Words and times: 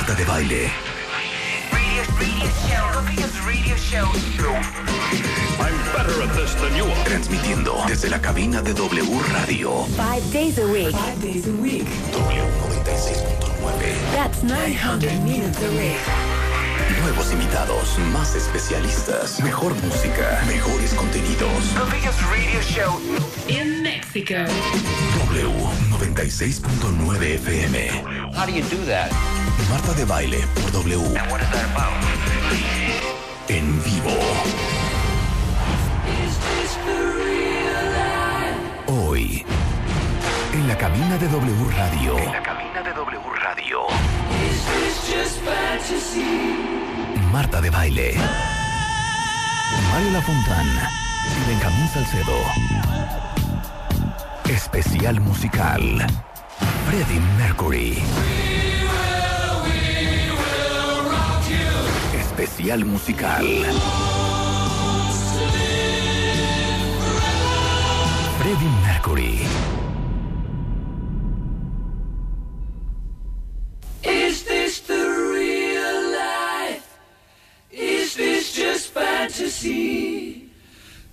Marta 0.00 0.14
de 0.14 0.24
Baile. 0.24 0.70
Radio, 1.70 2.02
radio 2.18 2.48
show. 2.64 2.88
Radio 3.44 3.76
show. 3.76 4.08
I'm 5.60 5.76
better 5.92 6.22
at 6.22 6.32
this 6.34 6.54
than 6.54 6.74
you 6.74 6.86
are. 6.86 7.04
Transmitiendo 7.04 7.76
desde 7.86 8.08
la 8.08 8.18
cabina 8.18 8.62
de 8.62 8.72
W 8.72 9.20
Radio. 9.34 9.84
Five 9.98 10.22
days 10.32 10.56
a 10.58 10.64
week. 10.66 10.96
Five 10.96 11.20
days 11.20 11.46
a 11.46 11.52
week. 11.52 11.84
W96.9. 12.12 14.14
That's 14.14 14.42
900 14.42 15.20
minutes 15.22 15.60
a 15.62 15.68
week. 15.68 16.00
Nuevos 17.02 17.30
invitados, 17.32 17.98
más 18.14 18.34
especialistas, 18.34 19.38
mejor 19.42 19.74
música, 19.84 20.42
mejores 20.46 20.94
contenidos. 20.94 21.74
The 21.74 21.84
biggest 21.94 22.22
radio 22.30 22.62
show. 22.62 22.98
In 23.48 23.82
Mexico. 23.82 24.46
W96.9 25.28 27.36
FM. 27.36 28.32
How 28.34 28.46
do 28.46 28.52
you 28.52 28.62
do 28.62 28.82
that? 28.86 29.12
Marta 29.68 29.92
de 29.94 30.04
Baile 30.04 30.38
por 30.54 30.72
W. 30.72 31.14
En 33.48 33.84
vivo. 33.84 34.10
Hoy, 38.86 39.44
en 40.52 40.68
la 40.68 40.76
cabina 40.76 41.18
de 41.18 41.28
W 41.28 41.70
Radio. 41.76 42.18
En 42.18 42.32
la 42.32 42.42
cabina 42.42 42.82
de 42.82 42.92
W 42.92 43.20
Radio. 43.42 43.78
Marta 47.32 47.60
de 47.60 47.70
Baile. 47.70 48.14
Mario 49.92 50.10
Lafontán 50.12 50.66
y 50.66 51.50
Benjamín 51.50 51.88
Salcedo. 51.88 52.36
Especial 54.48 55.20
musical. 55.20 56.06
Freddie 56.86 57.20
Mercury. 57.38 58.49
Especial 62.40 62.84
musical. 62.84 63.46
Freddie 68.38 68.74
Mercury. 68.86 69.36
Is 74.02 74.42
this 74.44 74.80
the 74.80 75.02
real 75.34 75.98
life? 76.12 76.88
Is 77.70 78.14
this 78.14 78.52
just 78.54 78.88
fantasy? 78.94 80.48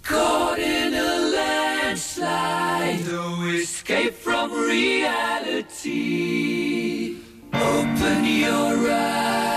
Caught 0.03 0.59
in 0.59 0.94
a 0.94 1.17
landslide, 1.36 3.06
no 3.06 3.44
escape 3.50 4.14
from 4.14 4.53
reality. 4.53 5.97
Open 7.53 8.23
your 8.23 8.89
eyes, 8.89 9.56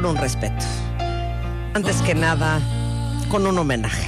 con 0.00 0.06
un 0.06 0.16
respeto. 0.16 0.64
Antes 1.74 1.96
que 2.02 2.14
nada, 2.14 2.60
con 3.28 3.48
un 3.48 3.58
homenaje. 3.58 4.06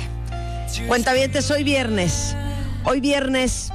Cuentavientes, 0.87 1.51
hoy 1.51 1.65
viernes. 1.65 2.37
Hoy 2.84 3.01
viernes, 3.01 3.73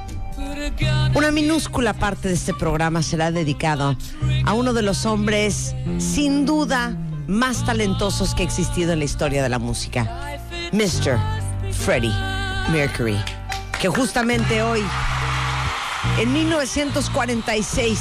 una 1.14 1.30
minúscula 1.30 1.92
parte 1.92 2.28
de 2.28 2.34
este 2.34 2.54
programa 2.54 3.02
será 3.02 3.30
dedicado 3.32 3.98
a 4.46 4.52
uno 4.54 4.72
de 4.72 4.80
los 4.80 5.04
hombres, 5.04 5.74
sin 5.98 6.46
duda, 6.46 6.96
más 7.26 7.66
talentosos 7.66 8.34
que 8.34 8.44
ha 8.44 8.46
existido 8.46 8.94
en 8.94 9.00
la 9.00 9.04
historia 9.04 9.42
de 9.42 9.50
la 9.50 9.58
música. 9.58 10.38
Mr. 10.72 11.18
Freddie 11.70 12.14
Mercury. 12.72 13.18
Que 13.78 13.88
justamente 13.88 14.62
hoy, 14.62 14.82
en 16.18 16.32
1946, 16.32 17.98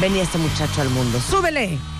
venía 0.00 0.22
este 0.22 0.38
muchacho 0.38 0.80
al 0.80 0.88
mundo. 0.88 1.20
¡Súbele! 1.20 1.91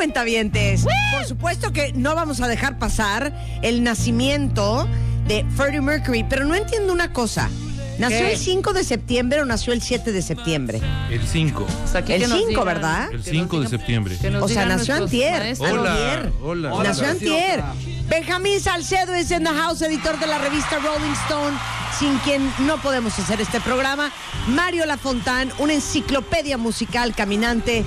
Cuentavientes? 0.00 0.86
Por 1.12 1.26
supuesto 1.26 1.74
que 1.74 1.92
no 1.92 2.14
vamos 2.14 2.40
a 2.40 2.48
dejar 2.48 2.78
pasar 2.78 3.34
el 3.60 3.82
nacimiento 3.82 4.88
de 5.26 5.44
Freddie 5.54 5.82
Mercury, 5.82 6.24
pero 6.24 6.46
no 6.46 6.54
entiendo 6.54 6.90
una 6.94 7.12
cosa. 7.12 7.50
¿Nació 7.98 8.20
¿Qué? 8.20 8.32
el 8.32 8.38
5 8.38 8.72
de 8.72 8.82
septiembre 8.82 9.42
o 9.42 9.44
nació 9.44 9.74
el 9.74 9.82
7 9.82 10.10
de 10.10 10.22
septiembre? 10.22 10.80
El 11.10 11.20
5. 11.28 11.66
El 12.08 12.24
5, 12.24 12.64
¿verdad? 12.64 13.12
El 13.12 13.22
5 13.22 13.60
de 13.60 13.68
septiembre. 13.68 14.16
O 14.40 14.48
sea, 14.48 14.64
nació 14.64 14.94
antier. 14.94 15.54
Hola, 15.58 15.92
antier. 15.92 16.32
hola. 16.42 16.70
Nació 16.82 17.02
Hola. 17.02 17.10
antier. 17.10 17.62
Benjamín 18.08 18.58
Salcedo 18.58 19.14
es 19.14 19.30
en 19.30 19.44
the 19.44 19.50
house, 19.50 19.82
editor 19.82 20.18
de 20.18 20.26
la 20.28 20.38
revista 20.38 20.78
Rolling 20.78 21.12
Stone, 21.26 21.58
sin 21.98 22.16
quien 22.20 22.50
no 22.60 22.80
podemos 22.80 23.18
hacer 23.18 23.38
este 23.42 23.60
programa. 23.60 24.10
Mario 24.48 24.86
Lafontán, 24.86 25.52
una 25.58 25.74
enciclopedia 25.74 26.56
musical 26.56 27.14
caminante. 27.14 27.84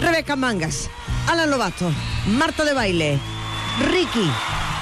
Rebeca 0.00 0.36
Mangas, 0.36 0.90
Alan 1.26 1.50
Lobato, 1.50 1.90
Marta 2.26 2.64
de 2.64 2.72
Baile, 2.72 3.18
Ricky 3.90 4.30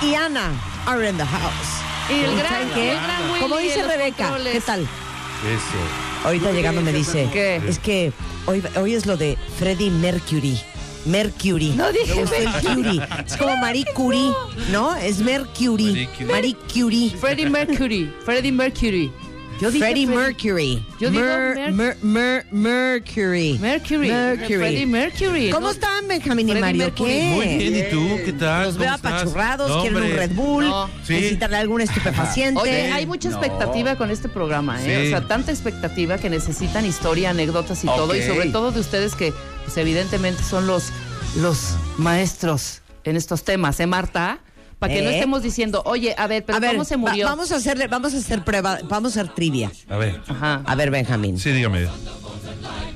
y 0.02 0.14
Ana 0.14 0.50
are 0.86 1.08
in 1.08 1.16
the 1.16 1.24
house. 1.24 1.80
Y 2.10 2.24
el 2.24 2.32
¿Y 2.32 2.36
gran- 2.36 2.70
qué? 2.74 2.92
el 2.92 3.00
gran 3.00 3.30
Willy 3.30 3.40
Como 3.40 3.56
dice 3.58 3.82
Rebeca, 3.82 4.24
controles. 4.28 4.52
¿qué 4.52 4.60
tal? 4.60 4.80
Eso. 4.82 6.24
Ahorita 6.26 6.52
llegando 6.52 6.80
me 6.80 6.92
dice, 6.92 7.28
¿Qué? 7.32 7.56
es 7.66 7.78
que 7.78 8.12
hoy, 8.46 8.62
hoy 8.76 8.94
es 8.94 9.06
lo 9.06 9.16
de 9.16 9.38
Freddie 9.58 9.90
Mercury. 9.90 10.58
Mercury. 11.06 11.70
No 11.76 11.92
dije 11.92 12.14
Me 12.14 12.20
gustó 12.22 12.36
el 12.36 12.50
Curie. 12.74 13.02
Es 13.26 13.36
como 13.36 13.54
Marie 13.58 13.84
Curie, 13.94 14.30
¿no? 14.70 14.94
Es 14.96 15.18
Mercury. 15.18 15.84
Marie 15.92 16.08
Curie. 16.16 16.32
Marie 16.32 16.56
Curie. 16.72 17.10
Freddie 17.10 17.50
Mercury. 17.50 18.14
Freddie 18.24 18.52
Mercury. 18.52 19.12
Yo 19.60 19.70
dije 19.70 19.84
Freddie 19.84 20.06
Fred- 20.06 20.16
Mercury. 20.16 20.86
Yo 21.00 21.10
digo 21.10 21.22
Mer- 21.24 21.54
Mer- 21.72 21.72
Mer- 21.72 21.96
Mer- 22.02 22.46
Mercury. 22.50 23.58
Mercury. 23.60 24.08
Mercury. 24.10 24.54
Freddie 24.58 24.86
Mercury. 24.86 25.50
¿Cómo 25.50 25.66
No- 25.68 25.72
están, 25.72 26.08
Benjamín 26.08 26.48
y 26.48 26.54
Mario? 26.56 26.84
Mercury. 26.84 27.10
¿Qué? 27.10 27.30
Muy 27.34 27.56
bien, 27.56 27.76
¿y 27.76 27.90
tú? 27.90 28.20
¿Qué 28.24 28.32
tal? 28.32 28.64
Los 28.66 28.74
¿Cómo 28.74 28.84
veo 28.84 28.94
estás? 28.96 29.12
apachurrados, 29.12 29.68
No, 29.70 29.80
quieren 29.82 30.02
un. 30.02 30.10
Red 30.16 30.30
Bull, 30.32 30.64
No. 30.64 30.90
Sí. 31.06 31.12
necesitan 31.14 31.54
algún 31.54 31.80
estupefaciente. 31.80 32.60
Oye, 32.60 32.92
hay 32.92 33.06
mucha 33.06 33.28
expectativa 33.28 33.96
con 33.96 34.10
este 34.10 34.28
programa, 34.28 34.82
¿eh? 34.84 35.00
Sí. 35.02 35.06
O 35.06 35.10
sea, 35.10 35.26
tanta 35.28 35.52
expectativa 35.52 36.18
que 36.18 36.28
necesitan 36.30 36.84
historia, 36.84 37.30
anécdotas 37.30 37.82
y 37.84 37.86
todo. 37.86 38.14
Y 38.14 38.22
sobre 38.22 38.50
todo 38.50 38.72
de 38.72 38.80
ustedes 38.80 39.14
que, 39.14 39.32
pues, 39.64 39.76
evidentemente 39.76 40.42
son 40.42 40.66
los, 40.66 40.90
los 41.36 41.76
maestros 41.96 42.82
en 43.04 43.16
estos 43.16 43.44
temas, 43.44 43.78
¿eh, 43.80 43.86
Marta? 43.86 44.40
Para 44.84 44.94
que 44.94 45.02
no 45.02 45.10
¿Eh? 45.10 45.14
estemos 45.14 45.42
diciendo, 45.42 45.82
oye, 45.86 46.14
a 46.18 46.26
ver, 46.26 46.44
pero 46.44 46.56
a 46.56 46.60
ver, 46.60 46.70
¿cómo 46.72 46.84
se 46.84 46.96
murió? 46.96 47.26
va- 47.26 47.32
vamos 47.32 47.52
a 47.52 47.56
hacerle, 47.56 47.86
vamos 47.88 48.14
a 48.14 48.18
hacer 48.18 48.42
prueba, 48.44 48.78
vamos 48.88 49.16
a 49.16 49.20
hacer 49.20 49.34
trivia. 49.34 49.70
A 49.88 49.96
ver. 49.96 50.20
Ajá. 50.28 50.62
A 50.64 50.74
ver, 50.74 50.90
Benjamín. 50.90 51.38
Sí, 51.38 51.50
dígame. 51.52 51.86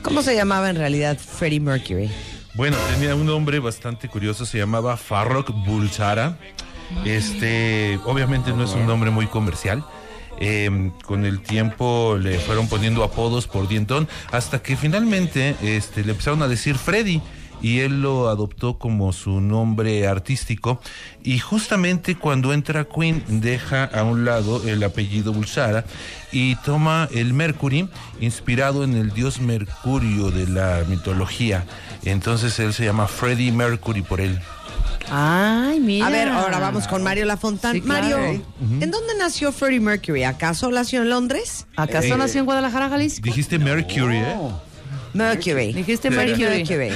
¿Cómo 0.03 0.23
se 0.23 0.35
llamaba 0.35 0.71
en 0.71 0.77
realidad 0.77 1.17
Freddie 1.19 1.61
Mercury? 1.61 2.11
Bueno, 2.55 2.77
tenía 2.93 3.15
un 3.15 3.27
nombre 3.27 3.59
bastante 3.61 4.09
curioso, 4.09 4.45
se 4.47 4.59
llamaba 4.59 4.97
Farrokh 4.97 5.51
Bulsara. 5.67 6.39
Este, 7.05 7.99
obviamente 8.05 8.53
no 8.53 8.65
es 8.65 8.71
un 8.73 8.87
nombre 8.87 9.11
muy 9.11 9.27
comercial. 9.27 9.85
Eh, 10.41 10.93
con 11.05 11.25
el 11.25 11.41
tiempo 11.41 12.17
le 12.21 12.39
fueron 12.39 12.69
poniendo 12.69 13.03
apodos 13.03 13.49
por 13.49 13.67
dientón 13.67 14.07
hasta 14.31 14.63
que 14.63 14.77
finalmente 14.77 15.57
este, 15.63 16.05
le 16.05 16.13
empezaron 16.13 16.43
a 16.43 16.49
decir 16.49 16.77
Freddy 16.79 17.21
y 17.63 17.81
él 17.81 18.03
lo 18.03 18.29
adoptó 18.29 18.79
como 18.79 19.13
su 19.13 19.41
nombre 19.41 20.07
artístico 20.07 20.81
y 21.23 21.39
justamente 21.39 22.17
cuando 22.17 22.53
entra 22.53 22.85
Queen 22.85 23.23
deja 23.29 23.85
a 23.85 24.03
un 24.03 24.25
lado 24.25 24.63
el 24.67 24.83
apellido 24.83 25.33
Bulsara 25.33 25.85
y 26.33 26.57
toma 26.57 27.09
el 27.13 27.33
Mercury 27.35 27.89
inspirado 28.21 28.85
en 28.85 28.95
el 28.95 29.13
dios 29.13 29.41
Mercurio 29.41 30.31
de 30.31 30.47
la 30.47 30.85
mitología. 30.89 31.65
Entonces 32.05 32.59
él 32.59 32.73
se 32.73 32.85
llama 32.85 33.07
Freddie 33.07 33.53
Mercury 33.53 34.03
por 34.03 34.21
él. 34.21 34.39
Ay, 35.11 35.81
mira. 35.81 36.07
A 36.07 36.11
ver, 36.11 36.29
ahora 36.29 36.59
vamos 36.59 36.87
con 36.87 37.03
Mario 37.03 37.25
Lafontán. 37.25 37.73
Sí, 37.73 37.81
claro. 37.81 38.19
Mario, 38.19 38.43
¿en 38.81 38.91
dónde 38.91 39.15
nació 39.19 39.53
Freddie 39.53 39.81
Mercury? 39.81 40.25
¿Acaso 40.25 40.71
nació 40.71 41.03
en 41.03 41.11
Londres? 41.11 41.67
¿Acaso 41.77 42.17
nació 42.17 42.41
en 42.41 42.47
Guadalajara, 42.47 42.89
Jalisco? 42.89 43.23
Dijiste 43.23 43.59
Mercury, 43.59 44.19
¿eh? 44.19 44.37
Mercury. 45.15 45.73
Dijiste 45.73 46.11
Mercury. 46.11 46.65
Mercury. 46.65 46.91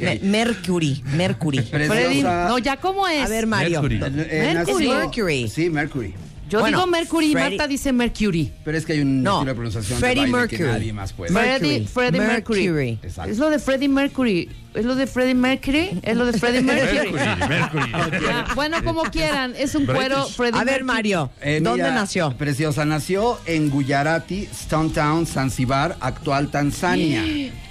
Me- 0.00 0.20
Mercury. 0.22 1.02
Mercury. 1.14 1.58
Freddy, 1.62 2.22
no, 2.22 2.58
ya 2.58 2.76
cómo 2.76 3.06
es. 3.08 3.24
A 3.24 3.28
ver, 3.28 3.46
Mario. 3.46 3.82
Mercury. 3.82 3.96
Eh, 4.30 4.52
Mercury. 4.54 4.86
nació- 4.86 4.94
Mercury. 4.98 5.48
Sí, 5.48 5.70
Mercury. 5.70 6.14
Yo 6.48 6.60
Bueno, 6.60 6.78
digo 6.78 6.86
Mercury 6.90 7.30
y 7.32 7.34
Marta 7.34 7.66
dice 7.66 7.92
Mercury. 7.92 8.52
Pero 8.64 8.76
es 8.76 8.84
que 8.84 8.92
hay 8.92 9.00
un 9.00 9.22
No, 9.22 9.36
estilo 9.38 9.50
de 9.50 9.54
pronunciación 9.54 9.98
Freddie 9.98 10.26
de 10.26 10.30
baile 10.32 10.48
que 10.48 10.56
Mercury. 10.58 10.72
nadie 10.78 10.92
más 10.92 11.12
puede. 11.12 11.32
Mercury. 11.32 11.58
Freddie, 11.58 11.86
Freddie 11.88 12.20
Mercury. 12.20 12.62
Mercury. 12.68 12.98
Exacto. 13.02 13.30
Es 13.32 13.38
lo 13.38 13.50
de 13.50 13.58
Freddie 13.58 13.88
Mercury. 13.88 14.48
Es 14.74 14.84
lo 14.84 14.94
de 14.94 15.06
Freddie 15.06 15.34
Mercury. 15.34 16.00
Es 16.02 16.16
lo 16.16 16.26
de 16.26 16.38
Freddie 16.38 16.60
Mercury. 16.62 17.12
Mercury, 17.12 17.90
Mercury. 17.92 18.24
Ah, 18.30 18.52
bueno, 18.54 18.84
como 18.84 19.02
quieran. 19.04 19.54
Es 19.58 19.74
un 19.74 19.86
cuero. 19.86 20.26
Freddie 20.26 20.60
A 20.60 20.64
ver, 20.64 20.84
Mercury. 20.84 20.84
Mario, 20.84 21.30
Eh, 21.40 21.60
¿dónde 21.62 21.82
mira, 21.84 21.94
nació? 21.94 22.36
Preciosa, 22.36 22.84
nació 22.84 23.38
en 23.46 23.70
Gujarati, 23.70 24.42
Stone 24.52 24.90
Town, 24.90 25.26
Zanzibar, 25.26 25.96
actual 26.00 26.50
Tanzania. 26.50 27.24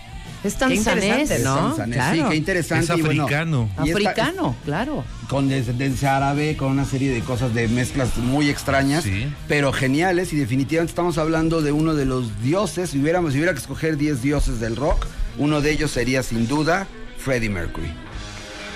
Es 0.44 0.56
tanzanés. 0.58 1.42
¿no? 1.42 1.56
Tanzania. 1.74 1.96
Claro. 1.96 2.16
Sí, 2.24 2.30
qué 2.32 2.36
interesante. 2.36 2.92
Es 2.92 3.00
y 3.00 3.02
bueno, 3.02 3.24
africano. 3.24 3.70
y 3.82 3.88
esta- 3.92 4.10
Africano, 4.10 4.56
claro. 4.66 5.06
Con 5.34 5.50
descendencia 5.50 6.16
árabe, 6.16 6.56
con 6.56 6.68
una 6.72 6.86
serie 6.86 7.10
de 7.12 7.22
cosas 7.22 7.56
de 7.56 7.68
mezclas 7.68 8.18
muy 8.18 8.50
extrañas, 8.50 9.04
Sí. 9.04 9.26
pero 9.48 9.74
geniales 9.74 10.32
y 10.32 10.36
definitivamente 10.36 10.92
estamos 10.92 11.18
hablando 11.18 11.64
de 11.64 11.72
uno 11.72 11.96
de 11.96 12.06
los 12.06 12.40
dioses, 12.44 12.92
si 12.92 13.00
hubiéramos 13.00 13.32
si 13.34 13.40
hubiera 13.40 13.52
que 13.54 13.60
escoger 13.60 13.98
10 13.98 14.22
dioses 14.22 14.60
del 14.60 14.76
rock, 14.76 15.08
uno 15.40 15.60
de 15.62 15.72
ellos 15.72 15.90
sería 15.90 16.22
sin 16.22 16.48
duda 16.48 16.86
Freddie 17.18 17.50
Mercury. 17.50 17.92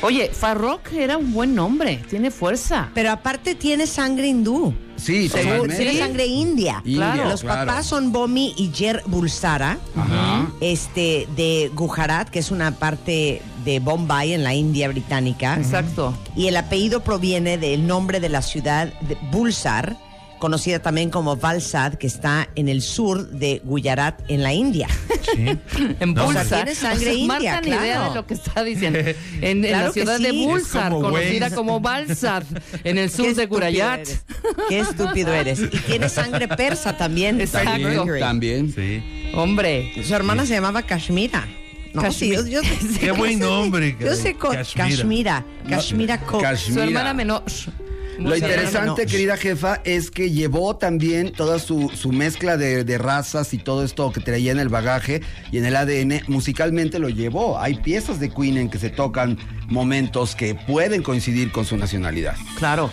Oye, 0.01 0.31
Farrokh 0.33 0.93
era 0.93 1.17
un 1.17 1.31
buen 1.33 1.53
nombre. 1.55 2.03
Tiene 2.09 2.29
fuerza. 2.31 2.89
Pero 2.93 3.11
aparte 3.11 3.53
tiene 3.55 3.85
sangre 3.87 4.27
hindú. 4.27 4.73
Sí, 4.95 5.29
tiene 5.31 5.97
sangre 5.97 6.25
india. 6.25 6.81
India, 6.85 7.13
Claro. 7.13 7.29
Los 7.29 7.41
claro. 7.41 7.67
papás 7.67 7.85
son 7.87 8.11
Bomi 8.11 8.53
y 8.57 8.71
Jer 8.73 9.03
Bulsara, 9.07 9.77
Ajá. 9.95 10.47
este, 10.61 11.27
de 11.35 11.71
Gujarat, 11.73 12.29
que 12.29 12.39
es 12.39 12.49
una 12.51 12.71
parte 12.71 13.41
de 13.67 13.79
Bombay 13.81 14.31
en 14.33 14.43
la 14.45 14.55
India 14.55 14.87
británica. 14.87 15.55
Exacto. 15.57 16.17
Y 16.37 16.47
el 16.47 16.55
apellido 16.55 17.03
proviene 17.03 17.57
del 17.57 17.85
nombre 17.85 18.21
de 18.21 18.29
la 18.29 18.41
ciudad 18.41 18.87
de 19.01 19.17
Bulsar, 19.29 19.97
conocida 20.39 20.79
también 20.79 21.09
como 21.09 21.35
Valsad, 21.35 21.95
que 21.95 22.07
está 22.07 22.47
en 22.55 22.69
el 22.69 22.81
sur 22.81 23.29
de 23.29 23.61
Gujarat, 23.65 24.21
en 24.29 24.41
la 24.41 24.53
India. 24.53 24.87
Sí. 25.35 25.57
En 25.99 26.13
No, 26.13 26.23
Bulsar. 26.25 26.45
o 26.45 26.47
sea, 26.49 26.57
tiene 26.63 26.75
sangre 26.75 27.13
india, 27.13 27.27
Marta 27.55 27.61
ni 27.61 27.67
idea 27.67 27.79
claro. 27.81 28.09
de 28.09 28.15
lo 28.15 28.25
que 28.27 28.33
está 28.35 28.63
diciendo. 28.63 28.99
En, 29.41 29.43
en 29.43 29.61
Claro 29.63 29.87
la 29.87 29.91
ciudad 29.91 30.19
de. 30.19 30.31
Bulsar, 30.31 30.91
como 30.93 31.09
conocida 31.09 31.49
como 31.49 31.79
Balsad, 31.81 32.43
en 32.85 32.97
el 32.97 33.09
sur 33.11 33.35
de 33.35 33.49
eres. 33.49 34.21
Qué 34.69 34.79
estúpido 34.79 35.33
eres. 35.33 35.59
Y 35.59 35.77
tiene 35.79 36.07
sangre 36.07 36.47
persa 36.47 36.95
también. 36.95 37.41
Exacto. 37.41 37.79
Mercury. 37.79 38.19
También. 38.21 38.71
Sí. 38.73 39.03
Hombre. 39.35 39.91
Su 40.07 40.15
hermana 40.15 40.45
se 40.45 40.53
llamaba 40.53 40.83
Kashmira. 40.83 41.45
No, 42.03 42.11
sí, 42.11 42.29
yo, 42.33 42.45
yo- 42.45 42.61
Qué 42.99 43.11
buen 43.17 43.39
nombre. 43.39 43.95
yo 43.99 44.15
sé. 44.15 44.35
Kashmira. 44.75 45.43
Kashmira 45.69 46.19
Cook. 46.19 46.41
Kashmira. 46.41 46.81
Su 46.83 46.87
hermana 46.87 47.13
menor. 47.13 47.43
Lo 48.19 48.35
interesante, 48.35 49.05
querida 49.05 49.37
jefa, 49.37 49.79
es 49.83 50.09
que 50.09 50.31
llevó 50.31 50.75
también 50.75 51.31
toda 51.31 51.59
su, 51.59 51.91
su 51.93 52.11
mezcla 52.11 52.57
de, 52.57 52.83
de 52.83 52.97
razas 52.97 53.53
y 53.53 53.59
todo 53.59 53.83
esto 53.85 54.11
que 54.11 54.21
traía 54.21 54.51
en 54.51 54.57
el 54.57 54.69
bagaje 54.69 55.21
y 55.51 55.59
en 55.59 55.65
el 55.65 55.75
ADN, 55.75 56.23
musicalmente 56.27 56.97
lo 56.97 57.09
llevó. 57.09 57.59
Hay 57.59 57.75
piezas 57.75 58.19
de 58.19 58.31
Queen 58.31 58.57
en 58.57 58.69
que 58.71 58.79
se 58.79 58.89
tocan 58.89 59.37
momentos 59.67 60.35
que 60.35 60.55
pueden 60.55 61.03
coincidir 61.03 61.51
con 61.51 61.63
su 61.65 61.77
nacionalidad. 61.77 62.35
Claro. 62.57 62.89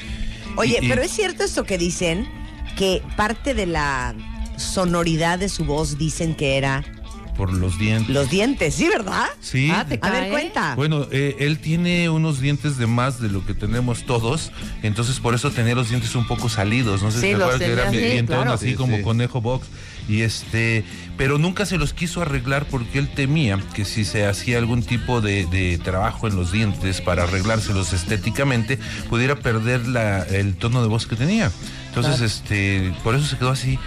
Oye, 0.57 0.79
Y- 0.83 0.85
y- 0.85 0.89
pero 0.91 1.00
es 1.00 1.11
cierto 1.11 1.43
esto 1.45 1.65
que 1.65 1.79
dicen, 1.79 2.29
que 2.77 3.00
parte 3.17 3.55
de 3.55 3.65
la 3.65 4.15
sonoridad 4.59 5.39
de 5.39 5.49
su 5.49 5.65
voz 5.65 5.97
dicen 5.97 6.35
que 6.35 6.59
era 6.59 6.85
Por 7.37 7.53
los 7.53 7.79
dientes. 7.79 8.15
los 8.15 8.31
dientes, 8.31 8.75
¿sí, 8.75 8.89
verdad? 8.89 9.25
Sí. 9.41 9.69
Ah, 9.73 9.85
te 9.89 9.99
A 10.03 10.11
ver, 10.11 10.31
cuenta. 10.31 10.75
Bueno, 10.77 11.07
eh, 11.11 11.37
él 11.41 11.59
tiene 11.59 12.09
unos 12.09 12.41
dientes 12.41 12.77
de 12.79 12.87
más 12.87 13.21
de 13.21 13.29
lo 13.29 13.45
que 13.45 13.55
tenemos 13.55 14.05
todos, 14.05 14.53
entonces 14.83 15.19
por 15.21 15.35
eso 15.35 15.51
tenía 15.51 15.75
los 15.75 15.89
dientes 15.89 16.15
un 16.15 16.27
poco 16.27 16.49
salidos. 16.49 17.03
No 17.03 17.11
sé 17.11 17.21
Sí, 17.21 17.27
si 17.27 17.33
te 17.33 17.39
los 17.39 17.55
acuerdas 17.55 17.67
que 17.69 17.73
era 17.73 17.91
dientón 17.91 18.37
claro. 18.37 18.53
así 18.53 18.71
Sí, 18.71 18.75
como 18.75 18.97
sí. 18.99 19.03
conejo 19.03 19.41
box. 19.41 19.67
Y 20.07 20.21
este, 20.21 20.85
pero 21.17 21.39
nunca 21.39 21.65
se 21.65 21.79
los 21.79 21.95
quiso 21.95 22.21
arreglar 22.21 22.67
porque 22.67 22.99
él 22.99 23.09
temía 23.09 23.59
que 23.75 23.85
si 23.87 24.05
se 24.05 24.27
hacía 24.27 24.59
algún 24.59 24.83
tipo 24.83 25.21
de, 25.23 25.47
de 25.47 25.79
trabajo 25.79 26.29
en 26.29 26.37
los 26.37 26.53
dientes 26.53 27.01
para 27.01 27.23
arreglárselos 27.23 27.93
estéticamente, 27.95 28.79
pudiera 29.09 29.37
perder 29.37 29.89
la, 29.89 30.23
el 30.23 30.57
tono 30.57 30.83
de 30.83 30.89
voz 30.89 31.07
que 31.07 31.17
tenía. 31.17 31.51
Entonces, 31.89 32.21
este, 32.21 32.93
por 33.03 33.15
eso 33.15 33.25
se 33.27 33.39
quedó 33.39 33.51
así. 33.51 33.79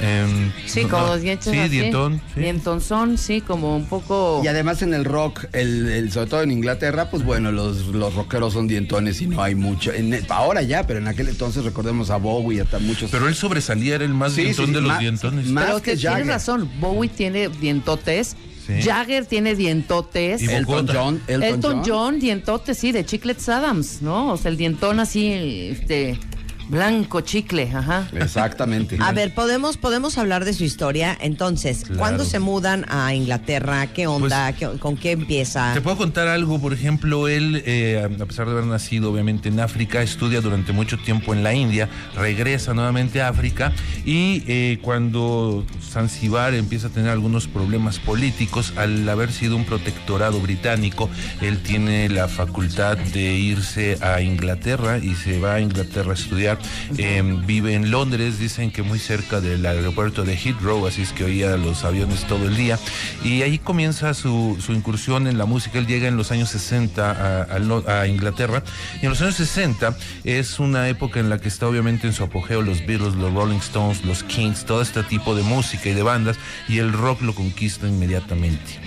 Em, 0.00 0.52
Sí, 0.66 0.82
no- 0.84 0.88
como 0.90 1.16
dientes 1.16 1.52
Sí, 1.52 1.58
así. 1.58 1.68
dientón. 1.68 2.20
sí. 2.34 2.40
Dientonzón, 2.40 3.18
sí, 3.18 3.40
como 3.40 3.76
un 3.76 3.86
poco... 3.86 4.40
Y 4.44 4.48
además 4.48 4.82
en 4.82 4.94
el 4.94 5.04
rock, 5.04 5.44
el, 5.52 5.88
el- 5.88 6.12
sobre 6.12 6.26
todo 6.28 6.42
en 6.42 6.50
Inglaterra, 6.50 7.10
pues 7.10 7.24
bueno, 7.24 7.52
los, 7.52 7.86
los 7.86 8.14
rockeros 8.14 8.52
son 8.52 8.68
dientones 8.68 9.20
y 9.22 9.26
no 9.26 9.42
hay 9.42 9.54
mucho. 9.54 9.92
En- 9.92 10.18
ahora 10.28 10.62
ya, 10.62 10.86
pero 10.86 10.98
en 10.98 11.08
aquel 11.08 11.28
entonces 11.28 11.64
recordemos 11.64 12.10
a 12.10 12.16
Bowie 12.16 12.58
y 12.58 12.60
hasta 12.60 12.78
muchos. 12.78 13.10
Pero 13.10 13.28
él 13.28 13.34
sobresalía, 13.34 13.96
era 13.96 14.04
el 14.04 14.14
más 14.14 14.32
Sí, 14.32 14.42
dientón 14.42 14.66
sí, 14.66 14.72
de 14.72 14.80
los 14.80 14.88
más- 14.88 15.00
dientones. 15.00 15.46
más- 15.46 15.64
Pero 15.66 15.82
que 15.82 15.90
que 15.92 15.96
tienes 15.98 16.26
razón, 16.26 16.70
Bowie 16.80 17.08
tiene 17.10 17.48
dientotes, 17.48 18.36
Sí. 18.66 18.82
Jagger 18.82 19.26
tiene 19.26 19.54
dientotes, 19.54 20.42
Y 20.42 20.46
Elton. 20.46 20.88
John, 20.92 21.22
Elton, 21.28 21.42
Elton, 21.42 21.72
John. 21.76 21.84
John, 21.86 22.18
dientotes, 22.20 22.76
sí, 22.76 22.90
de 22.90 23.04
Chiclets 23.06 23.48
Adams, 23.48 24.02
¿no? 24.02 24.32
O 24.32 24.36
sea, 24.36 24.50
el 24.50 24.56
dientón 24.56 24.98
así, 24.98 25.32
este, 25.70 26.18
blanco, 26.68 27.20
chicle, 27.20 27.70
ajá. 27.72 28.08
Exactamente. 28.14 28.96
A 29.00 29.12
ver, 29.12 29.34
podemos, 29.34 29.76
podemos 29.76 30.18
hablar 30.18 30.44
de 30.44 30.52
su 30.52 30.64
historia. 30.64 31.16
Entonces, 31.20 31.84
Claro. 31.84 31.98
¿cuándo 31.98 32.24
se 32.24 32.38
mudan 32.38 32.84
a 32.88 33.14
Inglaterra? 33.14 33.86
¿Qué 33.88 34.06
onda? 34.06 34.52
¿Qué- 34.52 34.78
¿Con 34.78 34.96
qué 34.96 35.12
empieza? 35.12 35.72
Te 35.74 35.80
puedo 35.80 35.96
contar 35.96 36.28
algo, 36.28 36.60
por 36.60 36.72
ejemplo, 36.72 37.28
él, 37.28 37.62
eh, 37.66 38.02
a 38.20 38.24
pesar 38.26 38.46
de 38.46 38.52
haber 38.52 38.64
nacido 38.66 39.12
obviamente 39.12 39.48
en 39.48 39.60
África, 39.60 40.02
estudia 40.02 40.40
durante 40.40 40.72
mucho 40.72 40.98
tiempo 40.98 41.32
en 41.34 41.42
la 41.42 41.54
India, 41.54 41.88
regresa 42.16 42.74
nuevamente 42.74 43.20
a 43.22 43.28
África 43.28 43.72
y 44.04 44.42
eh, 44.46 44.78
cuando 44.82 45.64
Zanzibar 45.90 46.54
empieza 46.54 46.88
a 46.88 46.90
tener 46.90 47.10
algunos 47.10 47.46
problemas 47.46 47.98
políticos, 47.98 48.72
al 48.76 49.08
haber 49.08 49.32
sido 49.32 49.56
un 49.56 49.64
protectorado 49.64 50.40
británico, 50.40 51.08
él 51.40 51.58
tiene 51.58 52.08
la 52.08 52.28
facultad 52.28 52.96
de 52.98 53.34
irse 53.34 53.98
a 54.00 54.20
Inglaterra 54.20 54.98
y 54.98 55.14
se 55.14 55.38
va 55.40 55.54
a 55.54 55.60
Inglaterra 55.60 56.10
a 56.12 56.14
estudiar. 56.14 56.55
Eh, 56.98 57.22
vive 57.46 57.74
en 57.74 57.90
Londres, 57.90 58.38
dicen 58.38 58.70
que 58.70 58.82
muy 58.82 58.98
cerca 58.98 59.40
del 59.40 59.64
aeropuerto 59.66 60.24
de 60.24 60.36
Heathrow, 60.36 60.86
así 60.86 61.02
es 61.02 61.12
que 61.12 61.24
oía 61.24 61.56
los 61.56 61.84
aviones 61.84 62.24
todo 62.26 62.46
el 62.46 62.56
día. 62.56 62.78
Y 63.24 63.42
ahí 63.42 63.58
comienza 63.58 64.14
su, 64.14 64.56
incursión 64.68 65.26
en 65.26 65.38
la 65.38 65.44
música. 65.46 65.78
Él 65.78 65.86
llega 65.86 66.08
en 66.08 66.16
los 66.16 66.30
años 66.30 66.50
60 66.50 67.10
a, 67.10 67.42
a 67.42 67.58
Lo- 67.58 67.84
a 67.88 68.06
Inglaterra. 68.06 68.62
Y 69.00 69.04
en 69.06 69.10
los 69.10 69.20
años 69.22 69.34
60 69.36 69.96
es 70.24 70.58
una 70.58 70.88
época 70.88 71.20
en 71.20 71.28
la 71.30 71.38
que 71.38 71.48
está 71.48 71.66
obviamente 71.68 72.06
en 72.06 72.12
su 72.12 72.24
apogeo 72.24 72.62
los 72.62 72.84
Beatles, 72.86 73.14
los 73.14 73.32
Rolling 73.32 73.58
Stones, 73.58 74.04
los 74.04 74.22
Kings, 74.24 74.64
todo 74.64 74.82
este 74.82 75.02
tipo 75.02 75.34
de 75.34 75.42
música 75.42 75.88
y 75.88 75.94
de 75.94 76.02
bandas. 76.02 76.36
Y 76.68 76.78
el 76.78 76.92
rock 76.92 77.22
lo 77.22 77.34
conquista 77.34 77.86
inmediatamente. 77.86 78.80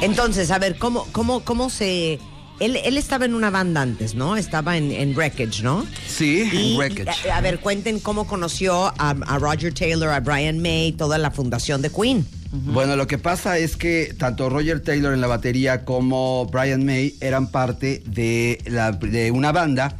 Entonces, 0.00 0.50
a 0.50 0.58
ver, 0.58 0.76
¿cómo, 0.78 1.06
cómo, 1.12 1.40
cómo 1.44 1.68
se...? 1.70 2.18
Él, 2.60 2.76
él 2.84 2.96
estaba 2.98 3.24
en 3.24 3.34
una 3.34 3.50
banda 3.50 3.82
antes, 3.82 4.14
¿no? 4.14 4.36
Estaba 4.36 4.76
en, 4.76 4.92
en 4.92 5.14
Wreckage, 5.16 5.62
¿no? 5.62 5.86
Sí, 6.06 6.48
Y, 6.52 6.76
Wreckage. 6.76 7.28
a, 7.30 7.38
a 7.38 7.40
ver, 7.40 7.58
cuenten 7.60 7.98
cómo 8.00 8.26
conoció 8.26 8.86
a, 8.98 9.10
a 9.26 9.38
Roger 9.38 9.72
Taylor, 9.74 10.10
a 10.10 10.20
Brian 10.20 10.60
May, 10.60 10.92
toda 10.92 11.18
la 11.18 11.30
fundación 11.30 11.82
de 11.82 11.90
Queen. 11.90 12.26
Bueno, 12.52 12.96
lo 12.96 13.06
que 13.06 13.16
pasa 13.16 13.58
es 13.58 13.76
que 13.76 14.12
tanto 14.18 14.50
Roger 14.50 14.80
Taylor 14.80 15.14
en 15.14 15.20
la 15.20 15.28
batería 15.28 15.84
como 15.84 16.46
Brian 16.46 16.84
May 16.84 17.14
eran 17.20 17.46
parte 17.48 18.02
de, 18.06 18.58
la, 18.66 18.90
de 18.90 19.30
una 19.30 19.52
banda 19.52 19.96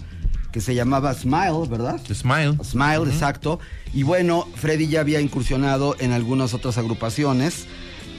que 0.51 0.61
se 0.61 0.75
llamaba 0.75 1.15
Smile, 1.15 1.69
¿verdad? 1.69 2.01
Smile. 2.13 2.57
Smile, 2.65 3.05
exacto. 3.09 3.61
Y 3.95 4.03
bueno, 4.03 4.49
Freddy 4.57 4.89
ya 4.89 4.99
había 5.01 5.21
incursionado 5.21 5.95
en 6.01 6.11
algunas 6.11 6.53
otras 6.53 6.77
agrupaciones, 6.77 7.67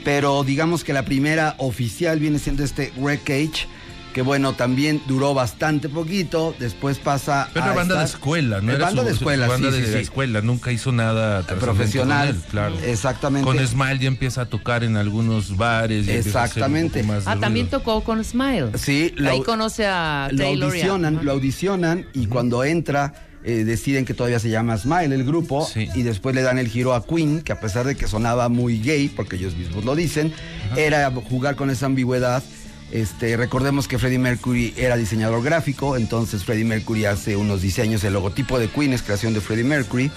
pero 0.06 0.46
digamos 0.46 0.86
que 0.86 0.94
la 0.94 1.04
primera 1.04 1.56
oficial 1.58 2.20
viene 2.20 2.40
siendo 2.40 2.64
este 2.64 2.94
Wreckage, 2.98 3.68
que 4.14 4.22
bueno, 4.22 4.54
también 4.54 5.02
duró 5.08 5.34
bastante 5.34 5.88
poquito, 5.90 6.54
después 6.60 7.00
pasa 7.00 7.50
Pero 7.54 7.66
era 7.66 7.74
banda 7.76 8.00
de 8.00 8.06
escuela, 8.06 8.60
¿no? 8.62 8.72
Eh, 8.72 8.76
Era 8.76 8.86
banda 8.86 9.02
su- 9.04 9.08
de 9.08 9.14
su 9.14 9.18
escuela, 9.20 9.48
banda 9.48 9.72
sí, 9.72 9.78
de 9.78 9.86
sí, 9.86 9.92
la 9.92 9.98
sí. 9.98 10.04
escuela, 10.04 10.42
nunca 10.42 10.72
hizo 10.72 10.92
nada 10.92 11.44
Profesional, 11.44 12.28
con 12.28 12.36
él, 12.36 12.42
claro. 12.50 12.76
exactamente. 12.86 13.46
Con 13.46 13.66
Smile 13.68 14.00
ya 14.00 14.08
empieza 14.08 14.42
a 14.42 14.46
tocar 14.48 14.84
en 14.84 14.98
algunos 14.98 15.56
bares. 15.56 16.08
y 16.08 16.12
Exactamente. 16.12 17.04
más 17.04 17.24
Ah, 17.26 17.38
también 17.40 17.68
ruido. 17.68 17.80
tocó 17.80 18.04
con 18.04 18.24
Smile. 18.24 18.72
Sí, 18.78 19.14
lo- 19.16 19.30
Ahí 19.32 19.42
conoce 19.44 19.86
a 19.88 20.28
lo 20.32 20.38
Taylor. 20.38 20.64
a- 20.64 20.72
audicionan, 20.74 21.16
Ajá. 21.16 21.24
lo 21.24 21.32
audicionan 21.32 22.06
y 22.14 22.28
cuando 22.28 22.64
entra 22.64 23.14
eh, 23.44 23.64
deciden 23.64 24.06
que 24.06 24.14
todavía 24.14 24.38
se 24.38 24.52
llama 24.52 24.78
Smile 24.78 25.16
el 25.16 25.24
grupo 25.24 25.66
Sí. 25.66 25.90
y 25.96 26.04
después 26.04 26.36
le 26.36 26.44
dan 26.44 26.60
el 26.60 26.68
giro 26.68 26.94
a 26.94 27.04
Queen, 27.08 27.42
que 27.42 27.52
a 27.52 27.60
pesar 27.60 27.88
de 27.88 27.96
que 27.96 28.08
sonaba 28.08 28.50
muy 28.50 28.80
gay, 28.80 29.08
porque 29.10 29.36
ellos 29.38 29.56
mismos 29.56 29.84
lo 29.84 29.96
dicen, 29.96 30.32
era 30.78 31.12
jugar 31.12 31.56
con 31.56 31.72
esa 31.72 31.88
ambigüedad. 31.88 32.44
Este, 32.92 33.38
recordemos 33.38 33.88
que 33.88 33.98
Freddie 33.98 34.20
Mercury 34.20 34.74
era 34.76 34.98
diseñador 34.98 35.42
gráfico, 35.44 35.96
entonces 35.96 36.44
Freddie 36.44 36.66
Mercury 36.66 37.06
hace 37.06 37.38
unos 37.38 37.62
diseños, 37.62 38.04
el 38.04 38.14
logotipo 38.14 38.60
de 38.60 38.68
Queen 38.68 38.92
es 38.92 39.02
creación 39.02 39.34
de 39.34 39.40
Freddie 39.42 39.64
Mercury. 39.64 40.12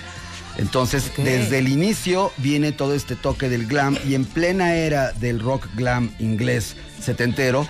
Entonces, 0.57 1.11
desde 1.17 1.59
el 1.59 1.69
inicio 1.69 2.33
viene 2.37 2.73
todo 2.73 2.95
este 2.95 3.17
toque 3.17 3.49
del 3.49 3.67
glam 3.67 3.99
y 4.07 4.15
en 4.15 4.25
plena 4.25 4.75
era 4.75 5.13
del 5.13 5.41
rock 5.41 5.67
glam 5.75 6.11
inglés 6.21 6.77
setentero, 7.01 7.67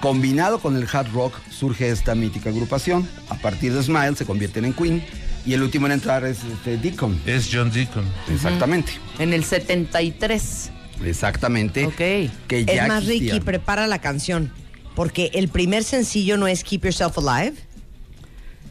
combinado 0.00 0.58
con 0.58 0.76
el 0.76 0.88
hard 0.90 1.12
rock, 1.12 1.34
surge 1.50 1.90
esta 1.90 2.14
mítica 2.14 2.50
agrupación. 2.50 3.08
A 3.28 3.34
partir 3.36 3.74
de 3.74 3.82
Smile 3.82 4.16
se 4.16 4.24
convierten 4.24 4.64
en 4.64 4.72
Queen 4.72 5.04
y 5.44 5.54
el 5.54 5.62
último 5.62 5.86
en 5.86 5.92
entrar 5.92 6.24
es 6.24 6.38
este, 6.44 6.76
Deacon. 6.78 7.20
Es 7.26 7.48
John 7.52 7.70
Deacon. 7.70 8.04
Exactamente, 8.28 8.92
En 9.18 9.32
el 9.32 9.44
73. 9.44 10.70
Exactamente. 11.06 11.86
Ok. 11.86 11.94
Que 11.96 12.30
Es 12.60 12.66
ya 12.66 12.86
más, 12.86 13.06
Ricky, 13.06 13.40
prepara 13.40 13.86
la 13.86 14.00
canción. 14.00 14.52
Porque 14.94 15.30
el 15.34 15.48
primer 15.48 15.84
sencillo 15.84 16.36
no 16.36 16.46
es 16.46 16.64
Keep 16.64 16.84
Yourself 16.84 17.16
Alive. 17.18 17.54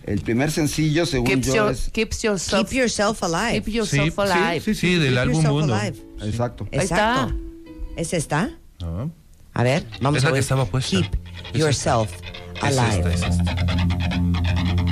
El 0.05 0.21
primer 0.21 0.51
sencillo, 0.51 1.05
según 1.05 1.27
Keeps, 1.27 1.47
yo, 1.47 1.55
your- 1.55 1.71
es... 1.71 1.89
keeps 1.91 2.21
yourself, 2.23 2.69
Keep 2.69 2.79
Yourself 2.79 3.23
Alive. 3.23 3.61
keep 3.63 3.73
yourself 3.75 4.15
Sí, 4.15 4.21
alive. 4.31 4.59
Sí, 4.61 4.73
sí, 4.75 4.95
del 4.95 5.09
Keep 5.13 5.19
álbum 5.19 5.35
Yourself 5.43 5.63
1. 5.63 5.75
Alive. 5.75 5.97
Exacto. 6.23 6.67
Ahí 6.71 6.79
Exacto. 6.79 7.35
está. 7.35 8.01
¿Es 8.01 8.13
esta? 8.13 8.51
No. 8.79 9.11
A 9.53 9.63
ver, 9.63 9.85
vamos 10.01 10.17
Es 10.19 10.23
a 10.23 10.27
la 10.27 10.29
que 10.31 10.33
ver. 10.33 10.41
estaba 10.41 10.65
puesta. 10.65 10.89
Keep 10.97 11.05
Es 11.53 11.59
Yourself 11.59 12.09
Es 12.55 12.77
Alive. 12.77 13.13
esta, 13.13 13.27
es 13.29 13.37
esta. 13.37 14.90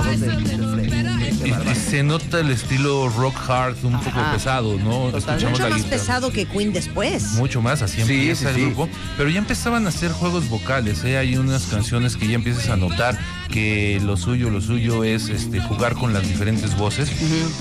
La 0.00 0.10
voz 0.10 0.20
de. 0.20 1.48
Y 1.48 1.74
se 1.74 2.02
nota 2.02 2.40
el 2.40 2.50
estilo 2.50 3.08
rock 3.10 3.34
hard, 3.48 3.76
un 3.84 3.98
poco 4.00 4.20
pesado, 4.32 4.76
¿no? 4.78 5.08
Escuchamos 5.16 5.42
Mucho 5.52 5.62
más 5.68 5.76
guitarra. 5.76 5.90
pesado 5.90 6.30
que 6.32 6.44
Queen 6.46 6.72
después. 6.72 7.22
Mucho 7.34 7.62
más, 7.62 7.80
así 7.82 7.96
Sí, 7.96 8.02
empieza 8.02 8.42
sí, 8.42 8.48
el 8.48 8.54
sí. 8.56 8.60
grupo. 8.66 8.88
Pero 9.16 9.30
ya 9.30 9.38
empezaban 9.38 9.86
a 9.86 9.88
hacer 9.88 10.10
juegos 10.12 10.48
vocales, 10.48 11.04
¿eh? 11.04 11.16
Hay 11.16 11.36
unas 11.36 11.62
canciones 11.66 12.16
que 12.16 12.28
ya 12.28 12.34
empiezas 12.34 12.68
a 12.68 12.76
notar 12.76 13.18
que 13.50 14.00
lo 14.04 14.16
suyo, 14.16 14.50
lo 14.50 14.60
suyo 14.60 15.04
es 15.04 15.28
este, 15.28 15.60
jugar 15.60 15.94
con 15.94 16.12
las 16.12 16.26
diferentes 16.28 16.76
voces. 16.76 17.10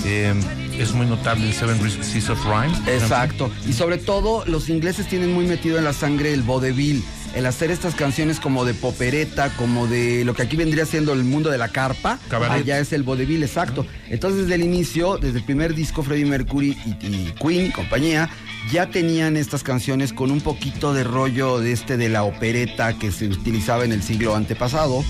Eh, 0.06 0.34
es 0.77 0.94
muy 0.94 1.06
notable 1.06 1.48
el 1.48 1.53
Seven 1.53 1.79
Seas 2.03 2.29
of 2.29 2.44
Rhyme. 2.46 2.74
Exacto. 2.88 3.50
Y 3.67 3.74
sobre 3.74 3.98
todo, 3.98 4.44
los 4.46 4.70
ingleses 4.70 5.08
tienen 5.08 5.34
muy 5.34 5.46
metido 5.46 5.77
en 5.77 5.86
la 5.86 5.94
sangre 5.94 6.34
el 6.34 6.41
vodevil. 6.44 7.03
El 7.36 7.46
hacer 7.46 7.69
estas 7.69 7.93
canciones 7.93 8.39
como 8.39 8.65
de 8.65 8.74
popereta, 8.74 9.50
como 9.57 9.88
de 9.88 10.25
lo 10.25 10.34
que 10.34 10.41
aquí 10.41 10.55
vendría 10.55 10.86
siendo 10.86 11.13
el 11.13 11.24
mundo 11.24 11.50
de 11.51 11.57
la 11.57 11.69
carpa, 11.69 12.19
Cabaret. 12.29 12.63
allá 12.63 12.79
es 12.79 12.93
el 12.93 13.03
vodevil, 13.03 13.43
exacto. 13.43 13.86
Entonces, 14.10 14.43
desde 14.43 14.55
el 14.55 14.63
inicio, 14.63 15.17
desde 15.17 15.39
el 15.39 15.46
primer 15.46 15.75
disco, 15.75 16.01
Freddie 16.03 16.25
Mercury 16.25 16.77
y, 16.86 17.05
y 17.05 17.34
Queen 17.39 17.67
y 17.67 17.72
compañía, 17.72 18.29
ya 18.72 18.89
tenían 18.89 19.38
estas 19.38 19.63
canciones 19.63 20.13
con 20.13 20.31
un 20.31 20.41
poquito 20.41 20.93
de 20.93 21.03
rollo 21.03 21.60
de 21.60 21.72
este 21.72 21.98
de 21.98 22.10
la 22.10 22.24
opereta 22.24 22.98
que 22.98 23.12
se 23.12 23.27
utilizaba 23.27 23.86
en 23.86 23.91
el 23.91 24.03
siglo 24.03 24.36
antepasado. 24.36 25.03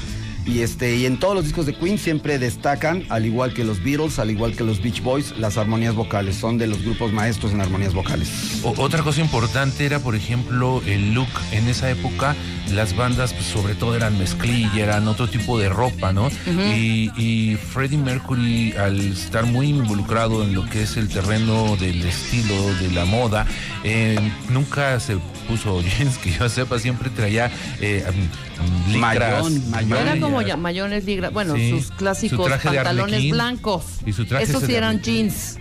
Y, 0.48 0.62
este, 0.62 0.96
y 0.96 1.06
en 1.06 1.20
todos 1.20 1.36
los 1.36 1.44
discos 1.44 1.66
de 1.66 1.76
Queen 1.76 1.98
siempre 1.98 2.40
destacan, 2.40 3.04
al 3.10 3.26
igual 3.26 3.54
que 3.54 3.66
los 3.66 3.84
Beatles, 3.84 4.18
al 4.18 4.32
igual 4.32 4.56
que 4.56 4.64
los 4.64 4.82
Beach 4.82 5.02
Boys, 5.04 5.34
las 5.38 5.58
armonías 5.58 5.94
vocales. 5.94 6.38
Son 6.38 6.58
de 6.58 6.68
los 6.68 6.82
grupos 6.84 7.12
maestros 7.12 7.52
en 7.52 7.60
armonías 7.62 7.94
vocales. 7.94 8.30
O- 8.64 8.74
otra 8.78 9.04
cosa 9.04 9.20
importante 9.22 9.86
era, 9.86 10.00
por 10.00 10.16
ejemplo, 10.16 10.82
el 10.86 11.14
look. 11.14 11.28
En 11.52 11.68
esa 11.68 11.90
época, 11.92 12.34
las 12.74 12.96
bandas, 12.96 13.34
pues, 13.34 13.46
sobre 13.46 13.76
todo, 13.76 13.96
eran 13.96 14.18
mezclilla, 14.18 14.84
eran 14.84 15.08
otro 15.10 15.28
tipo 15.28 15.60
de 15.60 15.68
ropa, 15.70 16.14
¿no? 16.14 16.30
y, 16.48 17.12
y 17.18 17.56
Freddie 17.58 17.98
Mercury, 17.98 18.72
al 18.78 19.00
estar 19.00 19.46
muy 19.46 19.68
involucrado 19.68 20.44
en 20.44 20.54
lo 20.54 20.66
que 20.70 20.84
es 20.84 20.96
el 20.96 21.10
terreno 21.10 21.76
del 21.78 22.04
estilo, 22.06 22.56
de 22.82 22.92
la 22.92 23.04
moda, 23.06 23.46
eh, 23.84 24.18
nunca 24.50 24.98
se 25.02 25.18
puso 25.48 25.82
jeans, 25.82 26.18
que 26.18 26.32
yo 26.32 26.48
sepa, 26.50 26.78
siempre 26.80 27.10
traía 27.10 27.52
eh, 27.82 28.04
mm, 28.08 28.92
licras. 28.94 29.44
Mayón, 29.44 29.70
mayón. 29.72 29.98
Era 30.08 30.20
como 30.20 30.42
ya- 30.42 30.58
mayones 30.58 31.06
ligra, 31.06 31.30
bueno, 31.30 31.56
Sí. 31.56 31.70
sus 31.72 31.86
Su 31.88 31.94
clásicos 31.96 32.50
pantalones 32.52 33.14
arlequín. 33.16 33.32
blancos. 33.32 33.84
Y 34.06 34.14
su 34.14 34.26
traje 34.26 34.44
Esos 34.46 34.64
sí 34.64 34.76
eran 34.76 35.02
jeans. 35.02 35.58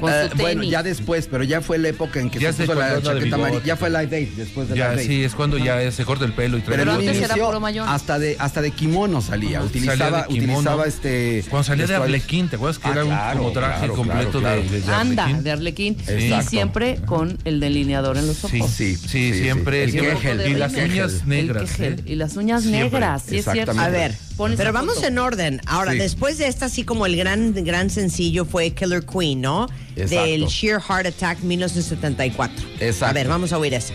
Con 0.00 0.10
Eh, 0.12 0.28
su 0.30 0.36
bueno, 0.38 0.62
ya 0.62 0.82
después, 0.82 1.28
pero 1.30 1.44
ya 1.44 1.60
fue 1.60 1.78
la 1.78 1.88
época 1.88 2.20
en 2.20 2.30
que 2.30 2.38
Ya 2.38 2.52
se 2.52 2.64
puso 2.64 2.78
la 2.78 3.00
chaqueta 3.02 3.36
amarilla. 3.36 3.62
Ya 3.64 3.76
fue 3.76 3.90
Live 3.90 4.16
Aid, 4.16 4.28
después 4.36 4.68
de 4.68 4.76
Ya, 4.76 4.90
Live 4.90 5.02
Aid. 5.02 5.08
sí, 5.08 5.24
es 5.24 5.34
cuando 5.34 5.58
ya 5.58 5.90
se 5.92 6.04
corta 6.04 6.24
el 6.24 6.32
pelo 6.32 6.58
y 6.58 6.62
trae 6.62 6.78
Pero, 6.78 6.90
Pero 6.92 6.98
antes 7.10 7.22
era 7.22 7.34
puro 7.36 7.60
mayón. 7.60 7.88
hasta 7.88 8.18
de 8.18 8.36
hasta 8.38 8.62
de 8.62 8.70
kimono 8.70 9.20
salía, 9.20 9.62
utilizaba 9.62 10.26
kimono. 10.26 10.52
utilizaba 10.58 10.86
este 10.86 11.44
Cuando 11.48 11.64
salía 11.64 11.86
de. 11.86 11.94
Arlequín, 11.96 12.48
¿te 12.48 12.56
acuerdas 12.56 12.78
que 12.78 12.88
Ah, 12.88 12.92
era 12.92 13.04
un 13.04 13.10
claro, 13.10 13.38
como 13.38 13.52
traje 13.52 13.78
claro, 13.78 13.94
completo 13.94 14.40
claro, 14.40 14.62
de- 14.62 14.66
claro. 14.68 14.80
de, 14.80 14.80
de 14.80 14.92
Anda, 14.94 15.40
de 15.42 15.50
Arlequín. 15.50 15.96
Y 16.08 16.12
Exacto. 16.12 16.50
siempre 16.50 16.96
con 17.06 17.38
el 17.44 17.60
delineador 17.60 18.16
en 18.16 18.26
los 18.26 18.44
ojos. 18.44 18.50
Sí, 18.50 18.60
Sí, 18.60 18.96
sí, 18.96 19.08
sí, 19.08 19.32
sí. 19.34 19.42
siempre. 19.42 19.84
El 19.84 19.90
y 19.90 20.54
las 20.54 20.72
uñas 20.74 21.26
negras. 21.26 21.80
¿eh? 21.80 21.96
Y 22.06 22.14
las 22.14 22.36
uñas 22.36 22.64
negras, 22.64 23.22
sí 23.28 23.38
es 23.38 23.44
cierto. 23.50 23.78
A 23.78 23.88
ver, 23.88 24.14
pero 24.56 24.72
vamos 24.72 25.02
en 25.02 25.18
orden. 25.18 25.60
Ahora, 25.66 25.92
Sí. 25.92 25.98
después 25.98 26.38
de 26.38 26.46
esta, 26.46 26.66
así 26.66 26.84
como 26.84 27.06
el 27.06 27.16
gran, 27.16 27.52
gran 27.64 27.90
sencillo 27.90 28.44
fue 28.44 28.70
Killer 28.70 29.04
Queen, 29.04 29.40
¿no? 29.40 29.68
Exacto. 30.02 30.24
Del 30.24 30.46
Sheer 30.46 30.80
Heart 30.80 31.06
Attack 31.06 31.40
1974. 31.42 32.66
Exacto. 32.80 33.06
A 33.06 33.12
ver, 33.12 33.28
vamos 33.28 33.52
a 33.52 33.58
oír 33.58 33.74
ese. 33.74 33.94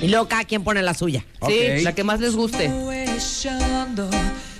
Y 0.00 0.08
luego 0.08 0.28
cada 0.28 0.44
quien 0.44 0.62
pone 0.62 0.82
la 0.82 0.94
suya. 0.94 1.24
Sí, 1.46 1.82
la 1.82 1.94
que 1.94 2.04
más 2.04 2.20
les 2.20 2.36
guste. 2.36 2.70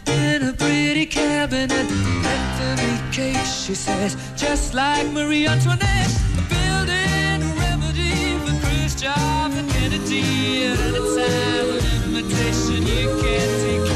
In 0.08 0.42
a 0.42 0.52
pretty 0.52 1.04
cabinet, 1.06 1.72
Anthony 1.72 2.96
Case, 3.10 3.66
she 3.66 3.75
says, 3.75 4.16
just 4.36 4.72
like 4.72 5.04
Marie 5.12 5.48
Antoinette, 5.48 6.10
building 6.48 7.42
a 7.42 7.54
remedy 7.58 8.38
for 8.44 8.54
Khrushchev 8.64 9.58
and 9.58 9.68
Kennedy. 9.72 10.66
At 10.66 10.78
any 10.78 10.98
time, 11.16 11.68
an 11.72 11.82
invitation 12.04 12.86
you 12.86 13.08
can't 13.20 13.52
decline. 13.62 13.95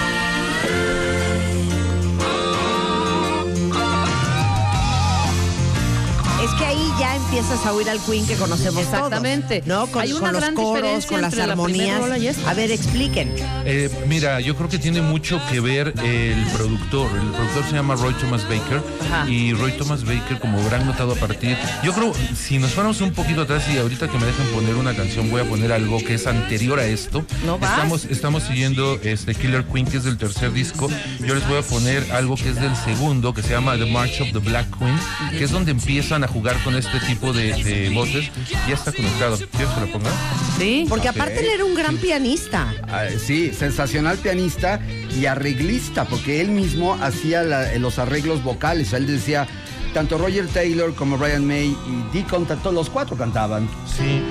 Empiezas 7.31 7.65
a 7.65 7.71
oír 7.71 7.89
al 7.89 7.97
Queen 8.01 8.27
que 8.27 8.35
conocemos 8.35 8.83
Exactamente. 8.83 9.61
todos, 9.61 9.67
¿no? 9.87 9.87
Con, 9.87 10.01
Hay 10.01 10.11
una 10.11 10.19
con 10.19 10.33
los 10.33 10.41
gran 10.41 10.53
coros, 10.53 10.73
diferencia 10.73 11.09
con 11.09 11.21
las 11.21 11.35
la 11.37 11.43
armonías. 11.45 12.01
rola 12.01 12.17
y 12.17 12.27
esta. 12.27 12.49
A 12.49 12.53
ver, 12.53 12.71
expliquen. 12.71 13.33
Eh, 13.63 13.89
mira, 14.05 14.41
yo 14.41 14.57
creo 14.57 14.67
que 14.67 14.77
tiene 14.77 15.01
mucho 15.01 15.39
que 15.49 15.61
ver 15.61 15.93
el 16.03 16.45
productor. 16.57 17.09
El 17.15 17.29
productor 17.31 17.63
se 17.69 17.71
llama 17.71 17.95
Roy 17.95 18.13
Thomas 18.15 18.43
Baker 18.43 18.83
Ajá. 19.09 19.29
y 19.29 19.53
Roy 19.53 19.71
Thomas 19.77 20.03
Baker, 20.03 20.39
como 20.41 20.59
habrán 20.59 20.85
notado 20.85 21.13
a 21.13 21.15
partir, 21.15 21.57
yo 21.85 21.93
creo, 21.93 22.11
si 22.35 22.57
nos 22.59 22.71
fuéramos 22.71 22.99
un 22.99 23.13
poquito 23.13 23.43
atrás 23.43 23.63
y 23.73 23.77
ahorita 23.77 24.09
que 24.09 24.17
me 24.17 24.25
dejen 24.25 24.47
poner 24.47 24.75
una 24.75 24.93
canción, 24.93 25.29
voy 25.29 25.39
a 25.39 25.45
poner 25.45 25.71
algo 25.71 25.99
que 25.99 26.15
es 26.15 26.27
anterior 26.27 26.79
a 26.79 26.85
esto. 26.85 27.25
¿No 27.45 27.57
vas? 27.57 27.71
Estamos, 27.71 28.05
estamos 28.05 28.43
siguiendo 28.43 28.99
este 29.03 29.35
Killer 29.35 29.63
Queen, 29.63 29.85
que 29.85 29.95
es 29.97 30.03
del 30.03 30.17
tercer 30.17 30.51
disco. 30.51 30.89
Yo 31.25 31.33
les 31.33 31.47
voy 31.47 31.59
a 31.59 31.61
poner 31.61 32.11
algo 32.11 32.35
que 32.35 32.49
es 32.49 32.59
del 32.59 32.75
segundo, 32.75 33.33
que 33.33 33.41
se 33.41 33.51
llama 33.51 33.77
The 33.77 33.85
March 33.85 34.19
of 34.19 34.33
the 34.33 34.39
Black 34.39 34.67
Queen, 34.77 34.99
que 35.37 35.45
es 35.45 35.51
donde 35.51 35.71
empiezan 35.71 36.25
a 36.25 36.27
jugar 36.27 36.61
con 36.65 36.75
este 36.75 36.99
tipo 36.99 37.20
de, 37.33 37.63
de 37.63 37.89
voces. 37.91 38.31
Ya 38.67 38.73
está 38.73 38.91
conectado. 38.91 39.37
¿Quieres 39.37 39.69
que 39.73 39.79
lo 39.81 39.91
ponga? 39.91 40.09
Sí. 40.57 40.85
Porque 40.89 41.07
aparte 41.09 41.39
él 41.39 41.47
era 41.53 41.65
un 41.65 41.75
gran 41.75 41.97
pianista. 41.97 42.73
Ah, 42.87 43.05
sí, 43.23 43.51
sensacional 43.53 44.17
pianista 44.17 44.79
y 45.17 45.25
arreglista, 45.25 46.05
porque 46.05 46.41
él 46.41 46.49
mismo 46.49 46.95
hacía 47.01 47.43
la- 47.43 47.73
los 47.77 47.99
arreglos 47.99 48.43
vocales. 48.43 48.93
Él 48.93 49.07
decía, 49.07 49.47
tanto 49.93 50.17
Roger 50.17 50.47
Taylor 50.47 50.93
como 50.95 51.17
Brian 51.17 51.45
May 51.45 51.67
y 51.67 52.13
Deacon, 52.17 52.45
todos 52.45 52.73
los 52.73 52.89
cuatro 52.89 53.15
cantaban. 53.17 53.67
Sí. 53.85 54.21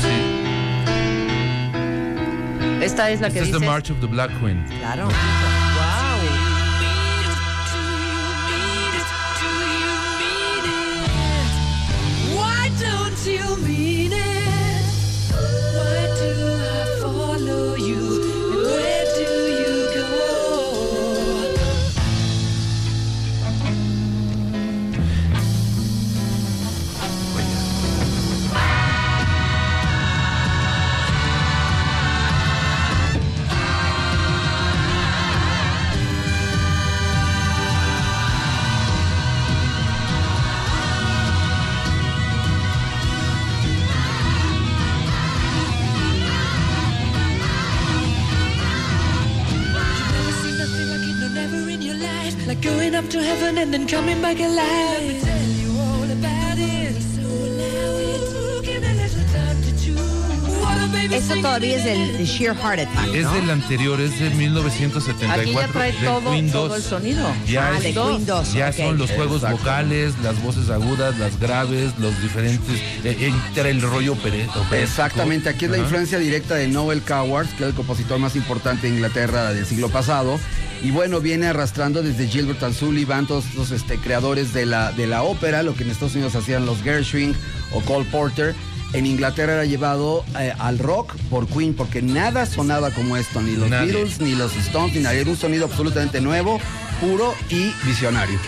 Sí. 0.00 0.08
Esta 2.84 3.10
es 3.10 3.20
la 3.20 3.30
que 3.30 3.40
es 3.40 3.46
dice. 3.46 3.58
The 3.58 3.66
March 3.66 3.90
of 3.90 4.00
the 4.00 4.06
Black 4.06 4.30
Queen. 4.40 4.64
Claro. 4.78 5.08
Don't 12.80 13.26
you 13.26 13.56
mean 13.66 14.12
it? 14.12 14.84
Why 15.76 16.00
do 16.20 16.30
I 16.62 17.00
follow 17.02 17.74
you? 17.74 18.07
Coming 53.90 54.20
back 54.20 54.38
alive. 54.40 55.00
Let 55.00 55.02
me 55.02 55.20
tell 55.20 55.48
you 55.62 55.70
all 55.80 56.04
about 56.04 56.58
it. 56.58 56.94
So 57.14 57.22
a 57.22 57.48
little 57.58 58.62
time 59.32 59.62
to 59.62 59.70
choose. 59.82 60.18
Esto 61.10 61.34
todavía 61.36 61.76
es 61.78 61.84
del 61.84 62.16
The 62.18 62.24
Sheer 62.26 62.54
Heart 62.54 62.80
Attack, 62.80 63.14
Es 63.14 63.24
¿no? 63.24 63.32
del 63.34 63.50
anterior, 63.50 64.00
es 64.00 64.20
de 64.20 64.30
1974. 64.30 65.40
Aquí 65.42 65.52
ya 65.54 65.66
trae 65.68 65.92
todo, 66.04 66.20
todo 66.52 66.68
2. 66.68 66.76
el 66.76 66.82
sonido. 66.82 67.32
Ya, 67.46 67.68
Ah, 67.68 67.76
es- 67.78 67.82
de 67.82 67.92
Queen 67.94 68.26
2, 68.26 68.52
ya 68.52 68.72
son 68.72 68.98
los 68.98 69.10
juegos 69.10 69.36
Exacto. 69.42 69.56
vocales, 69.58 70.12
las 70.22 70.40
voces 70.42 70.68
agudas, 70.70 71.18
las 71.18 71.40
graves, 71.40 71.92
los 71.98 72.20
diferentes. 72.22 72.76
Eh, 73.04 73.32
entra 73.48 73.68
el 73.70 73.80
rollo 73.80 74.12
operístico. 74.12 74.64
Exactamente, 74.72 75.48
aquí 75.48 75.64
es 75.64 75.70
la 75.70 75.78
influencia 75.78 76.18
directa 76.18 76.54
de 76.56 76.68
Noel 76.68 77.00
Coward, 77.02 77.48
que 77.56 77.64
es 77.64 77.70
el 77.70 77.74
compositor 77.74 78.18
más 78.18 78.36
importante 78.36 78.86
de 78.86 78.94
Inglaterra 78.94 79.52
del 79.54 79.64
siglo 79.66 79.88
pasado. 79.88 80.38
Y 80.82 80.90
bueno, 80.92 81.20
viene 81.20 81.48
arrastrando 81.48 82.02
desde 82.02 82.28
Gilbert 82.28 82.62
and 82.62 82.74
Sullivan, 82.74 83.26
todos 83.26 83.54
los 83.54 83.72
este, 83.72 83.98
creadores 83.98 84.52
de 84.52 84.64
la, 84.64 84.92
de 84.92 85.06
la 85.06 85.22
ópera, 85.24 85.62
lo 85.62 85.74
que 85.74 85.82
en 85.82 85.90
Estados 85.90 86.14
Unidos 86.14 86.36
hacían 86.36 86.66
los 86.66 86.82
Gershwin 86.82 87.34
o 87.72 87.80
Cole 87.80 88.06
Porter. 88.10 88.54
En 88.92 89.04
Inglaterra 89.04 89.54
era 89.54 89.64
llevado 89.64 90.24
eh, 90.38 90.52
al 90.58 90.78
rock 90.78 91.14
por 91.28 91.46
Queen, 91.46 91.74
porque 91.74 92.00
nada 92.00 92.46
sonaba 92.46 92.90
como 92.90 93.16
esto, 93.16 93.42
ni 93.42 93.54
los 93.56 93.68
Nadie. 93.68 93.92
Beatles, 93.92 94.20
ni 94.20 94.34
los 94.34 94.56
Stones, 94.56 94.94
ni 94.94 95.02
nadie. 95.02 95.20
Era 95.20 95.30
un 95.30 95.36
sonido 95.36 95.66
absolutamente 95.66 96.20
nuevo, 96.20 96.58
puro 97.00 97.34
y 97.50 97.72
visionario. 97.84 98.38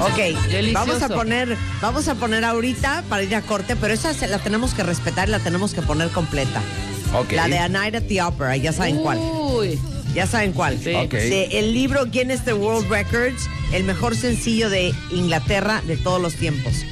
Ok, 0.00 0.16
Delicioso. 0.50 0.86
vamos 0.86 1.02
a 1.02 1.08
poner, 1.08 1.56
vamos 1.80 2.08
a 2.08 2.14
poner 2.14 2.44
ahorita 2.44 3.04
para 3.08 3.22
ir 3.22 3.34
a 3.36 3.42
corte, 3.42 3.76
pero 3.76 3.92
esa 3.92 4.14
se 4.14 4.26
la 4.26 4.38
tenemos 4.38 4.74
que 4.74 4.82
respetar 4.82 5.28
y 5.28 5.32
la 5.32 5.38
tenemos 5.38 5.74
que 5.74 5.82
poner 5.82 6.08
completa. 6.08 6.60
Ok. 7.14 7.32
La 7.32 7.46
de 7.46 7.58
A 7.58 7.68
Night 7.68 7.94
at 7.94 8.02
the 8.04 8.22
Opera, 8.22 8.56
ya 8.56 8.72
saben 8.72 8.96
cuál. 8.96 9.18
Ya 10.14 10.26
saben 10.26 10.52
cuál. 10.52 10.78
Sí. 10.78 10.94
Ok. 10.94 11.12
De 11.12 11.44
el 11.58 11.72
libro 11.72 12.06
Guinness 12.06 12.44
the 12.44 12.54
World 12.54 12.88
Records, 12.90 13.48
el 13.72 13.84
mejor 13.84 14.16
sencillo 14.16 14.70
de 14.70 14.92
Inglaterra 15.10 15.82
de 15.86 15.96
todos 15.96 16.20
los 16.20 16.34
tiempos. 16.34 16.84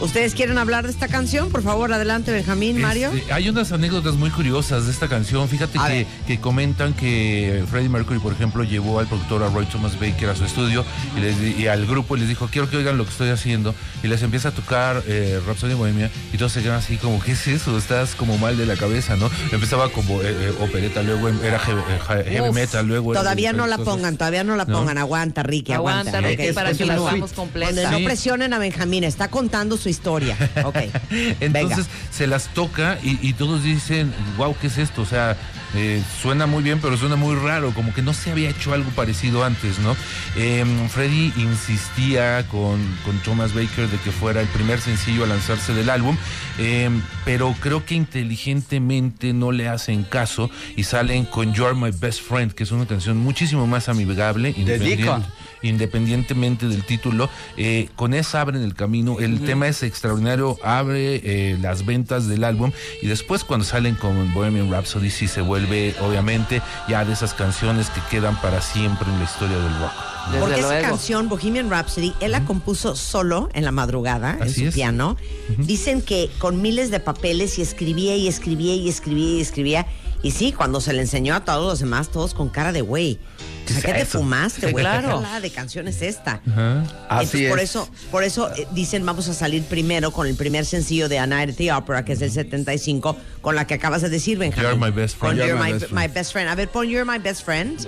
¿Ustedes 0.00 0.34
quieren 0.34 0.58
hablar 0.58 0.84
de 0.84 0.92
esta 0.92 1.08
canción? 1.08 1.50
Por 1.50 1.62
favor, 1.62 1.92
adelante, 1.92 2.30
Benjamín, 2.30 2.80
Mario. 2.80 3.10
Este, 3.12 3.32
hay 3.32 3.48
unas 3.48 3.72
anécdotas 3.72 4.14
muy 4.14 4.30
curiosas 4.30 4.86
de 4.86 4.92
esta 4.92 5.08
canción. 5.08 5.48
Fíjate 5.48 6.06
que, 6.26 6.38
comentan 6.38 6.94
que 6.94 7.64
Freddie 7.68 7.88
Mercury, 7.88 8.20
por 8.20 8.32
ejemplo, 8.32 8.62
llevó 8.62 9.00
al 9.00 9.08
productor 9.08 9.42
a 9.42 9.48
Roy 9.48 9.66
Thomas 9.66 9.98
Baker 9.98 10.30
a 10.30 10.36
su 10.36 10.44
estudio 10.44 10.84
y, 11.16 11.20
les 11.20 11.58
y 11.58 11.66
al 11.66 11.84
grupo 11.86 12.16
y 12.16 12.20
les 12.20 12.28
dijo, 12.28 12.48
quiero 12.50 12.70
que 12.70 12.76
oigan 12.76 12.96
lo 12.96 13.04
que 13.04 13.10
estoy 13.10 13.30
haciendo. 13.30 13.74
Y 14.04 14.06
les 14.06 14.22
empieza 14.22 14.50
a 14.50 14.52
tocar 14.52 15.02
eh, 15.08 15.40
Rhapsody 15.44 15.74
Bohemia 15.74 16.10
y 16.32 16.38
todos 16.38 16.52
se 16.52 16.62
quedan 16.62 16.76
así 16.76 16.96
como, 16.96 17.20
¿qué 17.20 17.32
es 17.32 17.48
eso? 17.48 17.76
Estás 17.76 18.14
como 18.14 18.38
mal 18.38 18.56
de 18.56 18.66
la 18.66 18.76
cabeza, 18.76 19.16
¿no? 19.16 19.28
Empezaba 19.50 19.88
como 19.90 20.22
eh, 20.22 20.26
eh, 20.28 20.54
opereta, 20.60 21.02
luego 21.02 21.28
era 21.28 21.58
heavy, 21.58 21.80
eh, 21.80 22.24
heavy 22.30 22.48
Uf, 22.50 22.54
metal, 22.54 22.86
luego... 22.86 23.12
era 23.12 23.22
Todavía 23.22 23.52
no 23.52 23.66
la 23.66 23.78
pongan, 23.78 24.16
todavía 24.16 24.44
no 24.44 24.54
la 24.54 24.64
¿No? 24.64 24.78
pongan. 24.78 24.96
Aguanta, 24.98 25.42
Ricky, 25.42 25.72
aguanta. 25.72 26.10
Aguanta, 26.10 26.28
Ricky, 26.28 26.48
Ok, 26.50 26.54
para 26.54 26.72
que 26.72 26.84
la 26.86 26.94
hagamos 26.94 27.32
completa. 27.32 27.90
No 27.90 27.98
Sí. 27.98 28.04
presionen 28.04 28.52
a 28.52 28.58
Benjamín, 28.58 29.02
está 29.02 29.28
contando 29.28 29.76
su 29.76 29.87
historia. 29.90 30.36
Ok. 30.64 30.76
Entonces 31.40 31.86
Venga. 31.86 31.88
se 32.10 32.26
las 32.26 32.48
toca 32.54 32.98
y, 33.02 33.18
y 33.26 33.32
todos 33.34 33.62
dicen, 33.62 34.12
wow, 34.36 34.54
¿qué 34.60 34.66
es 34.68 34.78
esto? 34.78 35.02
O 35.02 35.06
sea, 35.06 35.36
eh, 35.74 36.02
suena 36.22 36.46
muy 36.46 36.62
bien, 36.62 36.78
pero 36.80 36.96
suena 36.96 37.16
muy 37.16 37.34
raro, 37.36 37.72
como 37.74 37.92
que 37.92 38.00
no 38.00 38.14
se 38.14 38.30
había 38.30 38.48
hecho 38.50 38.72
algo 38.72 38.88
parecido 38.90 39.44
antes, 39.44 39.78
¿no? 39.80 39.94
Eh, 40.36 40.64
Freddy 40.90 41.32
insistía 41.36 42.46
con, 42.48 42.78
con 43.04 43.18
Thomas 43.18 43.52
Baker 43.54 43.88
de 43.88 43.98
que 43.98 44.10
fuera 44.10 44.40
el 44.40 44.46
primer 44.48 44.80
sencillo 44.80 45.24
a 45.24 45.26
lanzarse 45.26 45.74
del 45.74 45.90
álbum, 45.90 46.16
eh, 46.58 46.88
pero 47.26 47.54
creo 47.60 47.84
que 47.84 47.94
inteligentemente 47.96 49.32
no 49.32 49.52
le 49.52 49.68
hacen 49.68 50.04
caso 50.04 50.50
y 50.76 50.84
salen 50.84 51.24
con 51.26 51.52
You're 51.52 51.74
My 51.74 51.90
Best 51.90 52.22
Friend, 52.22 52.52
que 52.52 52.62
es 52.64 52.70
una 52.72 52.86
canción 52.86 53.18
muchísimo 53.18 53.66
más 53.66 53.88
amigable. 53.88 54.54
independiente- 54.56 55.02
Deacon. 55.04 55.26
Independientemente 55.62 56.68
del 56.68 56.84
título, 56.84 57.28
eh, 57.56 57.88
con 57.96 58.14
esa 58.14 58.40
abren 58.40 58.62
el 58.62 58.74
camino. 58.74 59.18
El 59.18 59.40
tema 59.40 59.68
es 59.68 59.82
extraordinario, 59.82 60.58
abre 60.62 61.20
eh, 61.24 61.58
las 61.60 61.84
ventas 61.84 62.28
del 62.28 62.44
álbum 62.44 62.72
y 63.02 63.06
después 63.06 63.44
cuando 63.44 63.64
salen 63.64 63.94
con 63.94 64.32
Bohemian 64.34 64.70
Rhapsody 64.70 65.10
sí 65.10 65.28
se 65.28 65.40
vuelve, 65.40 65.94
obviamente, 66.00 66.62
ya 66.88 67.04
de 67.04 67.12
esas 67.12 67.34
canciones 67.34 67.90
que 67.90 68.00
quedan 68.10 68.40
para 68.40 68.60
siempre 68.60 69.08
en 69.10 69.18
la 69.18 69.24
historia 69.24 69.56
del 69.56 69.78
rock. 69.80 69.92
Desde 70.28 70.40
Porque 70.40 70.60
esa 70.60 70.80
canción, 70.82 71.28
Bohemian 71.28 71.70
Rhapsody, 71.70 72.12
él 72.20 72.32
la 72.32 72.44
compuso 72.44 72.94
solo 72.96 73.48
en 73.54 73.64
la 73.64 73.72
madrugada, 73.72 74.36
en 74.40 74.52
su 74.52 74.66
es. 74.66 74.74
piano. 74.74 75.16
Dicen 75.56 76.02
que 76.02 76.30
con 76.38 76.60
miles 76.60 76.90
de 76.90 77.00
papeles 77.00 77.58
y 77.58 77.62
escribía 77.62 78.14
y 78.16 78.28
escribía 78.28 78.74
y 78.74 78.88
escribía 78.88 79.38
y 79.38 79.40
escribía. 79.40 79.86
Y 79.86 80.07
sí, 80.32 80.52
cuando 80.52 80.80
se 80.80 80.92
le 80.92 81.00
enseñó 81.02 81.34
a 81.34 81.44
todos 81.44 81.64
los 81.66 81.78
demás, 81.80 82.08
todos 82.10 82.34
con 82.34 82.48
cara 82.48 82.72
de 82.72 82.80
güey. 82.80 83.18
Sea, 83.66 83.76
¿Qué 83.82 83.92
¿qué 83.92 84.00
es 84.00 84.08
te 84.08 84.18
fumaste, 84.18 84.72
güey? 84.72 84.82
Claro. 84.82 85.22
¿Qué 85.34 85.40
de 85.42 85.50
canción 85.50 85.88
es 85.88 86.00
esta? 86.00 86.40
Ajá. 86.50 86.82
Así 87.10 87.44
Entonces, 87.44 87.50
por 87.50 87.58
es. 87.58 87.64
eso, 87.70 87.88
por 88.10 88.24
eso 88.24 88.50
eh, 88.56 88.66
dicen 88.72 89.04
vamos 89.04 89.28
a 89.28 89.34
salir 89.34 89.62
primero 89.64 90.10
con 90.10 90.26
el 90.26 90.36
primer 90.36 90.64
sencillo 90.64 91.08
de 91.10 91.18
A 91.18 91.26
Night 91.26 91.50
at 91.50 91.56
the 91.56 91.70
Opera, 91.72 92.02
que 92.04 92.14
es 92.14 92.18
del 92.20 92.30
75, 92.32 93.16
con 93.42 93.54
la 93.54 93.66
que 93.66 93.74
acabas 93.74 94.00
de 94.00 94.08
decir, 94.08 94.38
Benjamín. 94.38 94.70
You're 94.70 94.90
my 94.90 94.90
best 94.90 95.18
Con 95.18 95.36
friend. 95.36 95.38
You're, 95.38 95.48
You're 95.50 95.62
my, 95.62 95.72
my 95.74 95.78
best 95.78 95.92
my 95.92 95.98
friend. 95.98 96.14
best 96.14 96.32
friend. 96.32 96.48
A 96.50 96.54
ver, 96.54 96.68
pon 96.68 96.88
You're 96.88 97.04
my 97.04 97.18
best 97.18 97.44
friend. 97.44 97.78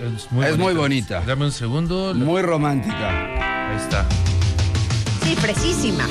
Es 0.46 0.58
muy 0.58 0.74
bonita. 0.74 1.22
Dame 1.26 1.46
un 1.46 1.52
segundo. 1.52 2.12
Muy 2.14 2.42
romántica. 2.42 3.70
Ahí 3.70 3.76
está. 3.78 4.06
Sí, 5.24 5.34
precisísima. 5.40 6.06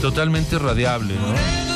Totalmente 0.00 0.58
radiable, 0.58 1.14
¿no? 1.14 1.69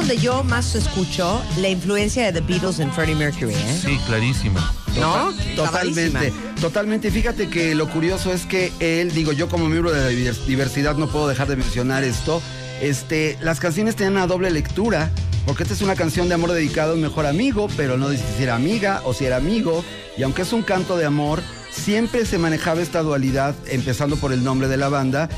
Donde 0.00 0.16
yo 0.16 0.42
más 0.44 0.74
escucho 0.74 1.42
la 1.58 1.68
influencia 1.68 2.24
de 2.24 2.40
The 2.40 2.46
Beatles 2.46 2.78
en 2.78 2.90
Freddie 2.90 3.14
Mercury, 3.14 3.52
¿eh? 3.52 3.80
Sí, 3.84 3.98
clarísima. 4.06 4.72
¿No? 4.98 5.30
Totalmente, 5.54 6.32
totalmente. 6.58 7.10
Fíjate 7.10 7.50
que 7.50 7.74
lo 7.74 7.86
curioso 7.86 8.32
es 8.32 8.46
que 8.46 8.72
él, 8.80 9.12
digo, 9.12 9.32
yo 9.32 9.50
como 9.50 9.68
miembro 9.68 9.92
de 9.92 10.00
la 10.00 10.10
divers- 10.10 10.46
diversidad 10.46 10.96
no 10.96 11.06
puedo 11.06 11.28
dejar 11.28 11.48
de 11.48 11.56
mencionar 11.56 12.02
esto. 12.02 12.40
Este, 12.80 13.36
las 13.42 13.60
canciones 13.60 13.94
tenían 13.94 14.14
una 14.14 14.26
doble 14.26 14.50
lectura, 14.50 15.10
porque 15.44 15.64
esta 15.64 15.74
es 15.74 15.82
una 15.82 15.94
canción 15.96 16.28
de 16.28 16.34
amor 16.34 16.52
dedicado 16.52 16.92
a 16.92 16.94
un 16.94 17.02
mejor 17.02 17.26
amigo, 17.26 17.68
pero 17.76 17.98
no 17.98 18.08
dice 18.08 18.24
si 18.38 18.42
era 18.44 18.54
amiga 18.54 19.02
o 19.04 19.12
si 19.12 19.26
era 19.26 19.36
amigo. 19.36 19.84
Y 20.16 20.22
aunque 20.22 20.42
es 20.42 20.52
un 20.54 20.62
canto 20.62 20.96
de 20.96 21.04
amor, 21.04 21.42
siempre 21.70 22.24
se 22.24 22.38
manejaba 22.38 22.80
esta 22.80 23.02
dualidad, 23.02 23.54
empezando 23.66 24.16
por 24.16 24.32
el 24.32 24.42
nombre 24.44 24.66
de 24.68 24.78
la 24.78 24.88
banda. 24.88 25.28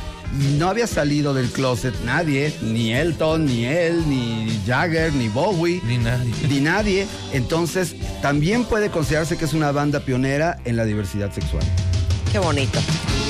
No 0.59 0.68
había 0.68 0.87
salido 0.87 1.35
del 1.35 1.49
closet 1.51 1.95
nadie, 2.05 2.55
ni 2.62 2.92
Elton, 2.95 3.45
ni 3.45 3.66
él, 3.66 4.03
ni 4.09 4.49
Jagger, 4.66 5.12
ni 5.12 5.29
Bowie 5.29 5.81
Ni 5.87 5.99
nadie. 5.99 6.33
ni 6.49 6.61
nadie. 6.61 7.07
Entonces, 7.33 7.95
también 8.23 8.64
puede 8.64 8.90
considerarse 8.90 9.37
que 9.37 9.45
es 9.45 9.53
una 9.53 9.73
banda 9.73 10.01
pionera 10.01 10.59
en 10.64 10.77
la 10.77 10.85
diversidad 10.87 11.33
sexual. 11.33 11.62
Qué 12.33 12.38
bonito. 12.38 12.81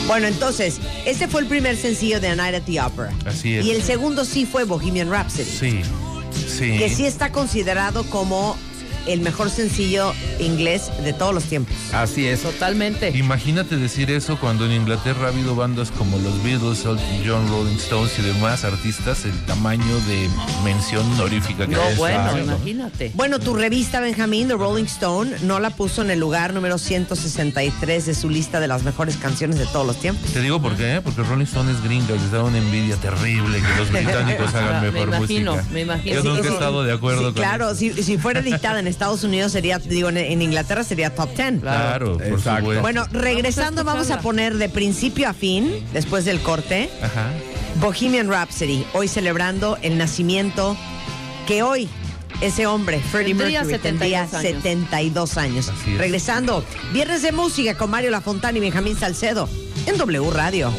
Bueno, 0.06 0.28
entonces, 0.28 0.78
este 1.04 1.26
fue 1.26 1.40
el 1.40 1.48
primer 1.48 1.76
sencillo 1.76 2.20
de 2.20 2.28
A 2.28 2.36
Night 2.36 2.54
at 2.54 2.62
the 2.62 2.80
Opera. 2.80 3.12
Así 3.26 3.56
es. 3.56 3.64
Y 3.64 3.72
el 3.72 3.82
segundo 3.82 4.24
sí 4.24 4.46
fue 4.46 4.62
Bohemian 4.64 5.10
Rhapsody. 5.10 5.44
Sí, 5.44 5.80
sí. 6.46 6.78
Que 6.78 6.88
sí 6.88 7.04
está 7.04 7.32
considerado 7.32 8.04
como 8.04 8.56
el 9.06 9.20
mejor 9.20 9.50
sencillo 9.50 10.14
inglés 10.38 10.90
de 11.04 11.12
todos 11.12 11.34
los 11.34 11.44
tiempos. 11.44 11.74
Así 11.92 12.26
es. 12.26 12.42
Totalmente. 12.42 13.10
Imagínate 13.16 13.76
decir 13.76 14.10
eso 14.10 14.38
cuando 14.38 14.66
en 14.66 14.72
Inglaterra 14.72 15.26
ha 15.26 15.28
habido 15.28 15.54
bandas 15.56 15.90
como 15.90 16.18
los 16.18 16.42
Beatles, 16.42 16.82
John, 16.84 17.48
Rolling 17.48 17.76
Stones 17.76 18.18
y 18.18 18.22
demás 18.22 18.64
artistas, 18.64 19.24
el 19.24 19.38
tamaño 19.46 19.98
de 20.08 20.28
mención 20.64 21.04
honorífica 21.12 21.66
que 21.66 21.74
No, 21.74 21.82
es. 21.88 21.96
bueno, 21.96 22.18
Exacto. 22.30 22.40
imagínate. 22.44 23.12
Bueno, 23.14 23.38
tu 23.38 23.54
revista, 23.54 24.00
Benjamín, 24.00 24.48
The 24.48 24.54
Rolling 24.54 24.84
Stone, 24.84 25.32
no 25.42 25.60
la 25.60 25.70
puso 25.70 26.02
en 26.02 26.10
el 26.10 26.18
lugar 26.20 26.52
número 26.54 26.78
163 26.78 28.06
de 28.06 28.14
su 28.14 28.28
lista 28.30 28.60
de 28.60 28.68
las 28.68 28.82
mejores 28.82 29.16
canciones 29.16 29.58
de 29.58 29.66
todos 29.66 29.86
los 29.86 29.96
tiempos. 29.96 30.30
Te 30.32 30.40
digo 30.40 30.60
por 30.60 30.76
qué, 30.76 31.00
porque 31.02 31.22
Rolling 31.22 31.44
Stone 31.44 31.72
es 31.72 31.82
gringa, 31.82 32.12
les 32.14 32.30
da 32.30 32.42
una 32.44 32.58
envidia 32.58 32.96
terrible 32.96 33.58
que 33.58 33.76
los 33.78 33.90
británicos 33.92 34.54
hagan 34.54 34.82
Me 34.84 34.90
mejor 34.90 35.08
imagino, 35.08 35.52
música. 35.56 35.72
me 35.72 35.80
imagino. 35.80 36.14
Yo 36.16 36.22
Sí, 36.22 36.28
nunca 36.28 36.42
sí. 36.42 36.48
he 36.48 36.52
estado 36.52 36.82
de 36.84 36.92
acuerdo 36.92 37.18
Sí, 37.20 37.24
con 37.26 37.34
claro, 37.34 37.66
eso. 37.70 37.76
si, 37.76 37.90
si 38.02 38.18
fuera 38.18 38.40
editada 38.40 38.80
en 38.80 38.86
Estados 38.92 39.24
Unidos 39.24 39.52
sería, 39.52 39.78
digo, 39.78 40.08
en, 40.08 40.16
en 40.18 40.42
Inglaterra 40.42 40.84
sería 40.84 41.14
top 41.14 41.34
10. 41.36 41.60
Claro, 41.60 42.18
por 42.18 42.26
Exacto. 42.26 42.60
supuesto. 42.60 42.82
Bueno, 42.82 43.06
regresando 43.12 43.84
vamos 43.84 44.10
a 44.10 44.20
poner 44.20 44.56
de 44.56 44.68
principio 44.68 45.28
a 45.28 45.32
fin, 45.34 45.84
después 45.92 46.24
del 46.24 46.40
corte, 46.40 46.88
Ajá. 47.02 47.30
Bohemian 47.80 48.28
Rhapsody, 48.28 48.84
hoy 48.92 49.08
celebrando 49.08 49.78
el 49.82 49.98
nacimiento 49.98 50.76
que 51.46 51.62
hoy 51.62 51.88
ese 52.40 52.66
hombre, 52.66 53.00
Freddie 53.00 53.34
Tendría 53.34 53.64
Mercury, 53.64 53.82
tendría 53.82 54.26
72 54.28 54.34
años. 54.46 54.62
72 54.62 55.38
años. 55.38 55.68
Así 55.68 55.92
es. 55.92 55.98
Regresando, 55.98 56.64
Viernes 56.92 57.22
de 57.22 57.32
Música 57.32 57.76
con 57.76 57.90
Mario 57.90 58.10
Lafontana 58.10 58.58
y 58.58 58.60
Benjamín 58.60 58.98
Salcedo 58.98 59.48
en 59.86 59.96
W 59.96 60.30
Radio. 60.30 60.72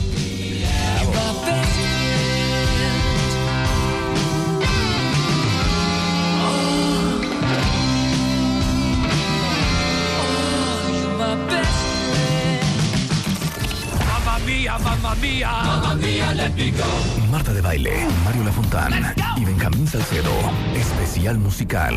Marta 17.29 17.53
de 17.53 17.61
Baile, 17.61 18.07
Mario 18.25 18.43
Lafontán 18.43 19.13
y 19.37 19.45
Benjamín 19.45 19.87
Salcedo. 19.87 20.31
Especial 20.73 21.37
musical. 21.37 21.93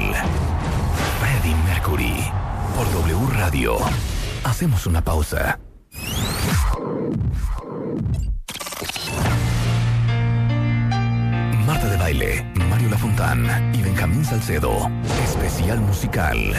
Freddie 1.21 1.57
Mercury. 1.65 2.31
Por 2.77 2.91
W 2.93 3.27
Radio. 3.39 3.79
Hacemos 4.45 4.87
una 4.87 5.03
pausa. 5.03 5.59
Marta 11.67 11.89
de 11.89 11.97
Baile, 11.97 12.53
Mario 12.69 12.91
Lafontán 12.91 13.75
y 13.75 13.81
Benjamín 13.81 14.23
Salcedo. 14.23 14.91
Especial 15.25 15.81
musical. 15.81 16.55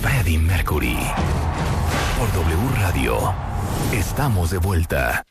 Freddie 0.00 0.38
Mercury. 0.38 0.96
Por 2.20 2.30
W 2.34 2.68
Radio. 2.76 3.34
Estamos 3.94 4.50
de 4.50 4.58
vuelta. 4.58 5.24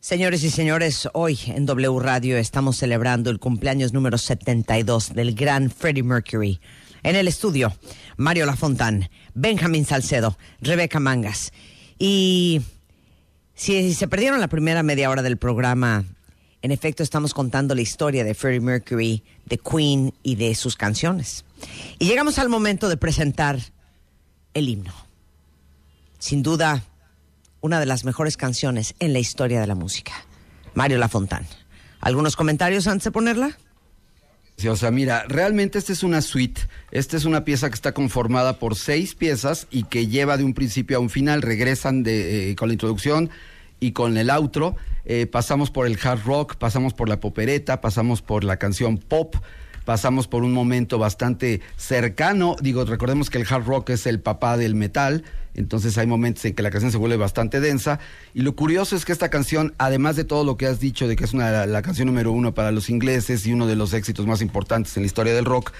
Señores 0.00 0.42
y 0.42 0.50
señores, 0.50 1.08
hoy 1.12 1.38
en 1.46 1.66
W 1.66 2.00
Radio 2.00 2.36
estamos 2.36 2.78
celebrando 2.78 3.30
el 3.30 3.38
cumpleaños 3.38 3.92
número 3.92 4.18
72 4.18 5.14
del 5.14 5.36
gran 5.36 5.70
Freddie 5.70 6.02
Mercury. 6.02 6.60
En 7.04 7.14
el 7.14 7.28
estudio, 7.28 7.72
Mario 8.16 8.44
Lafontán, 8.44 9.08
Benjamín 9.34 9.84
Salcedo, 9.84 10.36
Rebeca 10.60 10.98
Mangas. 10.98 11.52
Y 11.96 12.62
si 13.54 13.94
se 13.94 14.08
perdieron 14.08 14.40
la 14.40 14.48
primera 14.48 14.82
media 14.82 15.10
hora 15.10 15.22
del 15.22 15.36
programa, 15.36 16.04
en 16.60 16.72
efecto 16.72 17.04
estamos 17.04 17.34
contando 17.34 17.76
la 17.76 17.82
historia 17.82 18.24
de 18.24 18.34
Freddie 18.34 18.58
Mercury, 18.58 19.22
de 19.46 19.58
Queen 19.58 20.12
y 20.24 20.34
de 20.34 20.56
sus 20.56 20.74
canciones. 20.74 21.44
Y 22.00 22.06
llegamos 22.06 22.40
al 22.40 22.48
momento 22.48 22.88
de 22.88 22.96
presentar 22.96 23.60
el 24.54 24.68
himno. 24.68 25.11
Sin 26.22 26.44
duda, 26.44 26.84
una 27.60 27.80
de 27.80 27.86
las 27.86 28.04
mejores 28.04 28.36
canciones 28.36 28.94
en 29.00 29.12
la 29.12 29.18
historia 29.18 29.60
de 29.60 29.66
la 29.66 29.74
música. 29.74 30.12
Mario 30.72 30.98
Lafontán. 30.98 31.48
¿Algunos 31.98 32.36
comentarios 32.36 32.86
antes 32.86 33.06
de 33.06 33.10
ponerla? 33.10 33.58
Sí, 34.56 34.68
o 34.68 34.76
sea, 34.76 34.92
mira, 34.92 35.24
realmente 35.26 35.80
esta 35.80 35.92
es 35.92 36.04
una 36.04 36.22
suite. 36.22 36.60
Esta 36.92 37.16
es 37.16 37.24
una 37.24 37.44
pieza 37.44 37.68
que 37.70 37.74
está 37.74 37.90
conformada 37.92 38.60
por 38.60 38.76
seis 38.76 39.16
piezas 39.16 39.66
y 39.68 39.82
que 39.82 40.06
lleva 40.06 40.36
de 40.36 40.44
un 40.44 40.54
principio 40.54 40.98
a 40.98 41.00
un 41.00 41.10
final. 41.10 41.42
Regresan 41.42 42.04
de, 42.04 42.52
eh, 42.52 42.54
con 42.54 42.68
la 42.68 42.74
introducción 42.74 43.28
y 43.80 43.90
con 43.90 44.16
el 44.16 44.30
outro. 44.30 44.76
Eh, 45.04 45.26
pasamos 45.26 45.72
por 45.72 45.88
el 45.88 45.98
hard 46.00 46.22
rock, 46.24 46.54
pasamos 46.54 46.94
por 46.94 47.08
la 47.08 47.18
popereta, 47.18 47.80
pasamos 47.80 48.22
por 48.22 48.44
la 48.44 48.58
canción 48.58 48.96
pop. 48.96 49.34
Pasamos 49.84 50.28
por 50.28 50.44
un 50.44 50.52
momento 50.52 50.98
bastante 50.98 51.60
cercano. 51.76 52.56
Digo, 52.60 52.84
recordemos 52.84 53.30
que 53.30 53.38
el 53.38 53.46
hard 53.48 53.64
rock 53.64 53.90
es 53.90 54.06
el 54.06 54.20
papá 54.20 54.56
del 54.56 54.74
metal. 54.74 55.24
Entonces 55.54 55.98
hay 55.98 56.06
momentos 56.06 56.44
en 56.46 56.54
que 56.54 56.62
la 56.62 56.70
canción 56.70 56.92
se 56.92 56.98
vuelve 56.98 57.16
bastante 57.16 57.60
densa. 57.60 57.98
Y 58.32 58.40
lo 58.42 58.56
curioso 58.56 58.96
es 58.96 59.04
que 59.04 59.12
esta 59.12 59.28
canción, 59.28 59.74
además 59.78 60.16
de 60.16 60.24
todo 60.24 60.44
lo 60.44 60.56
que 60.56 60.66
has 60.66 60.80
dicho 60.80 61.08
de 61.08 61.16
que 61.16 61.24
es 61.24 61.34
una, 61.34 61.66
la 61.66 61.82
canción 61.82 62.06
número 62.06 62.32
uno 62.32 62.54
para 62.54 62.72
los 62.72 62.88
ingleses 62.88 63.46
y 63.46 63.52
uno 63.52 63.66
de 63.66 63.76
los 63.76 63.92
éxitos 63.92 64.26
más 64.26 64.40
importantes 64.40 64.96
en 64.96 65.02
la 65.02 65.06
historia 65.06 65.34
del 65.34 65.44
rock, 65.44 65.72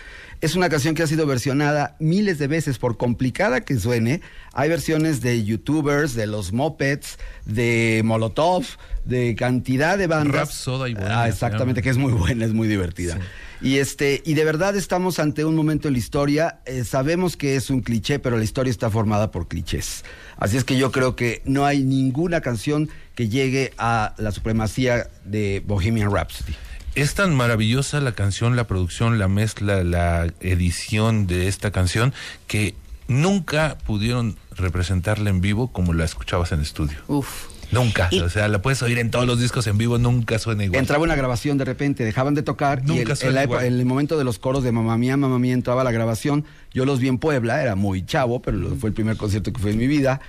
es 0.43 0.57
una 0.57 0.69
canción 0.69 0.95
que 0.95 1.05
ha 1.05 1.07
sido 1.07 1.25
versionada 1.25 1.97
miles 2.01 2.39
de 2.39 2.49
veces, 2.49 2.79
por 2.79 2.97
complicada 2.97 3.61
que 3.61 3.79
suene. 3.79 4.21
Hay 4.53 4.69
versiones 4.69 5.21
de 5.21 5.45
youtubers, 5.45 6.15
de 6.15 6.27
los 6.27 6.53
Mopeds, 6.53 7.19
de 7.47 8.03
Molotov, 8.05 8.65
de 9.05 9.37
cantidad 9.37 9.97
de 9.97 10.09
bandas. 10.09 10.35
Rhapsody 10.35 10.91
y 10.91 10.95
Bohemia 10.95 11.23
Ah, 11.23 11.29
exactamente, 11.29 11.81
que 11.81 11.91
es 11.91 11.97
muy 11.97 12.13
buena, 12.13 12.45
es 12.45 12.53
muy 12.53 12.67
divertida. 12.67 13.19
Y 13.63 13.79
este, 13.79 14.23
y 14.25 14.35
de 14.35 14.45
verdad 14.45 14.75
estamos 14.75 15.21
ante 15.21 15.45
un 15.45 15.55
momento 15.55 15.87
en 15.87 15.95
la 15.95 15.99
historia. 15.99 16.59
eh, 16.67 16.83
sabemos 16.85 17.37
que 17.37 17.55
es 17.55 17.71
un 17.71 17.81
cliché, 17.81 18.19
pero 18.19 18.37
la 18.37 18.43
historia 18.43 18.71
está 18.71 18.91
formada 18.91 19.31
por 19.31 19.47
clichés. 19.47 20.05
Así 20.37 20.57
es 20.57 20.65
que 20.65 20.77
yo 20.77 20.91
creo 20.91 21.15
que 21.15 21.43
no 21.45 21.65
hay 21.65 21.85
ninguna 21.85 22.41
canción 22.41 22.91
que 23.15 23.29
llegue 23.29 23.73
a 23.79 24.15
la 24.19 24.33
supremacía 24.33 25.09
de 25.25 25.63
Bohemian 25.65 26.13
Rhapsody. 26.13 26.55
Es 26.97 27.15
tan 27.15 27.35
maravillosa 27.35 28.01
la 28.01 28.13
canción, 28.13 28.57
la 28.57 28.67
producción, 28.67 29.19
la 29.21 29.29
mezcla, 29.29 29.85
la 29.85 30.33
edición 30.41 31.29
de 31.29 31.47
esta 31.47 31.71
canción 31.71 32.13
que 32.49 32.75
nunca 33.07 33.79
pudieron 33.87 34.37
representarla 34.57 35.31
en 35.31 35.41
vivo 35.41 35.73
como 35.73 35.93
la 35.93 36.05
escuchabas 36.05 36.51
en 36.51 36.61
estudio. 36.61 36.99
Uf. 37.07 37.52
Nunca. 37.73 38.09
Y- 38.11 38.21
o 38.21 38.29
sea, 38.31 38.47
la 38.49 38.63
puedes 38.63 38.83
oír 38.83 38.99
en 38.99 39.11
todos 39.11 39.27
los 39.27 39.41
discos 39.41 39.67
en 39.67 39.79
vivo, 39.79 39.99
nunca 39.99 40.39
suena 40.39 40.65
igual. 40.65 40.79
Entraba 40.79 41.03
una 41.03 41.17
grabación 41.17 41.59
de 41.59 41.65
repente, 41.65 42.05
dejaban 42.05 42.35
de 42.35 42.43
tocar 42.43 42.83
y 42.85 42.87
Nunca 42.89 43.03
el- 43.03 43.11
en, 43.11 43.17
suena 43.17 43.33
la 43.35 43.43
igual. 43.45 43.65
en 43.65 43.73
el 43.75 43.85
momento 43.87 44.17
de 44.19 44.25
los 44.25 44.39
coros 44.39 44.63
de 44.63 44.71
Mamá 44.73 44.97
Mía, 44.99 45.17
Mamá 45.17 45.39
Mía 45.39 45.55
entraba 45.55 45.83
la 45.83 45.91
grabación. 45.91 46.45
Yo 46.73 46.85
los 46.85 47.01
vi 47.01 47.09
en 47.09 47.19
Puebla, 47.19 47.63
era 47.63 47.75
muy 47.75 48.05
chavo, 48.07 48.41
pero 48.43 48.77
fue 48.77 48.91
el 48.91 48.95
primer 48.95 49.17
concierto 49.17 49.53
que 49.53 49.61
fue 49.61 49.71
en 49.73 49.79
mi 49.79 49.87
vida. 49.87 50.21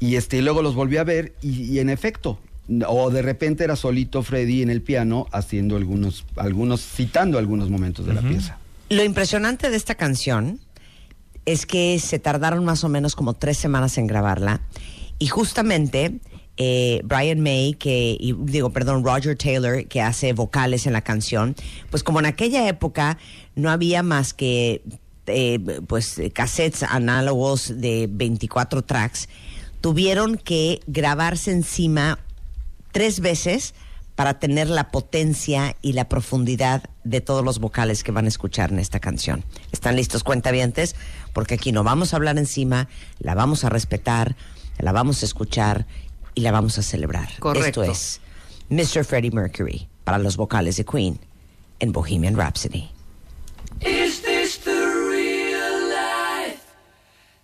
Y 0.00 0.16
este, 0.16 0.38
y 0.38 0.40
luego 0.40 0.62
los 0.62 0.74
volví 0.74 0.96
a 0.96 1.04
ver 1.04 1.34
y, 1.42 1.64
y 1.64 1.78
en 1.78 1.90
efecto, 1.90 2.38
o 2.88 3.10
de 3.10 3.22
repente 3.22 3.62
era 3.62 3.76
solito 3.76 4.22
Freddy 4.22 4.62
en 4.62 4.70
el 4.70 4.82
piano 4.82 5.26
haciendo 5.32 5.76
algunos, 5.76 6.24
algunos, 6.36 6.80
citando 6.80 7.38
algunos 7.38 7.70
momentos 7.70 8.06
de 8.06 8.14
la 8.14 8.22
pieza. 8.22 8.58
Lo 8.88 9.04
impresionante 9.04 9.70
de 9.70 9.76
esta 9.76 9.94
canción 9.94 10.60
es 11.44 11.66
que 11.66 11.98
se 12.00 12.18
tardaron 12.18 12.64
más 12.64 12.82
o 12.84 12.88
menos 12.88 13.14
como 13.14 13.34
tres 13.34 13.56
semanas 13.56 13.98
en 13.98 14.06
grabarla 14.08 14.62
y 15.18 15.28
justamente 15.28 16.14
eh, 16.56 17.00
Brian 17.04 17.40
May, 17.40 17.74
que, 17.74 18.16
y 18.18 18.32
digo, 18.32 18.70
perdón, 18.70 19.04
Roger 19.04 19.36
Taylor, 19.36 19.86
que 19.86 20.00
hace 20.00 20.32
vocales 20.32 20.86
en 20.86 20.92
la 20.92 21.02
canción, 21.02 21.54
pues 21.90 22.02
como 22.02 22.18
en 22.20 22.26
aquella 22.26 22.66
época 22.68 23.18
no 23.54 23.70
había 23.70 24.02
más 24.02 24.32
que 24.32 24.82
eh, 25.26 25.58
pues 25.86 26.20
cassettes 26.32 26.82
análogos 26.82 27.72
de 27.80 28.08
24 28.10 28.82
tracks, 28.82 29.28
tuvieron 29.80 30.36
que 30.36 30.80
grabarse 30.86 31.50
encima 31.50 32.18
tres 32.92 33.20
veces 33.20 33.74
para 34.14 34.38
tener 34.38 34.70
la 34.70 34.90
potencia 34.90 35.76
y 35.82 35.92
la 35.92 36.08
profundidad 36.08 36.84
de 37.04 37.20
todos 37.20 37.44
los 37.44 37.58
vocales 37.58 38.02
que 38.02 38.12
van 38.12 38.24
a 38.24 38.28
escuchar 38.28 38.72
en 38.72 38.78
esta 38.78 38.98
canción. 38.98 39.44
¿Están 39.72 39.94
listos, 39.94 40.24
cuentavientes? 40.24 40.96
Porque 41.34 41.54
aquí 41.54 41.70
no 41.70 41.84
vamos 41.84 42.12
a 42.12 42.16
hablar 42.16 42.38
encima, 42.38 42.88
la 43.18 43.34
vamos 43.34 43.64
a 43.64 43.68
respetar, 43.68 44.34
la 44.78 44.92
vamos 44.92 45.22
a 45.22 45.26
escuchar 45.26 45.86
y 46.36 46.42
la 46.42 46.52
vamos 46.52 46.78
a 46.78 46.82
celebrar. 46.82 47.28
Correcto. 47.40 47.82
Esto 47.82 47.92
es 47.92 48.20
Mr. 48.68 49.04
Freddie 49.04 49.32
Mercury 49.32 49.88
para 50.04 50.18
los 50.18 50.36
vocales 50.36 50.76
de 50.76 50.84
Queen 50.84 51.18
en 51.80 51.90
Bohemian 51.90 52.36
Rhapsody. 52.36 52.90
Is 53.80 54.22
this 54.22 54.58
the 54.58 54.70
real 54.70 55.88
life? 55.88 56.62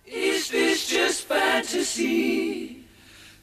Is 0.05 0.49
this 0.49 0.87
just 0.87 1.27
fantasy? 1.27 2.85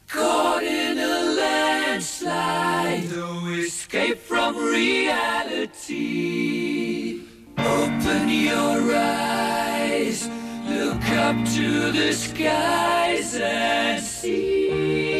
Caught 0.08 0.62
in 0.62 0.98
a 0.98 1.34
landslide, 1.36 3.10
no 3.14 3.46
escape 3.48 4.18
from 4.18 4.56
reality. 4.56 5.90
Open 7.58 8.28
your 8.28 8.94
eyes, 8.96 10.28
look 10.66 11.08
up 11.10 11.36
to 11.54 11.92
the 11.92 12.12
skies 12.12 13.36
and 13.36 14.02
see. 14.02 15.19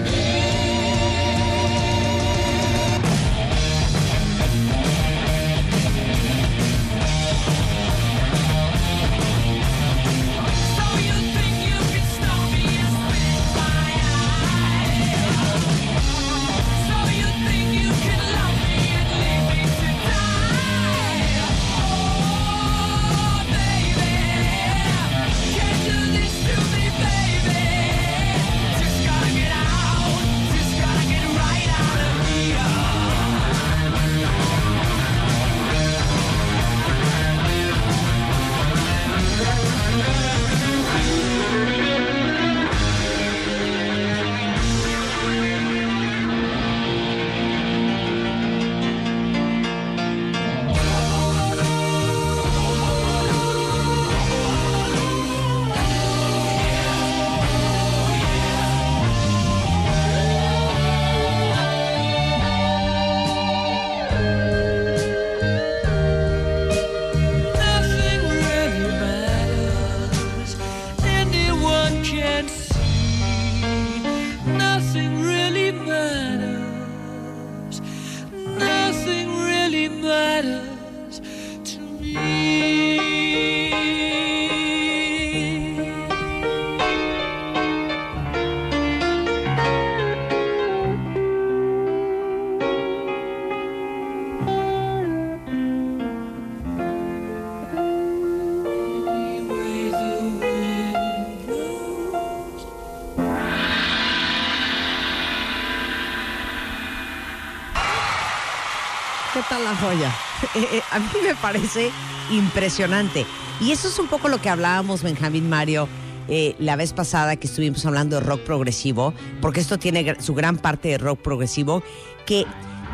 Eh, 110.55 110.67
eh, 110.73 110.81
a 110.91 110.99
mí 110.99 111.05
me 111.23 111.35
parece 111.35 111.91
impresionante. 112.31 113.25
Y 113.59 113.71
eso 113.71 113.87
es 113.87 113.99
un 113.99 114.07
poco 114.07 114.27
lo 114.27 114.41
que 114.41 114.49
hablábamos, 114.49 115.03
Benjamín 115.03 115.49
Mario, 115.49 115.87
eh, 116.27 116.55
la 116.57 116.75
vez 116.75 116.93
pasada 116.93 117.35
que 117.35 117.47
estuvimos 117.47 117.85
hablando 117.85 118.15
de 118.15 118.25
rock 118.25 118.41
progresivo, 118.41 119.13
porque 119.39 119.59
esto 119.59 119.77
tiene 119.77 120.15
su 120.19 120.33
gran 120.33 120.57
parte 120.57 120.89
de 120.89 120.97
rock 120.97 121.19
progresivo, 121.21 121.83
que 122.25 122.45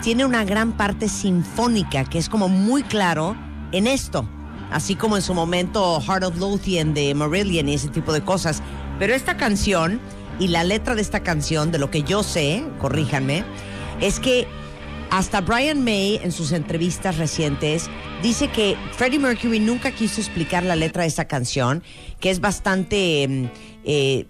tiene 0.01 0.25
una 0.25 0.43
gran 0.43 0.73
parte 0.73 1.07
sinfónica, 1.07 2.03
que 2.03 2.17
es 2.17 2.27
como 2.29 2.49
muy 2.49 2.83
claro 2.83 3.35
en 3.71 3.87
esto. 3.87 4.27
Así 4.71 4.95
como 4.95 5.15
en 5.15 5.21
su 5.21 5.33
momento 5.33 6.01
Heart 6.01 6.25
of 6.25 6.37
Lothian 6.37 6.93
de 6.93 7.15
Marillion 7.15 7.69
y 7.69 7.75
ese 7.75 7.87
tipo 7.87 8.11
de 8.11 8.21
cosas. 8.21 8.61
Pero 8.99 9.15
esta 9.15 9.37
canción 9.37 10.01
y 10.39 10.49
la 10.49 10.63
letra 10.65 10.95
de 10.95 11.01
esta 11.01 11.21
canción, 11.21 11.71
de 11.71 11.79
lo 11.79 11.89
que 11.89 12.03
yo 12.03 12.23
sé, 12.23 12.65
corríjanme, 12.79 13.45
es 14.01 14.19
que 14.19 14.47
hasta 15.09 15.41
Brian 15.41 15.83
May, 15.83 16.19
en 16.23 16.31
sus 16.31 16.51
entrevistas 16.51 17.17
recientes, 17.17 17.89
dice 18.21 18.49
que 18.49 18.75
Freddie 18.93 19.19
Mercury 19.19 19.59
nunca 19.59 19.91
quiso 19.91 20.21
explicar 20.21 20.63
la 20.63 20.75
letra 20.75 21.03
de 21.03 21.07
esta 21.07 21.25
canción, 21.25 21.83
que 22.19 22.29
es 22.29 22.39
bastante. 22.39 23.23
eh, 23.23 23.49
eh, 23.85 24.25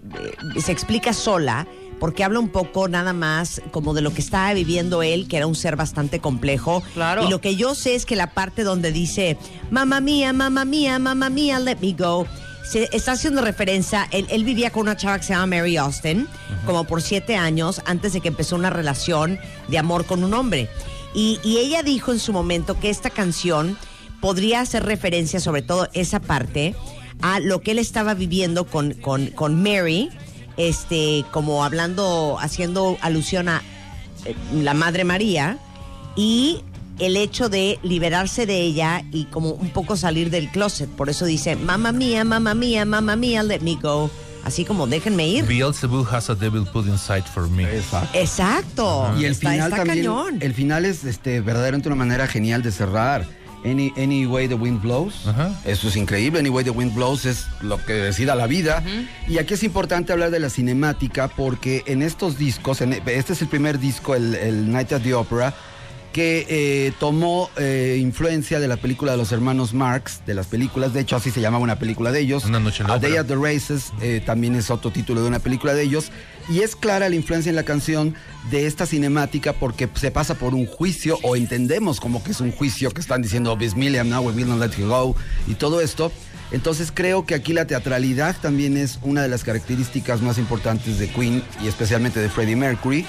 se 0.60 0.72
explica 0.72 1.12
sola, 1.12 1.66
porque 1.98 2.22
habla 2.24 2.38
un 2.38 2.48
poco 2.48 2.88
nada 2.88 3.12
más 3.12 3.60
como 3.70 3.92
de 3.92 4.02
lo 4.02 4.12
que 4.14 4.20
estaba 4.20 4.52
viviendo 4.54 5.02
él, 5.02 5.26
que 5.28 5.36
era 5.36 5.46
un 5.46 5.54
ser 5.54 5.76
bastante 5.76 6.20
complejo. 6.20 6.82
Claro. 6.94 7.24
Y 7.24 7.28
lo 7.30 7.40
que 7.40 7.56
yo 7.56 7.74
sé 7.74 7.94
es 7.94 8.06
que 8.06 8.16
la 8.16 8.34
parte 8.34 8.62
donde 8.62 8.92
dice, 8.92 9.36
mamá 9.70 10.00
mía, 10.00 10.32
mamá 10.32 10.64
mía, 10.64 10.98
mamá 10.98 11.28
mía, 11.28 11.58
let 11.58 11.78
me 11.80 11.92
go. 11.92 12.26
Se 12.68 12.90
está 12.92 13.12
haciendo 13.12 13.40
referencia, 13.40 14.06
él, 14.10 14.26
él 14.28 14.44
vivía 14.44 14.70
con 14.70 14.82
una 14.82 14.94
chava 14.94 15.18
que 15.18 15.24
se 15.24 15.32
llama 15.32 15.56
Mary 15.56 15.78
Austin, 15.78 16.28
como 16.66 16.84
por 16.84 17.00
siete 17.00 17.34
años, 17.34 17.80
antes 17.86 18.12
de 18.12 18.20
que 18.20 18.28
empezó 18.28 18.56
una 18.56 18.68
relación 18.68 19.38
de 19.68 19.78
amor 19.78 20.04
con 20.04 20.22
un 20.22 20.34
hombre. 20.34 20.68
Y, 21.14 21.40
y 21.42 21.56
ella 21.56 21.82
dijo 21.82 22.12
en 22.12 22.18
su 22.18 22.34
momento 22.34 22.78
que 22.78 22.90
esta 22.90 23.08
canción 23.08 23.78
podría 24.20 24.60
hacer 24.60 24.84
referencia, 24.84 25.40
sobre 25.40 25.62
todo 25.62 25.88
esa 25.94 26.20
parte, 26.20 26.74
a 27.22 27.40
lo 27.40 27.62
que 27.62 27.70
él 27.70 27.78
estaba 27.78 28.12
viviendo 28.12 28.66
con, 28.66 28.92
con, 28.92 29.28
con 29.28 29.62
Mary, 29.62 30.10
este, 30.58 31.24
como 31.30 31.64
hablando, 31.64 32.36
haciendo 32.38 32.98
alusión 33.00 33.48
a 33.48 33.62
eh, 34.26 34.34
la 34.52 34.74
Madre 34.74 35.04
María, 35.04 35.56
y 36.16 36.64
el 36.98 37.16
hecho 37.16 37.48
de 37.48 37.78
liberarse 37.82 38.46
de 38.46 38.60
ella 38.60 39.04
y 39.12 39.24
como 39.26 39.50
un 39.50 39.70
poco 39.70 39.96
salir 39.96 40.30
del 40.30 40.48
closet. 40.50 40.88
Por 40.88 41.08
eso 41.10 41.24
dice, 41.26 41.56
mamá 41.56 41.92
mía, 41.92 42.24
mamá 42.24 42.54
mía, 42.54 42.84
mamá 42.84 43.16
mía, 43.16 43.42
let 43.42 43.60
me 43.60 43.76
go. 43.76 44.10
Así 44.44 44.64
como 44.64 44.86
déjenme 44.86 45.26
ir. 45.28 45.44
Beelzebub 45.44 46.06
has 46.10 46.30
a 46.30 46.34
devil 46.34 46.64
put 46.72 46.86
inside 46.86 47.22
for 47.24 47.48
me. 47.50 47.64
Exacto. 47.64 48.18
Exacto. 48.18 49.14
Y 49.18 49.24
el 49.24 49.32
Está- 49.32 49.50
final 49.50 49.72
está 49.72 49.76
también. 49.84 49.98
cañón. 50.06 50.38
El 50.40 50.54
final 50.54 50.84
es 50.84 51.04
este, 51.04 51.40
verdaderamente 51.40 51.88
una 51.88 51.96
manera 51.96 52.26
genial 52.26 52.62
de 52.62 52.72
cerrar. 52.72 53.26
Any, 53.64 53.92
any 53.96 54.24
way 54.24 54.46
the 54.46 54.54
wind 54.54 54.80
blows. 54.80 55.26
Ajá. 55.26 55.50
Eso 55.64 55.88
es 55.88 55.96
increíble. 55.96 56.38
Any 56.38 56.48
way 56.48 56.64
the 56.64 56.70
wind 56.70 56.94
blows 56.94 57.26
es 57.26 57.46
lo 57.60 57.84
que 57.84 57.92
decida 57.94 58.36
la 58.36 58.46
vida. 58.46 58.82
Y 59.26 59.38
aquí 59.38 59.54
es 59.54 59.64
importante 59.64 60.12
hablar 60.12 60.30
de 60.30 60.38
la 60.38 60.48
cinemática 60.48 61.26
porque 61.28 61.82
en 61.86 62.02
estos 62.02 62.38
discos, 62.38 62.80
en- 62.80 62.92
este 63.06 63.32
es 63.32 63.42
el 63.42 63.48
primer 63.48 63.80
disco, 63.80 64.14
el, 64.14 64.36
el 64.36 64.70
Night 64.70 64.92
at 64.92 65.02
the 65.02 65.12
Opera, 65.12 65.52
que 66.18 66.46
eh, 66.48 66.92
tomó 66.98 67.48
eh, 67.58 67.96
influencia 68.00 68.58
de 68.58 68.66
la 68.66 68.76
película 68.76 69.12
de 69.12 69.18
los 69.18 69.30
hermanos 69.30 69.72
Marx, 69.72 70.20
de 70.26 70.34
las 70.34 70.48
películas, 70.48 70.92
de 70.92 70.98
hecho 70.98 71.14
así 71.14 71.30
se 71.30 71.40
llamaba 71.40 71.62
una 71.62 71.78
película 71.78 72.10
de 72.10 72.18
ellos. 72.18 72.44
Una 72.44 72.58
noche 72.58 72.82
en 72.82 72.88
la 72.88 72.94
A 72.94 72.98
Day 72.98 73.16
at 73.18 73.26
the 73.26 73.36
Races 73.36 73.92
eh, 74.02 74.20
también 74.26 74.56
es 74.56 74.68
otro 74.68 74.90
título 74.90 75.22
de 75.22 75.28
una 75.28 75.38
película 75.38 75.74
de 75.74 75.82
ellos. 75.84 76.10
Y 76.48 76.62
es 76.62 76.74
clara 76.74 77.08
la 77.08 77.14
influencia 77.14 77.50
en 77.50 77.54
la 77.54 77.62
canción 77.62 78.16
de 78.50 78.66
esta 78.66 78.84
cinemática 78.84 79.52
porque 79.52 79.88
se 79.94 80.10
pasa 80.10 80.34
por 80.34 80.56
un 80.56 80.66
juicio 80.66 81.20
o 81.22 81.36
entendemos 81.36 82.00
como 82.00 82.20
que 82.24 82.32
es 82.32 82.40
un 82.40 82.50
juicio 82.50 82.90
que 82.90 83.00
están 83.00 83.22
diciendo 83.22 83.56
Bismillion, 83.56 84.10
now 84.10 84.20
we 84.20 84.32
will 84.32 84.48
not 84.48 84.58
let 84.58 84.76
you 84.76 84.88
go 84.88 85.14
y 85.46 85.54
todo 85.54 85.80
esto. 85.80 86.10
Entonces 86.50 86.90
creo 86.92 87.26
que 87.26 87.36
aquí 87.36 87.52
la 87.52 87.68
teatralidad 87.68 88.34
también 88.42 88.76
es 88.76 88.98
una 89.02 89.22
de 89.22 89.28
las 89.28 89.44
características 89.44 90.20
más 90.20 90.36
importantes 90.38 90.98
de 90.98 91.06
Queen 91.08 91.44
y 91.62 91.68
especialmente 91.68 92.18
de 92.18 92.28
Freddie 92.28 92.56
Mercury 92.56 93.06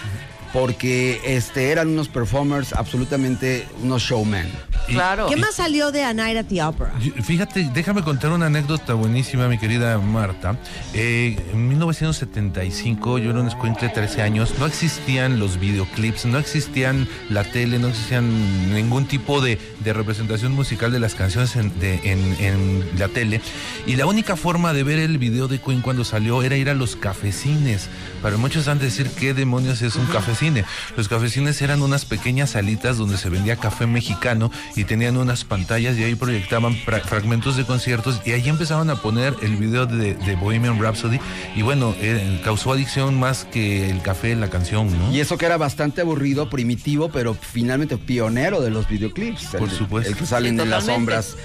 porque 0.53 1.21
este, 1.25 1.71
eran 1.71 1.89
unos 1.89 2.07
performers 2.07 2.73
absolutamente 2.73 3.67
unos 3.83 4.01
showmen. 4.01 4.47
Claro. 4.87 5.27
¿Qué 5.27 5.35
más 5.35 5.55
salió 5.55 5.91
de 5.91 6.03
A 6.03 6.13
Night 6.13 6.37
at 6.37 6.45
the 6.45 6.63
Opera? 6.63 6.91
Fíjate, 7.23 7.69
déjame 7.73 8.01
contar 8.01 8.31
una 8.31 8.47
anécdota 8.47 8.93
buenísima, 8.95 9.47
mi 9.47 9.59
querida 9.59 9.97
Marta. 9.99 10.57
Eh, 10.93 11.37
en 11.53 11.67
1975, 11.67 13.19
yo 13.19 13.29
era 13.29 13.39
un 13.41 13.47
escuincle 13.47 13.87
de 13.87 13.93
13 13.93 14.21
años, 14.23 14.53
no 14.59 14.65
existían 14.65 15.39
los 15.39 15.59
videoclips, 15.59 16.25
no 16.25 16.39
existían 16.39 17.07
la 17.29 17.43
tele, 17.43 17.77
no 17.79 17.87
existían 17.89 18.73
ningún 18.73 19.05
tipo 19.05 19.41
de, 19.41 19.59
de 19.83 19.93
representación 19.93 20.53
musical 20.53 20.91
de 20.91 20.99
las 20.99 21.13
canciones 21.15 21.55
en, 21.55 21.77
de- 21.79 21.99
en- 22.11 22.35
en 22.39 22.89
la 22.97 23.07
tele. 23.09 23.41
Y 23.85 23.95
la 23.95 24.05
única 24.07 24.35
forma 24.35 24.73
de 24.73 24.83
ver 24.83 24.99
el 24.99 25.17
video 25.19 25.47
de 25.47 25.59
Queen 25.59 25.81
cuando 25.81 26.03
salió 26.03 26.41
era 26.41 26.55
ir 26.57 26.69
a 26.69 26.73
los 26.73 26.95
cafecines. 26.95 27.89
Para 28.21 28.37
muchos 28.37 28.67
han 28.67 28.79
de 28.79 28.85
decir 28.85 29.09
qué 29.19 29.33
demonios 29.33 29.81
es 29.81 29.95
un 29.95 30.05
cafecine. 30.39 30.65
Los 30.95 31.07
cafecines 31.09 31.61
eran 31.61 31.81
unas 31.81 32.05
pequeñas 32.05 32.51
salitas 32.51 32.97
donde 32.97 33.17
se 33.17 33.29
vendía 33.29 33.57
café 33.57 33.85
mexicano 33.87 34.51
y 34.75 34.85
tenían 34.85 35.17
unas 35.17 35.43
pantallas 35.43 35.97
y 35.97 36.03
ahí 36.03 36.15
proyectaban 36.15 36.75
fra- 36.77 36.99
fragmentos 37.01 37.57
de 37.57 37.65
conciertos 37.65 38.21
y 38.25 38.31
ahí 38.31 38.47
empezaban 38.47 38.89
a 38.89 38.95
poner 39.01 39.35
el 39.41 39.57
video 39.57 39.85
de, 39.85 40.13
de 40.15 40.35
Bohemian 40.35 40.79
Rhapsody 40.81 41.19
y 41.55 41.61
bueno, 41.61 41.93
eh, 41.99 42.41
causó 42.43 42.71
adicción 42.73 43.19
más 43.19 43.45
que 43.45 43.89
el 43.89 44.01
café, 44.01 44.35
la 44.35 44.49
canción, 44.49 44.97
¿no? 44.97 45.11
Y 45.13 45.19
eso 45.19 45.37
que 45.37 45.45
era 45.45 45.57
bastante 45.57 46.01
aburrido, 46.01 46.49
primitivo, 46.49 47.09
pero 47.09 47.33
finalmente 47.33 47.97
pionero 47.97 48.61
de 48.61 48.69
los 48.69 48.87
videoclips. 48.87 49.47
Por 49.57 49.69
el, 49.69 49.71
supuesto. 49.75 50.09
El 50.11 50.17
que 50.17 50.25
salen 50.25 50.55
Sí, 50.55 50.61
en 50.63 50.69
las 50.69 50.85
sombras. 50.85 51.35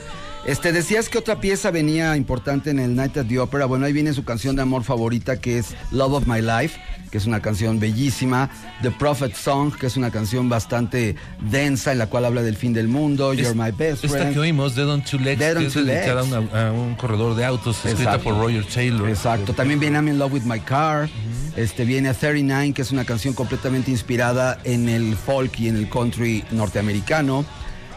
Este, 0.46 0.72
decías 0.72 1.08
que 1.08 1.16
otra 1.16 1.40
pieza 1.40 1.70
venía 1.70 2.16
importante 2.18 2.68
en 2.70 2.78
el 2.78 2.94
Night 2.94 3.16
at 3.16 3.24
the 3.26 3.38
Opera. 3.38 3.64
Bueno, 3.64 3.86
ahí 3.86 3.94
viene 3.94 4.12
su 4.12 4.24
canción 4.24 4.54
de 4.56 4.62
amor 4.62 4.84
favorita, 4.84 5.40
que 5.40 5.56
es 5.58 5.74
Love 5.90 6.12
of 6.12 6.26
My 6.26 6.42
Life, 6.42 6.78
que 7.10 7.16
es 7.16 7.24
una 7.24 7.40
canción 7.40 7.80
bellísima. 7.80 8.50
The 8.82 8.90
Prophet 8.90 9.34
Song, 9.34 9.72
que 9.74 9.86
es 9.86 9.96
una 9.96 10.10
canción 10.10 10.50
bastante 10.50 11.16
densa, 11.50 11.92
en 11.92 11.98
la 11.98 12.08
cual 12.08 12.26
habla 12.26 12.42
del 12.42 12.56
fin 12.56 12.74
del 12.74 12.88
mundo. 12.88 13.32
Es- 13.32 13.38
You're 13.40 13.54
My 13.54 13.70
Best 13.70 14.04
Esta 14.04 14.18
Friend. 14.18 14.34
que 14.34 14.40
oímos, 14.40 14.74
Dead 14.74 14.86
on 14.86 15.02
Two 15.02 15.18
Legs, 15.18 15.38
Dead 15.38 15.56
on 15.56 15.62
que 15.62 15.66
es 15.68 15.74
dedicada 15.74 16.20
a, 16.20 16.24
una- 16.24 16.66
a 16.68 16.72
un 16.72 16.94
corredor 16.96 17.34
de 17.36 17.44
autos, 17.46 17.76
escrita 17.78 18.02
Exacto. 18.16 18.24
por 18.24 18.36
Roger 18.38 18.66
Taylor. 18.66 19.08
Exacto. 19.08 19.54
También 19.54 19.80
viene 19.80 19.96
I'm 19.96 20.08
in 20.08 20.18
Love 20.18 20.34
with 20.34 20.42
My 20.42 20.60
Car. 20.60 21.08
Este 21.56 21.86
viene 21.86 22.12
39, 22.12 22.74
que 22.74 22.82
es 22.82 22.92
una 22.92 23.06
canción 23.06 23.32
completamente 23.32 23.90
inspirada 23.90 24.58
en 24.64 24.90
el 24.90 25.16
folk 25.16 25.58
y 25.58 25.68
en 25.68 25.76
el 25.76 25.88
country 25.88 26.44
norteamericano. 26.50 27.46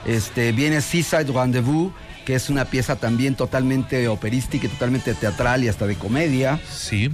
Este 0.05 0.53
viene 0.53 0.79
Seaside 0.79 1.25
Rendezvous, 1.33 1.91
que 2.27 2.35
es 2.35 2.49
una 2.49 2.65
pieza 2.65 2.97
también 2.97 3.35
totalmente 3.35 4.05
operística 4.09 4.65
y 4.65 4.69
totalmente 4.69 5.13
teatral 5.13 5.63
y 5.63 5.69
hasta 5.69 5.87
de 5.87 5.95
comedia. 5.95 6.59
Sí. 6.69 7.09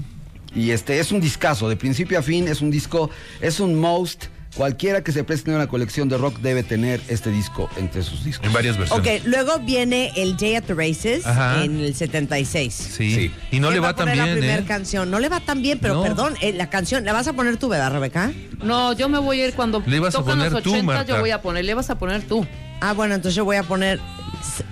Y 0.55 0.71
este 0.71 0.99
es 0.99 1.11
un 1.11 1.21
discazo, 1.21 1.69
de 1.69 1.75
principio 1.75 2.17
a 2.17 2.23
fin, 2.23 2.47
es 2.47 2.61
un 2.61 2.71
disco, 2.71 3.11
es 3.39 3.59
un 3.59 3.79
most. 3.79 4.25
Cualquiera 4.55 5.03
que 5.03 5.11
se 5.11 5.23
preste 5.23 5.51
en 5.51 5.57
una 5.57 5.67
colección 5.67 6.09
de 6.09 6.17
rock 6.17 6.39
debe 6.39 6.63
tener 6.63 6.99
este 7.09 7.29
disco 7.29 7.69
entre 7.77 8.01
sus 8.01 8.23
discos. 8.23 8.47
En 8.47 8.53
varias 8.53 8.75
versiones. 8.75 9.21
Ok, 9.21 9.27
luego 9.27 9.59
viene 9.59 10.11
el 10.15 10.35
Day 10.35 10.55
at 10.55 10.63
the 10.63 10.73
Races 10.73 11.27
Ajá. 11.27 11.63
en 11.63 11.79
el 11.79 11.93
76. 11.93 12.73
Sí. 12.73 13.13
Sí. 13.13 13.31
Y 13.51 13.59
no 13.59 13.67
¿Quién 13.67 13.73
le 13.75 13.79
va 13.81 13.87
va 13.89 13.95
tan 13.95 14.17
la 14.17 14.23
bien, 14.25 14.37
primera 14.39 14.61
¿eh? 14.61 14.65
canción? 14.67 15.11
No 15.11 15.19
le 15.19 15.29
va 15.29 15.41
tan 15.41 15.61
bien, 15.61 15.77
pero 15.79 15.93
No. 15.93 16.01
perdón, 16.01 16.33
eh, 16.41 16.53
la 16.53 16.71
canción, 16.71 17.05
¿la 17.05 17.13
vas 17.13 17.27
a 17.27 17.33
poner 17.33 17.57
tú, 17.57 17.69
verdad, 17.69 17.91
Rebeca? 17.91 18.31
No, 18.63 18.93
yo 18.93 19.09
me 19.09 19.19
voy 19.19 19.41
a 19.41 19.47
ir 19.47 19.53
cuando 19.53 19.83
Le 19.85 19.97
ibas 19.97 20.15
a 20.15 20.23
poner 20.23 20.51
los 20.51 20.63
tú, 20.63 20.71
80, 20.71 20.85
Marta. 20.85 21.13
yo 21.13 21.19
voy 21.19 21.29
a 21.29 21.39
poner, 21.43 21.65
le 21.65 21.75
vas 21.75 21.91
a 21.91 21.99
poner 21.99 22.23
tú. 22.23 22.47
Ah, 22.81 22.93
bueno, 22.93 23.13
entonces 23.13 23.35
yo 23.35 23.45
voy 23.45 23.57
a 23.57 23.63
poner 23.63 23.99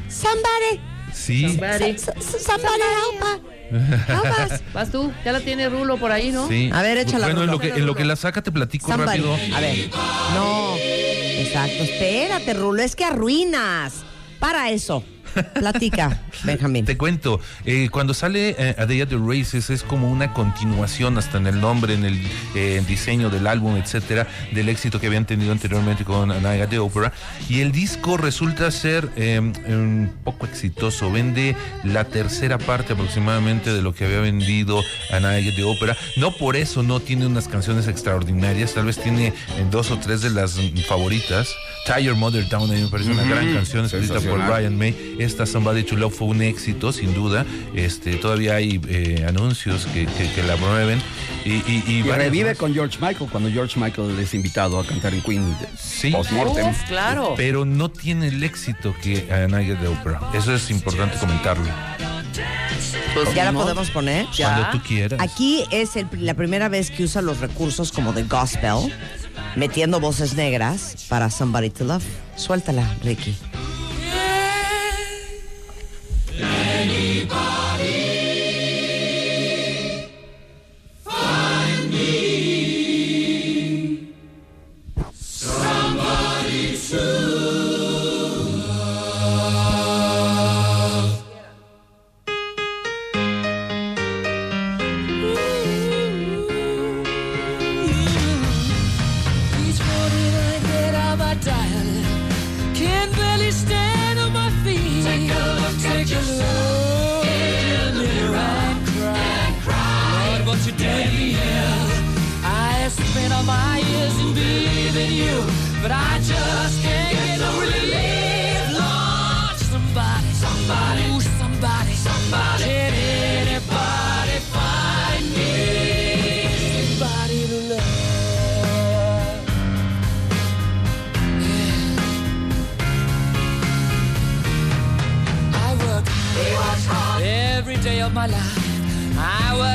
Somebody, 0.09 0.80
Sí. 1.13 1.41
Somebody. 1.47 1.97
somebody 1.97 2.82
help 2.82 3.24
us. 4.51 4.61
Vas 4.74 4.91
tú, 4.91 5.11
ya 5.26 5.32
la 5.32 5.39
tiene 5.41 5.69
Rulo 5.69 5.97
por 5.97 6.11
ahí, 6.11 6.32
¿no? 6.32 6.47
Sí. 6.47 6.69
A 6.74 6.82
ver, 6.82 6.97
échala, 6.97 7.28
Bueno, 7.28 7.43
en 7.43 7.51
lo, 7.51 7.59
que, 7.59 7.69
en 7.69 7.86
lo 7.86 7.95
que 7.95 8.03
la 8.05 8.15
saca 8.15 8.41
te 8.41 8.51
platico 8.51 8.88
Somebody. 8.88 9.19
rápido. 9.19 9.55
A 9.55 9.59
ver, 9.59 9.89
no. 10.36 10.76
Exacto, 10.78 11.84
espérate, 11.84 12.53
Rulo, 12.53 12.82
es 12.82 12.95
que 12.95 13.03
arruinas. 13.05 14.03
Para 14.39 14.69
eso. 14.72 15.03
Platica, 15.53 16.21
Benjamín. 16.43 16.86
Te 16.86 16.97
cuento, 16.97 17.39
eh, 17.65 17.89
cuando 17.91 18.13
sale 18.13 18.55
eh, 18.57 18.75
A 18.77 18.86
Day 18.86 19.01
at 19.01 19.07
the 19.07 19.17
Races 19.17 19.69
es 19.69 19.84
como 19.84 20.11
una 20.11 20.34
continuación 20.34 21.17
hasta 21.17 21.38
en 21.38 21.47
el 21.47 21.59
nombre, 21.59 21.93
en 21.93 22.05
el 22.05 22.19
eh, 22.55 22.84
diseño 22.88 23.29
del 23.29 23.47
álbum, 23.47 23.77
etcétera, 23.77 24.27
del 24.51 24.69
éxito 24.69 24.99
que 24.99 25.07
habían 25.07 25.25
tenido 25.25 25.51
anteriormente 25.51 26.03
con 26.03 26.32
A 26.32 26.39
Night 26.39 26.61
at 26.61 26.69
the 26.69 26.79
Opera. 26.79 27.13
Y 27.49 27.61
el 27.61 27.71
disco 27.71 28.17
resulta 28.17 28.69
ser 28.71 29.09
eh, 29.15 29.39
un 29.39 30.11
poco 30.23 30.45
exitoso. 30.45 31.11
Vende 31.11 31.55
la 31.84 32.05
tercera 32.05 32.57
parte 32.57 32.93
aproximadamente 32.93 33.73
de 33.73 33.82
lo 33.82 33.93
que 33.93 34.05
había 34.05 34.19
vendido 34.19 34.82
A 35.11 35.19
Night 35.19 35.49
at 35.49 35.55
the 35.55 35.63
Opera. 35.63 35.97
No 36.17 36.32
por 36.32 36.55
eso 36.55 36.84
no 36.84 36.99
tiene 36.99 37.25
unas 37.25 37.47
canciones 37.47 37.88
extraordinarias, 37.88 38.73
tal 38.73 38.86
vez 38.86 38.97
tiene 38.97 39.27
eh, 39.27 39.34
dos 39.69 39.91
o 39.91 39.97
tres 39.97 40.21
de 40.21 40.29
las 40.29 40.57
mm, 40.57 40.77
favoritas. 40.88 41.55
Tie 41.86 42.03
Your 42.03 42.15
Mother 42.15 42.47
Down, 42.47 42.69
a 42.69 42.73
mí 42.73 42.82
me 42.82 42.88
parece 42.89 43.11
una 43.11 43.23
gran 43.23 43.53
canción 43.53 43.86
escrita 43.86 44.19
por. 44.19 44.41
Brian 44.41 44.77
May. 44.77 45.15
Esta 45.24 45.45
Somebody 45.45 45.84
to 45.84 45.95
Love 45.95 46.13
fue 46.13 46.28
un 46.28 46.41
éxito, 46.41 46.91
sin 46.91 47.13
duda. 47.13 47.45
Este, 47.76 48.15
todavía 48.15 48.55
hay 48.55 48.80
eh, 48.88 49.26
anuncios 49.28 49.86
que, 49.88 50.05
que- 50.05 50.32
que 50.34 50.43
la 50.43 50.55
promueven. 50.57 51.01
Y, 51.45 51.49
y- 51.53 51.84
y 51.88 51.91
Y 51.99 52.01
revive 52.03 52.49
más. 52.49 52.57
con 52.57 52.74
George 52.74 52.97
Michael 53.01 53.30
cuando 53.32 53.49
George 53.51 53.80
Michael 53.80 54.17
es 54.19 54.34
invitado 54.34 54.80
a 54.80 54.86
cantar 54.86 55.13
en 55.13 55.22
Queen 55.22 55.55
Sí. 55.78 56.11
post-mortem. 56.11 56.67
Uf, 56.69 56.84
claro. 56.88 57.34
Pero 57.38 57.65
no 57.65 57.89
tiene 57.89 58.28
el 58.28 58.43
éxito 58.43 58.93
que 59.01 59.32
a 59.32 59.47
Night 59.47 59.78
de 59.80 59.88
Opera. 59.88 60.19
Eso 60.34 60.53
es 60.53 60.69
importante 60.72 61.17
comentarlo. 61.17 61.65
Pues, 63.13 63.34
¿Ya 63.36 63.45
la 63.45 63.51
podemos 63.51 63.89
poner? 63.91 64.26
Ya. 64.36 64.55
Cuando 64.55 64.80
tú 64.80 64.88
quieras. 64.88 65.19
Aquí 65.22 65.65
es 65.72 65.95
el- 65.95 66.07
la 66.19 66.34
primera 66.34 66.69
vez 66.69 66.89
que 66.91 67.03
usa 67.03 67.22
los 67.22 67.39
recursos 67.39 67.91
como 67.91 68.13
de 68.13 68.24
gospel, 68.24 68.91
metiendo 69.55 69.99
voces 69.99 70.34
negras 70.36 71.05
para 71.09 71.30
Somebody 71.30 71.69
to 71.69 71.84
Love. 71.84 72.03
Suéltala, 72.36 72.88
Ricky. 73.03 73.36
Viva! 77.22 77.61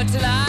Till 0.07 0.24
I 0.24 0.45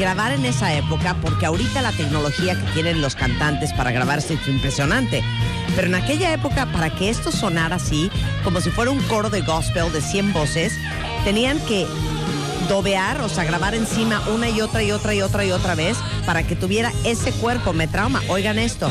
grabar 0.00 0.32
en 0.32 0.46
esa 0.46 0.72
época, 0.74 1.14
porque 1.20 1.44
ahorita 1.44 1.82
la 1.82 1.92
tecnología 1.92 2.54
que 2.54 2.72
tienen 2.72 3.02
los 3.02 3.14
cantantes 3.14 3.74
para 3.74 3.92
grabarse 3.92 4.34
es 4.34 4.48
impresionante. 4.48 5.22
Pero 5.76 5.88
en 5.88 5.94
aquella 5.94 6.32
época, 6.32 6.66
para 6.72 6.88
que 6.88 7.10
esto 7.10 7.30
sonara 7.30 7.76
así, 7.76 8.10
como 8.42 8.62
si 8.62 8.70
fuera 8.70 8.90
un 8.90 9.02
coro 9.02 9.28
de 9.28 9.42
gospel 9.42 9.92
de 9.92 10.00
100 10.00 10.32
voces, 10.32 10.72
tenían 11.22 11.60
que 11.66 11.86
dobear, 12.66 13.20
o 13.20 13.28
sea, 13.28 13.44
grabar 13.44 13.74
encima 13.74 14.22
una 14.34 14.48
y 14.48 14.62
otra 14.62 14.82
y 14.82 14.90
otra 14.90 15.14
y 15.14 15.20
otra 15.20 15.44
y 15.44 15.52
otra 15.52 15.74
vez 15.74 15.98
para 16.24 16.44
que 16.44 16.56
tuviera 16.56 16.92
ese 17.04 17.32
cuerpo. 17.32 17.74
Me 17.74 17.86
trauma. 17.86 18.22
Oigan 18.28 18.58
esto. 18.58 18.90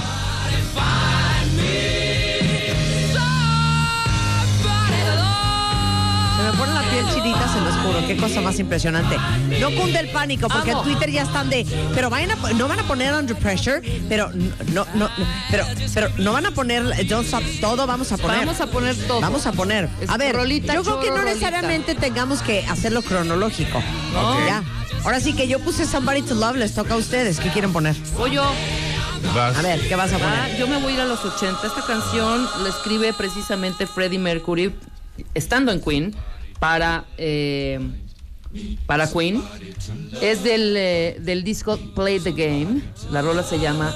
Se 7.54 7.62
los 7.62 7.76
juro. 7.78 8.08
Qué 8.08 8.18
cosa 8.18 8.42
más 8.42 8.60
impresionante. 8.60 9.18
No 9.60 9.72
cunde 9.72 10.00
el 10.00 10.10
pánico, 10.10 10.48
porque 10.48 10.72
Amo. 10.72 10.82
en 10.84 10.88
Twitter 10.88 11.12
ya 11.12 11.24
están 11.24 11.50
de. 11.50 11.66
Pero 11.94 12.10
vayan 12.10 12.32
a, 12.32 12.36
no 12.54 12.68
van 12.68 12.80
a 12.80 12.84
poner 12.84 13.14
Under 13.14 13.36
Pressure, 13.38 13.82
pero 14.08 14.30
no, 14.74 14.86
no, 14.96 15.10
no, 15.18 15.26
pero, 15.52 15.66
pero 15.94 16.10
no 16.18 16.34
van 16.34 16.46
a 16.46 16.52
poner 16.52 16.84
Don't 17.08 17.26
Stop. 17.26 17.44
Todo 17.62 17.88
vamos 17.88 18.12
a 18.12 18.18
poner. 18.18 18.40
Vamos 18.40 18.62
a 18.62 18.68
poner 18.68 18.96
todo. 19.08 19.22
Vamos 19.22 19.46
a 19.48 19.52
poner. 19.52 19.90
A 20.08 20.18
ver, 20.18 20.36
rolita, 20.36 20.74
yo 20.74 20.84
creo 20.84 21.00
que 21.00 21.10
no 21.10 21.18
rolita. 21.18 21.34
necesariamente 21.34 21.96
tengamos 21.96 22.42
que 22.42 22.66
hacerlo 22.68 23.02
cronológico. 23.02 23.82
No. 24.14 24.46
Ya. 24.46 24.64
Ahora 25.04 25.20
sí 25.22 25.34
que 25.34 25.48
yo 25.48 25.60
puse 25.60 25.86
Somebody 25.86 26.22
to 26.24 26.36
Love, 26.36 26.58
les 26.58 26.74
toca 26.74 26.94
a 26.94 26.98
ustedes. 26.98 27.40
¿Qué 27.40 27.50
quieren 27.50 27.72
poner? 27.72 27.96
Voy 28.18 28.32
yo. 28.32 28.44
Vas. 29.36 29.58
A 29.58 29.62
ver, 29.62 29.80
¿qué 29.88 29.96
vas 29.96 30.12
a 30.12 30.16
Ah, 30.16 30.20
poner? 30.20 30.58
yo 30.58 30.68
me 30.68 30.78
voy 30.78 30.94
a 30.94 30.96
ir 30.96 31.02
a 31.02 31.06
los 31.06 31.24
80. 31.24 31.66
Esta 31.68 31.82
canción 31.86 32.48
la 32.64 32.70
escribe 32.70 33.14
precisamente 33.14 33.86
Freddie 33.88 34.20
Mercury, 34.20 34.74
estando 35.34 35.72
en 35.72 35.82
Queen, 35.82 36.16
para, 36.60 37.06
eh, 37.18 37.80
para 38.86 39.08
Queen. 39.12 39.42
Es 40.22 40.44
del, 40.44 40.76
eh, 40.78 41.18
del 41.22 41.44
disco 41.44 41.78
Play 41.96 42.20
the 42.20 42.32
Game. 42.32 42.82
La 43.12 43.22
rola 43.22 43.44
se 43.44 43.60
llama 43.60 43.94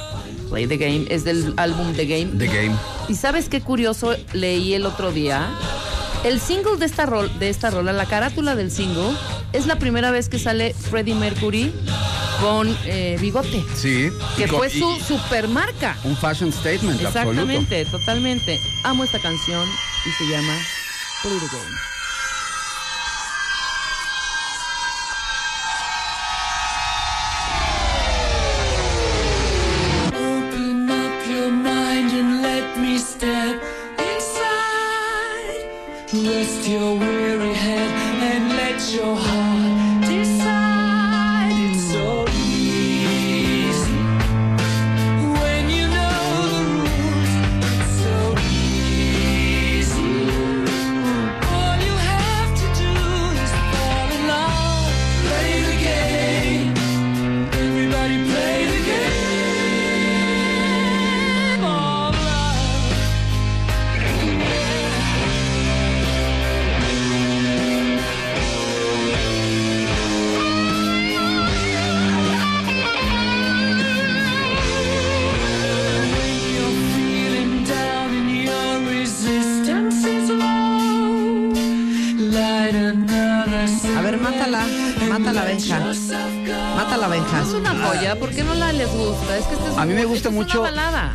Play 0.49 0.68
the 0.68 0.78
Game. 0.78 1.05
Es 1.09 1.24
del 1.24 1.53
álbum 1.57 1.93
The 1.93 2.05
Game. 2.05 2.38
The 2.38 2.47
Game. 2.47 2.76
¿Y 3.09 3.16
sabes 3.16 3.49
qué 3.49 3.61
curioso 3.61 4.16
leí 4.34 4.74
el 4.74 4.86
otro 4.86 5.11
día? 5.11 5.49
El 6.24 6.39
single 6.39 6.78
de 6.78 6.86
esta, 6.86 7.05
rol, 7.05 7.30
de 7.39 7.49
esta 7.49 7.70
rola, 7.70 7.91
la 7.91 8.05
carátula 8.05 8.55
del 8.55 8.72
single, 8.72 9.11
es 9.51 9.68
la 9.68 9.78
primera 9.78 10.09
vez 10.09 10.30
que 10.30 10.39
sale 10.39 10.74
Freddie 10.74 11.16
Mercury 11.16 11.74
con 12.41 12.78
eh, 12.86 13.18
bigote. 13.20 13.61
Sí. 13.76 14.09
Que 14.38 14.47
fue 14.47 14.70
su 14.70 14.95
supermarca. 15.01 15.97
Un 16.05 16.16
fashion 16.16 16.53
statement, 16.53 17.03
absoluto. 17.03 17.32
Exactamente, 17.32 17.86
totalmente. 17.86 18.59
Amo 18.86 19.03
esta 19.03 19.20
canción 19.20 19.68
y 20.05 20.11
se 20.11 20.32
llama 20.32 20.55
Play 21.24 21.39
the 21.39 21.57
Game. 21.57 21.93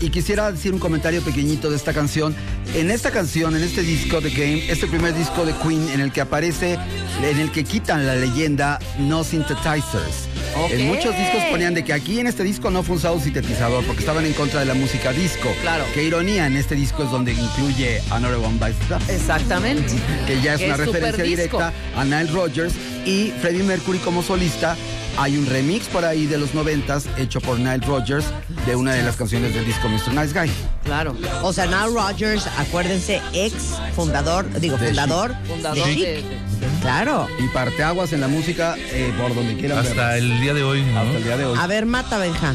Y 0.01 0.11
quisiera 0.11 0.51
decir 0.53 0.73
un 0.73 0.79
comentario 0.79 1.23
pequeñito 1.23 1.71
de 1.71 1.77
esta 1.77 1.93
canción. 1.93 2.35
En 2.75 2.91
esta 2.91 3.11
canción, 3.11 3.57
en 3.57 3.63
este 3.63 3.83
disco 3.83 4.21
de 4.21 4.31
Game, 4.31 4.71
este 4.71 4.87
primer 4.87 5.15
disco 5.15 5.45
de 5.45 5.55
Queen 5.55 5.89
en 5.91 6.01
el 6.01 6.13
que 6.13 6.21
aparece, 6.21 6.79
en 7.23 7.39
el 7.39 7.51
que 7.51 7.65
quitan 7.65 8.07
la 8.07 8.15
leyenda 8.15 8.79
no 8.99 9.25
synthesizers. 9.25 10.29
Ok. 10.57 10.71
En 10.71 10.87
muchos 10.87 11.17
discos 11.17 11.43
ponían 11.51 11.75
de 11.75 11.85
que 11.85 11.93
aquí 11.93 12.21
en 12.21 12.27
este 12.27 12.45
disco 12.45 12.71
no 12.71 12.83
fue 12.83 12.97
usado 12.97 13.19
sintetizador 13.21 13.85
porque 13.85 14.01
estaban 14.01 14.25
en 14.25 14.33
contra 14.33 14.61
de 14.61 14.67
la 14.67 14.75
música 14.75 15.13
disco. 15.13 15.49
Claro. 15.63 15.85
Qué 15.95 16.05
ironía, 16.05 16.47
en 16.47 16.57
este 16.57 16.75
disco 16.75 17.05
es 17.05 17.11
donde 17.11 17.33
incluye 17.33 18.01
Another 18.11 18.39
One 18.39 18.59
Bites 18.59 19.07
the. 19.07 19.15
Exactamente. 19.15 19.95
que 20.27 20.41
ya 20.41 20.55
es 20.55 20.61
Que 20.61 20.67
una 20.67 20.75
es 20.75 20.81
referencia 20.81 21.25
directa 21.25 21.73
a 21.97 22.05
Nile 22.05 22.31
Rodgers 22.31 22.75
y 23.07 23.33
Freddie 23.41 23.63
Mercury 23.63 23.99
como 23.99 24.23
solista. 24.23 24.77
Hay 25.17 25.37
un 25.37 25.47
remix 25.47 25.87
por 25.87 26.05
ahí 26.05 26.27
de 26.27 26.39
los 26.39 26.55
noventas 26.55 27.07
hecho 27.17 27.41
por 27.41 27.59
Nile 27.59 27.79
Rodgers 27.79 28.27
de 28.69 28.77
una 28.77 28.93
de 28.93 29.03
las 29.03 29.17
canciones 29.17 29.55
del 29.55 29.65
disco 29.65 29.89
Mr. 29.89 30.13
Nice 30.13 30.39
Guy. 30.39 30.51
Claro. 30.85 31.17
O 31.43 31.55
sea, 31.55 31.65
Nile 31.65 31.87
Rogers, 31.87 32.47
acuérdense, 32.59 33.23
ex 33.33 33.55
fundador, 33.97 34.45
digo, 34.61 34.77
De 34.77 34.89
fundador 34.89 35.35
Fundador 35.47 35.79
de 35.87 35.95
Chic. 35.95 36.05
de- 36.05 36.13
de- 36.17 36.49
Claro. 36.83 37.27
Y 37.39 37.49
parteaguas 37.49 38.13
en 38.13 38.21
la 38.21 38.29
música 38.29 38.77
eh, 38.79 39.11
por 39.19 39.35
donde 39.35 39.57
quieran 39.57 39.79
Hasta 39.79 40.19
el 40.19 40.39
día 40.41 40.53
de 40.53 40.63
hoy, 40.63 40.83
¿no? 40.83 41.01
Hasta 41.01 41.17
el 41.17 41.25
día 41.25 41.37
de 41.39 41.45
hoy. 41.47 41.59
A 41.59 41.67
ver, 41.67 41.87
mata, 41.87 42.19
Benja. 42.19 42.53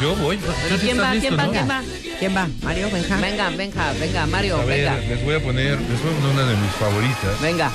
Yo 0.00 0.14
voy. 0.14 0.36
¿Tú 0.36 0.44
sí 0.76 0.78
¿Quién 0.82 1.00
va? 1.00 1.12
listo, 1.14 1.28
¿Quién 1.28 1.40
va? 1.40 1.44
no? 1.46 1.50
¿Quién 1.52 1.68
va? 1.68 1.82
¿Quién 2.20 2.36
va? 2.36 2.48
Mario, 2.62 2.88
Benja. 2.92 3.16
Venga, 3.16 3.48
venga, 3.50 3.92
venga, 3.98 4.26
Mario, 4.26 4.56
A 4.60 4.64
ver, 4.64 4.88
venga. 4.88 4.96
les 5.08 5.24
voy 5.24 5.34
a 5.34 5.42
poner, 5.42 5.80
les 5.80 6.00
voy 6.02 6.12
a 6.12 6.14
poner 6.20 6.30
una 6.34 6.44
de 6.46 6.56
mis 6.56 6.70
favoritas. 6.72 7.40
Venga. 7.42 7.70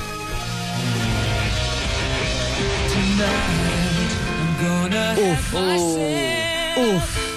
Uf. 5.16 5.54
Uf. 5.54 7.16
a 7.18 7.31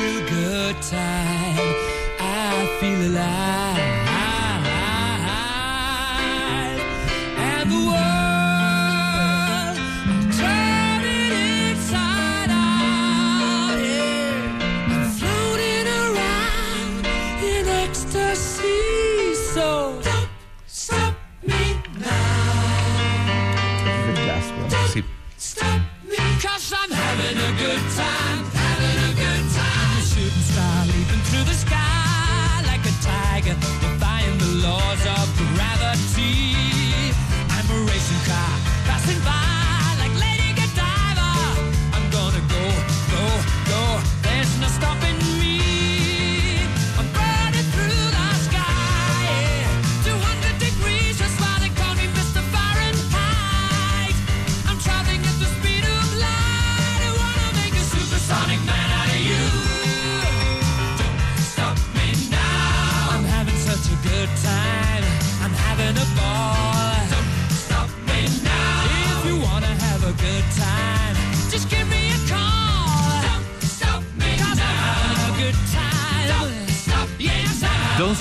real 0.00 0.20
good 0.28 0.82
time. 0.82 1.74
I 2.18 2.78
feel 2.80 3.10
alive. 3.10 3.99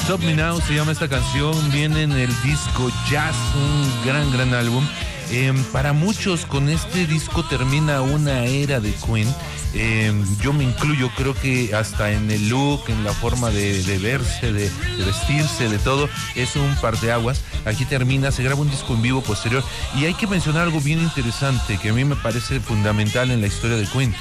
Stop 0.10 0.24
Me 0.24 0.34
Now 0.34 0.60
se 0.60 0.74
llama 0.74 0.92
esta 0.92 1.08
canción, 1.08 1.54
viene 1.72 2.02
en 2.02 2.14
el 2.14 2.30
disco 2.42 2.90
Jazz, 3.12 3.36
un 3.54 4.08
gran, 4.08 4.32
gran 4.32 4.56
álbum. 4.56 4.84
Eh, 5.30 5.54
para 5.72 5.94
muchos 5.94 6.48
con 6.48 6.68
este 6.68 7.06
disco 7.06 7.46
termina 7.48 8.02
una 8.02 8.46
era 8.46 8.80
de 8.80 8.92
Queen. 8.92 9.28
Eh, 9.76 10.12
yo 10.42 10.52
me 10.52 10.64
incluyo, 10.64 11.12
creo 11.16 11.36
que 11.36 11.76
hasta 11.76 12.12
en 12.12 12.32
el 12.32 12.50
look, 12.50 12.82
en 12.88 13.04
la 13.04 13.14
forma 13.14 13.50
de, 13.52 13.84
de 13.84 13.98
verse, 14.00 14.52
de, 14.52 14.70
de 14.70 15.06
vestirse, 15.06 15.70
de 15.70 15.78
todo, 15.80 16.10
es 16.36 16.56
un 16.56 16.76
parteaguas. 16.82 17.42
Aquí 17.66 17.86
termina, 17.86 18.32
se 18.32 18.42
graba 18.44 18.62
un 18.62 18.70
disco 18.72 18.94
en 18.96 19.02
vivo 19.04 19.22
posterior. 19.22 19.64
Y 19.96 20.06
hay 20.06 20.14
que 20.16 20.26
mencionar 20.28 20.64
algo 20.64 20.82
bien 20.82 21.00
interesante 21.00 21.78
que 21.78 21.90
a 21.90 21.94
mí 21.94 22.04
me 22.04 22.16
parece 22.16 22.60
fundamental 22.60 23.30
en 23.32 23.42
la 23.42 23.48
historia 23.48 23.78
de 23.78 23.86
Queen. 23.86 24.14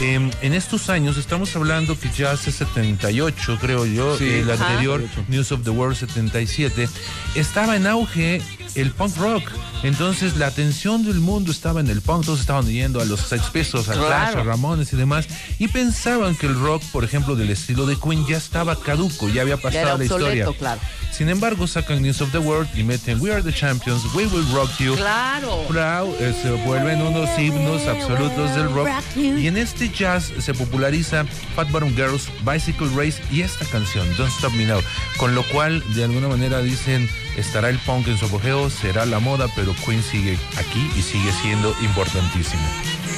Eh, 0.00 0.30
en 0.40 0.54
estos 0.54 0.88
años, 0.88 1.16
estamos 1.18 1.54
hablando 1.54 1.98
que 1.98 2.08
ya 2.10 2.30
hace 2.30 2.50
78, 2.50 3.58
creo 3.60 3.84
yo, 3.84 4.16
Sí. 4.16 4.26
el 4.28 4.50
anterior, 4.50 5.02
News 5.28 5.52
of 5.52 5.64
the 5.64 5.70
World 5.70 5.96
77, 5.96 6.88
estaba 7.34 7.76
en 7.76 7.86
auge 7.86 8.40
el 8.74 8.90
punk 8.92 9.16
rock. 9.18 9.42
Entonces 9.82 10.36
la 10.36 10.46
atención 10.46 11.04
del 11.04 11.20
mundo 11.20 11.50
estaba 11.50 11.80
en 11.80 11.88
el 11.88 12.00
punk, 12.00 12.24
todos 12.24 12.40
estaban 12.40 12.66
yendo 12.66 13.00
a 13.00 13.04
los 13.04 13.20
Sex 13.20 13.44
Pistols, 13.50 13.88
a. 13.88 13.94
Clash, 13.94 14.36
a 14.36 14.42
Ramones 14.44 14.92
y 14.92 14.96
demás, 14.96 15.26
y 15.58 15.68
pensaban 15.68 16.36
que 16.36 16.46
el 16.46 16.58
rock, 16.58 16.82
por 16.92 17.04
ejemplo, 17.04 17.34
del 17.36 17.50
estilo 17.50 17.86
de 17.86 17.96
Queen 17.96 18.24
ya 18.26 18.36
estaba 18.36 18.78
caduco, 18.78 19.28
ya 19.28 19.42
había 19.42 19.56
Ya 19.56 19.62
pasado 19.62 19.98
la 19.98 20.04
historia. 20.04 20.46
claro. 20.58 20.80
Sin 21.12 21.28
embargo, 21.28 21.66
sacan 21.66 22.00
News 22.00 22.22
of 22.22 22.32
the 22.32 22.38
World 22.38 22.68
y 22.74 22.84
meten 22.84 23.20
We 23.20 23.30
Are 23.30 23.42
the 23.42 23.52
Champions, 23.52 24.02
We 24.14 24.26
Will 24.26 24.46
Rock 24.54 24.70
You. 24.78 24.94
Claro. 24.96 25.64
Proud, 25.68 26.14
eh, 26.20 26.34
se 26.40 26.50
vuelven 26.64 27.02
unos 27.02 27.28
himnos 27.38 27.86
absolutos 27.86 28.54
del 28.56 28.70
rock. 28.72 28.88
Y 29.16 29.46
en 29.46 29.58
este 29.58 29.90
jazz 29.90 30.32
se 30.38 30.54
populariza 30.54 31.26
Fat 31.54 31.70
Bottom 31.70 31.94
Girls, 31.94 32.28
Bicycle 32.50 32.88
Race 32.96 33.22
y 33.30 33.42
esta 33.42 33.66
canción, 33.66 34.06
Don't 34.16 34.32
Stop 34.32 34.52
Me 34.54 34.64
Now. 34.64 34.80
Con 35.18 35.34
lo 35.34 35.42
cual, 35.48 35.84
de 35.94 36.04
alguna 36.04 36.28
manera 36.28 36.60
dicen, 36.60 37.08
estará 37.36 37.68
el 37.68 37.78
punk 37.78 38.08
en 38.08 38.18
su 38.18 38.26
apogeo, 38.26 38.70
será 38.70 39.06
la 39.06 39.18
moda, 39.18 39.48
pero 39.54 39.74
Queen 39.84 40.02
sigue 40.02 40.38
aquí 40.56 40.90
y 40.96 41.02
sigue 41.02 41.32
siendo 41.42 41.74
importantísimo. 41.82 42.62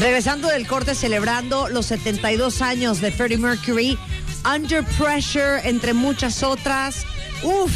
Regresando 0.01 0.49
del 0.49 0.67
corte, 0.67 0.95
celebrando 0.95 1.69
los 1.69 1.87
72 1.87 2.63
años 2.63 3.01
de 3.01 3.13
Freddie 3.13 3.39
Mercury, 3.39 3.99
Under 4.45 4.85
Pressure, 4.85 5.61
entre 5.69 5.95
muchas 5.95 6.43
otras. 6.43 7.05
Uf, 7.43 7.73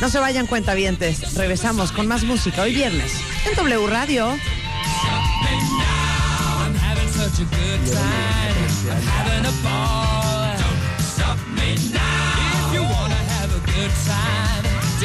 no 0.00 0.08
se 0.08 0.18
vayan 0.18 0.46
cuentavientes. 0.46 1.34
Regresamos 1.34 1.92
con 1.92 2.06
más 2.06 2.24
música 2.24 2.62
hoy 2.62 2.74
viernes 2.74 3.12
en 3.46 3.54
W 3.56 3.86
Radio. 3.86 4.36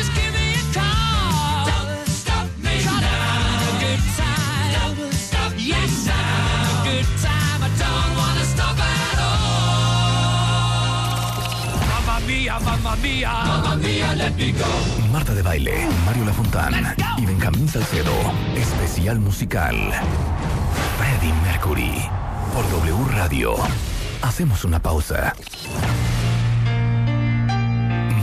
I'm 0.08 0.27
Mia, 12.48 12.60
mamma 12.60 12.96
mia. 13.04 13.30
Mamma 13.30 13.76
mia, 13.76 14.16
let 14.16 14.32
me 14.38 14.54
go. 14.54 14.66
Marta 15.12 15.34
de 15.34 15.42
Baile, 15.42 15.86
Mario 16.06 16.24
Lafontán 16.24 16.96
y 17.18 17.26
Benjamín 17.26 17.68
Salcedo. 17.68 18.14
Especial 18.56 19.20
musical. 19.20 19.76
Freddie 20.98 21.34
Mercury. 21.44 22.10
Por 22.54 22.64
W 22.70 23.04
Radio. 23.18 23.54
Hacemos 24.22 24.64
una 24.64 24.82
pausa. 24.82 25.36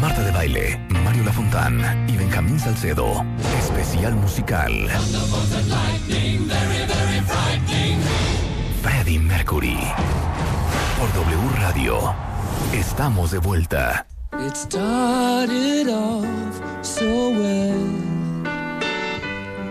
Marta 0.01 0.23
de 0.23 0.31
Baile, 0.31 0.81
Mario 1.05 1.25
Lafontán 1.25 2.09
y 2.09 2.17
Benjamín 2.17 2.59
Salcedo. 2.59 3.27
Especial 3.59 4.15
musical. 4.15 4.89
Freddie 8.81 9.19
Mercury. 9.19 9.79
Por 10.99 11.13
W 11.13 11.61
Radio. 11.61 12.15
Estamos 12.73 13.31
de 13.31 13.39
vuelta. 13.39 14.07
It 14.37 14.57
started 14.57 15.89
off 15.89 16.85
so 16.85 17.31
well. 17.31 17.89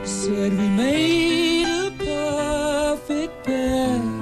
Said 0.06 0.54
we 0.54 0.68
made 0.70 1.66
a 1.66 1.92
perfect 1.98 3.44
pair. 3.44 4.13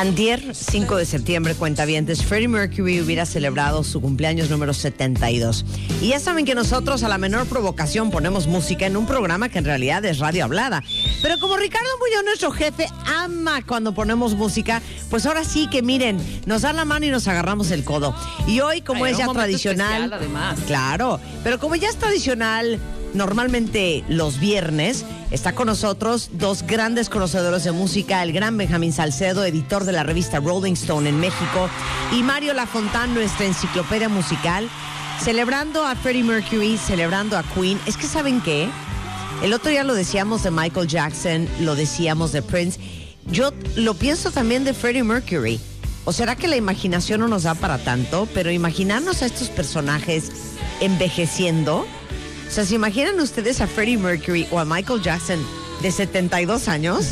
Andier, 0.00 0.54
5 0.54 0.96
de 0.96 1.04
septiembre, 1.04 1.54
cuentavientes, 1.54 2.24
Freddie 2.24 2.48
Mercury 2.48 3.02
hubiera 3.02 3.26
celebrado 3.26 3.84
su 3.84 4.00
cumpleaños 4.00 4.48
número 4.48 4.72
72. 4.72 5.66
Y 6.00 6.08
ya 6.08 6.18
saben 6.18 6.46
que 6.46 6.54
nosotros 6.54 7.02
a 7.02 7.08
la 7.08 7.18
menor 7.18 7.46
provocación 7.46 8.10
ponemos 8.10 8.46
música 8.46 8.86
en 8.86 8.96
un 8.96 9.04
programa 9.04 9.50
que 9.50 9.58
en 9.58 9.66
realidad 9.66 10.02
es 10.06 10.18
radio 10.18 10.44
hablada. 10.44 10.82
Pero 11.20 11.38
como 11.38 11.58
Ricardo 11.58 11.90
Muñoz, 11.98 12.24
nuestro 12.24 12.50
jefe, 12.50 12.88
ama 13.04 13.60
cuando 13.66 13.92
ponemos 13.92 14.34
música, 14.34 14.80
pues 15.10 15.26
ahora 15.26 15.44
sí 15.44 15.68
que 15.68 15.82
miren, 15.82 16.18
nos 16.46 16.62
da 16.62 16.72
la 16.72 16.86
mano 16.86 17.04
y 17.04 17.10
nos 17.10 17.28
agarramos 17.28 17.70
el 17.70 17.84
codo. 17.84 18.14
Y 18.46 18.60
hoy, 18.60 18.80
como 18.80 19.04
Ay, 19.04 19.12
es 19.12 19.18
ya 19.18 19.28
tradicional, 19.28 20.04
especial, 20.04 20.12
además. 20.14 20.58
claro, 20.66 21.20
pero 21.44 21.58
como 21.58 21.76
ya 21.76 21.90
es 21.90 21.96
tradicional, 21.96 22.80
normalmente 23.14 24.04
los 24.08 24.38
viernes, 24.38 25.04
está 25.30 25.54
con 25.54 25.66
nosotros 25.66 26.30
dos 26.32 26.62
grandes 26.62 27.08
conocedores 27.08 27.64
de 27.64 27.72
música, 27.72 28.22
el 28.22 28.32
gran 28.32 28.56
Benjamín 28.56 28.92
Salcedo, 28.92 29.44
editor 29.44 29.84
de 29.84 29.92
la 29.92 30.02
revista 30.02 30.40
Rolling 30.40 30.74
Stone 30.74 31.08
en 31.08 31.18
México, 31.18 31.68
y 32.12 32.22
Mario 32.22 32.54
Lafontán, 32.54 33.14
nuestra 33.14 33.46
enciclopedia 33.46 34.08
musical, 34.08 34.68
celebrando 35.20 35.84
a 35.84 35.94
Freddie 35.96 36.24
Mercury, 36.24 36.78
celebrando 36.78 37.36
a 37.36 37.42
Queen. 37.42 37.78
Es 37.86 37.96
que 37.96 38.06
¿saben 38.06 38.40
qué? 38.40 38.68
El 39.42 39.52
otro 39.52 39.70
día 39.70 39.84
lo 39.84 39.94
decíamos 39.94 40.42
de 40.42 40.50
Michael 40.50 40.86
Jackson, 40.86 41.48
lo 41.60 41.74
decíamos 41.74 42.32
de 42.32 42.42
Prince. 42.42 42.78
Yo 43.30 43.52
lo 43.76 43.94
pienso 43.94 44.30
también 44.30 44.64
de 44.64 44.74
Freddie 44.74 45.04
Mercury. 45.04 45.60
¿O 46.04 46.12
será 46.12 46.36
que 46.36 46.48
la 46.48 46.56
imaginación 46.56 47.20
no 47.20 47.28
nos 47.28 47.44
da 47.44 47.54
para 47.54 47.78
tanto? 47.78 48.26
Pero 48.34 48.50
imaginarnos 48.50 49.22
a 49.22 49.26
estos 49.26 49.48
personajes 49.48 50.32
envejeciendo. 50.80 51.86
O 52.50 52.52
sea, 52.52 52.64
¿se 52.64 52.74
imaginan 52.74 53.20
ustedes 53.20 53.60
a 53.60 53.68
Freddie 53.68 53.96
Mercury 53.96 54.44
o 54.50 54.58
a 54.58 54.64
Michael 54.64 55.00
Jackson 55.00 55.38
de 55.82 55.92
72 55.92 56.66
años? 56.66 57.10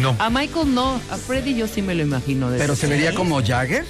No. 0.00 0.16
A 0.18 0.30
Michael 0.30 0.74
no, 0.74 1.00
a 1.10 1.16
Freddie 1.16 1.54
yo 1.54 1.68
sí 1.68 1.80
me 1.80 1.94
lo 1.94 2.02
imagino. 2.02 2.50
de 2.50 2.58
Pero 2.58 2.72
ese. 2.72 2.82
se 2.82 2.86
vería 2.88 3.14
como 3.14 3.40
Jagger. 3.40 3.84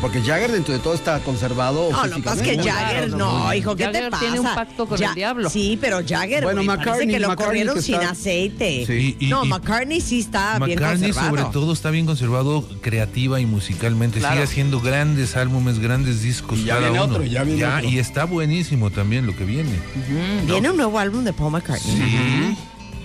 Porque 0.00 0.22
Jagger 0.22 0.52
dentro 0.52 0.72
de 0.72 0.80
todo 0.80 0.94
está 0.94 1.18
conservado. 1.20 1.90
No, 1.90 2.06
lo 2.06 2.16
que 2.16 2.22
pasa 2.22 2.42
es 2.44 2.56
que. 2.56 2.62
Jagger, 2.70 3.10
no, 3.10 3.52
hijo, 3.54 3.76
¿qué 3.76 3.84
te 3.86 3.92
Jagger 3.92 4.10
pasa? 4.10 4.22
tiene 4.24 4.40
un 4.40 4.46
pacto 4.54 4.86
con 4.86 5.02
el 5.02 5.14
diablo. 5.14 5.50
Sí, 5.50 5.76
pero 5.80 5.98
Jagger, 6.06 6.44
Bueno, 6.44 6.62
parece 6.64 6.90
McCartney- 6.90 7.10
que 7.10 7.18
lo 7.20 7.28
McCartney 7.28 7.46
corrieron 7.46 7.74
que 7.74 7.82
sin 7.82 7.94
aceite. 7.96 8.84
Sí, 8.86 9.16
y- 9.18 9.26
no, 9.26 9.44
y- 9.44 9.48
McCartney 9.48 10.00
sí 10.00 10.20
está 10.20 10.58
bien 10.58 10.78
McCartney 10.78 11.10
conservado. 11.12 11.36
sobre 11.36 11.52
todo 11.52 11.72
está 11.72 11.90
bien 11.90 12.06
conservado 12.06 12.64
creativa 12.80 13.40
y 13.40 13.46
musicalmente. 13.46 14.18
Claro. 14.20 14.34
Sigue 14.36 14.44
haciendo 14.44 14.80
grandes 14.80 15.36
álbumes, 15.36 15.78
grandes 15.78 16.22
discos 16.22 16.58
Y 16.58 16.64
ya 16.64 16.74
cada 16.76 16.88
viene 16.90 17.04
uno. 17.04 17.12
otro, 17.14 17.24
ya 17.26 17.42
viene 17.42 17.64
otro. 17.66 17.88
Y 17.88 17.98
está 17.98 18.24
buenísimo 18.24 18.90
también 18.90 19.26
lo 19.26 19.36
que 19.36 19.44
viene. 19.44 19.70
Viene 20.46 20.70
un 20.70 20.76
nuevo 20.76 20.98
álbum 20.98 21.24
de 21.24 21.32
Paul 21.32 21.52
McCartney. 21.52 21.96
Sí. 21.96 22.56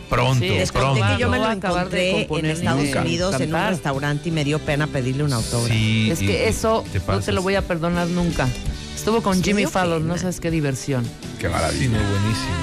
Pronto, 0.09 0.39
Sí, 0.43 0.49
Les 0.49 0.71
conté 0.71 0.99
pronto. 0.99 1.15
que 1.15 1.21
yo 1.21 1.29
me 1.29 1.37
No 1.37 1.43
lo 1.43 1.49
de 1.49 1.55
encontré 1.55 2.21
en 2.39 2.45
Estados 2.45 2.83
de 2.83 2.97
Unidos 2.99 3.35
en 3.35 3.41
un 3.47 3.51
cantar. 3.51 3.69
restaurante 3.71 4.29
y 4.29 4.31
me 4.31 4.43
dio 4.43 4.59
pena 4.59 4.87
pedirle 4.87 5.23
un 5.23 5.33
autógrafo. 5.33 5.73
Sí, 5.73 6.09
Es 6.11 6.19
que 6.19 6.47
eso 6.47 6.83
te 6.93 6.99
no 6.99 7.19
te 7.19 7.31
lo 7.31 7.41
voy 7.41 7.55
a 7.55 7.61
perdonar 7.61 8.07
nunca. 8.07 8.47
Estuvo 8.95 9.21
con 9.21 9.35
Sí, 9.37 9.43
Jimmy 9.43 9.65
Fallon, 9.65 10.03
no 10.07 10.13
pena. 10.13 10.21
sabes 10.21 10.39
qué 10.39 10.51
diversión. 10.51 11.03
Qué 11.39 11.47
Sí, 11.47 11.53
maravilla. 11.53 11.87
no, 11.89 12.09
buenísimo. 12.09 12.55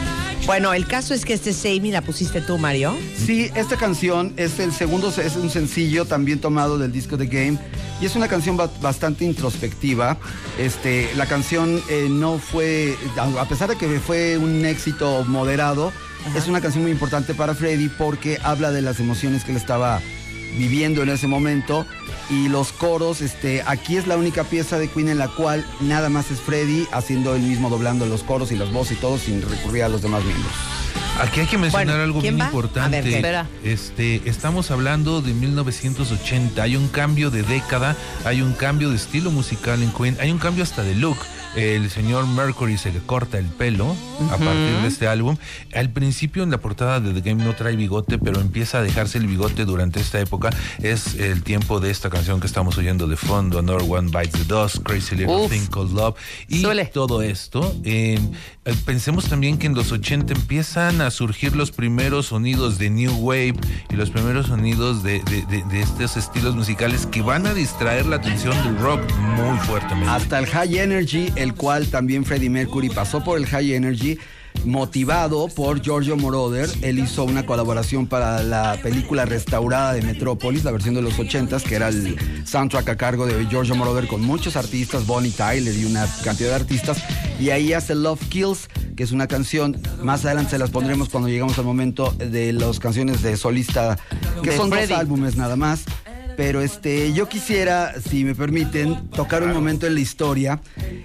Bueno, 0.46 0.72
el 0.74 0.86
caso 0.88 1.14
es 1.14 1.24
que 1.24 1.34
este 1.34 1.52
Save 1.52 1.80
Me 1.80 1.90
la 1.92 2.02
pusiste 2.02 2.40
tú, 2.40 2.58
Mario. 2.58 2.96
Sí, 3.16 3.48
esta 3.54 3.76
canción 3.76 4.32
es 4.36 4.58
el 4.58 4.72
segundo, 4.72 5.08
es 5.16 5.36
un 5.36 5.50
sencillo 5.50 6.04
también 6.04 6.40
tomado 6.40 6.78
del 6.78 6.90
disco 6.90 7.16
The 7.16 7.26
Game 7.26 7.58
y 8.00 8.06
es 8.06 8.16
una 8.16 8.26
canción 8.26 8.56
ba- 8.56 8.68
bastante 8.80 9.24
introspectiva. 9.24 10.18
Este, 10.58 11.08
la 11.16 11.26
canción 11.26 11.80
eh, 11.88 12.08
no 12.10 12.38
fue, 12.40 12.96
a 13.16 13.40
a 13.40 13.48
pesar 13.48 13.68
de 13.68 13.76
que 13.76 14.00
fue 14.00 14.36
un 14.36 14.64
éxito 14.64 15.24
moderado, 15.28 15.92
es 16.36 16.48
una 16.48 16.60
canción 16.60 16.82
muy 16.82 16.92
importante 16.92 17.34
para 17.34 17.54
Freddy 17.54 17.88
porque 17.88 18.38
habla 18.42 18.70
de 18.72 18.82
las 18.82 19.00
emociones 19.00 19.44
que 19.44 19.50
él 19.52 19.56
estaba 19.56 20.00
viviendo 20.58 21.02
en 21.02 21.08
ese 21.08 21.26
momento 21.26 21.86
y 22.30 22.48
los 22.48 22.72
coros, 22.72 23.20
este, 23.20 23.62
aquí 23.66 23.96
es 23.96 24.06
la 24.06 24.16
única 24.16 24.44
pieza 24.44 24.78
de 24.78 24.88
Queen 24.88 25.08
en 25.08 25.18
la 25.18 25.28
cual 25.28 25.64
nada 25.80 26.08
más 26.08 26.30
es 26.30 26.40
Freddy 26.40 26.86
haciendo 26.92 27.34
él 27.34 27.42
mismo 27.42 27.70
doblando 27.70 28.06
los 28.06 28.22
coros 28.22 28.52
y 28.52 28.56
las 28.56 28.70
voces 28.72 28.98
y 28.98 29.00
todo 29.00 29.18
sin 29.18 29.42
recurrir 29.42 29.84
a 29.84 29.88
los 29.88 30.02
demás 30.02 30.24
miembros. 30.24 30.52
Aquí 31.20 31.40
hay 31.40 31.46
que 31.46 31.58
mencionar 31.58 31.86
Bueno, 31.86 32.02
algo 32.02 32.20
¿quién 32.20 32.36
bien 32.36 32.46
va? 32.46 32.48
importante. 32.48 33.44
Este, 33.64 34.22
estamos 34.24 34.70
hablando 34.70 35.20
de 35.20 35.34
1980. 35.34 36.62
Hay 36.62 36.76
un 36.76 36.88
cambio 36.88 37.30
de 37.30 37.42
década, 37.42 37.96
hay 38.24 38.40
un 38.40 38.54
cambio 38.54 38.90
de 38.90 38.96
estilo 38.96 39.30
musical 39.30 39.82
en 39.82 39.92
Queen, 39.92 40.16
hay 40.20 40.30
un 40.30 40.38
cambio 40.38 40.64
hasta 40.64 40.82
de 40.82 40.94
look. 40.94 41.18
El 41.54 41.90
señor 41.90 42.26
Mercury 42.26 42.78
se 42.78 42.90
le 42.92 43.00
corta 43.00 43.38
el 43.38 43.44
pelo 43.46 43.94
a 44.30 44.36
partir 44.38 44.76
de 44.80 44.86
este 44.88 45.06
álbum. 45.06 45.36
Al 45.74 45.90
principio 45.90 46.42
en 46.42 46.50
la 46.50 46.58
portada 46.58 46.98
de 47.00 47.12
The 47.12 47.28
Game 47.30 47.44
no 47.44 47.54
trae 47.54 47.76
bigote, 47.76 48.16
pero 48.18 48.40
empieza 48.40 48.78
a 48.78 48.82
dejarse 48.82 49.18
el 49.18 49.26
bigote 49.26 49.66
durante 49.66 50.00
esta 50.00 50.18
época. 50.18 50.48
Es 50.80 51.14
el 51.16 51.42
tiempo 51.42 51.78
de 51.78 51.90
esta 51.90 52.08
canción 52.08 52.40
que 52.40 52.46
estamos 52.46 52.78
oyendo 52.78 53.06
de 53.06 53.16
fondo, 53.16 53.58
Another 53.58 53.86
One 53.86 54.10
Bites 54.10 54.32
the 54.32 54.44
Dust, 54.44 54.78
Crazy 54.82 55.14
Little 55.14 55.34
Uf. 55.44 55.50
Thing 55.52 55.66
Called 55.66 55.92
Love. 55.92 56.16
Y 56.48 56.62
Suele. 56.62 56.86
todo 56.86 57.20
esto. 57.22 57.74
eh, 57.84 58.18
eh, 58.64 58.74
pensemos 58.86 59.28
también 59.28 59.58
que 59.58 59.66
en 59.66 59.74
los 59.74 59.92
80 59.92 60.32
empiezan 60.32 61.00
a 61.00 61.10
surgir 61.10 61.54
los 61.56 61.70
primeros 61.72 62.26
sonidos 62.26 62.78
de 62.78 62.88
New 62.90 63.12
Wave 63.16 63.54
y 63.90 63.96
los 63.96 64.10
primeros 64.10 64.46
sonidos 64.46 65.02
de, 65.02 65.20
de- 65.24 65.44
de- 65.46 65.64
de 65.64 65.80
estos 65.82 66.16
estilos 66.16 66.54
musicales 66.54 67.06
que 67.06 67.20
van 67.22 67.46
a 67.46 67.54
distraer 67.54 68.06
la 68.06 68.16
atención 68.16 68.56
del 68.64 68.78
rock 68.78 69.00
muy 69.20 69.58
fuertemente. 69.66 70.08
Hasta 70.08 70.38
el 70.38 70.46
High 70.46 70.78
Energy, 70.78 71.32
el 71.42 71.54
cual 71.54 71.88
también 71.88 72.24
Freddie 72.24 72.50
Mercury 72.50 72.88
pasó 72.88 73.22
por 73.22 73.38
el 73.38 73.46
High 73.46 73.74
Energy, 73.74 74.18
motivado 74.64 75.48
por 75.48 75.80
Giorgio 75.80 76.16
Moroder. 76.16 76.68
Él 76.82 76.98
hizo 76.98 77.24
una 77.24 77.44
colaboración 77.44 78.06
para 78.06 78.42
la 78.42 78.78
película 78.82 79.24
restaurada 79.24 79.94
de 79.94 80.02
Metrópolis, 80.02 80.64
la 80.64 80.70
versión 80.70 80.94
de 80.94 81.02
los 81.02 81.18
80s, 81.18 81.62
que 81.62 81.74
era 81.74 81.88
el 81.88 82.16
soundtrack 82.46 82.88
a 82.90 82.96
cargo 82.96 83.26
de 83.26 83.46
Giorgio 83.46 83.74
Moroder 83.74 84.06
con 84.06 84.20
muchos 84.22 84.56
artistas, 84.56 85.06
Bonnie 85.06 85.30
Tyler 85.32 85.74
y 85.76 85.84
una 85.84 86.06
cantidad 86.24 86.50
de 86.50 86.54
artistas. 86.56 87.02
Y 87.40 87.50
ahí 87.50 87.72
hace 87.72 87.94
Love 87.94 88.20
Kills, 88.28 88.68
que 88.94 89.02
es 89.02 89.10
una 89.10 89.26
canción, 89.26 89.80
más 90.02 90.24
adelante 90.24 90.52
se 90.52 90.58
las 90.58 90.70
pondremos 90.70 91.08
cuando 91.08 91.28
llegamos 91.28 91.58
al 91.58 91.64
momento 91.64 92.12
de 92.12 92.52
las 92.52 92.78
canciones 92.78 93.22
de 93.22 93.36
solista, 93.36 93.98
que 94.42 94.50
De 94.50 94.56
son 94.56 94.70
Freddie. 94.70 94.88
dos 94.88 94.98
álbumes 94.98 95.36
nada 95.36 95.56
más. 95.56 95.84
Pero 96.36 96.60
este, 96.62 97.12
yo 97.12 97.28
quisiera, 97.28 97.94
si 98.08 98.24
me 98.24 98.34
permiten, 98.34 99.08
tocar 99.10 99.42
un 99.42 99.52
momento 99.52 99.86
en 99.86 99.94
la 99.94 100.00
historia. 100.00 100.60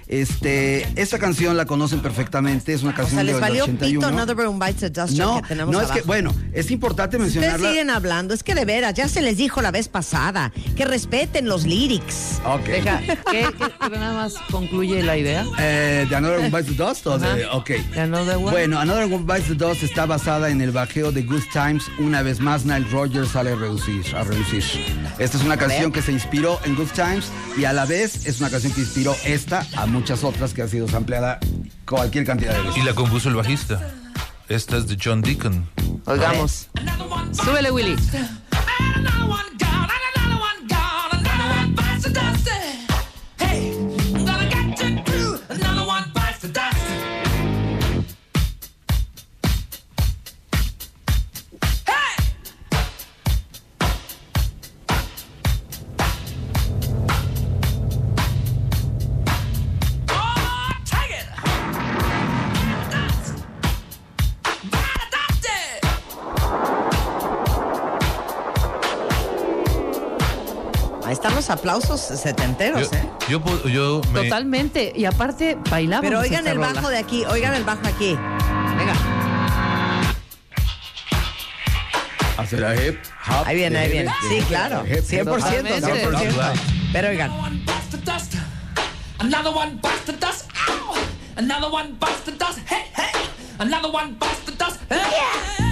Este, 0.06 0.86
esta 1.00 1.18
canción 1.18 1.56
la 1.56 1.66
conocen 1.66 2.00
perfectamente, 2.00 2.72
es 2.72 2.82
una 2.82 2.92
O 2.92 2.94
canción 2.94 3.16
sea, 3.16 3.24
les 3.24 3.34
del 3.34 3.40
valió 3.42 3.64
81. 3.64 4.00
pito 4.00 4.06
Another 4.06 4.46
One 4.46 4.58
Bites 4.66 4.80
the 4.80 4.90
Dust 4.90 5.18
no, 5.18 5.42
que 5.42 5.48
tenemos 5.48 5.72
no 5.74 5.80
es 5.82 5.90
que, 5.90 6.00
bueno, 6.02 6.34
es 6.52 6.70
importante 6.70 7.16
Ustedes 7.18 7.34
mencionarla. 7.34 7.68
siguen 7.68 7.90
hablando, 7.90 8.32
es 8.34 8.42
que 8.42 8.54
de 8.54 8.64
veras, 8.64 8.94
ya 8.94 9.08
se 9.08 9.20
les 9.22 9.36
dijo 9.36 9.60
la 9.62 9.70
vez 9.70 9.88
pasada, 9.88 10.52
que 10.76 10.84
respeten 10.84 11.46
los 11.48 11.64
lyrics. 11.64 12.40
Ok. 12.44 12.64
Deja, 12.66 13.00
¿qué, 13.30 13.46
nada 13.90 14.14
más 14.14 14.34
concluye 14.50 15.02
la 15.02 15.16
idea? 15.16 15.44
Eh, 15.58 16.06
¿De 16.08 16.16
Another 16.16 16.38
One 16.38 16.50
Bites 16.50 16.76
the 16.76 16.82
Dust? 16.82 17.06
o 17.06 17.18
de- 17.18 17.46
ok. 17.46 17.68
¿De 17.94 18.00
Another 18.00 18.36
One? 18.36 18.50
Bueno, 18.50 18.78
Another 18.78 19.04
One 19.04 19.24
Bites 19.26 19.48
the 19.48 19.54
Dust 19.54 19.82
está 19.82 20.06
basada 20.06 20.48
en 20.50 20.60
el 20.60 20.70
bajeo 20.70 21.12
de 21.12 21.22
Good 21.22 21.42
Times. 21.52 21.84
Una 21.98 22.22
vez 22.22 22.40
más, 22.40 22.64
Nile 22.64 22.86
Rodgers 22.90 23.28
sale 23.30 23.50
a 23.52 23.56
reducir, 23.56 24.02
a 24.16 24.24
reducir. 24.24 24.62
Esta 25.28 25.36
es 25.36 25.44
una 25.44 25.58
canción 25.58 25.92
que 25.92 26.00
se 26.00 26.10
inspiró 26.10 26.58
en 26.64 26.74
Good 26.74 26.88
Times 26.94 27.30
y 27.58 27.66
a 27.66 27.74
la 27.74 27.84
vez 27.84 28.24
es 28.24 28.40
una 28.40 28.48
canción 28.48 28.72
que 28.72 28.80
inspiró 28.80 29.14
esta 29.26 29.66
a 29.76 29.84
muchas 29.84 30.24
otras 30.24 30.54
que 30.54 30.62
ha 30.62 30.68
sido 30.68 30.88
sampleada 30.88 31.38
cualquier 31.86 32.24
cantidad 32.24 32.54
de 32.54 32.62
veces. 32.62 32.78
Y 32.78 32.82
la 32.82 32.94
compuso 32.94 33.28
el 33.28 33.34
bajista. 33.34 33.92
Esta 34.48 34.78
es 34.78 34.88
de 34.88 34.96
John 34.98 35.20
Deacon. 35.20 35.68
Oigamos. 36.06 36.70
Súbele, 37.32 37.70
Willy. 37.70 37.94
Aplausos 71.68 72.00
setenteros, 72.00 72.90
Yo, 72.90 72.96
¿eh? 72.96 73.10
yo, 73.28 73.68
yo 73.68 74.00
me- 74.12 74.22
Totalmente. 74.24 74.90
Y 74.96 75.04
aparte, 75.04 75.58
bailamos. 75.70 76.02
Pero 76.06 76.20
oigan 76.20 76.46
el 76.46 76.56
rola. 76.56 76.72
bajo 76.72 76.88
de 76.88 76.96
aquí, 76.96 77.24
oigan 77.26 77.54
el 77.54 77.64
bajo 77.64 77.86
aquí. 77.86 78.16
Venga, 78.78 78.94
Hacer 82.38 82.60
la 82.60 82.74
hip, 82.74 82.96
hop, 83.28 83.46
ahí 83.46 83.56
viene, 83.56 83.78
ahí 83.78 83.90
viene. 83.90 84.10
Sí, 84.28 84.40
claro, 84.48 84.82
de- 84.84 85.02
100%, 85.02 85.24
Totalmente. 85.24 86.06
100%. 86.06 86.52
Pero 86.92 87.08
oigan, 87.08 87.30
Another 87.30 87.42
one 87.42 87.60
bites 87.66 87.90
the 87.90 87.98
dust. 87.98 88.34
Another 89.18 89.52
one 89.52 89.78
bites 89.82 90.04
the 90.06 90.12
dust. 90.12 90.46
Ow! 90.68 90.94
Another 91.36 91.68
one 91.70 91.96
bites 91.98 92.24
the 92.24 92.32
dust. 92.32 92.60
Hey, 92.66 92.84
hey! 92.96 93.10
Another 93.58 93.90
one 93.92 94.16
bites 94.18 94.40
the 94.46 94.52
dust. 94.52 94.78
Hey! 94.88 95.67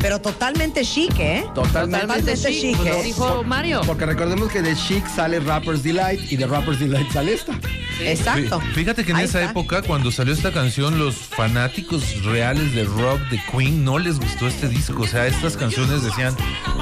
Pero 0.00 0.20
totalmente 0.20 0.82
chic, 0.84 1.18
¿eh? 1.18 1.44
Totalmente 1.54 2.34
chic, 2.36 2.60
chic, 2.60 2.78
lo 2.78 2.84
¿eh? 2.86 3.02
dijo 3.02 3.42
Mario. 3.44 3.80
Porque 3.86 4.06
recordemos 4.06 4.50
que 4.50 4.62
de 4.62 4.74
Chic 4.76 5.06
sale 5.08 5.40
Rapper's 5.40 5.82
Delight 5.82 6.30
y 6.30 6.36
de 6.36 6.46
Rapper's 6.46 6.78
Delight 6.80 7.10
sale 7.12 7.34
esta. 7.34 7.52
Exacto. 8.00 8.60
Fí- 8.60 8.72
Fíjate 8.74 9.04
que 9.04 9.12
en 9.12 9.18
Ahí 9.18 9.24
esa 9.24 9.40
está. 9.40 9.50
época, 9.52 9.82
cuando 9.82 10.10
salió 10.10 10.34
esta 10.34 10.52
canción, 10.52 10.98
los 10.98 11.14
fanáticos 11.14 12.22
reales 12.24 12.74
de 12.74 12.84
rock 12.84 13.20
de 13.30 13.40
Queen 13.50 13.84
no 13.84 13.98
les 13.98 14.18
gustó 14.18 14.46
este 14.48 14.68
disco. 14.68 15.02
O 15.02 15.06
sea, 15.06 15.26
estas 15.26 15.56
canciones 15.56 16.02
decían, 16.02 16.34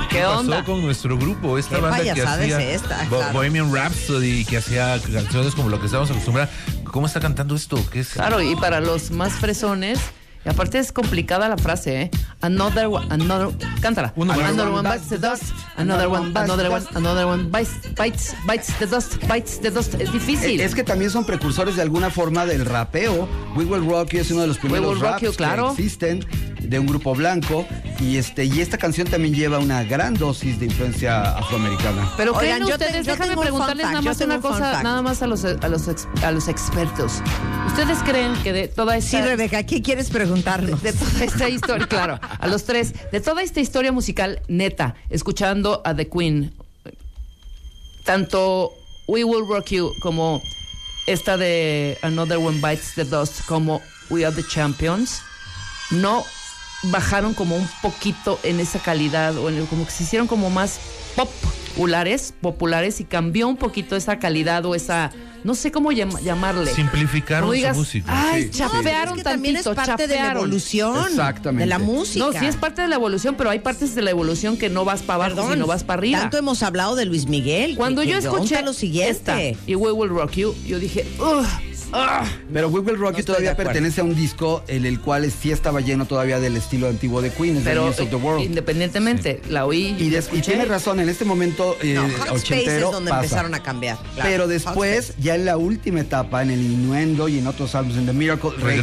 ¿qué, 0.08 0.16
¿Qué 0.16 0.22
pasó 0.22 0.40
onda? 0.40 0.64
con 0.64 0.82
nuestro 0.82 1.16
grupo? 1.18 1.58
Esta 1.58 1.76
¿Qué 1.76 1.80
banda 1.82 1.98
que 1.98 2.10
payasada 2.10 2.42
hacía 2.42 2.60
es 2.62 2.82
esta? 2.82 3.04
Bo- 3.10 3.18
Claro. 3.18 3.32
Bohemian 3.34 3.72
Rhapsody, 3.74 4.44
que 4.44 4.56
hacía 4.56 4.98
canciones 5.12 5.54
como 5.54 5.68
lo 5.68 5.78
que 5.78 5.86
estábamos 5.86 6.10
acostumbrados. 6.10 6.52
¿Cómo 6.84 7.06
está 7.06 7.20
cantando 7.20 7.54
esto? 7.54 7.78
¿Qué 7.90 8.00
es? 8.00 8.08
Claro, 8.10 8.40
y 8.42 8.56
para 8.56 8.80
los 8.80 9.10
más 9.10 9.32
fresones, 9.34 9.98
y 10.44 10.48
aparte 10.48 10.78
es 10.78 10.92
complicada 10.92 11.48
la 11.48 11.56
frase, 11.56 12.02
¿eh? 12.02 12.10
Another 12.40 12.86
one, 12.86 13.06
another, 13.10 13.48
cántala. 13.80 14.12
Más. 14.16 14.36
another 14.38 14.68
one 14.68 14.88
bites 14.88 15.08
the 15.08 15.18
dust, 15.18 15.44
another 15.76 16.08
one, 16.08 16.32
another 16.34 16.70
one, 16.70 16.84
another 16.94 17.26
one 17.26 17.48
bites, 17.50 17.70
bites, 17.96 18.34
bites 18.46 18.72
the 18.78 18.86
dust, 18.86 19.16
bites 19.28 19.60
the 19.60 19.70
dust. 19.70 19.94
Es 20.00 20.12
difícil. 20.12 20.60
Es 20.60 20.74
que 20.74 20.82
también 20.84 21.10
son 21.10 21.24
precursores 21.24 21.76
de 21.76 21.82
alguna 21.82 22.10
forma 22.10 22.44
del 22.46 22.64
rapeo. 22.64 23.28
We 23.54 23.64
Will 23.64 23.86
Rock 23.88 24.10
You 24.14 24.20
es 24.20 24.30
uno 24.30 24.40
de 24.42 24.48
los 24.48 24.58
primeros 24.58 24.88
Will 24.94 25.00
Rock 25.00 25.10
raps 25.12 25.22
You, 25.22 25.32
claro. 25.34 25.74
que 25.76 25.82
existen 25.82 26.26
de 26.62 26.78
un 26.78 26.86
grupo 26.86 27.14
blanco 27.14 27.66
y 28.00 28.16
este 28.16 28.44
y 28.44 28.60
esta 28.60 28.78
canción 28.78 29.06
también 29.06 29.34
lleva 29.34 29.58
una 29.58 29.82
gran 29.84 30.14
dosis 30.14 30.58
de 30.60 30.66
influencia 30.66 31.36
afroamericana. 31.36 32.10
Pero 32.16 32.32
Oigan, 32.34 32.64
te- 32.64 32.72
ustedes, 32.72 33.04
yo 33.06 33.12
déjame 33.12 33.36
preguntarles 33.36 33.86
nada 33.86 34.00
más 34.02 34.20
una 34.20 34.36
un 34.36 34.40
cosa, 34.42 34.82
nada 34.82 35.02
más 35.02 35.22
a 35.22 35.26
los, 35.26 35.44
a 35.44 35.68
los, 35.68 35.88
ex- 35.88 36.08
a 36.22 36.30
los 36.30 36.48
expertos. 36.48 37.20
¿Ustedes 37.66 37.98
creen 38.04 38.34
que 38.42 38.52
de 38.52 38.68
toda 38.68 38.96
esta... 38.96 39.10
Sí, 39.10 39.20
Rebeca, 39.22 39.62
¿qué 39.64 39.82
quieres 39.82 40.08
preguntarnos? 40.36 40.82
de 40.82 40.92
toda 40.92 41.24
esta 41.24 41.48
historia, 41.48 41.86
claro, 41.86 42.18
a 42.38 42.46
los 42.46 42.64
tres, 42.64 42.94
de 43.10 43.20
toda 43.20 43.42
esta 43.42 43.60
historia 43.60 43.92
musical 43.92 44.40
neta, 44.48 44.94
escuchando 45.10 45.82
a 45.84 45.94
The 45.94 46.08
Queen, 46.08 46.52
tanto 48.04 48.72
We 49.06 49.24
Will 49.24 49.46
Rock 49.46 49.66
You 49.70 49.92
como 50.00 50.40
esta 51.06 51.36
de 51.36 51.98
Another 52.02 52.38
One 52.38 52.60
Bites 52.60 52.92
the 52.94 53.04
Dust 53.04 53.44
como 53.46 53.80
We 54.10 54.24
Are 54.24 54.34
the 54.34 54.44
Champions, 54.46 55.20
no 55.90 56.24
bajaron 56.84 57.34
como 57.34 57.56
un 57.56 57.68
poquito 57.80 58.38
en 58.42 58.58
esa 58.60 58.78
calidad 58.80 59.36
o 59.36 59.48
en 59.48 59.56
el- 59.58 59.66
como 59.66 59.84
que 59.84 59.90
se 59.92 60.02
hicieron 60.04 60.26
como 60.26 60.50
más 60.50 60.80
populares, 61.14 62.34
populares 62.40 63.00
y 63.00 63.04
cambió 63.04 63.46
un 63.48 63.56
poquito 63.56 63.94
esa 63.96 64.18
calidad 64.18 64.64
o 64.66 64.74
esa 64.74 65.12
no 65.44 65.54
sé 65.54 65.70
cómo 65.72 65.90
llam- 65.92 66.20
llamarle. 66.22 66.72
Simplificaron 66.74 67.54
su 67.56 67.68
música. 67.74 68.06
Ay, 68.30 68.44
Sí, 68.44 68.48
sí. 68.52 68.58
chapearon 68.58 69.14
es 69.14 69.18
que 69.18 69.24
también 69.24 69.56
es 69.56 69.64
parte 69.64 70.06
de 70.06 70.14
la 70.14 70.20
chapearon". 70.22 70.36
evolución. 70.44 71.06
Exactamente. 71.08 71.64
De 71.64 71.66
la 71.68 71.78
música. 71.78 72.24
No, 72.24 72.32
sí 72.32 72.46
es 72.46 72.56
parte 72.56 72.82
de 72.82 72.88
la 72.88 72.94
evolución, 72.96 73.34
pero 73.36 73.50
hay 73.50 73.58
partes 73.58 73.94
de 73.94 74.02
la 74.02 74.10
evolución 74.10 74.56
que 74.56 74.68
no 74.70 74.84
vas 74.84 75.02
para 75.02 75.24
abajo, 75.24 75.36
Perdón, 75.36 75.52
sino 75.54 75.66
vas 75.66 75.84
para 75.84 75.98
arriba. 75.98 76.20
Tanto 76.20 76.36
hemos 76.38 76.62
hablado 76.62 76.94
de 76.96 77.04
Luis 77.06 77.26
Miguel. 77.26 77.76
Cuando 77.76 78.02
yo 78.02 78.16
escuché 78.18 78.62
lo 78.62 78.72
siguiente. 78.72 79.10
esta 79.12 79.40
y 79.66 79.74
We 79.74 79.92
Will 79.92 80.10
Rock 80.10 80.32
You, 80.32 80.54
yo 80.66 80.78
dije, 80.78 81.06
"Ugh, 81.18 81.38
ugh". 81.40 81.46
Pero 82.52 82.68
We 82.68 82.80
Will 82.80 82.98
Rock 82.98 83.18
No 83.18 83.24
todavía 83.24 83.56
pertenece 83.56 84.00
a 84.00 84.04
un 84.04 84.14
disco 84.14 84.62
en 84.68 84.86
el 84.86 85.00
cual 85.00 85.30
sí 85.30 85.50
estaba 85.52 85.80
lleno 85.80 86.06
todavía 86.06 86.40
del 86.40 86.56
estilo 86.56 86.88
antiguo 86.88 87.20
de 87.22 87.30
Queen, 87.30 87.58
es 87.58 87.62
pero 87.64 87.82
The 87.82 87.86
News 87.88 88.00
of 88.00 88.08
the 88.10 88.16
World. 88.16 88.44
independientemente, 88.44 89.40
la 89.48 89.66
oí 89.66 89.94
Y, 89.98 90.10
des- 90.10 90.28
tienes 90.28 90.68
razón, 90.68 91.00
en 91.00 91.08
este 91.08 91.24
momento 91.24 91.76
eh, 91.82 91.94
No, 91.94 92.02
Hot 92.02 92.10
Space 92.12 92.32
ochentero 92.32 92.86
es 92.86 92.92
donde 92.92 93.10
pasa. 93.10 93.22
empezaron 93.24 93.54
a 93.54 93.62
cambiar. 93.62 93.98
claro. 94.14 94.30
Pero 94.30 94.48
después, 94.48 95.14
ya 95.18 95.34
en 95.34 95.44
la 95.44 95.56
última 95.56 96.00
etapa, 96.00 96.42
en 96.42 96.50
el 96.50 96.60
Innuendo 96.62 97.28
y 97.28 97.38
en 97.38 97.46
otros 97.46 97.74
álbumes, 97.74 97.98
en 97.98 98.06
The 98.06 98.12
Miracle, 98.12 98.50
Regresan. 98.58 98.82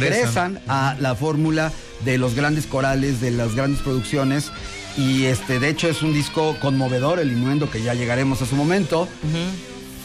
regresan, 0.54 0.60
a 0.68 0.96
la 1.00 1.14
fórmula 1.14 1.72
de 2.04 2.18
los 2.18 2.34
grandes 2.34 2.66
corales, 2.66 3.20
de 3.20 3.30
las 3.30 3.54
grandes 3.54 3.80
producciones. 3.82 4.50
Y 4.96 5.24
este, 5.26 5.60
de 5.60 5.68
hecho, 5.68 5.88
es 5.88 6.02
un 6.02 6.12
disco 6.12 6.56
conmovedor, 6.60 7.20
el 7.20 7.30
Innuendo, 7.32 7.70
que 7.70 7.82
ya 7.82 7.94
llegaremos 7.94 8.42
a 8.42 8.46
su 8.46 8.56
momento. 8.56 9.08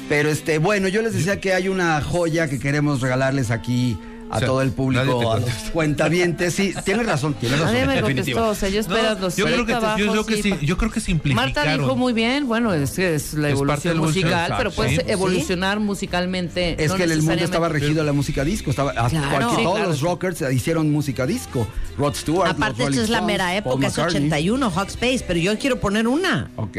Pero 0.09 0.29
este, 0.29 0.57
bueno, 0.59 0.87
yo 0.87 1.01
les 1.01 1.13
decía 1.13 1.39
que 1.39 1.53
hay 1.53 1.67
una 1.67 1.99
joya 2.01 2.47
que 2.47 2.59
queremos 2.59 3.01
regalarles 3.01 3.49
aquí 3.51 3.97
a 4.29 4.37
O 4.37 4.39
sea, 4.39 4.47
todo 4.47 4.61
el 4.63 4.71
público, 4.71 5.31
a 5.31 5.39
los 5.39 5.49
cuentavientes. 5.71 6.53
Sí, 6.55 6.73
tienes 6.83 7.05
razón, 7.05 7.35
tienes 7.35 7.59
razón. 7.59 7.75
Nadie 7.75 7.87
me 7.87 8.01
contestó, 8.01 8.49
o 8.49 8.55
sea, 8.55 8.69
yo 8.69 8.79
espero 8.81 9.13
No, 9.15 9.19
los 9.19 9.35
yo, 9.35 9.45
creo 9.45 9.65
que, 9.67 9.73
te- 9.75 10.01
yo, 10.03 10.11
creo 10.11 10.25
que 10.25 10.41
sí- 10.41 10.49
pa- 10.51 10.59
yo 10.61 10.77
creo 10.77 10.91
que 10.91 10.99
simplificaron. 10.99 11.53
Marta 11.53 11.77
dijo 11.77 11.95
muy 11.95 12.11
bien, 12.13 12.47
bueno, 12.47 12.73
es, 12.73 12.97
es 12.97 13.33
la 13.35 13.49
evolución 13.49 13.93
la 13.93 13.97
evolución, 13.97 13.97
musical, 13.99 14.53
pero 14.57 14.71
puedes 14.71 14.95
sí. 14.95 15.01
evolucionar 15.07 15.79
musicalmente. 15.79 16.83
Es 16.83 16.89
no 16.91 16.97
que 16.97 17.03
el 17.03 17.21
mundo 17.21 17.43
estaba 17.43 17.69
regido 17.69 18.01
a 18.01 18.05
la 18.05 18.13
música 18.13 18.43
disco. 18.43 18.69
Estaba, 18.71 18.91
hasta 18.91 19.09
Claro. 19.09 19.29
cualquier- 19.29 19.55
Sí, 19.57 19.63
todos 19.63 19.75
claro. 19.75 19.89
los 19.91 20.01
rockers 20.01 20.43
hicieron 20.53 20.91
música 20.91 21.25
disco. 21.27 21.67
Rod 21.97 22.15
Stewart. 22.15 22.49
Aparte, 22.51 22.83
esto 22.83 23.01
es 23.03 23.09
la 23.09 23.21
mera 23.21 23.55
época, 23.55 23.87
es 23.87 23.93
McCartney. 23.97 24.23
81, 24.27 24.69
Hot 24.71 24.89
Space, 24.89 25.23
pero 25.27 25.39
yo 25.39 25.57
quiero 25.59 25.79
poner 25.79 26.07
una. 26.07 26.49
Ok. 26.55 26.77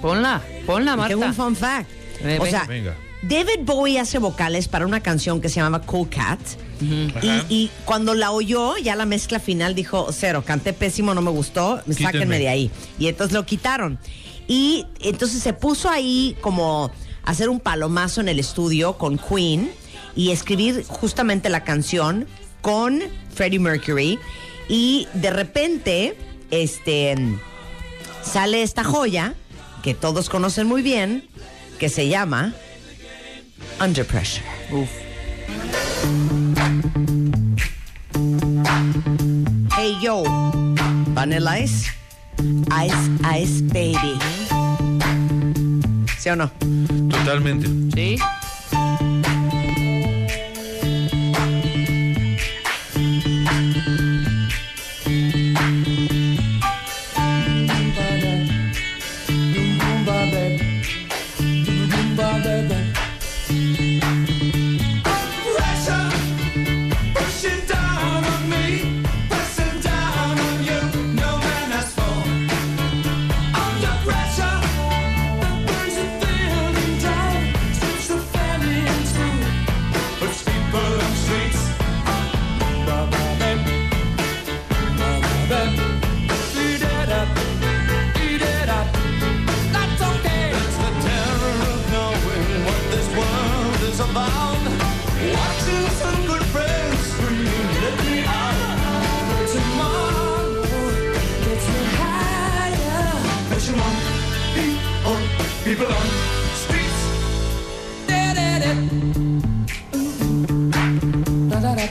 Ponla, 0.00 0.40
ponla, 0.66 0.96
Marta. 0.96 1.08
Tengo 1.14 1.26
un 1.26 1.34
fun 1.34 1.54
fact. 1.56 1.88
O 2.40 2.46
sea, 2.46 2.64
Venga. 2.64 2.96
David 3.22 3.60
Bowie 3.62 3.98
hace 3.98 4.18
vocales 4.18 4.68
para 4.68 4.86
una 4.86 5.00
canción 5.00 5.40
que 5.40 5.48
se 5.48 5.56
llamaba 5.56 5.84
Cool 5.84 6.08
Cat. 6.08 6.38
y, 6.80 7.30
y 7.48 7.70
cuando 7.84 8.14
la 8.14 8.30
oyó, 8.30 8.76
ya 8.76 8.94
la 8.94 9.06
mezcla 9.06 9.40
final 9.40 9.74
dijo, 9.74 10.08
cero, 10.12 10.44
canté 10.46 10.72
pésimo, 10.72 11.14
no 11.14 11.22
me 11.22 11.30
gustó, 11.30 11.78
sáquenme 11.88 12.10
Quítenme. 12.12 12.38
de 12.38 12.48
ahí. 12.48 12.70
Y 12.98 13.08
entonces 13.08 13.34
lo 13.34 13.44
quitaron. 13.44 13.98
Y 14.46 14.86
entonces 15.00 15.42
se 15.42 15.52
puso 15.52 15.90
ahí 15.90 16.36
como 16.40 16.90
a 17.24 17.30
hacer 17.30 17.48
un 17.48 17.60
palomazo 17.60 18.20
en 18.20 18.28
el 18.28 18.38
estudio 18.38 18.96
con 18.96 19.18
Queen 19.18 19.70
y 20.14 20.30
escribir 20.30 20.84
justamente 20.86 21.48
la 21.48 21.64
canción 21.64 22.26
con 22.62 23.00
Freddie 23.34 23.58
Mercury. 23.58 24.18
Y 24.68 25.06
de 25.14 25.30
repente, 25.30 26.16
este 26.50 27.16
sale 28.22 28.62
esta 28.62 28.84
joya 28.84 29.34
que 29.82 29.94
todos 29.94 30.28
conocen 30.28 30.66
muy 30.66 30.82
bien, 30.82 31.24
que 31.78 31.88
se 31.88 32.08
llama 32.08 32.52
Under 33.80 34.04
Pressure. 34.04 34.44
Hey 39.76 39.96
yo, 40.02 40.24
Vanilla 41.14 41.60
Ice, 41.60 41.90
Ice 42.84 43.40
Ice 43.40 43.62
Baby. 43.68 44.18
¿Sí 46.18 46.28
o 46.30 46.36
no? 46.36 46.50
Totalmente. 47.10 47.68
Sí. 47.94 48.18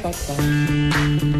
Da-da-da-ba-ba. 0.07 0.37
Okay. 0.37 1.36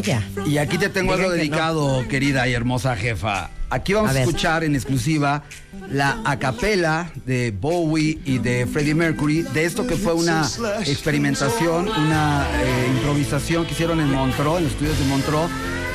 Joya. 0.00 0.22
Y 0.46 0.58
aquí 0.58 0.78
te 0.78 0.88
tengo 0.88 1.12
algo 1.12 1.30
Digan 1.32 1.38
que 1.40 1.50
no. 1.50 1.56
dedicado, 1.56 2.08
querida 2.08 2.48
y 2.48 2.52
hermosa 2.54 2.96
jefa. 2.96 3.50
Aquí 3.68 3.94
vamos 3.94 4.12
A 4.12 4.14
a, 4.14 4.20
escuchar 4.20 4.62
en 4.64 4.74
exclusiva 4.76 5.42
la 5.90 6.20
acapela 6.24 7.10
de 7.24 7.52
Bowie 7.58 8.18
y 8.24 8.38
de 8.38 8.66
Freddie 8.66 8.94
Mercury, 8.94 9.42
de 9.42 9.64
esto 9.64 9.86
que 9.86 9.96
fue 9.96 10.14
una 10.14 10.46
experimentación, 10.84 11.88
una 11.88 12.46
eh, 12.62 12.86
improvisación 12.96 13.66
que 13.66 13.72
hicieron 13.72 14.00
en 14.00 14.10
Montreux, 14.12 14.58
en 14.58 14.64
los 14.64 14.72
estudios 14.72 14.98
de 14.98 15.04
Montreux. 15.06 15.50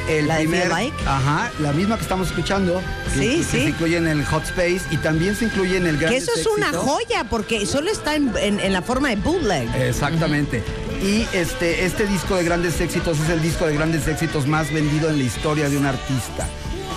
El 0.10 0.28
¿La 0.28 0.38
de 0.38 0.48
Feel 0.48 0.68
Like? 0.70 0.98
Ajá, 1.06 1.52
la 1.60 1.72
misma 1.74 1.96
que 1.96 2.02
estamos 2.02 2.28
escuchando. 2.28 2.82
que- 3.14 3.20
Sí, 3.20 3.28
que 3.38 3.44
sí. 3.44 3.44
se 3.44 3.70
incluye 3.70 3.98
en 3.98 4.08
el 4.08 4.26
Hot 4.26 4.44
Space 4.46 4.82
y 4.90 4.98
también 4.98 5.36
se 5.36 5.46
incluye 5.46 5.78
en 5.78 5.86
el 5.86 5.98
Gran 5.98 6.12
Que 6.12 6.18
eso 6.18 6.32
es 6.36 6.48
una 6.48 6.74
joya, 6.74 7.26
porque 7.30 7.66
solo 7.68 7.92
está 7.92 8.16
en, 8.16 8.32
en- 8.42 8.60
en 8.60 8.74
la 8.74 8.82
forma 8.82 9.10
de 9.10 9.18
bootleg. 9.18 9.70
Exactamente. 9.76 10.64
Y 11.02 11.28
este, 11.34 11.86
este 11.86 12.06
disco 12.06 12.36
de 12.36 12.44
grandes 12.44 12.80
éxitos 12.80 13.20
es 13.20 13.30
el 13.30 13.42
disco 13.42 13.66
de 13.66 13.74
grandes 13.74 14.08
éxitos 14.08 14.46
más 14.46 14.72
vendido 14.72 15.10
en 15.10 15.18
la 15.18 15.24
historia 15.24 15.68
de 15.68 15.78
un 15.78 15.88
artista. 15.88 16.48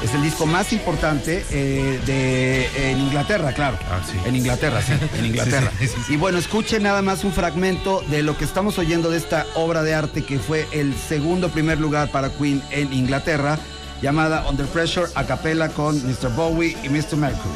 Es 0.03 0.13
el 0.13 0.23
disco 0.23 0.45
más 0.45 0.75
importante 0.75 1.47
eh, 1.51 1.99
de, 2.05 2.91
en 2.91 3.01
Inglaterra, 3.01 3.55
claro. 3.55 3.79
Ah, 3.91 4.01
sí. 4.05 4.19
En 4.27 4.37
Inglaterra, 4.37 4.83
sí, 4.83 4.93
en 5.19 5.25
Inglaterra. 5.25 5.71
Sí, 5.79 5.87
sí, 5.87 5.95
sí, 5.97 6.03
sí. 6.09 6.15
Y 6.15 6.17
bueno, 6.19 6.37
escuchen 6.37 6.83
nada 6.83 7.01
más 7.01 7.25
un 7.25 7.33
fragmento 7.33 8.03
de 8.11 8.23
lo 8.23 8.37
que 8.37 8.45
estamos 8.45 8.79
oyendo 8.79 9.11
de 9.11 9.17
esta 9.17 9.47
obra 9.55 9.83
de 9.83 9.95
arte 9.95 10.23
que 10.23 10.39
fue 10.39 10.69
el 10.73 10.95
segundo 10.95 11.49
primer 11.49 11.81
lugar 11.81 12.11
para 12.11 12.29
Queen 12.29 12.63
en 12.71 12.93
Inglaterra, 12.93 13.59
llamada 14.03 14.47
Under 14.51 14.67
Pressure 14.67 15.07
a 15.15 15.25
capella 15.25 15.71
con 15.71 15.97
Mr. 16.07 16.29
Bowie 16.37 16.77
y 16.83 16.91
Mr. 16.91 17.17
Mercury. 17.17 17.55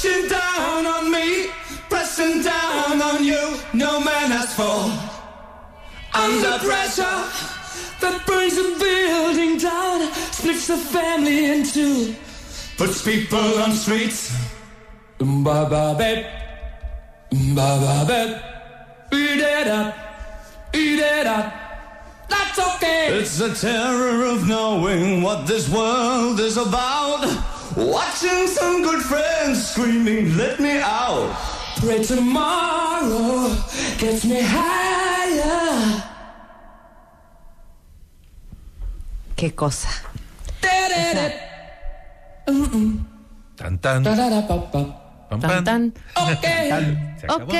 Pushing 0.00 0.28
down 0.28 0.86
on 0.86 1.10
me, 1.10 1.48
pressing 1.90 2.40
down 2.40 3.02
on 3.02 3.24
you. 3.24 3.58
No 3.72 3.98
man 3.98 4.30
has 4.30 4.54
fall. 4.54 4.90
Under 6.14 6.56
pressure 6.58 7.18
that 8.00 8.22
brings 8.24 8.56
a 8.56 8.78
building 8.78 9.58
down, 9.58 10.12
splits 10.30 10.68
the 10.68 10.76
family 10.76 11.46
in 11.46 11.64
two, 11.64 12.14
puts 12.76 13.02
people 13.02 13.58
on 13.58 13.72
streets. 13.72 14.32
Ba 15.18 15.66
ba 15.68 15.96
bep. 15.98 16.24
Ba 17.56 17.68
ba 17.82 18.04
bep. 18.06 19.10
Eat 19.12 19.40
it 19.40 19.66
up. 19.66 19.94
Eat 20.74 21.00
it 21.00 21.26
up. 21.26 21.52
That's 22.28 22.58
okay. 22.58 23.18
It's 23.18 23.38
the 23.38 23.52
terror 23.52 24.24
of 24.26 24.46
knowing 24.46 25.22
what 25.22 25.48
this 25.48 25.68
world 25.68 26.38
is 26.38 26.56
about. 26.56 27.26
Watching 27.78 28.48
some 28.48 28.82
good 28.82 29.00
friends 29.02 29.70
screaming, 29.70 30.36
let 30.36 30.58
me 30.58 30.80
out. 30.82 31.30
Pray 31.78 32.02
tomorrow 32.02 33.54
gets 33.98 34.24
me 34.24 34.40
higher. 34.42 36.02
Qué 39.36 39.54
cosa. 39.54 39.88
Tan 43.56 43.78
tan. 43.78 44.02
Pam, 44.02 44.08
Tan, 45.30 45.40
pam. 45.40 45.64
tan. 45.64 45.92
Okay. 46.34 46.70
Se 47.20 47.26
acabó. 47.26 47.44
Ok. 47.44 47.54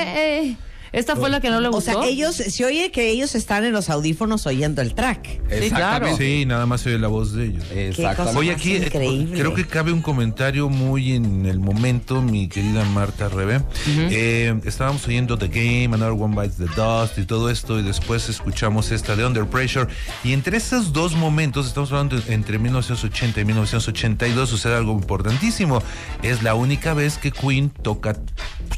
Esta 0.92 1.16
fue 1.16 1.30
la 1.30 1.40
que 1.40 1.50
no 1.50 1.60
le 1.60 1.68
O 1.68 1.72
gustó. 1.72 1.92
sea, 2.02 2.04
ellos, 2.08 2.36
se 2.36 2.64
oye 2.64 2.90
que 2.90 3.10
ellos 3.10 3.34
están 3.34 3.64
en 3.64 3.72
los 3.72 3.90
audífonos 3.90 4.46
oyendo 4.46 4.82
el 4.82 4.94
track. 4.94 5.40
Sí, 5.62 5.70
claro. 5.70 6.16
Sí, 6.16 6.44
nada 6.46 6.66
más 6.66 6.80
se 6.82 6.90
oye 6.90 6.98
la 6.98 7.08
voz 7.08 7.32
de 7.32 7.46
ellos. 7.46 7.64
Exactamente. 7.74 8.38
Oye, 8.38 8.50
aquí 8.52 8.72
eh, 8.72 8.84
increíble. 8.86 9.38
creo 9.38 9.54
que 9.54 9.66
cabe 9.66 9.92
un 9.92 10.02
comentario 10.02 10.68
muy 10.68 11.12
en 11.12 11.46
el 11.46 11.58
momento, 11.60 12.22
mi 12.22 12.48
querida 12.48 12.84
Marta 12.84 13.28
Rebe. 13.28 13.60
Eh, 13.86 14.58
estábamos 14.64 15.06
oyendo 15.06 15.36
The 15.38 15.48
Game, 15.48 15.94
Another 15.94 16.12
One 16.20 16.34
Bites 16.40 16.56
the 16.56 16.66
Dust 16.80 17.18
y 17.18 17.24
todo 17.24 17.50
esto, 17.50 17.78
y 17.78 17.82
después 17.82 18.28
escuchamos 18.28 18.90
esta 18.90 19.16
de 19.16 19.24
Under 19.26 19.46
Pressure. 19.46 19.86
Y 20.24 20.32
entre 20.32 20.56
esos 20.56 20.92
dos 20.92 21.14
momentos, 21.14 21.66
estamos 21.66 21.90
hablando 21.92 22.18
de- 22.20 22.32
entre 22.34 22.58
1980 22.58 23.40
y 23.40 23.44
1982, 23.44 24.48
sucede 24.48 24.74
algo 24.76 24.92
importantísimo. 24.92 25.82
Es 26.22 26.42
la 26.42 26.54
única 26.54 26.94
vez 26.94 27.18
que 27.18 27.30
Queen 27.30 27.70
toca 27.70 28.16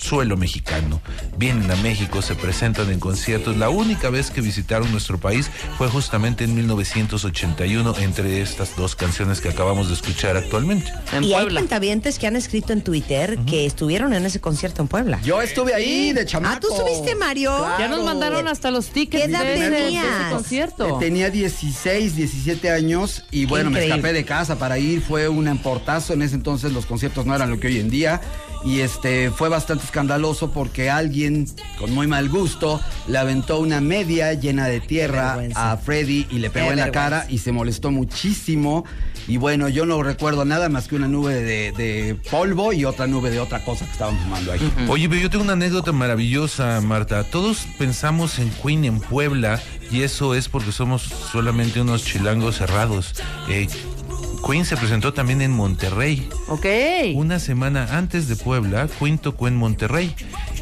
suelo 0.01 0.37
mexicano. 0.37 1.01
Vienen 1.37 1.71
a 1.71 1.77
México, 1.77 2.23
se 2.23 2.35
presentan 2.35 2.91
en 2.91 2.99
conciertos. 3.01 3.57
La 3.57 3.69
única 3.69 4.09
vez 4.11 4.31
que 4.31 4.41
visitaron 4.41 4.91
nuestro 4.93 5.19
país 5.19 5.51
fue 5.77 5.89
justamente 5.89 6.45
en 6.45 6.55
1981 6.55 7.95
entre 7.99 8.41
estas 8.41 8.77
dos 8.77 8.97
canciones 8.97 9.41
que 9.41 9.49
acabamos 9.51 9.89
de 9.89 9.95
escuchar 9.95 10.37
actualmente. 10.37 10.91
En 11.13 11.25
y 11.25 11.35
hay 11.35 11.43
Puebla. 11.43 11.61
cuentavientes 11.61 12.19
que 12.19 12.27
han 12.27 12.37
escrito 12.37 12.73
en 12.73 12.83
Twitter 12.83 13.39
que 13.47 13.67
estuvieron 13.67 14.15
en 14.15 14.25
ese 14.27 14.41
concierto 14.41 14.83
en 14.83 14.89
Puebla. 14.89 15.21
Yo 15.23 15.43
estuve 15.43 15.75
ahí 15.75 16.13
de 16.13 16.25
chamaco. 16.25 16.57
Ah, 16.57 16.61
¿tú 16.61 16.69
estuviste, 16.75 17.15
Mario? 17.15 17.53
Ya 17.79 17.89
nos 17.89 18.03
mandaron 18.05 18.49
hasta 18.49 18.71
los 18.71 18.89
tickets 18.89 19.25
¿Qué 19.25 19.31
edad 19.31 19.43
de 19.43 19.55
ese, 19.55 19.71
de 19.71 19.77
ese 19.77 19.85
tenías? 19.85 20.33
concierto. 20.33 20.99
Tenía 20.99 21.31
16, 21.31 22.17
17 22.17 22.71
años 22.71 23.25
y 23.31 23.45
bueno, 23.47 23.71
me 23.71 23.85
escapé 23.85 24.13
de 24.13 24.25
casa 24.25 24.59
para 24.59 24.79
ir. 24.79 25.03
Fue 25.03 25.29
un 25.29 25.47
emportazo. 25.49 26.15
En 26.15 26.23
ese 26.23 26.35
entonces 26.37 26.73
los 26.73 26.87
conciertos 26.87 27.27
no 27.27 27.35
eran 27.35 27.51
lo 27.51 27.61
que 27.61 27.67
hoy 27.69 27.79
en 27.79 27.91
día. 27.91 28.21
Y 28.65 28.81
este 28.81 29.31
fue 29.31 29.49
bastante 29.49 29.85
escandaloso 29.85 30.51
porque 30.51 30.91
alguien 30.91 31.47
con 31.79 31.93
muy 31.93 32.07
mal 32.07 32.29
gusto 32.29 32.81
le 33.09 33.17
aventó 33.17 33.59
una 33.59 33.81
media 33.81 34.35
llena 34.35 34.67
de 34.67 34.81
tierra 34.81 35.39
a 35.55 35.77
Freddy 35.79 36.27
y 36.31 36.39
le 36.41 36.51
pegó 36.51 36.67
Qué 36.67 36.73
en 36.73 36.79
la 36.79 36.85
vergüenza. 36.87 37.11
cara 37.11 37.27
y 37.31 37.39
se 37.39 37.53
molestó 37.53 37.91
muchísimo. 37.91 38.85
Y 39.29 39.37
bueno, 39.37 39.69
yo 39.69 39.87
no 39.87 40.03
recuerdo 40.03 40.45
nada 40.45 40.69
más 40.69 40.89
que 40.89 40.97
una 40.97 41.07
nube 41.09 41.35
de, 41.35 41.73
de 41.73 42.17
polvo 42.31 42.73
y 42.73 42.85
otra 42.85 43.07
nube 43.07 43.31
de 43.31 43.41
otra 43.41 43.65
cosa 43.65 43.85
que 43.87 43.93
estaban 43.93 44.19
fumando 44.19 44.53
ahí. 44.53 44.73
Oye, 44.89 45.09
pero 45.09 45.21
yo 45.23 45.31
tengo 45.31 45.45
una 45.45 45.53
anécdota 45.55 45.93
maravillosa, 45.93 46.81
Marta. 46.81 47.25
Todos 47.25 47.67
pensamos 47.79 48.39
en 48.39 48.51
Queen 48.51 48.85
en 48.85 49.01
Puebla 49.01 49.61
y 49.91 50.03
eso 50.03 50.35
es 50.35 50.49
porque 50.49 50.73
somos 50.73 51.03
solamente 51.03 51.81
unos 51.81 52.05
chilangos 52.05 52.57
cerrados. 52.59 53.15
Eh, 53.49 53.69
Queen 54.47 54.65
se 54.65 54.77
presentó 54.77 55.13
también 55.13 55.43
en 55.43 55.53
Monterrey. 55.53 56.29
Ok. 56.49 56.67
Una 57.15 57.39
semana 57.39 57.97
antes 57.97 58.29
de 58.29 58.37
Puebla, 58.37 58.89
Queen 58.99 59.19
tocó 59.19 59.49
en 59.49 59.57
Monterrey. 59.57 60.15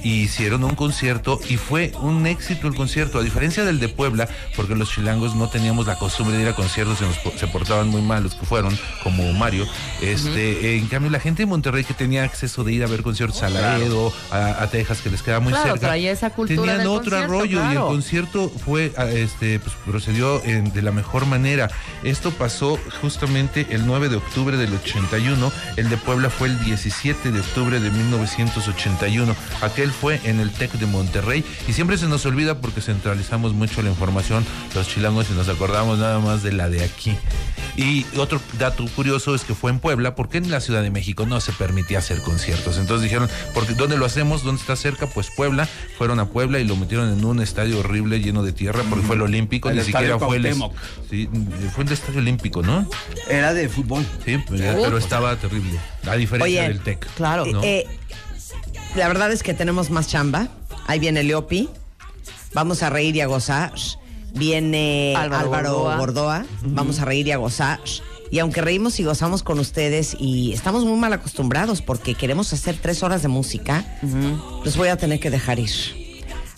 Y 0.03 0.23
hicieron 0.23 0.65
un 0.65 0.75
concierto 0.75 1.41
y 1.49 1.57
fue 1.57 1.93
un 2.01 2.27
éxito 2.27 2.69
el 2.69 2.75
concierto, 2.75 3.19
a 3.19 3.23
diferencia 3.23 3.65
del 3.65 3.79
de 3.81 3.89
Puebla, 3.89 4.29
porque 4.57 4.75
los 4.75 4.91
chilangos 4.91 5.35
no 5.35 5.49
teníamos 5.49 5.87
la 5.87 5.97
costumbre 5.97 6.37
de 6.37 6.43
ir 6.43 6.49
a 6.49 6.55
conciertos, 6.55 6.99
se, 6.99 7.05
nos 7.07 7.17
se 7.39 7.47
portaban 7.49 7.89
muy 7.89 8.03
mal 8.03 8.23
los 8.23 8.35
que 8.35 8.47
fueron, 8.47 8.79
como 9.03 9.33
Mario. 9.33 9.67
Este, 10.01 10.77
En 10.77 10.87
cambio, 10.87 11.11
la 11.11 11.21
gente 11.21 11.43
de 11.43 11.47
Monterrey 11.47 11.85
que 11.85 11.95
tenía 11.95 12.25
acceso 12.25 12.65
de 12.65 12.73
ir 12.73 12.85
a 12.85 12.87
ver 12.87 13.03
conciertos 13.03 13.43
a 13.43 13.51
Laredo, 13.51 14.13
a, 14.31 14.63
a 14.63 14.71
Texas, 14.71 15.01
que 15.01 15.11
les 15.11 15.23
queda 15.23 15.41
muy 15.41 15.53
Claro, 15.53 15.73
cerca, 15.73 15.87
traía 15.89 16.13
esa 16.13 16.31
cultura 16.31 16.61
tenían 16.61 16.79
del 16.79 16.87
otro 16.89 17.27
rollo 17.27 17.59
y 17.59 17.67
el 17.67 17.73
claro. 17.73 17.87
concierto 17.89 18.51
fue, 18.65 18.93
ah, 18.97 19.07
este, 19.07 19.59
pues, 19.59 19.75
procedió 19.87 20.43
en- 20.45 20.73
de 20.73 20.83
la 20.83 20.93
mejor 20.93 21.27
manera. 21.27 21.71
Esto 22.05 22.31
pasó 22.31 22.79
justamente 23.03 23.67
el 23.71 23.87
9 23.87 24.09
de 24.09 24.17
octubre 24.17 24.57
del 24.57 24.73
81, 24.75 25.51
el 25.77 25.89
de 25.89 25.97
Puebla 25.97 26.31
fue 26.31 26.49
el 26.49 26.59
17 26.65 27.31
de 27.33 27.41
octubre 27.41 27.81
de 27.81 27.91
1981. 27.91 29.35
Aquel 29.63 29.88
fue 29.91 30.21
en 30.25 30.41
el 30.41 30.51
TEC 30.51 30.73
de 30.73 30.87
Monterrey 30.87 31.45
y 31.67 31.73
siempre 31.73 31.99
se 31.99 32.07
nos 32.07 32.25
olvida 32.27 32.61
porque 32.61 32.81
centralizamos 32.81 33.53
mucho 33.53 33.83
la 33.83 33.91
información 33.91 34.45
los 34.75 34.89
chilangos 34.89 35.27
y 35.31 35.35
nos 35.35 35.49
acordamos 35.49 35.99
nada 35.99 36.19
más 36.19 36.43
de 36.43 36.53
la 36.53 36.69
de 36.69 36.85
aquí. 36.85 37.17
Y 37.77 38.05
otro 38.17 38.41
dato 38.59 38.85
curioso 38.97 39.35
es 39.37 39.45
que 39.45 39.55
fue 39.55 39.71
en 39.71 39.79
Puebla, 39.79 40.17
porque 40.17 40.39
en 40.39 40.51
la 40.51 40.61
Ciudad 40.61 40.83
de 40.83 40.91
México 40.91 41.27
no 41.27 41.41
se 41.41 41.53
permitía 41.53 41.99
hacer 41.99 42.21
conciertos. 42.23 42.77
Entonces 42.77 43.05
dijeron, 43.05 43.29
porque 43.55 43.75
¿dónde 43.75 43.97
lo 43.97 44.05
hacemos? 44.05 44.43
¿Dónde 44.43 44.61
está 44.61 44.75
cerca? 44.75 45.07
Pues 45.07 45.31
Puebla. 45.37 45.69
Fueron 45.97 46.19
a 46.19 46.27
Puebla 46.27 46.59
y 46.59 46.65
lo 46.65 46.75
metieron 46.75 47.13
en 47.13 47.25
un 47.25 47.41
estadio 47.41 47.79
horrible 47.79 48.21
lleno 48.21 48.43
de 48.43 48.53
tierra, 48.53 48.83
porque 48.91 49.07
fue 49.07 49.15
el 49.15 49.23
Olímpico, 49.23 49.71
El 49.71 49.77
ni 49.77 49.85
siquiera 49.85 50.19
fue 50.19 50.39
el, 50.39 50.55
sí, 51.09 51.29
fue 51.73 51.85
el 51.85 51.93
Estadio 51.93 52.19
Olímpico, 52.19 52.63
¿no? 52.63 52.89
Era 53.29 53.55
de 53.55 53.69
fútbol. 53.69 54.05
Sí, 54.25 54.39
pues, 54.39 54.61
pero 54.61 54.99
estaba 54.99 55.37
terrible. 55.37 55.79
A 56.07 56.17
diferencia 56.17 56.63
Oye, 56.63 56.69
del 56.69 56.81
TEC. 56.81 57.07
Claro. 57.15 57.47
¿no? 57.47 57.63
Eh, 57.63 57.87
la 58.95 59.09
verdad 59.09 59.33
es 59.33 59.43
que 59.43 59.55
tenemos 59.55 59.91
más 59.91 60.09
chamba. 60.09 60.49
Ahí 60.87 60.99
viene 60.99 61.23
Leopi. 61.23 61.69
Vamos 62.55 62.83
a 62.83 62.91
reír 62.91 63.17
y 63.17 63.21
a 63.21 63.27
gozar. 63.27 63.73
Viene 64.35 65.15
Álvaro 65.17 65.47
Álvaro, 65.47 65.73
Gordoa. 65.75 65.97
Gordoa. 65.97 66.47
Vamos 66.63 67.01
a 67.01 67.05
reír 67.05 67.27
y 67.27 67.33
a 67.33 67.37
gozar. 67.37 67.81
Y 68.31 68.41
aunque 68.41 68.61
reímos 68.61 69.01
y 69.01 69.05
gozamos 69.05 69.43
con 69.43 69.59
ustedes 69.59 70.17
y 70.19 70.53
estamos 70.53 70.85
muy 70.85 70.99
mal 70.99 71.13
acostumbrados 71.13 71.81
porque 71.81 72.15
queremos 72.15 72.53
hacer 72.53 72.77
tres 72.81 73.03
horas 73.03 73.23
de 73.23 73.29
música, 73.29 73.85
los 74.65 74.77
voy 74.77 74.89
a 74.89 74.97
tener 74.97 75.19
que 75.19 75.31
dejar 75.31 75.59
ir. 75.59 75.71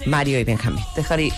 Mario 0.07 0.39
y 0.41 0.45
Benjamín. 0.45 0.83
Dejar 0.97 1.21
ir. 1.21 1.33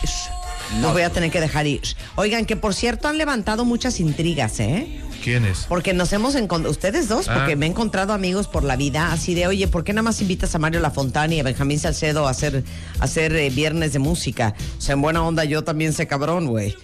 Los 0.80 0.92
voy 0.92 1.02
a 1.02 1.10
tener 1.10 1.30
que 1.30 1.40
dejar 1.40 1.66
ir. 1.66 1.82
Oigan, 2.16 2.44
que 2.46 2.56
por 2.56 2.74
cierto 2.74 3.08
han 3.08 3.18
levantado 3.18 3.64
muchas 3.64 4.00
intrigas, 4.00 4.58
¿eh? 4.60 5.00
¿Quién 5.22 5.44
es? 5.44 5.66
Porque 5.68 5.92
nos 5.92 6.12
hemos 6.12 6.34
encontrado, 6.34 6.70
ustedes 6.72 7.08
dos, 7.08 7.26
porque 7.26 7.52
Ah. 7.52 7.56
me 7.56 7.66
he 7.66 7.68
encontrado 7.68 8.12
amigos 8.12 8.48
por 8.48 8.64
la 8.64 8.74
vida, 8.76 9.12
así 9.12 9.34
de, 9.34 9.46
oye, 9.46 9.68
¿por 9.68 9.84
qué 9.84 9.92
nada 9.92 10.02
más 10.02 10.20
invitas 10.20 10.54
a 10.54 10.58
Mario 10.58 10.80
Lafontana 10.80 11.34
y 11.34 11.40
a 11.40 11.42
Benjamín 11.44 11.78
Salcedo 11.78 12.26
a 12.26 12.30
hacer, 12.30 12.64
a 12.98 13.04
hacer 13.04 13.34
eh, 13.36 13.50
viernes 13.50 13.92
de 13.92 13.98
música? 14.00 14.54
O 14.78 14.80
sea, 14.80 14.94
en 14.94 15.02
buena 15.02 15.22
onda, 15.22 15.44
yo 15.44 15.62
también 15.62 15.92
sé 15.92 16.06
cabrón, 16.08 16.46
güey. 16.48 16.74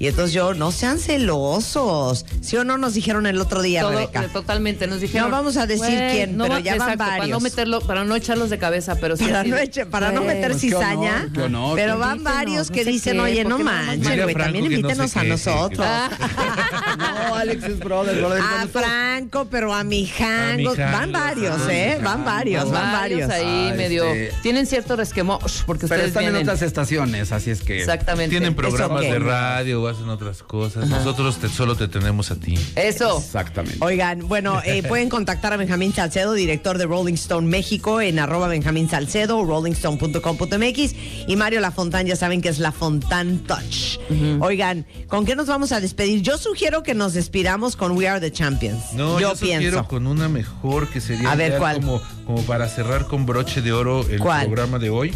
Y 0.00 0.06
entonces 0.06 0.32
yo, 0.32 0.54
no 0.54 0.70
sean 0.70 1.00
celosos. 1.00 2.24
¿Sí 2.40 2.56
o 2.56 2.62
no 2.62 2.78
nos 2.78 2.94
dijeron 2.94 3.26
el 3.26 3.40
otro 3.40 3.62
día, 3.62 3.80
Todo- 3.80 3.90
Rebeca? 3.92 4.28
totalmente, 4.28 4.86
nos 4.86 5.00
dijeron. 5.00 5.28
No 5.28 5.36
vamos 5.36 5.56
a 5.56 5.66
decir 5.66 5.86
"Güey, 5.86 6.10
quién, 6.12 6.36
no 6.36 6.44
pero 6.44 6.54
va- 6.54 6.60
ya 6.60 6.76
van 6.76 6.80
exacto, 6.90 6.98
Para 6.98 7.12
no 7.14 7.18
varios. 7.18 7.42
meterlo, 7.42 7.80
para 7.80 8.04
no 8.04 8.14
echarlos 8.14 8.48
de 8.50 8.58
cabeza, 8.58 8.94
pero 9.00 9.16
sí 9.16 9.24
Para 9.24 9.40
así 9.40 9.50
no, 9.50 9.56
de, 9.56 9.62
eche- 9.64 9.86
para 9.86 10.12
no 10.12 10.22
"Güey, 10.22 10.36
meter 10.36 10.52
pues, 10.52 10.62
qué 10.62 10.74
honor, 10.76 10.84
cizaña. 10.88 11.28
qué 11.34 11.42
honor. 11.42 11.76
Pero 11.76 11.98
van 11.98 12.22
varios 12.22 12.70
no 12.70 12.74
que 12.76 12.84
dicen, 12.84 13.14
qué, 13.14 13.20
oye, 13.20 13.42
¿por 13.42 13.50
no 13.50 13.58
manchen, 13.58 14.22
güey, 14.22 14.34
también 14.36 14.64
invítenos 14.66 15.10
sé 15.10 15.18
a 15.18 15.22
qué, 15.22 15.28
nosotros. 15.28 15.86
No, 16.98 17.34
Alex 17.34 17.64
es 17.64 17.78
brother, 17.78 18.16
brother. 18.18 18.40
A 18.42 18.66
Franco, 18.68 19.46
pero 19.50 19.74
a 19.74 19.84
mi 19.84 20.08
A 20.20 20.56
mi 20.56 20.64
Van 20.64 21.12
varios, 21.12 21.60
¿eh? 21.68 21.98
Van 22.02 22.24
varios, 22.24 22.70
van 22.70 22.92
varios. 22.92 23.30
ahí 23.30 23.68
Ah, 23.72 23.74
medio. 23.76 24.04
este- 24.04 24.34
Tienen 24.42 24.66
cierto 24.66 24.96
resquemor 24.96 25.38
porque 25.66 25.86
Pero 25.86 26.02
ustedes 26.02 26.08
están 26.08 26.24
en 26.24 26.36
otras 26.36 26.62
estaciones, 26.62 27.32
así 27.32 27.50
es 27.50 27.62
que. 27.62 27.78
Exactamente. 27.80 28.30
Tienen 28.30 28.54
programas 28.54 29.02
de 29.02 29.18
radio, 29.18 29.87
hacen 29.88 30.08
otras 30.08 30.42
cosas. 30.42 30.88
Nosotros 30.88 31.38
te- 31.38 31.48
solo 31.48 31.74
te 31.76 31.88
tenemos 31.88 32.30
a 32.30 32.36
ti. 32.36 32.54
Eso. 32.76 33.18
Exactamente. 33.18 33.78
Oigan, 33.80 34.28
bueno, 34.28 34.60
eh, 34.64 34.82
pueden 34.88 35.08
contactar 35.08 35.52
a 35.52 35.56
Benjamín 35.56 35.92
Salcedo, 35.92 36.32
director 36.34 36.78
de 36.78 36.86
Rolling 36.86 37.14
Stone 37.14 37.48
México, 37.48 38.00
en 38.00 38.18
arroba 38.18 38.48
Benjamín 38.48 38.88
Salcedo, 38.88 39.44
rollingstone.com.mx. 39.44 40.94
Y 41.26 41.36
Mario 41.36 41.60
Lafontán, 41.60 42.06
ya 42.06 42.16
saben 42.16 42.40
que 42.42 42.48
es 42.48 42.58
Lafontán 42.58 43.38
Touch. 43.40 43.98
Oigan, 44.40 44.86
¿con 45.08 45.24
qué 45.24 45.34
nos 45.36 45.46
vamos 45.46 45.72
a 45.72 45.80
despedir? 45.80 46.22
Yo 46.22 46.38
sugiero 46.38 46.82
que 46.82 46.94
nos 46.94 47.12
despidamos 47.14 47.76
con 47.76 47.92
We 47.96 48.08
Are 48.08 48.20
the 48.20 48.32
Champions. 48.32 48.92
No, 48.94 49.18
yo, 49.20 49.32
yo 49.34 49.38
pienso. 49.40 49.64
sugiero 49.66 49.88
con 49.88 50.06
una 50.06 50.28
mejor 50.28 50.88
que 50.88 51.00
sería 51.00 51.30
A 51.32 51.34
ver, 51.36 51.58
¿cuál? 51.58 51.76
Como, 51.76 52.00
como 52.26 52.42
para 52.42 52.68
cerrar 52.68 53.06
con 53.06 53.26
broche 53.26 53.62
de 53.62 53.72
oro 53.72 54.06
el 54.08 54.20
¿Cuál? 54.20 54.46
programa 54.46 54.78
de 54.78 54.90
hoy. 54.90 55.14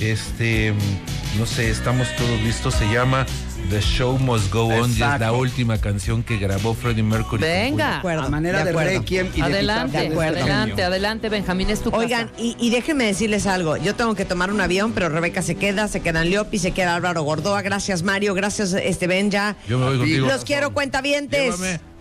Este, 0.00 0.72
mm, 0.72 1.38
no 1.38 1.46
sé, 1.46 1.70
estamos 1.70 2.06
todos 2.16 2.40
listos. 2.42 2.74
Se 2.74 2.86
llama 2.92 3.26
The 3.70 3.80
Show 3.82 4.18
Must 4.18 4.50
Go 4.50 4.66
On 4.68 4.88
y 4.90 4.94
es 4.94 4.98
la 5.20 5.32
última 5.32 5.76
canción 5.78 6.22
que 6.22 6.38
grabó 6.38 6.72
Freddie 6.72 7.02
Mercury. 7.02 7.42
Venga. 7.42 7.90
De 7.90 7.96
acuerdo, 7.96 8.22
a 8.22 8.28
manera 8.30 8.64
de, 8.64 8.70
acuerdo. 8.70 8.98
requiem 8.98 9.26
y 9.34 9.36
de 9.36 9.42
Adelante, 9.42 9.98
de 9.98 10.06
este 10.06 10.18
adelante, 10.24 10.70
genio. 10.70 10.86
adelante, 10.86 11.28
Benjamín, 11.28 11.68
es 11.68 11.82
tu 11.82 11.90
Oigan, 11.90 12.28
casa. 12.28 12.40
y, 12.40 12.56
y 12.58 12.70
déjenme 12.70 13.04
decirles 13.04 13.46
algo. 13.46 13.76
Yo 13.76 13.94
tengo 13.94 14.14
que 14.14 14.24
tomar 14.24 14.50
un 14.50 14.60
avión, 14.62 14.92
pero 14.92 15.10
Rebeca 15.10 15.42
se 15.42 15.56
queda, 15.56 15.86
se 15.88 16.00
quedan 16.00 16.30
Leopi, 16.30 16.58
se 16.58 16.70
queda 16.70 16.94
Álvaro 16.94 17.22
Gordoa. 17.22 17.60
Gracias, 17.60 18.02
Mario. 18.02 18.32
Gracias, 18.32 18.72
este 18.72 19.06
Benja. 19.06 19.56
Yo 19.68 19.78
me 19.78 19.84
voy 19.86 19.98
contigo. 19.98 20.26
Los 20.28 20.44
quiero, 20.44 20.72
cuentavientes. 20.72 21.54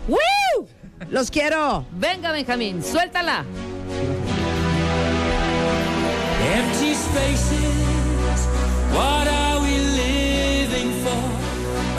¡Woo! 0.07 0.67
Los 1.09 1.29
quiero. 1.31 1.85
Venga, 1.91 2.31
Benjamín, 2.31 2.81
suéltala. 2.81 3.43
Empty 6.55 6.93
spaces, 6.93 8.47
what 8.93 9.27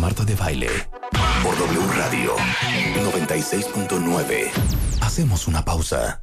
Marta 0.00 0.24
de 0.24 0.34
Baile 0.34 0.70
por 1.42 1.58
W 1.58 1.86
Radio 1.94 2.34
96.9. 2.36 4.50
Hacemos 5.02 5.46
una 5.46 5.62
pausa. 5.62 6.22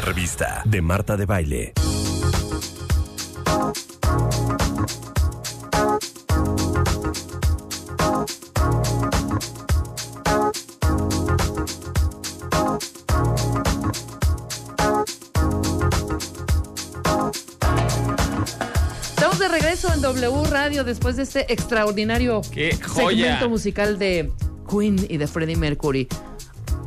Revista 0.00 0.62
de 0.64 0.80
Marta 0.80 1.16
de 1.16 1.26
Baile. 1.26 1.72
Estamos 19.10 19.38
de 19.38 19.48
regreso 19.48 19.92
en 19.92 20.00
W 20.00 20.44
Radio 20.50 20.84
después 20.84 21.16
de 21.16 21.24
este 21.24 21.52
extraordinario 21.52 22.42
segmento 22.42 23.48
musical 23.48 23.98
de 23.98 24.32
Queen 24.68 25.06
y 25.08 25.18
de 25.18 25.26
Freddie 25.26 25.56
Mercury. 25.56 26.08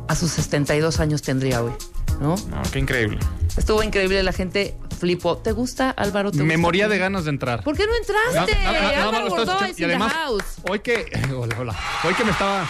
A 0.08 0.14
sus 0.14 0.32
72 0.32 1.00
años 1.00 1.22
tendría 1.22 1.62
hoy, 1.62 1.72
¿no? 2.20 2.36
No, 2.36 2.62
qué 2.72 2.78
increíble. 2.78 3.18
Estuvo 3.56 3.82
increíble, 3.82 4.22
la 4.22 4.32
gente 4.32 4.76
flipó. 4.98 5.36
¿Te 5.38 5.52
gusta, 5.52 5.90
Álvaro? 5.90 6.30
¿Te 6.32 6.38
Me 6.38 6.44
gusta 6.54 6.58
moría 6.58 6.88
de 6.88 6.98
ganas 6.98 7.24
de 7.24 7.30
entrar. 7.30 7.62
¿Por 7.62 7.76
qué 7.76 7.86
no 7.86 7.94
entraste? 7.94 8.54
Nada- 8.62 8.72
nada 8.72 8.82
más 8.82 9.14
Álvaro 9.14 9.26
escuchando. 9.26 9.66
is 9.66 9.78
Y 9.78 9.82
in 9.82 9.88
the 9.88 9.94
además, 9.94 10.12
house. 10.12 10.44
hoy 10.68 10.80
que. 10.80 11.06
Hola, 11.36 11.56
hola. 11.58 11.76
Hoy 12.04 12.14
que 12.14 12.24
me 12.24 12.30
estaba. 12.30 12.66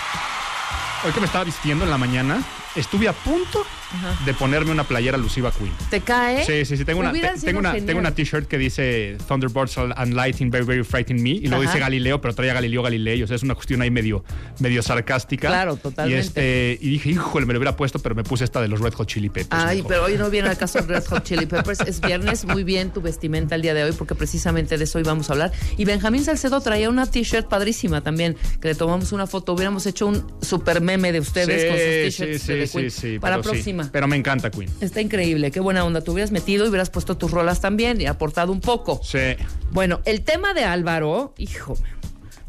Hoy 1.05 1.13
que 1.13 1.21
me 1.21 1.27
estaba 1.27 1.45
vistiendo 1.45 1.85
en 1.85 1.91
la 1.91 1.99
mañana, 1.99 2.43
estuve 2.77 3.09
a 3.09 3.13
punto 3.13 3.65
Ajá. 3.93 4.25
de 4.25 4.35
ponerme 4.35 4.71
una 4.73 4.85
playera 4.85 5.17
alusiva 5.17 5.51
a 5.51 5.53
Queen. 5.53 5.73
¿Te 5.91 6.01
cae? 6.01 6.45
Sí, 6.45 6.65
sí, 6.65 6.77
sí. 6.77 6.85
Tengo 6.85 7.01
una, 7.01 7.13
te- 7.13 7.21
tengo 7.41 7.61
una, 7.61 7.71
genial. 7.71 7.87
tengo 7.87 8.01
una 8.01 8.15
t-shirt 8.15 8.49
que 8.49 8.59
dice 8.59 9.17
Thunderbirds 9.29 9.79
and 9.79 10.15
Lightning 10.15 10.51
Very, 10.51 10.65
Very 10.65 10.85
Frightening 10.85 11.23
Me. 11.23 11.31
Y 11.31 11.41
luego 11.47 11.63
Ajá. 11.63 11.71
dice 11.73 11.79
Galileo, 11.81 12.21
pero 12.21 12.35
trae 12.35 12.51
a 12.51 12.55
Galileo 12.55 12.83
Galilei. 12.83 13.23
O 13.23 13.27
sea, 13.27 13.37
es 13.37 13.43
una 13.43 13.55
cuestión 13.55 13.83
ahí 13.83 13.91
medio, 13.91 14.25
medio 14.59 14.83
sarcástica. 14.83 15.49
Claro, 15.49 15.77
totalmente. 15.77 16.17
Y, 16.17 16.21
este, 16.21 16.79
y 16.81 16.91
dije, 16.91 17.11
híjole, 17.11 17.47
me 17.47 17.53
lo 17.53 17.59
hubiera 17.61 17.77
puesto, 17.77 17.99
pero 18.01 18.15
me 18.15 18.25
puse 18.25 18.45
esta 18.45 18.61
de 18.61 18.69
los 18.69 18.81
Red 18.81 18.95
Hot 18.95 19.07
Chili 19.09 19.29
Peppers. 19.31 19.63
Ay, 19.65 19.77
mejor. 19.79 19.89
pero 19.91 20.05
hoy 20.05 20.17
no 20.17 20.31
viene 20.31 20.49
al 20.49 20.57
caso 20.59 20.81
de 20.81 20.87
Red 20.87 21.05
Hot 21.07 21.23
Chili 21.25 21.47
Peppers. 21.47 21.81
Es 21.81 22.01
viernes, 22.01 22.45
muy 22.45 22.65
bien 22.65 22.91
tu 22.93 23.01
vestimenta 23.01 23.55
el 23.55 23.63
día 23.63 23.75
de 23.75 23.85
hoy, 23.85 23.93
porque 23.93 24.15
precisamente 24.15 24.77
de 24.79 24.85
eso 24.85 24.99
hoy 24.99 25.05
vamos 25.05 25.31
a 25.31 25.35
hablar. 25.35 25.53
Y 25.77 25.85
Benjamín 25.85 26.25
Salcedo 26.25 26.61
traía 26.61 26.89
una 26.91 27.07
t-shirt 27.09 27.49
padrísima 27.49 28.01
también, 28.01 28.37
que 28.61 28.69
le 28.69 28.75
tomamos 28.75 29.13
una 29.13 29.27
foto. 29.27 29.53
Hubiéramos 29.53 29.87
hecho 29.87 30.07
un 30.07 30.27
super 30.43 30.81
meme 30.81 31.13
de 31.13 31.21
ustedes 31.21 31.63
Sí, 31.63 31.69
con 31.69 31.77
sus 31.77 31.85
sí, 31.85 32.25
t-shirts 32.25 32.43
sí, 32.43 32.53
de 32.55 32.64
sí, 32.67 33.19
Para 33.19 33.37
pero 33.37 33.51
próxima. 33.51 33.89
Pero 33.93 34.09
me 34.09 34.17
encanta 34.17 34.51
Queen. 34.51 34.71
Está 34.81 35.01
increíble, 35.01 35.51
qué 35.51 35.61
buena 35.61 35.85
onda. 35.85 36.01
Te 36.01 36.11
hubieras 36.11 36.31
metido 36.31 36.65
y 36.67 36.69
hubieras 36.69 36.91
puesto 36.91 37.17
tus 37.17 37.31
rolas 37.31 37.61
también 37.61 38.01
y 38.01 38.07
aportado 38.07 38.53
un 38.53 38.61
poco. 38.61 39.01
Sí. 39.03 39.37
Bueno, 39.71 40.01
el 40.05 40.23
tema 40.23 40.55
de 40.55 40.65
Álvaro, 40.65 41.35
hijo, 41.39 41.77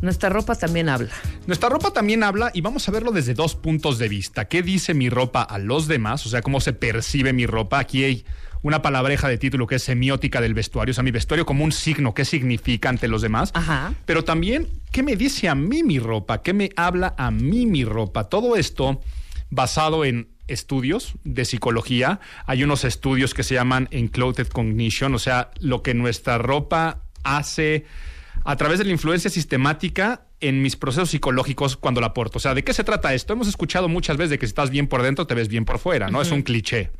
nuestra 0.01 0.29
ropa 0.29 0.55
también 0.55 0.89
habla. 0.89 1.11
Nuestra 1.47 1.69
ropa 1.69 1.91
también 1.91 2.23
habla 2.23 2.51
y 2.53 2.61
vamos 2.61 2.87
a 2.87 2.91
verlo 2.91 3.11
desde 3.11 3.33
dos 3.33 3.55
puntos 3.55 3.97
de 3.97 4.09
vista. 4.09 4.45
¿Qué 4.45 4.61
dice 4.61 4.93
mi 4.93 5.09
ropa 5.09 5.41
a 5.41 5.57
los 5.57 5.87
demás? 5.87 6.25
O 6.25 6.29
sea, 6.29 6.41
cómo 6.41 6.59
se 6.61 6.73
percibe 6.73 7.33
mi 7.33 7.45
ropa. 7.45 7.79
Aquí 7.79 8.03
hay 8.03 8.25
una 8.61 8.81
palabreja 8.81 9.27
de 9.27 9.37
título 9.37 9.67
que 9.67 9.75
es 9.75 9.83
semiótica 9.83 10.41
del 10.41 10.53
vestuario. 10.53 10.91
O 10.91 10.93
sea, 10.95 11.03
mi 11.03 11.11
vestuario 11.11 11.45
como 11.45 11.63
un 11.63 11.71
signo. 11.71 12.13
¿Qué 12.13 12.25
significa 12.25 12.89
ante 12.89 13.07
los 13.07 13.21
demás? 13.21 13.51
Ajá. 13.53 13.93
Pero 14.05 14.23
también, 14.23 14.67
¿qué 14.91 15.01
me 15.01 15.15
dice 15.15 15.49
a 15.49 15.55
mí 15.55 15.83
mi 15.83 15.99
ropa? 15.99 16.41
¿Qué 16.41 16.53
me 16.53 16.71
habla 16.75 17.13
a 17.17 17.31
mí 17.31 17.65
mi 17.65 17.85
ropa? 17.85 18.25
Todo 18.25 18.55
esto 18.55 19.01
basado 19.55 20.05
en 20.05 20.29
estudios 20.47 21.13
de 21.23 21.45
psicología. 21.45 22.19
Hay 22.45 22.63
unos 22.63 22.83
estudios 22.83 23.33
que 23.33 23.43
se 23.43 23.55
llaman 23.55 23.87
Enclothed 23.91 24.47
Cognition, 24.49 25.15
o 25.15 25.19
sea, 25.19 25.51
lo 25.59 25.81
que 25.81 25.93
nuestra 25.93 26.37
ropa 26.37 27.01
hace 27.23 27.85
a 28.43 28.55
través 28.57 28.77
de 28.77 28.85
la 28.85 28.91
influencia 28.91 29.29
sistemática 29.29 30.27
en 30.41 30.61
mis 30.61 30.75
procesos 30.75 31.09
psicológicos 31.09 31.77
cuando 31.77 32.01
la 32.01 32.13
porto. 32.13 32.37
O 32.37 32.41
sea, 32.41 32.53
¿de 32.53 32.63
qué 32.63 32.73
se 32.73 32.83
trata 32.83 33.13
esto? 33.13 33.33
Hemos 33.33 33.47
escuchado 33.47 33.87
muchas 33.87 34.17
veces 34.17 34.31
de 34.31 34.39
que 34.39 34.45
si 34.45 34.51
estás 34.51 34.69
bien 34.69 34.87
por 34.87 35.01
dentro, 35.01 35.25
te 35.25 35.33
ves 35.33 35.47
bien 35.47 35.65
por 35.65 35.79
fuera, 35.79 36.09
¿no? 36.09 36.21
Es 36.21 36.31
un 36.31 36.43
cliché. 36.43 36.91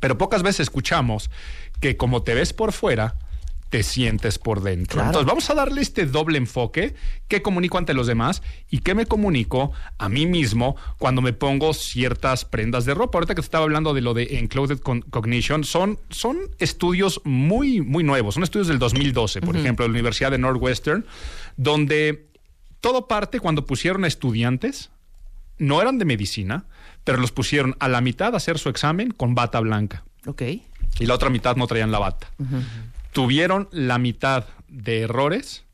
Pero 0.00 0.16
pocas 0.16 0.42
veces 0.42 0.60
escuchamos 0.60 1.30
que 1.80 1.96
como 1.96 2.22
te 2.22 2.34
ves 2.34 2.52
por 2.52 2.72
fuera, 2.72 3.16
te 3.72 3.82
sientes 3.82 4.38
por 4.38 4.60
dentro. 4.62 4.96
Claro. 4.96 5.08
Entonces 5.08 5.26
vamos 5.26 5.48
a 5.48 5.54
darle 5.54 5.80
este 5.80 6.04
doble 6.04 6.36
enfoque, 6.36 6.94
qué 7.26 7.40
comunico 7.40 7.78
ante 7.78 7.94
los 7.94 8.06
demás 8.06 8.42
y 8.68 8.80
qué 8.80 8.94
me 8.94 9.06
comunico 9.06 9.72
a 9.96 10.10
mí 10.10 10.26
mismo 10.26 10.76
cuando 10.98 11.22
me 11.22 11.32
pongo 11.32 11.72
ciertas 11.72 12.44
prendas 12.44 12.84
de 12.84 12.92
ropa. 12.92 13.16
Ahorita 13.16 13.34
que 13.34 13.40
te 13.40 13.46
estaba 13.46 13.64
hablando 13.64 13.94
de 13.94 14.02
lo 14.02 14.12
de 14.12 14.36
Enclosed 14.38 14.80
Cognition, 14.80 15.64
son, 15.64 15.98
son 16.10 16.36
estudios 16.58 17.22
muy, 17.24 17.80
muy 17.80 18.04
nuevos, 18.04 18.34
son 18.34 18.42
estudios 18.42 18.68
del 18.68 18.78
2012, 18.78 19.40
por 19.40 19.56
ejemplo, 19.56 19.84
de 19.84 19.88
la 19.88 19.92
Universidad 19.94 20.30
de 20.30 20.36
Northwestern, 20.36 21.06
donde 21.56 22.26
todo 22.82 23.08
parte 23.08 23.40
cuando 23.40 23.64
pusieron 23.64 24.04
a 24.04 24.06
estudiantes 24.06 24.90
no 25.56 25.80
eran 25.80 25.96
de 25.96 26.04
medicina, 26.04 26.66
pero 27.04 27.16
los 27.16 27.32
pusieron 27.32 27.74
a 27.80 27.88
la 27.88 28.02
mitad 28.02 28.34
a 28.34 28.36
hacer 28.36 28.58
su 28.58 28.68
examen 28.68 29.12
con 29.12 29.34
bata 29.34 29.60
blanca 29.60 30.04
Ok. 30.26 30.42
y 30.42 31.06
la 31.06 31.14
otra 31.14 31.30
mitad 31.30 31.56
no 31.56 31.66
traían 31.66 31.90
la 31.90 32.00
bata. 32.00 32.26
Tuvieron 33.12 33.68
la 33.70 33.98
mitad 33.98 34.46
de 34.68 35.02
errores 35.02 35.64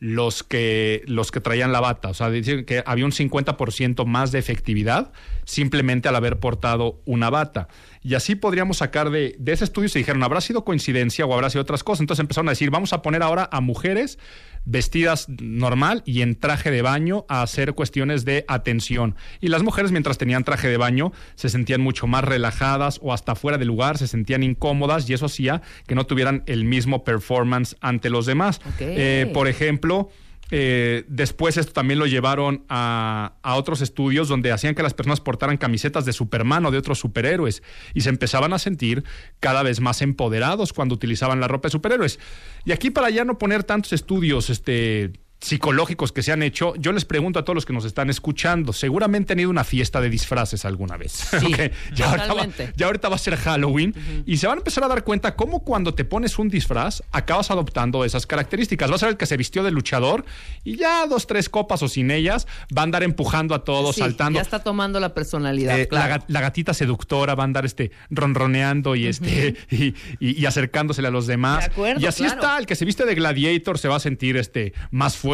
los 0.00 0.42
que, 0.42 1.02
los 1.06 1.30
que 1.30 1.40
traían 1.40 1.72
la 1.72 1.80
bata. 1.80 2.08
O 2.10 2.14
sea, 2.14 2.30
dicen 2.30 2.64
que 2.64 2.82
había 2.86 3.04
un 3.04 3.12
50% 3.12 4.04
más 4.04 4.32
de 4.32 4.38
efectividad 4.38 5.12
simplemente 5.48 6.08
al 6.08 6.16
haber 6.16 6.38
portado 6.38 7.00
una 7.06 7.30
bata. 7.30 7.68
Y 8.02 8.14
así 8.14 8.34
podríamos 8.34 8.78
sacar 8.78 9.10
de, 9.10 9.34
de 9.38 9.52
ese 9.52 9.64
estudio, 9.64 9.88
se 9.88 9.98
dijeron, 9.98 10.22
¿habrá 10.22 10.40
sido 10.42 10.64
coincidencia 10.64 11.24
o 11.24 11.32
habrá 11.32 11.48
sido 11.48 11.62
otras 11.62 11.82
cosas? 11.82 12.00
Entonces 12.00 12.20
empezaron 12.20 12.48
a 12.48 12.52
decir, 12.52 12.70
vamos 12.70 12.92
a 12.92 13.00
poner 13.00 13.22
ahora 13.22 13.48
a 13.50 13.60
mujeres 13.60 14.18
vestidas 14.66 15.26
normal 15.28 16.02
y 16.04 16.20
en 16.20 16.34
traje 16.34 16.70
de 16.70 16.82
baño 16.82 17.24
a 17.28 17.40
hacer 17.40 17.74
cuestiones 17.74 18.26
de 18.26 18.44
atención. 18.46 19.16
Y 19.40 19.48
las 19.48 19.62
mujeres 19.62 19.90
mientras 19.90 20.18
tenían 20.18 20.44
traje 20.44 20.68
de 20.68 20.76
baño 20.76 21.12
se 21.34 21.48
sentían 21.48 21.80
mucho 21.80 22.06
más 22.06 22.24
relajadas 22.24 23.00
o 23.02 23.14
hasta 23.14 23.34
fuera 23.34 23.56
de 23.56 23.64
lugar, 23.64 23.96
se 23.96 24.06
sentían 24.06 24.42
incómodas 24.42 25.08
y 25.08 25.14
eso 25.14 25.26
hacía 25.26 25.62
que 25.86 25.94
no 25.94 26.04
tuvieran 26.04 26.42
el 26.46 26.64
mismo 26.64 27.04
performance 27.04 27.76
ante 27.80 28.10
los 28.10 28.26
demás. 28.26 28.60
Eh, 28.78 29.30
por 29.32 29.48
ejemplo, 29.48 30.10
eh, 30.50 31.04
después 31.08 31.56
esto 31.56 31.72
también 31.72 31.98
lo 31.98 32.06
llevaron 32.06 32.64
a, 32.68 33.34
a 33.42 33.54
otros 33.56 33.80
estudios 33.80 34.28
donde 34.28 34.52
hacían 34.52 34.74
que 34.74 34.82
las 34.82 34.94
personas 34.94 35.20
portaran 35.20 35.56
camisetas 35.56 36.04
de 36.04 36.12
Superman 36.12 36.64
o 36.66 36.70
de 36.70 36.78
otros 36.78 36.98
superhéroes 36.98 37.62
y 37.94 38.00
se 38.00 38.08
empezaban 38.08 38.52
a 38.52 38.58
sentir 38.58 39.04
cada 39.40 39.62
vez 39.62 39.80
más 39.80 40.02
empoderados 40.02 40.72
cuando 40.72 40.94
utilizaban 40.94 41.40
la 41.40 41.48
ropa 41.48 41.68
de 41.68 41.72
superhéroes. 41.72 42.18
Y 42.64 42.72
aquí 42.72 42.90
para 42.90 43.10
ya 43.10 43.24
no 43.24 43.38
poner 43.38 43.64
tantos 43.64 43.92
estudios, 43.92 44.50
este 44.50 45.12
psicológicos 45.40 46.12
que 46.12 46.22
se 46.22 46.32
han 46.32 46.42
hecho, 46.42 46.74
yo 46.76 46.92
les 46.92 47.04
pregunto 47.04 47.38
a 47.38 47.44
todos 47.44 47.54
los 47.54 47.64
que 47.66 47.72
nos 47.72 47.84
están 47.84 48.10
escuchando, 48.10 48.72
seguramente 48.72 49.32
han 49.34 49.40
ido 49.40 49.48
a 49.48 49.50
una 49.50 49.64
fiesta 49.64 50.00
de 50.00 50.10
disfraces 50.10 50.64
alguna 50.64 50.96
vez. 50.96 51.12
Sí, 51.12 51.36
Ok, 51.54 51.72
ya, 51.94 52.06
ahorita 52.10 52.26
va, 52.26 52.28
totalmente. 52.28 52.72
ya 52.76 52.86
ahorita 52.86 53.08
va 53.08 53.14
a 53.14 53.18
ser 53.18 53.36
Halloween 53.36 53.94
y 54.26 54.36
se 54.38 54.46
van 54.46 54.58
a 54.58 54.60
empezar 54.60 54.84
a 54.84 54.88
dar 54.88 55.04
cuenta 55.04 55.36
cómo 55.36 55.60
cuando 55.60 55.94
te 55.94 56.04
pones 56.04 56.38
un 56.38 56.48
disfraz 56.48 57.02
acabas 57.12 57.50
adoptando 57.50 58.04
esas 58.04 58.26
características. 58.26 58.90
Vas 58.90 59.02
a 59.02 59.06
ver 59.06 59.12
el 59.12 59.16
que 59.16 59.26
se 59.26 59.36
vistió 59.36 59.62
de 59.62 59.70
luchador 59.70 60.24
y 60.64 60.76
ya 60.76 61.06
dos, 61.06 61.26
tres 61.26 61.48
copas 61.48 61.82
o 61.82 61.88
sin 61.88 62.10
ellas 62.10 62.46
va 62.76 62.82
a 62.82 62.84
andar 62.84 63.02
empujando 63.02 63.54
a 63.54 63.64
todos, 63.64 63.94
Sí, 63.94 64.00
saltando. 64.00 64.38
Ya 64.38 64.42
está 64.42 64.62
tomando 64.62 64.98
la 65.00 65.14
personalidad. 65.14 65.78
Eh, 65.78 65.86
claro. 65.88 66.08
la, 66.08 66.18
gat- 66.18 66.24
la 66.28 66.40
gatita 66.40 66.74
seductora 66.74 67.34
va 67.34 67.44
a 67.44 67.46
andar 67.46 67.64
este 67.64 67.92
ronroneando 68.10 68.96
y 68.96 69.06
este 69.06 69.54
y, 69.70 69.94
y- 70.20 70.40
y 70.42 70.46
acercándosele 70.46 71.08
a 71.08 71.10
los 71.12 71.26
demás. 71.26 71.60
De 71.60 71.64
acuerdo, 71.66 72.00
y 72.00 72.06
así 72.06 72.24
claro. 72.24 72.40
está, 72.40 72.58
el 72.58 72.66
que 72.66 72.74
se 72.74 72.84
viste 72.84 73.04
de 73.06 73.14
gladiator 73.14 73.78
se 73.78 73.88
va 73.88 73.96
a 73.96 74.00
sentir 74.00 74.36
este 74.36 74.72
más 74.90 75.16
fuerte, 75.16 75.27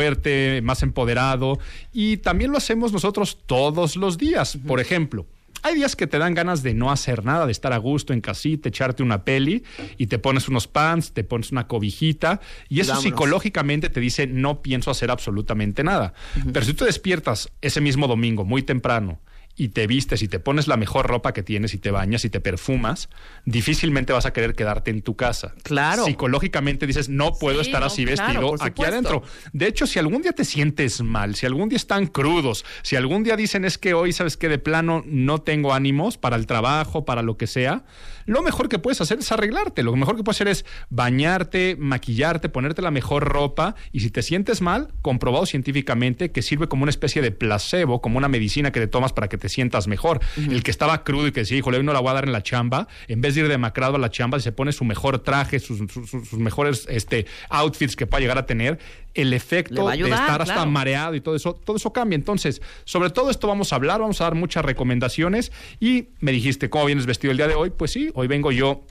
más 0.63 0.83
empoderado. 0.83 1.59
Y 1.93 2.19
también 2.19 2.51
lo 2.51 2.59
hacemos 2.59 2.93
nosotros 2.93 3.39
todos 3.47 3.97
los 3.97 4.19
días. 4.19 4.59
Por 4.67 4.81
ejemplo. 4.81 5.27
Hay 5.63 5.77
días 5.77 5.97
que 5.97 6.07
te 6.07 6.19
dan 6.19 6.35
ganas 6.35 6.63
de 6.63 6.75
no 6.75 6.93
hacer 6.93 7.25
nada, 7.25 7.47
de 7.47 7.53
estar 7.53 7.73
a 7.73 7.79
gusto 7.79 8.13
en 8.13 8.21
casita, 8.21 8.69
echarte 8.69 9.03
una 9.03 9.25
peli 9.25 9.65
y 9.97 10.09
te 10.09 10.19
pones 10.19 10.47
unos 10.47 10.69
pants, 10.69 11.13
te 11.13 11.25
pones 11.25 11.53
una 11.53 11.67
cobijita 11.67 12.43
y 12.69 12.81
eso 12.81 12.93
Vámonos. 12.93 13.05
psicológicamente 13.05 13.89
te 13.89 13.99
dice 13.99 14.27
no 14.27 14.61
pienso 14.61 14.91
hacer 14.91 15.11
absolutamente 15.11 15.83
nada. 15.83 16.13
Pero 16.53 16.67
si 16.67 16.73
tú 16.73 16.81
te 16.81 16.85
despiertas 16.85 17.51
ese 17.63 17.81
mismo 17.81 18.07
domingo 18.09 18.45
muy 18.45 18.63
temprano 18.63 19.21
y 19.57 19.69
te 19.69 19.87
vistes 19.87 20.23
y 20.23 20.29
te 20.29 20.41
pones 20.41 20.67
la 20.67 20.77
mejor 20.77 21.07
ropa 21.07 21.33
que 21.33 21.43
tienes 21.43 21.75
y 21.75 21.79
te 21.79 21.91
bañas 21.91 22.25
y 22.25 22.31
te 22.31 22.41
perfumas, 22.41 23.09
difícilmente 23.45 24.13
vas 24.13 24.27
a 24.27 24.33
querer 24.33 24.55
quedarte 24.55 24.91
en 24.91 25.03
tu 25.03 25.15
casa. 25.17 25.55
Claro. 25.63 26.05
Psicológicamente 26.05 26.87
dices, 26.87 27.09
no 27.09 27.35
puedo 27.35 27.63
Sí, 27.63 27.69
estar 27.69 27.81
no, 27.81 27.87
así 27.87 28.05
claro, 28.05 28.51
vestido 28.53 28.57
aquí 28.61 28.85
adentro. 28.85 29.23
De 29.53 29.67
hecho, 29.69 29.87
si 29.87 29.99
algún 29.99 30.23
día 30.23 30.33
te 30.33 30.45
sientes 30.45 31.03
mal, 31.03 31.37
si 31.37 31.47
algún 31.47 31.69
día 31.69 31.77
están 31.77 32.07
crudos, 32.07 32.65
si 32.83 32.97
algún 32.97 33.23
día 33.23 33.37
dicen 33.37 33.65
es 33.65 33.79
que 33.79 33.95
hoy, 33.95 34.13
sabes 34.13 34.37
que 34.37 34.49
de 34.49 34.59
plano 34.59 35.03
no 35.07 35.41
tengo 35.41 35.73
ánimos 35.73 36.19
para 36.19 36.37
el 36.37 36.47
trabajo, 36.47 37.05
para 37.05 37.23
lo 37.23 37.37
que 37.37 37.47
sea, 37.47 37.85
lo 38.27 38.43
mejor 38.43 38.69
que 38.69 38.79
puedes 38.79 39.01
hacer 39.01 39.19
es 39.19 39.31
arreglarte. 39.33 39.83
Lo 39.83 39.95
mejor 39.97 40.17
que 40.17 40.23
puedes 40.23 40.37
hacer 40.39 40.49
es 40.49 40.65
bañarte, 41.09 41.77
maquillarte, 41.79 42.49
ponerte 42.49 42.81
la 42.83 42.91
mejor 42.91 43.25
ropa 43.25 43.75
y 43.93 44.01
si 44.01 44.11
te 44.11 44.23
sientes 44.23 44.61
mal, 44.63 44.89
comprobado 45.03 45.45
científicamente 45.47 46.31
que 46.33 46.41
sirve 46.43 46.67
como 46.69 46.83
una 46.85 46.91
especie 46.91 47.21
de 47.23 47.31
placebo, 47.31 48.01
como 48.01 48.19
una 48.19 48.29
medicina 48.29 48.73
que 48.73 48.81
te 48.81 48.87
tomas 48.89 49.13
para 49.13 49.29
que 49.29 49.37
te 49.39 49.49
sientas 49.49 49.87
mejor. 49.87 50.21
El 50.37 50.63
que 50.63 50.71
estaba 50.71 51.05
crudo 51.05 51.27
y 51.29 51.33
que 51.33 51.41
decía, 51.41 51.59
híjole, 51.59 51.79
hoy 51.79 51.85
no 51.85 51.93
la 51.93 52.01
voy 52.01 52.11
a 52.11 52.15
dar 52.15 52.25
en 52.25 52.33
la 52.33 52.43
chamba, 52.43 52.89
en 53.09 53.21
vez 53.21 53.35
de 53.35 53.43
ir 53.43 53.49
demacrado 53.49 53.97
a 53.97 53.99
la 53.99 54.11
chamba, 54.11 54.41
se 54.41 54.53
pone 54.53 54.73
su 54.73 54.85
mejor 54.85 55.19
traje, 55.19 55.59
sus, 55.61 55.79
sus- 55.93 56.11
sus 56.11 56.33
mejores 56.39 56.87
este, 56.89 57.27
outfits 57.51 57.97
que 57.97 58.07
pueda 58.07 58.21
llegar 58.21 58.39
a 58.39 58.47
tener, 58.47 58.79
el 59.15 59.33
efecto 59.33 59.89
de 59.89 59.97
estar 60.03 60.43
hasta 60.43 60.55
claro. 60.55 60.71
mareado 60.71 61.15
y 61.15 61.21
todo 61.21 61.37
eso, 61.37 61.55
todo 61.55 61.77
eso 61.77 61.93
cambia. 61.93 62.17
Entonces, 62.17 62.61
sobre 62.85 63.11
todo 63.11 63.31
esto 63.31 63.47
vamos 63.47 63.73
a 63.73 63.77
hablar, 63.77 64.01
vamos 64.01 64.21
a 64.21 64.25
dar 64.25 64.35
muchas 64.35 64.65
recomendaciones 64.65 65.53
y 65.81 66.09
me 66.21 66.33
dijiste, 66.33 66.69
¿cómo 66.69 66.87
vienes 66.87 67.07
vestido 67.07 67.31
el 67.31 67.37
día 67.37 67.49
de 67.49 67.55
hoy? 67.55 67.71
Pues 67.71 67.93
sí, 67.93 68.11
hoy 68.15 68.27
vengo 68.27 68.53
yo 68.53 68.83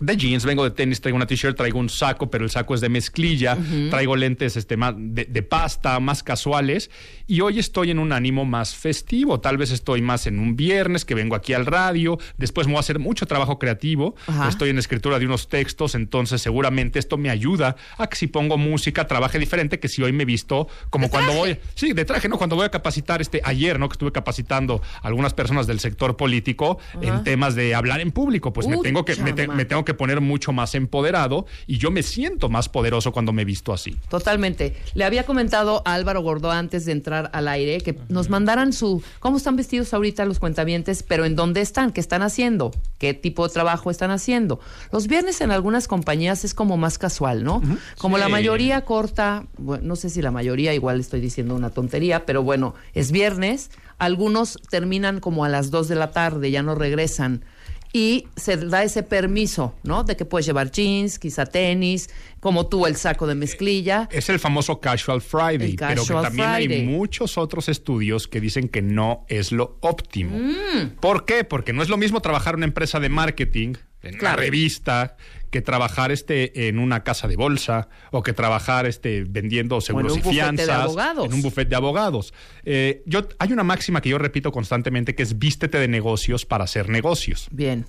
de 0.00 0.16
jeans, 0.16 0.44
vengo 0.44 0.64
de 0.64 0.70
tenis, 0.70 1.00
traigo 1.00 1.16
una 1.16 1.26
t-shirt, 1.26 1.56
traigo 1.56 1.78
un 1.78 1.88
saco, 1.88 2.30
pero 2.30 2.44
el 2.44 2.50
saco 2.50 2.74
es 2.74 2.80
de 2.80 2.88
mezclilla, 2.88 3.56
traigo 3.90 4.16
lentes 4.16 4.56
este, 4.56 4.76
más 4.76 4.94
de, 4.96 5.26
de 5.26 5.42
pasta, 5.42 6.00
más 6.00 6.22
casuales, 6.22 6.90
y 7.26 7.42
hoy 7.42 7.58
estoy 7.58 7.90
en 7.90 7.98
un 7.98 8.12
ánimo 8.12 8.44
más 8.44 8.74
festivo, 8.74 9.40
tal 9.40 9.56
vez 9.58 9.70
estoy 9.70 10.00
más 10.02 10.26
en 10.26 10.38
un 10.38 10.56
viernes 10.56 11.04
que 11.04 11.14
vengo 11.14 11.34
aquí 11.36 11.52
al 11.52 11.66
radio, 11.66 12.18
después 12.38 12.66
me 12.66 12.72
voy 12.72 12.78
a 12.78 12.80
hacer 12.80 12.98
mucho 12.98 13.26
trabajo 13.26 13.58
creativo, 13.58 14.14
estoy 14.48 14.70
en 14.70 14.78
escritura 14.78 15.18
de 15.18 15.26
unos 15.26 15.48
textos, 15.48 15.94
entonces 15.94 16.40
seguramente 16.42 16.98
esto 16.98 17.18
me 17.18 17.30
ayuda 17.30 17.76
a 17.98 18.06
que 18.08 18.16
si 18.16 18.26
pongo 18.26 18.56
música 18.58 19.06
trabaje 19.06 19.38
diferente 19.38 19.78
que 19.78 19.88
si 19.88 20.02
hoy 20.02 20.12
me 20.12 20.24
visto 20.24 20.66
como 20.88 21.10
cuando 21.10 21.32
voy, 21.32 21.58
sí, 21.74 21.92
de 21.92 22.04
traje, 22.04 22.28
¿no? 22.28 22.38
Cuando 22.38 22.56
voy 22.56 22.64
a 22.64 22.70
capacitar, 22.70 23.20
este, 23.20 23.40
ayer, 23.44 23.78
¿no? 23.78 23.88
Que 23.88 23.94
estuve 23.94 24.12
capacitando 24.12 24.80
a 25.02 25.06
algunas 25.08 25.34
personas 25.34 25.66
del 25.66 25.78
sector 25.80 26.16
político 26.16 26.78
en 27.02 27.22
temas 27.24 27.54
de 27.54 27.74
hablar 27.74 28.00
en 28.00 28.10
público, 28.12 28.52
pues 28.52 28.66
me 28.66 28.76
tengo 28.82 29.04
que, 29.04 29.14
me, 29.16 29.32
te- 29.32 29.46
me 29.48 29.64
tengo 29.64 29.84
que 29.84 29.89
que 29.90 29.94
poner 29.94 30.20
mucho 30.20 30.52
más 30.52 30.74
empoderado 30.74 31.46
y 31.66 31.78
yo 31.78 31.90
me 31.90 32.02
siento 32.02 32.48
más 32.48 32.68
poderoso 32.68 33.10
cuando 33.12 33.32
me 33.32 33.42
he 33.42 33.44
visto 33.44 33.72
así. 33.72 33.96
Totalmente. 34.08 34.76
Le 34.94 35.04
había 35.04 35.24
comentado 35.24 35.82
a 35.84 35.94
Álvaro 35.94 36.22
Gordó 36.22 36.50
antes 36.50 36.84
de 36.84 36.92
entrar 36.92 37.30
al 37.32 37.48
aire 37.48 37.80
que 37.80 37.98
nos 38.08 38.30
mandaran 38.30 38.72
su 38.72 39.02
cómo 39.18 39.36
están 39.36 39.56
vestidos 39.56 39.92
ahorita 39.92 40.24
los 40.24 40.38
cuentavientes, 40.38 41.02
pero 41.02 41.24
en 41.24 41.34
dónde 41.34 41.60
están, 41.60 41.92
qué 41.92 42.00
están 42.00 42.22
haciendo, 42.22 42.70
qué 42.98 43.14
tipo 43.14 43.46
de 43.46 43.52
trabajo 43.52 43.90
están 43.90 44.10
haciendo. 44.10 44.60
Los 44.92 45.08
viernes 45.08 45.40
en 45.40 45.50
algunas 45.50 45.88
compañías 45.88 46.44
es 46.44 46.54
como 46.54 46.76
más 46.76 46.98
casual, 46.98 47.42
¿no? 47.42 47.60
Como 47.98 48.18
la 48.18 48.28
mayoría 48.28 48.84
corta, 48.84 49.46
bueno, 49.58 49.84
no 49.88 49.96
sé 49.96 50.10
si 50.10 50.22
la 50.22 50.30
mayoría, 50.30 50.72
igual 50.74 51.00
estoy 51.00 51.20
diciendo 51.20 51.54
una 51.54 51.70
tontería, 51.70 52.26
pero 52.26 52.42
bueno, 52.42 52.74
es 52.94 53.10
viernes. 53.10 53.70
Algunos 53.98 54.56
terminan 54.70 55.20
como 55.20 55.44
a 55.44 55.50
las 55.50 55.70
2 55.70 55.88
de 55.88 55.94
la 55.94 56.10
tarde, 56.10 56.50
ya 56.50 56.62
no 56.62 56.74
regresan. 56.74 57.44
Y 57.92 58.28
se 58.36 58.56
da 58.56 58.84
ese 58.84 59.02
permiso, 59.02 59.74
¿no? 59.82 60.04
De 60.04 60.16
que 60.16 60.24
puedes 60.24 60.46
llevar 60.46 60.70
jeans, 60.70 61.18
quizá 61.18 61.44
tenis, 61.44 62.08
como 62.38 62.68
tú 62.68 62.86
el 62.86 62.94
saco 62.94 63.26
de 63.26 63.34
mezclilla. 63.34 64.08
Es 64.12 64.28
el 64.28 64.38
famoso 64.38 64.80
Casual 64.80 65.20
Friday, 65.20 65.70
El 65.70 65.76
pero 65.76 65.88
que 65.88 65.96
Casual 65.96 66.24
también 66.24 66.48
Friday. 66.54 66.80
hay 66.80 66.86
muchos 66.86 67.36
otros 67.36 67.68
estudios 67.68 68.28
que 68.28 68.40
dicen 68.40 68.68
que 68.68 68.80
no 68.80 69.24
es 69.28 69.50
lo 69.50 69.76
óptimo. 69.80 70.38
Mm. 70.38 70.90
¿Por 71.00 71.24
qué? 71.24 71.42
Porque 71.42 71.72
no 71.72 71.82
es 71.82 71.88
lo 71.88 71.96
mismo 71.96 72.20
trabajar 72.22 72.54
en 72.54 72.58
una 72.60 72.66
empresa 72.66 73.00
de 73.00 73.08
marketing, 73.08 73.74
en 74.02 74.16
Claro. 74.16 74.36
una 74.36 74.44
revista, 74.44 75.16
que 75.50 75.60
trabajar 75.60 76.12
este 76.12 76.68
en 76.68 76.78
una 76.78 77.02
casa 77.02 77.28
de 77.28 77.36
bolsa 77.36 77.88
o 78.10 78.22
que 78.22 78.32
trabajar 78.32 78.86
este 78.86 79.24
vendiendo 79.24 79.80
seguros 79.80 80.16
y 80.16 80.20
bufete 80.20 80.34
fianzas 80.34 80.96
en 81.24 81.32
un 81.34 81.42
buffet 81.42 81.68
de 81.68 81.76
abogados. 81.76 82.32
Eh, 82.64 83.02
yo 83.06 83.26
hay 83.38 83.52
una 83.52 83.64
máxima 83.64 84.00
que 84.00 84.08
yo 84.08 84.18
repito 84.18 84.52
constantemente 84.52 85.14
que 85.14 85.22
es 85.22 85.38
vístete 85.38 85.78
de 85.78 85.88
negocios 85.88 86.46
para 86.46 86.64
hacer 86.64 86.88
negocios. 86.88 87.48
Bien. 87.50 87.84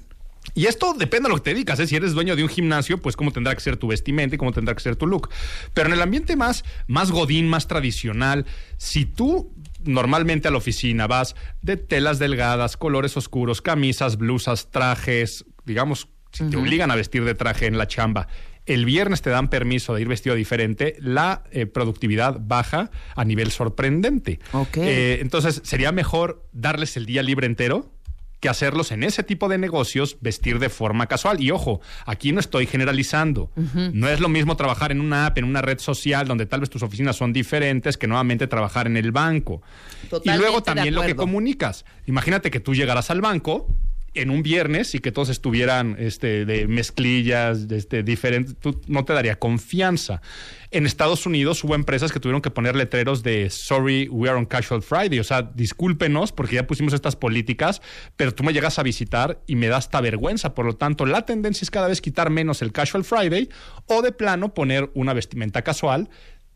Y 0.55 0.65
esto 0.65 0.93
depende 0.97 1.27
de 1.27 1.29
lo 1.29 1.35
que 1.35 1.43
te 1.43 1.53
dedicas. 1.53 1.79
¿eh? 1.79 1.87
Si 1.87 1.95
eres 1.95 2.13
dueño 2.13 2.35
de 2.35 2.43
un 2.43 2.49
gimnasio, 2.49 2.97
pues 2.97 3.15
cómo 3.15 3.31
tendrá 3.31 3.53
que 3.53 3.61
ser 3.61 3.77
tu 3.77 3.87
vestimenta 3.87 4.35
y 4.35 4.37
cómo 4.37 4.51
tendrá 4.51 4.73
que 4.73 4.81
ser 4.81 4.95
tu 4.95 5.05
look. 5.05 5.29
Pero 5.73 5.87
en 5.87 5.93
el 5.93 6.01
ambiente 6.01 6.35
más, 6.35 6.65
más 6.87 7.11
godín, 7.11 7.47
más 7.47 7.67
tradicional, 7.67 8.45
si 8.77 9.05
tú 9.05 9.53
normalmente 9.83 10.47
a 10.47 10.51
la 10.51 10.57
oficina 10.57 11.07
vas 11.07 11.35
de 11.61 11.77
telas 11.77 12.19
delgadas, 12.19 12.75
colores 12.75 13.15
oscuros, 13.17 13.61
camisas, 13.61 14.17
blusas, 14.17 14.69
trajes, 14.71 15.45
digamos, 15.65 16.07
si 16.31 16.49
te 16.49 16.57
obligan 16.57 16.91
a 16.91 16.95
vestir 16.95 17.23
de 17.23 17.35
traje 17.35 17.65
en 17.65 17.77
la 17.77 17.87
chamba, 17.87 18.27
el 18.65 18.85
viernes 18.85 19.21
te 19.21 19.29
dan 19.29 19.49
permiso 19.49 19.93
de 19.93 20.01
ir 20.01 20.07
vestido 20.07 20.35
diferente, 20.35 20.95
la 20.99 21.43
eh, 21.51 21.65
productividad 21.65 22.37
baja 22.39 22.91
a 23.15 23.25
nivel 23.25 23.51
sorprendente. 23.51 24.39
Eh, 24.75 25.19
entonces, 25.21 25.61
sería 25.63 25.91
mejor 25.91 26.47
darles 26.53 26.95
el 26.97 27.05
día 27.05 27.23
libre 27.23 27.47
entero 27.47 27.91
que 28.39 28.49
hacerlos 28.49 28.91
en 28.91 29.03
ese 29.03 29.21
tipo 29.21 29.49
de 29.49 29.59
negocios 29.59 30.17
vestir 30.19 30.57
de 30.57 30.69
forma 30.69 31.05
casual. 31.05 31.39
Y 31.41 31.51
ojo, 31.51 31.79
aquí 32.05 32.31
no 32.31 32.39
estoy 32.39 32.65
generalizando. 32.65 33.51
No 33.93 34.09
es 34.09 34.19
lo 34.19 34.29
mismo 34.29 34.57
trabajar 34.57 34.91
en 34.91 34.99
una 34.99 35.27
app, 35.27 35.37
en 35.37 35.45
una 35.45 35.61
red 35.61 35.77
social, 35.77 36.27
donde 36.27 36.47
tal 36.47 36.59
vez 36.59 36.69
tus 36.71 36.81
oficinas 36.81 37.15
son 37.15 37.33
diferentes, 37.33 37.97
que 37.97 38.07
nuevamente 38.07 38.47
trabajar 38.47 38.87
en 38.87 38.97
el 38.97 39.11
banco. 39.11 39.61
Totalmente 40.09 40.31
y 40.31 40.37
luego 40.41 40.63
también 40.63 40.95
lo 40.95 41.03
que 41.03 41.15
comunicas. 41.15 41.85
Imagínate 42.07 42.49
que 42.49 42.59
tú 42.59 42.73
llegaras 42.73 43.11
al 43.11 43.21
banco 43.21 43.75
en 44.13 44.29
un 44.29 44.43
viernes 44.43 44.93
y 44.93 44.99
que 44.99 45.11
todos 45.11 45.29
estuvieran 45.29 45.95
este, 45.97 46.45
de 46.45 46.67
mezclillas, 46.67 47.69
de 47.69 47.77
este, 47.77 48.03
diferentes, 48.03 48.55
no 48.87 49.05
te 49.05 49.13
daría 49.13 49.39
confianza. 49.39 50.21
En 50.69 50.85
Estados 50.85 51.25
Unidos 51.25 51.63
hubo 51.63 51.75
empresas 51.75 52.11
que 52.11 52.19
tuvieron 52.19 52.41
que 52.41 52.51
poner 52.51 52.75
letreros 52.75 53.23
de 53.23 53.49
sorry, 53.49 54.09
we 54.09 54.29
are 54.29 54.37
on 54.37 54.45
casual 54.45 54.81
Friday, 54.81 55.19
o 55.19 55.23
sea, 55.23 55.43
discúlpenos 55.43 56.33
porque 56.33 56.55
ya 56.55 56.67
pusimos 56.67 56.93
estas 56.93 57.15
políticas, 57.15 57.81
pero 58.17 58.33
tú 58.33 58.43
me 58.43 58.51
llegas 58.51 58.79
a 58.79 58.83
visitar 58.83 59.41
y 59.47 59.55
me 59.55 59.67
da 59.67 59.77
hasta 59.77 60.01
vergüenza. 60.01 60.53
Por 60.53 60.65
lo 60.65 60.75
tanto, 60.75 61.05
la 61.05 61.25
tendencia 61.25 61.63
es 61.63 61.71
cada 61.71 61.87
vez 61.87 62.01
quitar 62.01 62.29
menos 62.29 62.61
el 62.61 62.73
casual 62.73 63.05
Friday 63.05 63.49
o 63.85 64.01
de 64.01 64.11
plano 64.11 64.53
poner 64.53 64.91
una 64.93 65.13
vestimenta 65.13 65.61
casual 65.61 66.09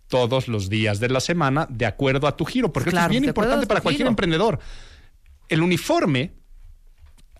todos 0.07 0.47
los 0.47 0.69
días 0.69 0.99
de 0.99 1.09
la 1.09 1.19
semana 1.19 1.67
de 1.69 1.85
acuerdo 1.85 2.27
a 2.27 2.35
tu 2.35 2.45
giro, 2.45 2.71
porque 2.71 2.89
esto 2.89 2.97
Claro, 2.97 3.13
es 3.13 3.19
bien 3.19 3.23
importante 3.29 3.65
para 3.65 3.81
cualquier 3.81 4.01
giro. 4.05 4.09
emprendedor. 4.09 4.59
El 5.49 5.61
uniforme, 5.61 6.33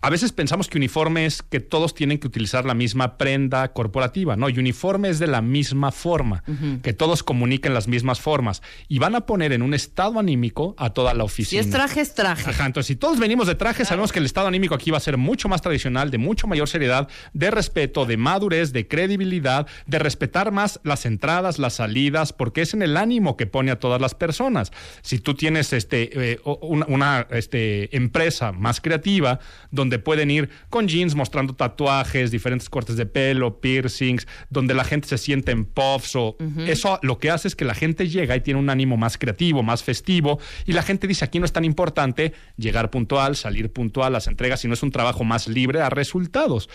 a 0.02 0.10
veces 0.10 0.32
pensamos 0.32 0.68
que 0.68 0.78
uniforme 0.78 1.26
es 1.26 1.42
que 1.42 1.58
todos 1.58 1.94
tienen 1.94 2.18
que 2.18 2.26
utilizar 2.26 2.64
la 2.64 2.74
misma 2.74 3.16
prenda 3.16 3.72
corporativa, 3.72 4.36
¿no? 4.36 4.48
Y 4.48 4.58
uniforme 4.58 5.08
es 5.08 5.18
de 5.18 5.26
la 5.26 5.42
misma 5.42 5.90
forma, 5.90 6.44
que 6.82 6.92
todos 6.92 7.22
comuniquen 7.22 7.74
las 7.74 7.88
mismas 7.88 8.20
formas 8.20 8.62
y 8.88 8.98
van 8.98 9.14
a 9.14 9.26
poner 9.26 9.52
en 9.52 9.62
un 9.62 9.74
estado 9.74 10.18
anímico 10.18 10.74
a 10.78 10.90
toda 10.90 11.14
la 11.14 11.22
Si 11.24 11.26
oficina. 11.26 11.60
es 11.62 11.70
traje, 11.70 12.00
es 12.00 12.14
traje. 12.14 12.50
Ajá, 12.50 12.66
entonces 12.66 12.88
si 12.88 12.96
todos 12.96 13.18
venimos 13.18 13.46
de 13.46 13.54
traje, 13.54 13.84
sabemos 13.84 14.12
que 14.12 14.18
el 14.18 14.26
estado 14.26 14.48
anímico 14.48 14.74
aquí 14.74 14.90
va 14.90 14.98
a 14.98 15.00
ser 15.00 15.16
mucho 15.16 15.48
más 15.48 15.62
tradicional, 15.62 16.10
de 16.10 16.18
mucho 16.18 16.46
mayor 16.46 16.68
seriedad, 16.68 17.08
de 17.32 17.50
respeto, 17.50 18.04
de 18.04 18.16
madurez, 18.16 18.72
de 18.72 18.86
credibilidad, 18.86 19.66
de 19.86 19.98
respetar 19.98 20.52
más 20.52 20.78
las 20.84 21.06
entradas, 21.06 21.58
las 21.58 21.74
salidas, 21.74 22.32
porque 22.32 22.62
es 22.62 22.74
en 22.74 22.82
el 22.82 22.96
ánimo 22.96 23.36
que 23.36 23.46
pone 23.46 23.70
a 23.70 23.78
todas 23.78 24.00
las 24.00 24.14
personas. 24.14 24.72
Si 25.02 25.18
tú 25.18 25.34
tienes 25.34 25.72
este, 25.72 26.32
eh, 26.32 26.40
una, 26.44 27.26
este, 27.30 27.96
empresa 27.96 28.52
más 28.52 28.80
creativa, 28.80 29.40
donde 29.70 29.85
pueden 29.98 30.30
ir 30.30 30.50
con 30.70 30.88
jeans 30.88 31.14
mostrando 31.14 31.54
tatuajes, 31.54 32.30
diferentes 32.30 32.68
cortes 32.68 32.96
de 32.96 33.06
pelo, 33.06 33.60
piercings, 33.60 34.26
donde 34.50 34.74
la 34.74 34.84
gente 34.84 35.08
se 35.08 35.18
siente 35.18 35.52
en 35.52 35.64
puffs 35.64 36.16
o 36.16 36.36
eso 36.66 36.98
lo 37.02 37.18
que 37.18 37.30
hace 37.30 37.48
es 37.48 37.56
que 37.56 37.64
la 37.64 37.74
gente 37.74 38.08
llega 38.08 38.36
y 38.36 38.40
tiene 38.40 38.60
un 38.60 38.70
ánimo 38.70 38.96
más 38.96 39.18
creativo, 39.18 39.62
más 39.62 39.82
festivo, 39.82 40.38
y 40.66 40.72
la 40.72 40.82
gente 40.82 41.06
dice 41.06 41.24
aquí 41.24 41.38
no 41.38 41.44
es 41.44 41.52
tan 41.52 41.64
importante 41.64 42.32
llegar 42.56 42.90
puntual, 42.90 43.36
salir 43.36 43.72
puntual, 43.72 44.12
las 44.12 44.26
entregas, 44.26 44.60
sino 44.60 44.74
es 44.74 44.82
un 44.82 44.90
trabajo 44.90 45.24
más 45.24 45.48
libre 45.48 45.80
a 45.80 45.90
resultados. 45.90 46.68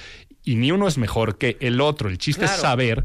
Y 0.44 0.56
ni 0.56 0.72
uno 0.72 0.88
es 0.88 0.98
mejor 0.98 1.38
que 1.38 1.58
el 1.60 1.82
otro. 1.82 2.10
El 2.10 2.18
chiste 2.18 2.46
es 2.46 2.52
saber 2.52 3.04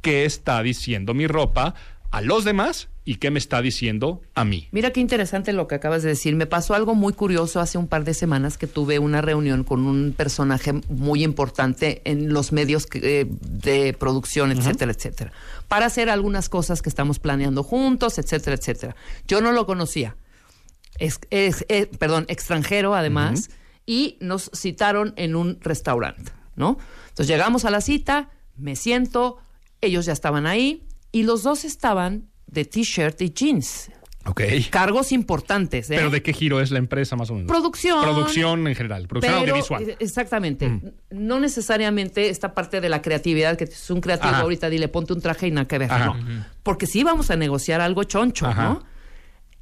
qué 0.00 0.24
está 0.24 0.62
diciendo 0.62 1.14
mi 1.14 1.26
ropa 1.26 1.74
a 2.10 2.20
los 2.20 2.44
demás 2.44 2.88
y 3.10 3.16
qué 3.16 3.32
me 3.32 3.40
está 3.40 3.60
diciendo 3.60 4.22
a 4.36 4.44
mí. 4.44 4.68
Mira 4.70 4.92
qué 4.92 5.00
interesante 5.00 5.52
lo 5.52 5.66
que 5.66 5.74
acabas 5.74 6.04
de 6.04 6.10
decir. 6.10 6.36
Me 6.36 6.46
pasó 6.46 6.74
algo 6.74 6.94
muy 6.94 7.12
curioso 7.12 7.58
hace 7.58 7.76
un 7.76 7.88
par 7.88 8.04
de 8.04 8.14
semanas 8.14 8.56
que 8.56 8.68
tuve 8.68 9.00
una 9.00 9.20
reunión 9.20 9.64
con 9.64 9.84
un 9.84 10.14
personaje 10.16 10.74
muy 10.88 11.24
importante 11.24 12.02
en 12.04 12.32
los 12.32 12.52
medios 12.52 12.86
que- 12.86 13.00
eh, 13.22 13.26
de 13.28 13.94
producción, 13.94 14.52
etcétera, 14.52 14.92
etcétera, 14.92 15.32
para 15.66 15.86
hacer 15.86 16.08
algunas 16.08 16.48
cosas 16.48 16.82
que 16.82 16.88
estamos 16.88 17.18
planeando 17.18 17.64
juntos, 17.64 18.16
etcétera, 18.18 18.54
etcétera. 18.54 18.94
Yo 19.26 19.40
no 19.40 19.50
lo 19.50 19.66
conocía. 19.66 20.14
Es, 21.00 21.18
es- 21.30 21.66
eh, 21.68 21.86
perdón, 21.98 22.26
extranjero 22.28 22.94
además, 22.94 23.50
y 23.86 24.18
nos 24.20 24.52
citaron 24.54 25.14
en 25.16 25.34
un 25.34 25.58
restaurante, 25.60 26.30
¿no? 26.54 26.78
Entonces 27.08 27.26
llegamos 27.26 27.64
a 27.64 27.70
la 27.70 27.80
cita, 27.80 28.30
me 28.56 28.76
siento, 28.76 29.38
ellos 29.80 30.06
ya 30.06 30.12
estaban 30.12 30.46
ahí 30.46 30.86
y 31.10 31.24
los 31.24 31.42
dos 31.42 31.64
estaban 31.64 32.29
de 32.50 32.64
t-shirt 32.64 33.20
y 33.22 33.30
jeans. 33.30 33.90
Ok. 34.26 34.42
Cargos 34.68 35.12
importantes, 35.12 35.90
¿eh? 35.90 35.94
Pero 35.96 36.10
¿de 36.10 36.22
qué 36.22 36.34
giro 36.34 36.60
es 36.60 36.70
la 36.70 36.78
empresa 36.78 37.16
más 37.16 37.30
o 37.30 37.34
menos? 37.34 37.48
Producción. 37.48 38.02
Producción 38.02 38.68
en 38.68 38.74
general, 38.74 39.08
producción 39.08 39.32
Pero, 39.32 39.40
audiovisual. 39.54 39.88
eh, 39.90 39.96
Exactamente. 39.98 40.70
No 41.10 41.40
necesariamente 41.40 42.28
esta 42.28 42.52
parte 42.54 42.82
de 42.82 42.90
la 42.90 43.00
creatividad, 43.00 43.56
que 43.56 43.64
es 43.64 43.90
un 43.90 44.02
creativo 44.02 44.30
Ajá. 44.34 44.42
ahorita, 44.42 44.68
dile, 44.68 44.88
ponte 44.88 45.14
un 45.14 45.22
traje 45.22 45.46
y 45.48 45.50
nada 45.50 45.66
que 45.66 45.78
ver. 45.78 45.90
No. 45.90 46.16
Porque 46.62 46.86
sí 46.86 47.02
vamos 47.02 47.30
a 47.30 47.36
negociar 47.36 47.80
algo 47.80 48.04
choncho, 48.04 48.46
Ajá. 48.46 48.62
¿no? 48.64 48.84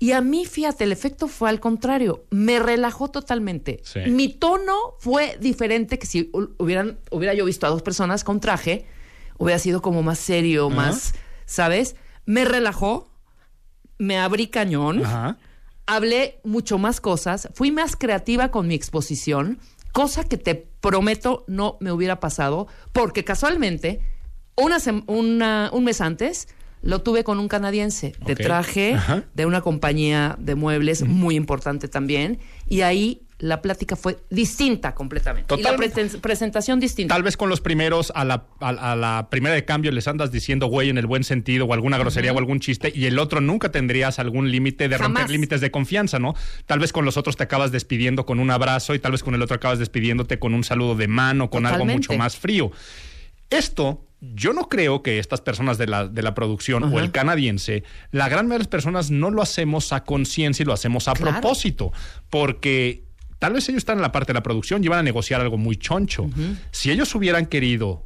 Y 0.00 0.12
a 0.12 0.20
mí, 0.20 0.44
fíjate, 0.44 0.84
el 0.84 0.92
efecto 0.92 1.28
fue 1.28 1.48
al 1.50 1.60
contrario. 1.60 2.24
Me 2.30 2.58
relajó 2.58 3.08
totalmente. 3.10 3.80
Sí. 3.84 4.00
Mi 4.08 4.28
tono 4.28 4.76
fue 4.98 5.36
diferente 5.40 5.98
que 6.00 6.06
si 6.06 6.30
hu- 6.32 6.50
hubieran, 6.58 6.98
hubiera 7.10 7.32
yo 7.34 7.44
visto 7.44 7.66
a 7.66 7.70
dos 7.70 7.82
personas 7.82 8.22
con 8.24 8.38
traje, 8.40 8.86
hubiera 9.38 9.58
sido 9.60 9.82
como 9.82 10.02
más 10.02 10.18
serio, 10.18 10.68
más, 10.70 11.14
¿sabes? 11.46 11.94
Me 12.28 12.44
relajó, 12.44 13.10
me 13.98 14.18
abrí 14.18 14.48
cañón 14.48 15.02
Ajá. 15.02 15.38
hablé 15.86 16.40
mucho 16.44 16.76
más 16.76 17.00
cosas, 17.00 17.48
fui 17.54 17.70
más 17.72 17.96
creativa 17.96 18.50
con 18.50 18.68
mi 18.68 18.74
exposición, 18.74 19.58
cosa 19.92 20.24
que 20.24 20.36
te 20.36 20.54
prometo 20.54 21.46
no 21.48 21.78
me 21.80 21.90
hubiera 21.90 22.20
pasado, 22.20 22.66
porque 22.92 23.24
casualmente, 23.24 24.02
una 24.56 24.76
sem- 24.76 25.04
una- 25.06 25.70
un 25.72 25.84
mes 25.84 26.02
antes, 26.02 26.48
lo 26.82 27.00
tuve 27.00 27.24
con 27.24 27.38
un 27.38 27.48
canadiense 27.48 28.12
de 28.26 28.36
traje 28.36 28.92
Ajá. 28.94 29.24
de 29.32 29.46
una 29.46 29.62
compañía 29.62 30.36
de 30.38 30.54
muebles 30.54 31.04
muy 31.06 31.34
importante 31.34 31.88
también, 31.88 32.40
y 32.68 32.82
ahí 32.82 33.22
la 33.40 33.62
plática 33.62 33.94
fue 33.94 34.18
distinta 34.30 34.94
completamente. 34.94 35.54
Y 35.54 35.62
la 35.62 35.76
presentación 36.20 36.80
distinta. 36.80 37.14
Tal 37.14 37.22
vez 37.22 37.36
con 37.36 37.48
los 37.48 37.60
primeros, 37.60 38.12
a 38.16 38.24
la, 38.24 38.46
a, 38.60 38.68
a 38.92 38.96
la 38.96 39.28
primera 39.30 39.54
de 39.54 39.64
cambio 39.64 39.92
les 39.92 40.08
andas 40.08 40.32
diciendo 40.32 40.66
güey 40.66 40.88
en 40.88 40.98
el 40.98 41.06
buen 41.06 41.22
sentido 41.22 41.64
o 41.66 41.72
alguna 41.72 41.98
grosería 41.98 42.32
o 42.32 42.38
algún 42.38 42.58
chiste 42.58 42.92
y 42.94 43.06
el 43.06 43.18
otro 43.18 43.40
nunca 43.40 43.70
tendrías 43.70 44.18
algún 44.18 44.50
límite 44.50 44.88
de 44.88 44.98
romper 44.98 45.30
límites 45.30 45.60
de 45.60 45.70
confianza, 45.70 46.18
¿no? 46.18 46.34
Tal 46.66 46.80
vez 46.80 46.92
con 46.92 47.04
los 47.04 47.16
otros 47.16 47.36
te 47.36 47.44
acabas 47.44 47.70
despidiendo 47.70 48.26
con 48.26 48.40
un 48.40 48.50
abrazo 48.50 48.94
y 48.94 48.98
tal 48.98 49.12
vez 49.12 49.22
con 49.22 49.34
el 49.34 49.42
otro 49.42 49.54
acabas 49.56 49.78
despidiéndote 49.78 50.38
con 50.40 50.52
un 50.52 50.64
saludo 50.64 50.96
de 50.96 51.06
mano, 51.06 51.48
con 51.48 51.64
algo 51.64 51.84
mucho 51.84 52.14
más 52.14 52.36
frío. 52.36 52.72
Esto, 53.50 54.04
yo 54.20 54.52
no 54.52 54.68
creo 54.68 55.02
que 55.02 55.18
estas 55.18 55.40
personas 55.40 55.78
de 55.78 55.86
la, 55.86 56.06
de 56.06 56.22
la 56.22 56.34
producción 56.34 56.82
o 56.84 56.98
el 56.98 57.12
canadiense, 57.12 57.82
la 58.10 58.28
gran 58.28 58.46
mayoría 58.46 58.58
de 58.58 58.64
las 58.64 58.68
personas 58.68 59.10
no 59.10 59.30
lo 59.30 59.40
hacemos 59.42 59.92
a 59.92 60.04
conciencia 60.04 60.64
y 60.64 60.66
lo 60.66 60.72
hacemos 60.72 61.08
a 61.08 61.12
Claro. 61.14 61.32
propósito, 61.40 61.92
porque 62.28 63.04
Tal 63.38 63.52
vez 63.52 63.68
ellos 63.68 63.78
están 63.78 63.98
en 63.98 64.02
la 64.02 64.12
parte 64.12 64.32
de 64.32 64.34
la 64.34 64.42
producción 64.42 64.82
y 64.82 64.86
iban 64.86 64.98
a 64.98 65.02
negociar 65.02 65.40
algo 65.40 65.58
muy 65.58 65.76
choncho. 65.76 66.28
Si 66.70 66.90
ellos 66.90 67.14
hubieran 67.14 67.46
querido 67.46 68.04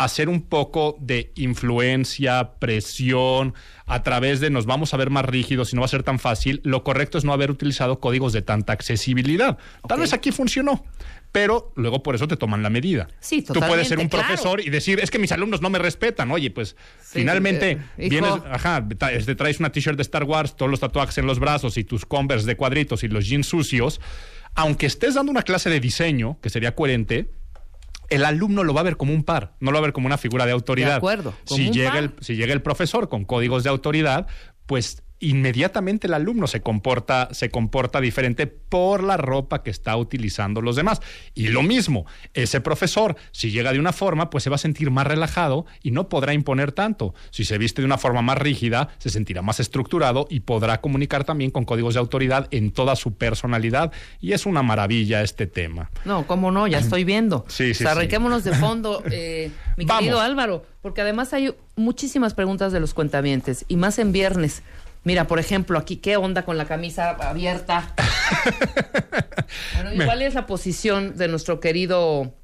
hacer 0.00 0.30
un 0.30 0.40
poco 0.40 0.96
de 0.98 1.30
influencia, 1.34 2.52
presión, 2.58 3.52
a 3.84 4.02
través 4.02 4.40
de 4.40 4.48
nos 4.48 4.64
vamos 4.64 4.94
a 4.94 4.96
ver 4.96 5.10
más 5.10 5.26
rígidos 5.26 5.72
y 5.72 5.76
no 5.76 5.82
va 5.82 5.86
a 5.86 5.88
ser 5.88 6.02
tan 6.02 6.18
fácil, 6.18 6.62
lo 6.64 6.82
correcto 6.82 7.18
es 7.18 7.24
no 7.24 7.34
haber 7.34 7.50
utilizado 7.50 8.00
códigos 8.00 8.32
de 8.32 8.40
tanta 8.40 8.72
accesibilidad. 8.72 9.58
Tal 9.86 10.00
vez 10.00 10.14
aquí 10.14 10.32
funcionó, 10.32 10.86
pero 11.32 11.72
luego 11.76 12.02
por 12.02 12.14
eso 12.14 12.26
te 12.26 12.38
toman 12.38 12.62
la 12.62 12.70
medida. 12.70 13.08
Sí, 13.20 13.42
Tú 13.42 13.60
puedes 13.60 13.88
ser 13.88 13.98
un 13.98 14.08
totalmente, 14.08 14.42
profesor 14.42 14.60
y 14.60 14.70
decir, 14.70 15.00
es 15.00 15.10
que 15.10 15.18
mis 15.18 15.32
alumnos 15.32 15.60
no 15.60 15.68
me 15.68 15.78
respetan. 15.78 16.30
Oye, 16.30 16.50
pues 16.50 16.76
finalmente 17.02 17.78
eh, 17.98 18.08
vienes, 18.08 18.32
ajá, 18.50 18.86
te 18.88 19.34
traes 19.34 19.60
una 19.60 19.70
t-shirt 19.70 19.96
de 19.96 20.02
Star 20.02 20.24
Wars, 20.24 20.56
todos 20.56 20.70
los 20.70 20.80
tatuajes 20.80 21.18
en 21.18 21.26
los 21.26 21.38
brazos 21.38 21.76
y 21.76 21.84
tus 21.84 22.06
Converse 22.06 22.46
de 22.46 22.56
cuadritos 22.56 23.04
y 23.04 23.08
los 23.08 23.26
jeans 23.28 23.46
sucios. 23.46 24.00
Aunque 24.54 24.86
estés 24.86 25.14
dando 25.14 25.30
una 25.30 25.42
clase 25.42 25.70
de 25.70 25.80
diseño, 25.80 26.38
que 26.40 26.50
sería 26.50 26.74
coherente, 26.74 27.30
el 28.08 28.24
alumno 28.24 28.64
lo 28.64 28.74
va 28.74 28.80
a 28.80 28.84
ver 28.84 28.96
como 28.96 29.14
un 29.14 29.22
par, 29.24 29.54
no 29.60 29.70
lo 29.70 29.76
va 29.76 29.78
a 29.78 29.82
ver 29.82 29.92
como 29.92 30.06
una 30.06 30.18
figura 30.18 30.44
de 30.44 30.52
autoridad. 30.52 30.90
De 30.90 30.94
acuerdo, 30.96 31.34
Si 31.44 31.70
llega, 31.70 31.98
el, 31.98 32.12
si 32.20 32.36
llega 32.36 32.52
el 32.52 32.62
profesor 32.62 33.08
con 33.08 33.24
códigos 33.24 33.62
de 33.62 33.70
autoridad, 33.70 34.26
pues 34.66 35.02
inmediatamente 35.20 36.06
el 36.06 36.14
alumno 36.14 36.46
se 36.46 36.60
comporta, 36.62 37.28
se 37.32 37.50
comporta 37.50 38.00
diferente 38.00 38.46
por 38.46 39.02
la 39.02 39.16
ropa 39.16 39.62
que 39.62 39.70
está 39.70 39.96
utilizando 39.96 40.62
los 40.62 40.76
demás. 40.76 41.00
Y 41.34 41.48
lo 41.48 41.62
mismo, 41.62 42.06
ese 42.34 42.60
profesor, 42.60 43.16
si 43.30 43.50
llega 43.50 43.72
de 43.72 43.78
una 43.78 43.92
forma, 43.92 44.30
pues 44.30 44.44
se 44.44 44.50
va 44.50 44.56
a 44.56 44.58
sentir 44.58 44.90
más 44.90 45.06
relajado 45.06 45.66
y 45.82 45.90
no 45.90 46.08
podrá 46.08 46.32
imponer 46.34 46.72
tanto. 46.72 47.14
Si 47.30 47.44
se 47.44 47.58
viste 47.58 47.82
de 47.82 47.86
una 47.86 47.98
forma 47.98 48.22
más 48.22 48.38
rígida, 48.38 48.88
se 48.98 49.10
sentirá 49.10 49.42
más 49.42 49.60
estructurado 49.60 50.26
y 50.30 50.40
podrá 50.40 50.80
comunicar 50.80 51.24
también 51.24 51.50
con 51.50 51.64
códigos 51.64 51.94
de 51.94 52.00
autoridad 52.00 52.48
en 52.50 52.70
toda 52.72 52.96
su 52.96 53.14
personalidad. 53.14 53.92
Y 54.20 54.32
es 54.32 54.46
una 54.46 54.62
maravilla 54.62 55.22
este 55.22 55.46
tema. 55.46 55.90
No, 56.04 56.26
cómo 56.26 56.50
no, 56.50 56.66
ya 56.66 56.78
estoy 56.78 57.04
viendo. 57.04 57.44
Sí, 57.60 57.74
sí, 57.74 57.82
O 57.82 57.86
sea, 57.86 57.92
sí. 57.92 57.98
arranquémonos 57.98 58.42
de 58.44 58.54
fondo, 58.54 59.02
eh, 59.10 59.50
mi 59.76 59.84
Vamos. 59.84 60.00
querido 60.00 60.20
Álvaro, 60.20 60.64
porque 60.80 61.02
además 61.02 61.32
hay 61.34 61.52
muchísimas 61.76 62.32
preguntas 62.32 62.72
de 62.72 62.80
los 62.80 62.94
cuentavientes, 62.94 63.64
y 63.68 63.76
más 63.76 63.98
en 63.98 64.12
viernes. 64.12 64.62
Mira, 65.04 65.26
por 65.26 65.38
ejemplo, 65.38 65.78
aquí, 65.78 65.96
¿qué 65.96 66.16
onda 66.16 66.44
con 66.44 66.58
la 66.58 66.66
camisa 66.66 67.10
abierta? 67.10 67.94
bueno, 69.74 69.94
¿y 69.94 69.98
Me- 69.98 70.04
¿cuál 70.04 70.22
es 70.22 70.34
la 70.34 70.46
posición 70.46 71.16
de 71.16 71.28
nuestro 71.28 71.60
querido, 71.60 72.34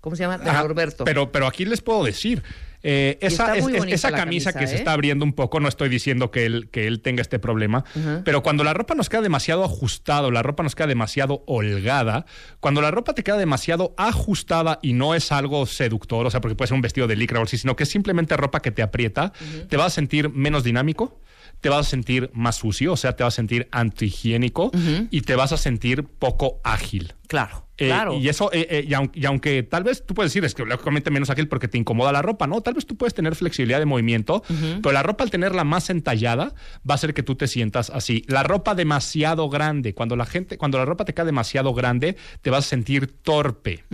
¿cómo 0.00 0.16
se 0.16 0.22
llama? 0.22 0.38
De 0.38 0.50
Norberto. 0.52 1.04
Pero, 1.04 1.30
pero 1.32 1.46
aquí 1.46 1.64
les 1.64 1.80
puedo 1.80 2.02
decir. 2.04 2.42
eh, 2.84 3.18
esa 3.20 3.56
es- 3.56 3.66
esa 3.66 4.10
camisa, 4.12 4.12
camisa, 4.12 4.52
que 4.52 4.66
se 4.68 4.74
¿eh? 4.76 4.78
está 4.78 4.92
abriendo 4.92 5.24
un 5.24 5.32
poco, 5.32 5.58
no 5.58 5.68
estoy 5.68 5.88
diciendo 5.88 6.30
que 6.30 6.46
él, 6.46 6.68
que 6.70 6.86
él 6.86 7.00
tenga 7.00 7.20
este 7.22 7.40
problema, 7.40 7.84
pero 8.24 8.40
cuando 8.44 8.62
la 8.62 8.72
ropa 8.72 8.94
nos 8.94 9.08
queda 9.08 9.20
demasiado 9.20 9.64
ajustado, 9.64 10.30
la 10.30 10.42
ropa 10.44 10.62
nos 10.62 10.76
queda 10.76 10.86
demasiado 10.86 11.42
holgada, 11.48 12.24
cuando 12.60 12.80
la 12.80 12.92
ropa 12.92 13.14
te 13.14 13.24
queda 13.24 13.36
demasiado 13.36 13.94
ajustada 13.98 14.78
y 14.80 14.92
no 14.92 15.16
es 15.16 15.32
algo 15.32 15.66
seductor, 15.66 16.24
o 16.24 16.30
sea, 16.30 16.40
porque 16.40 16.54
puede 16.54 16.68
ser 16.68 16.76
un 16.76 16.82
vestido 16.82 17.08
de 17.08 17.16
licra 17.16 17.40
o 17.40 17.42
así, 17.42 17.58
sino 17.58 17.74
que 17.74 17.82
es 17.82 17.88
simplemente 17.90 18.36
ropa 18.36 18.60
que 18.62 18.70
te 18.70 18.80
aprieta, 18.82 19.32
te 19.68 19.76
vas 19.76 19.88
a 19.88 19.90
sentir 19.90 20.30
menos 20.30 20.62
dinámico, 20.62 21.20
te 21.60 21.68
vas 21.68 21.86
a 21.86 21.90
sentir 21.90 22.30
más 22.34 22.56
sucio, 22.56 22.92
o 22.92 22.96
sea, 22.96 23.16
te 23.16 23.24
vas 23.24 23.34
a 23.34 23.36
sentir 23.36 23.68
antihigiénico 23.70 24.70
y 25.10 25.22
te 25.22 25.36
vas 25.36 25.52
a 25.52 25.56
sentir 25.56 26.04
poco 26.04 26.60
ágil. 26.64 27.14
Claro, 27.26 27.67
claro. 27.86 28.14
Y 28.18 28.28
eso, 28.28 28.50
eh, 28.52 28.66
eh, 28.70 28.84
y, 28.88 28.92
aun- 28.92 29.10
y 29.14 29.24
aunque 29.26 29.62
tal 29.62 29.84
vez 29.84 30.04
tú 30.04 30.14
puedes 30.14 30.32
decir, 30.32 30.44
es 30.44 30.54
que 30.54 30.64
lógicamente 30.64 31.10
menos 31.10 31.30
ágil 31.30 31.48
porque 31.48 31.68
te 31.68 31.78
incomoda 31.78 32.12
la 32.12 32.22
ropa, 32.22 32.46
¿no? 32.46 32.60
Tal 32.60 32.74
vez 32.74 32.86
tú 32.86 32.96
puedes 32.96 33.14
tener 33.14 33.34
flexibilidad 33.36 33.78
de 33.78 33.86
movimiento, 33.86 34.42
pero 34.82 34.92
la 34.92 35.02
ropa 35.02 35.24
al 35.24 35.30
tenerla 35.30 35.64
más 35.64 35.90
entallada 35.90 36.54
va 36.88 36.92
a 36.92 36.94
hacer 36.94 37.14
que 37.14 37.22
tú 37.22 37.34
te 37.36 37.46
sientas 37.46 37.90
así. 37.90 38.24
La 38.26 38.42
ropa 38.42 38.74
demasiado 38.74 39.48
grande, 39.48 39.94
cuando 39.94 40.16
la 40.16 40.26
gente, 40.26 40.58
cuando 40.58 40.78
la 40.78 40.84
ropa 40.84 41.04
te 41.04 41.14
queda 41.14 41.24
demasiado 41.26 41.72
grande, 41.74 42.16
te 42.42 42.50
vas 42.50 42.66
a 42.66 42.68
sentir 42.68 43.06
torpe. 43.22 43.84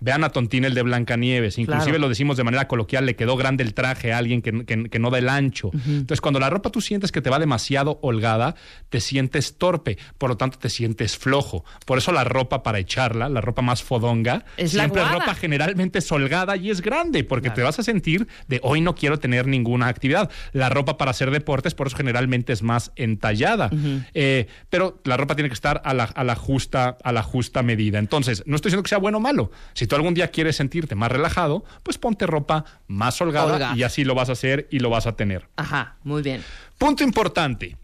Vean 0.00 0.24
a 0.24 0.30
Tontín 0.30 0.64
el 0.64 0.74
de 0.74 0.82
Blancanieves, 0.82 1.56
inclusive 1.58 1.84
Claro. 1.92 1.98
lo 1.98 2.08
decimos 2.08 2.36
de 2.36 2.44
manera 2.44 2.68
coloquial, 2.68 3.06
le 3.06 3.16
quedó 3.16 3.36
grande 3.36 3.62
el 3.64 3.74
traje 3.74 4.12
a 4.12 4.18
alguien 4.18 4.42
que, 4.42 4.64
que- 4.66 4.88
que 4.90 4.98
no 4.98 5.10
da 5.10 5.18
el 5.18 5.28
ancho. 5.28 5.70
Entonces, 5.86 6.20
cuando 6.20 6.40
la 6.40 6.50
ropa 6.50 6.70
tú 6.70 6.80
sientes 6.80 7.10
que 7.12 7.20
te 7.22 7.30
va 7.30 7.38
demasiado 7.38 7.98
holgada, 8.02 8.54
te 8.90 9.00
sientes 9.00 9.56
torpe, 9.56 9.96
por 10.18 10.28
lo 10.30 10.36
tanto 10.36 10.58
te 10.58 10.68
sientes 10.68 11.16
flojo. 11.16 11.64
Por 11.86 11.96
eso 11.98 12.12
la 12.12 12.24
ropa 12.24 12.62
para 12.62 12.78
echarla, 12.78 13.28
la 13.30 13.40
ropa 13.40 13.62
más 13.62 13.82
fodonga, 13.82 14.44
Es 14.56 14.74
la 14.74 14.82
siempre 14.84 15.02
guada. 15.02 15.18
ropa 15.18 15.34
generalmente 15.34 15.98
es 16.00 16.12
holgada 16.12 16.56
y 16.56 16.70
es 16.70 16.80
grande, 16.80 17.24
porque 17.24 17.50
te 17.50 17.62
vas 17.62 17.78
a 17.78 17.82
sentir 17.82 18.28
de 18.48 18.60
hoy 18.62 18.80
no 18.80 18.94
quiero 18.94 19.18
tener 19.18 19.46
ninguna 19.46 19.88
actividad. 19.88 20.30
La 20.52 20.68
ropa 20.68 20.98
para 20.98 21.10
hacer 21.12 21.30
deportes, 21.30 21.74
por 21.74 21.86
eso 21.86 21.96
generalmente 21.96 22.52
es 22.52 22.62
más 22.62 22.92
entallada. 22.96 23.70
Eh, 24.14 24.46
pero 24.68 25.00
la 25.04 25.16
ropa 25.16 25.34
tiene 25.34 25.48
que 25.48 25.54
estar 25.54 25.80
a 25.84 25.94
la, 25.94 26.04
a 26.04 26.24
la 26.24 26.34
justa, 26.36 26.96
a 27.02 27.12
la 27.12 27.22
justa 27.22 27.62
medida. 27.62 27.98
Entonces, 27.98 28.42
no 28.46 28.56
estoy 28.56 28.70
diciendo 28.70 28.82
que 28.82 28.88
sea 28.88 28.98
bueno 28.98 29.18
o 29.18 29.20
malo. 29.20 29.50
Si 29.74 29.86
tú 29.86 29.96
algún 29.96 30.14
día 30.14 30.28
quieres 30.28 30.56
sentirte 30.56 30.94
más 30.94 31.10
relajado, 31.10 31.64
pues 31.82 31.98
ponte 31.98 32.26
ropa 32.26 32.64
más 32.86 33.20
holgada, 33.20 33.54
Holgada. 33.54 33.76
y 33.76 33.82
así 33.82 34.04
lo 34.04 34.14
vas 34.14 34.28
a 34.28 34.32
hacer 34.32 34.68
y 34.70 34.78
lo 34.80 34.90
vas 34.90 35.06
a 35.06 35.16
tener. 35.16 35.48
Ajá, 35.56 35.96
muy 36.02 36.22
bien. 36.22 36.42
Punto 36.78 37.04
importante. 37.04 37.76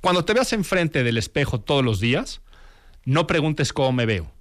Cuando 0.00 0.24
te 0.24 0.34
veas 0.34 0.52
enfrente 0.52 1.04
del 1.04 1.16
espejo 1.16 1.60
todos 1.60 1.84
los 1.84 2.00
días, 2.00 2.40
no 3.04 3.26
preguntes 3.26 3.72
cómo 3.72 3.92
me 3.92 4.06
veo, 4.06 4.32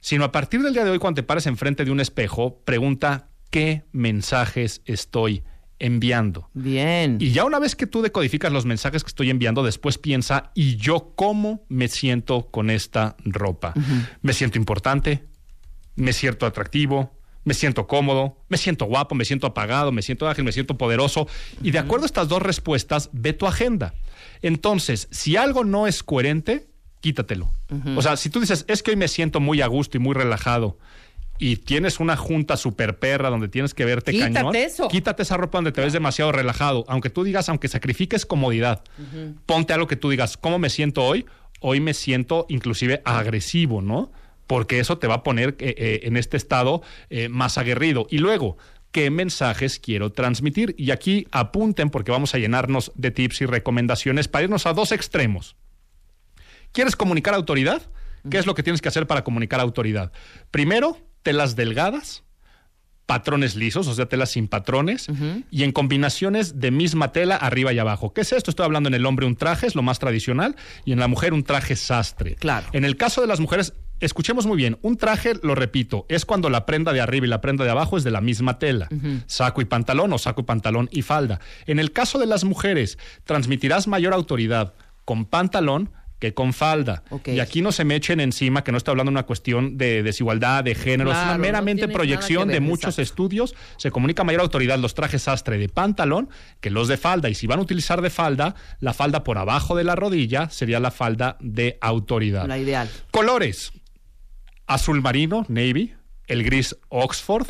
sino 0.00 0.24
a 0.24 0.32
partir 0.32 0.62
del 0.62 0.72
día 0.72 0.84
de 0.84 0.90
hoy, 0.90 0.98
cuando 0.98 1.16
te 1.16 1.22
pares 1.22 1.46
enfrente 1.46 1.84
de 1.84 1.90
un 1.90 2.00
espejo, 2.00 2.60
pregunta 2.64 3.28
qué 3.50 3.84
mensajes 3.92 4.82
estoy 4.84 5.42
enviando. 5.78 6.50
Bien. 6.54 7.18
Y 7.20 7.30
ya 7.30 7.44
una 7.44 7.58
vez 7.58 7.76
que 7.76 7.86
tú 7.86 8.02
decodificas 8.02 8.52
los 8.52 8.66
mensajes 8.66 9.04
que 9.04 9.08
estoy 9.08 9.30
enviando, 9.30 9.62
después 9.62 9.98
piensa, 9.98 10.50
¿y 10.54 10.76
yo 10.76 11.12
cómo 11.14 11.64
me 11.68 11.88
siento 11.88 12.50
con 12.50 12.70
esta 12.70 13.16
ropa? 13.24 13.74
¿Me 14.22 14.32
siento 14.32 14.58
importante? 14.58 15.24
¿Me 15.94 16.12
siento 16.12 16.46
atractivo? 16.46 17.18
¿Me 17.44 17.54
siento 17.54 17.86
cómodo? 17.86 18.44
¿Me 18.48 18.58
siento 18.58 18.84
guapo? 18.84 19.14
¿Me 19.14 19.24
siento 19.24 19.46
apagado? 19.46 19.90
¿Me 19.90 20.02
siento 20.02 20.28
ágil? 20.28 20.44
¿Me 20.44 20.52
siento 20.52 20.76
poderoso? 20.76 21.28
Y 21.62 21.70
de 21.70 21.78
acuerdo 21.78 22.04
a 22.04 22.06
estas 22.06 22.28
dos 22.28 22.42
respuestas, 22.42 23.10
ve 23.12 23.32
tu 23.32 23.46
agenda. 23.46 23.94
Entonces, 24.42 25.08
si 25.10 25.36
algo 25.36 25.64
no 25.64 25.86
es 25.86 26.02
coherente, 26.02 26.67
quítatelo. 27.00 27.50
O 27.96 28.02
sea, 28.02 28.16
si 28.16 28.30
tú 28.30 28.40
dices, 28.40 28.64
es 28.68 28.82
que 28.82 28.92
hoy 28.92 28.96
me 28.96 29.08
siento 29.08 29.40
muy 29.40 29.60
a 29.60 29.66
gusto 29.66 29.96
y 29.96 30.00
muy 30.00 30.14
relajado, 30.14 30.78
y 31.38 31.56
tienes 31.56 32.00
una 32.00 32.16
junta 32.16 32.56
super 32.56 32.98
perra 32.98 33.30
donde 33.30 33.48
tienes 33.48 33.72
que 33.72 33.84
verte 33.84 34.12
Quítate 34.12 34.32
cañón, 34.32 34.56
eso. 34.56 34.88
quítate 34.88 35.22
esa 35.22 35.36
ropa 35.36 35.58
donde 35.58 35.72
te 35.72 35.80
ves 35.80 35.92
demasiado 35.92 36.32
relajado. 36.32 36.84
Aunque 36.88 37.10
tú 37.10 37.24
digas, 37.24 37.48
aunque 37.48 37.68
sacrifiques 37.68 38.26
comodidad, 38.26 38.82
ponte 39.46 39.72
algo 39.72 39.86
que 39.86 39.96
tú 39.96 40.10
digas, 40.10 40.36
¿cómo 40.36 40.58
me 40.58 40.70
siento 40.70 41.04
hoy? 41.04 41.26
Hoy 41.60 41.80
me 41.80 41.94
siento 41.94 42.46
inclusive 42.48 43.02
agresivo, 43.04 43.82
¿no? 43.82 44.12
Porque 44.46 44.80
eso 44.80 44.98
te 44.98 45.06
va 45.06 45.16
a 45.16 45.22
poner 45.22 45.56
eh, 45.58 45.74
eh, 45.76 46.00
en 46.04 46.16
este 46.16 46.36
estado 46.36 46.82
eh, 47.10 47.28
más 47.28 47.58
aguerrido. 47.58 48.06
Y 48.10 48.18
luego, 48.18 48.56
¿qué 48.92 49.10
mensajes 49.10 49.78
quiero 49.78 50.10
transmitir? 50.10 50.74
Y 50.78 50.90
aquí 50.90 51.26
apunten 51.30 51.90
porque 51.90 52.10
vamos 52.10 52.34
a 52.34 52.38
llenarnos 52.38 52.90
de 52.94 53.10
tips 53.10 53.42
y 53.42 53.46
recomendaciones 53.46 54.26
para 54.26 54.44
irnos 54.44 54.66
a 54.66 54.72
dos 54.72 54.92
extremos. 54.92 55.56
¿Quieres 56.72 56.96
comunicar 56.96 57.34
autoridad? 57.34 57.82
¿Qué 58.30 58.38
es 58.38 58.46
lo 58.46 58.54
que 58.54 58.62
tienes 58.62 58.82
que 58.82 58.88
hacer 58.88 59.06
para 59.06 59.24
comunicar 59.24 59.60
autoridad? 59.60 60.12
Primero, 60.50 60.98
telas 61.22 61.56
delgadas, 61.56 62.24
patrones 63.06 63.56
lisos, 63.56 63.86
o 63.88 63.94
sea, 63.94 64.06
telas 64.06 64.30
sin 64.30 64.48
patrones, 64.48 65.06
y 65.50 65.62
en 65.62 65.72
combinaciones 65.72 66.60
de 66.60 66.70
misma 66.70 67.12
tela 67.12 67.36
arriba 67.36 67.72
y 67.72 67.78
abajo. 67.78 68.12
¿Qué 68.12 68.20
es 68.20 68.32
esto? 68.32 68.50
Estoy 68.50 68.66
hablando 68.66 68.88
en 68.88 68.94
el 68.94 69.06
hombre 69.06 69.24
un 69.24 69.34
traje, 69.34 69.66
es 69.66 69.74
lo 69.74 69.82
más 69.82 69.98
tradicional, 69.98 70.56
y 70.84 70.92
en 70.92 71.00
la 71.00 71.08
mujer 71.08 71.32
un 71.32 71.42
traje 71.42 71.74
sastre. 71.74 72.34
Claro. 72.34 72.66
En 72.72 72.84
el 72.84 72.98
caso 72.98 73.22
de 73.22 73.26
las 73.26 73.40
mujeres, 73.40 73.72
escuchemos 74.00 74.46
muy 74.46 74.58
bien, 74.58 74.78
un 74.82 74.98
traje, 74.98 75.32
lo 75.42 75.54
repito, 75.54 76.04
es 76.10 76.26
cuando 76.26 76.50
la 76.50 76.66
prenda 76.66 76.92
de 76.92 77.00
arriba 77.00 77.24
y 77.24 77.30
la 77.30 77.40
prenda 77.40 77.64
de 77.64 77.70
abajo 77.70 77.96
es 77.96 78.04
de 78.04 78.10
la 78.10 78.20
misma 78.20 78.58
tela. 78.58 78.88
Saco 79.26 79.62
y 79.62 79.64
pantalón 79.64 80.12
o 80.12 80.18
saco 80.18 80.42
y 80.42 80.44
pantalón 80.44 80.90
y 80.92 81.00
falda. 81.00 81.40
En 81.64 81.78
el 81.78 81.92
caso 81.92 82.18
de 82.18 82.26
las 82.26 82.44
mujeres, 82.44 82.98
transmitirás 83.24 83.88
mayor 83.88 84.12
autoridad 84.12 84.74
con 85.06 85.24
pantalón 85.24 85.90
que 86.18 86.34
con 86.34 86.52
falda. 86.52 87.02
Y 87.26 87.40
aquí 87.40 87.62
no 87.62 87.72
se 87.72 87.84
me 87.84 87.94
echen 87.94 88.20
encima 88.20 88.64
que 88.64 88.72
no 88.72 88.78
estoy 88.78 88.92
hablando 88.92 89.10
de 89.10 89.14
una 89.14 89.26
cuestión 89.26 89.78
de 89.78 90.02
desigualdad, 90.02 90.64
de 90.64 90.74
género, 90.74 91.12
es 91.12 91.18
una 91.18 91.38
meramente 91.38 91.88
proyección 91.88 92.48
de 92.48 92.60
muchos 92.60 92.98
exacto. 92.98 93.02
estudios. 93.02 93.54
Se 93.76 93.90
comunica 93.90 94.24
mayor 94.24 94.40
autoridad 94.40 94.78
los 94.78 94.94
trajes 94.94 95.22
sastre 95.22 95.58
de 95.58 95.68
pantalón 95.68 96.28
que 96.60 96.70
los 96.70 96.88
de 96.88 96.96
falda. 96.96 97.28
Y 97.28 97.34
si 97.34 97.46
van 97.46 97.60
a 97.60 97.62
utilizar 97.62 98.02
de 98.02 98.10
falda, 98.10 98.54
la 98.80 98.92
falda 98.92 99.22
por 99.22 99.38
abajo 99.38 99.76
de 99.76 99.84
la 99.84 99.94
rodilla 99.94 100.50
sería 100.50 100.80
la 100.80 100.90
falda 100.90 101.36
de 101.40 101.78
autoridad. 101.80 102.46
La 102.46 102.58
ideal. 102.58 102.88
Colores. 103.10 103.72
Azul 104.66 105.00
marino, 105.00 105.46
navy. 105.48 105.94
El 106.26 106.44
gris 106.44 106.76
Oxford. 106.88 107.46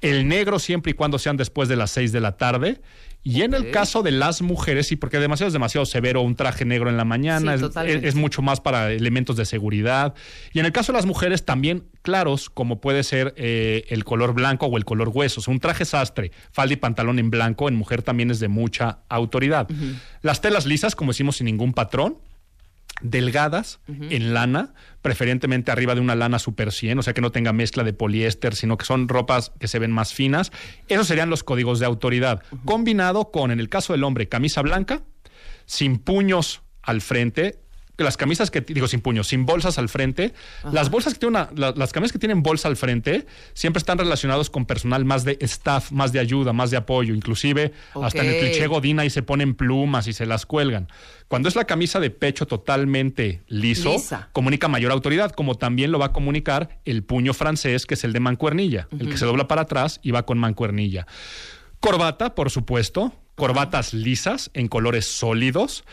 El 0.00 0.28
negro 0.28 0.58
siempre 0.58 0.92
y 0.92 0.94
cuando 0.94 1.18
sean 1.18 1.36
después 1.36 1.68
de 1.68 1.76
las 1.76 1.90
6 1.90 2.12
de 2.12 2.20
la 2.20 2.36
tarde. 2.36 2.80
Y 3.24 3.42
en 3.42 3.54
el 3.54 3.70
caso 3.70 4.02
de 4.02 4.10
las 4.10 4.42
mujeres, 4.42 4.88
sí, 4.88 4.96
porque 4.96 5.20
demasiado 5.20 5.46
es 5.46 5.52
demasiado 5.52 5.86
severo 5.86 6.22
un 6.22 6.34
traje 6.34 6.64
negro 6.64 6.90
en 6.90 6.96
la 6.96 7.04
mañana, 7.04 7.52
Sí, 7.52 7.54
es- 7.56 7.60
totalmente. 7.60 8.08
es, 8.08 8.14
es 8.14 8.20
mucho 8.20 8.42
más 8.42 8.60
para 8.60 8.90
elementos 8.90 9.36
de 9.36 9.44
seguridad. 9.44 10.14
Y 10.52 10.58
en 10.58 10.66
el 10.66 10.72
caso 10.72 10.90
de 10.92 10.98
las 10.98 11.06
mujeres, 11.06 11.44
también 11.44 11.84
claros, 12.02 12.50
como 12.50 12.80
puede 12.80 13.04
ser 13.04 13.32
eh, 13.36 13.84
el 13.90 14.04
color 14.04 14.34
blanco 14.34 14.66
o 14.66 14.76
el 14.76 14.84
color 14.84 15.10
hueso. 15.12 15.40
O 15.40 15.42
sea, 15.44 15.52
un 15.54 15.60
traje 15.60 15.84
sastre, 15.84 16.32
falda 16.50 16.72
y 16.74 16.76
pantalón 16.76 17.20
en 17.20 17.30
blanco, 17.30 17.68
en 17.68 17.76
mujer 17.76 18.02
también 18.02 18.30
es 18.32 18.40
de 18.40 18.48
mucha 18.48 18.98
autoridad. 19.08 19.68
Las 20.22 20.40
telas 20.40 20.66
lisas, 20.66 20.96
como 20.96 21.12
decimos, 21.12 21.36
sin 21.36 21.44
ningún 21.44 21.74
patrón. 21.74 22.16
Delgadas 23.00 23.80
en 23.88 24.34
lana, 24.34 24.74
preferentemente 25.00 25.70
arriba 25.70 25.94
de 25.94 26.00
una 26.00 26.14
lana 26.14 26.38
super 26.38 26.72
100, 26.72 26.98
o 26.98 27.02
sea 27.02 27.14
que 27.14 27.20
no 27.20 27.32
tenga 27.32 27.52
mezcla 27.52 27.84
de 27.84 27.92
poliéster, 27.92 28.54
sino 28.54 28.76
que 28.76 28.84
son 28.84 29.08
ropas 29.08 29.52
que 29.58 29.68
se 29.68 29.78
ven 29.78 29.90
más 29.90 30.14
finas. 30.14 30.52
Esos 30.88 31.08
serían 31.08 31.30
los 31.30 31.42
códigos 31.42 31.80
de 31.80 31.86
autoridad, 31.86 32.42
combinado 32.64 33.30
con, 33.30 33.50
en 33.50 33.60
el 33.60 33.68
caso 33.68 33.92
del 33.92 34.04
hombre, 34.04 34.28
camisa 34.28 34.62
blanca, 34.62 35.02
sin 35.64 35.98
puños 35.98 36.62
al 36.82 37.00
frente, 37.00 37.58
las 37.98 38.16
camisas 38.16 38.50
que 38.50 38.62
digo 38.62 38.88
sin 38.88 39.00
puños, 39.00 39.28
sin 39.28 39.44
bolsas 39.46 39.78
al 39.78 39.88
frente, 39.88 40.32
las 40.72 40.90
bolsas 40.90 41.12
que 41.14 41.20
tienen 41.20 41.36
una- 41.42 41.50
la- 41.54 41.72
las 41.76 41.92
camisas 41.92 42.10
que 42.12 42.18
tienen 42.18 42.42
bolsa 42.42 42.66
al 42.68 42.76
frente 42.76 43.26
siempre 43.52 43.78
están 43.78 43.98
relacionados 43.98 44.50
con 44.50 44.64
personal 44.66 45.04
más 45.04 45.24
de 45.24 45.36
staff, 45.40 45.92
más 45.92 46.10
de 46.12 46.18
ayuda, 46.18 46.52
más 46.52 46.70
de 46.70 46.78
apoyo, 46.78 47.14
inclusive 47.14 47.72
hasta 48.02 48.22
en 48.22 48.30
el 48.30 48.40
cliché 48.40 48.66
godín 48.66 48.98
ahí 48.98 49.10
se 49.10 49.22
ponen 49.22 49.54
plumas 49.54 50.08
y 50.08 50.14
se 50.14 50.26
las 50.26 50.46
cuelgan. 50.46 50.88
Cuando 51.28 51.48
es 51.48 51.54
la 51.54 51.64
camisa 51.64 52.00
de 52.00 52.10
pecho 52.10 52.46
totalmente 52.46 53.42
liso, 53.46 53.92
Lisa. 53.92 54.28
comunica 54.32 54.68
mayor 54.68 54.90
autoridad, 54.90 55.30
como 55.32 55.54
también 55.56 55.92
lo 55.92 55.98
va 55.98 56.06
a 56.06 56.12
comunicar 56.12 56.80
el 56.84 57.04
puño 57.04 57.34
francés, 57.34 57.86
que 57.86 57.94
es 57.94 58.04
el 58.04 58.12
de 58.12 58.20
mancuernilla, 58.20 58.88
el 58.98 59.08
que 59.10 59.16
se 59.18 59.26
dobla 59.26 59.46
para 59.48 59.62
atrás 59.62 60.00
y 60.02 60.10
va 60.10 60.24
con 60.24 60.38
mancuernilla. 60.38 61.06
Corbata, 61.80 62.34
por 62.34 62.50
supuesto, 62.50 63.12
corbatas 63.34 63.92
lisas 63.94 64.50
en 64.54 64.68
colores 64.68 65.06
sólidos. 65.06 65.84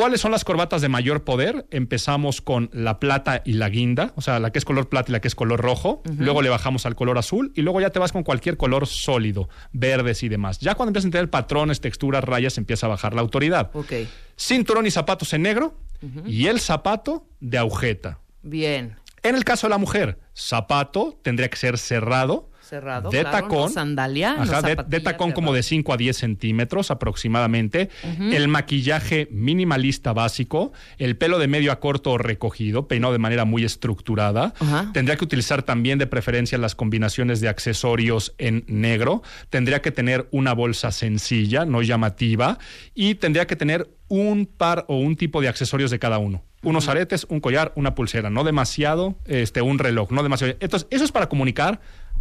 ¿Cuáles 0.00 0.22
son 0.22 0.30
las 0.30 0.44
corbatas 0.44 0.80
de 0.80 0.88
mayor 0.88 1.24
poder? 1.24 1.66
Empezamos 1.70 2.40
con 2.40 2.70
la 2.72 2.98
plata 2.98 3.42
y 3.44 3.52
la 3.52 3.68
guinda, 3.68 4.14
o 4.16 4.22
sea, 4.22 4.38
la 4.38 4.50
que 4.50 4.58
es 4.58 4.64
color 4.64 4.88
plata 4.88 5.10
y 5.10 5.12
la 5.12 5.20
que 5.20 5.28
es 5.28 5.34
color 5.34 5.60
rojo. 5.60 6.02
Luego 6.16 6.40
le 6.40 6.48
bajamos 6.48 6.86
al 6.86 6.94
color 6.94 7.18
azul 7.18 7.52
y 7.54 7.60
luego 7.60 7.82
ya 7.82 7.90
te 7.90 7.98
vas 7.98 8.10
con 8.10 8.22
cualquier 8.22 8.56
color 8.56 8.86
sólido, 8.86 9.50
verdes 9.74 10.22
y 10.22 10.30
demás. 10.30 10.58
Ya 10.58 10.74
cuando 10.74 10.88
empiezas 10.88 11.08
a 11.08 11.12
tener 11.12 11.28
patrones, 11.28 11.82
texturas, 11.82 12.24
rayas, 12.24 12.56
empieza 12.56 12.86
a 12.86 12.88
bajar 12.88 13.12
la 13.12 13.20
autoridad. 13.20 13.72
Ok. 13.74 13.92
Cinturón 14.38 14.86
y 14.86 14.90
zapatos 14.90 15.34
en 15.34 15.42
negro 15.42 15.76
y 16.24 16.46
el 16.46 16.60
zapato 16.60 17.26
de 17.40 17.58
agujeta. 17.58 18.20
Bien. 18.40 18.96
En 19.22 19.34
el 19.34 19.44
caso 19.44 19.66
de 19.66 19.72
la 19.72 19.78
mujer, 19.78 20.18
zapato 20.34 21.18
tendría 21.20 21.50
que 21.50 21.58
ser 21.58 21.76
cerrado. 21.76 22.49
Cerrado, 22.70 23.10
De 23.10 23.20
claro, 23.22 23.36
tacón. 23.48 23.70
sandalia, 23.70 24.36
Ajá, 24.38 24.62
de- 24.62 25.00
tacón 25.00 25.32
como 25.32 25.52
de 25.52 25.64
5 25.64 25.92
a 25.92 25.96
10 25.96 26.16
centímetros 26.16 26.92
aproximadamente. 26.92 27.90
El 28.20 28.46
maquillaje 28.46 29.26
minimalista 29.32 30.12
básico. 30.12 30.72
El 30.96 31.16
pelo 31.16 31.38
de 31.40 31.48
medio 31.48 31.72
a 31.72 31.80
corto 31.80 32.12
o 32.12 32.18
recogido, 32.18 32.86
peinado 32.86 33.12
de 33.12 33.18
manera 33.18 33.44
muy 33.44 33.64
estructurada. 33.64 34.54
Tendría 34.92 35.16
que 35.16 35.24
utilizar 35.24 35.62
también 35.64 35.98
de 35.98 36.06
preferencia 36.06 36.58
las 36.58 36.74
combinaciones 36.76 37.40
de 37.40 37.48
accesorios 37.48 38.34
en 38.38 38.64
negro. 38.68 39.22
Tendría 39.50 39.82
que 39.82 39.90
tener 39.90 40.28
una 40.30 40.52
bolsa 40.54 40.92
sencilla, 40.92 41.64
no 41.64 41.82
llamativa. 41.82 42.58
Y 42.94 43.16
tendría 43.16 43.46
que 43.48 43.56
tener 43.56 43.90
un 44.08 44.46
par 44.46 44.84
o 44.88 44.96
un 44.96 45.16
tipo 45.16 45.40
de 45.40 45.48
accesorios 45.48 45.90
de 45.90 45.98
cada 45.98 46.18
uno. 46.18 46.44
Unos 46.62 46.88
aretes, 46.88 47.26
un 47.30 47.40
collar, 47.40 47.72
una 47.74 47.94
pulsera. 47.94 48.28
No 48.28 48.44
demasiado, 48.44 49.16
este, 49.24 49.62
un 49.62 49.78
reloj, 49.78 50.10
no 50.12 50.22
demasiado. 50.22 50.54
Entonces, 50.60 50.86
eso 50.90 51.04
es 51.04 51.10
para 51.12 51.28
comunicar 51.28 51.80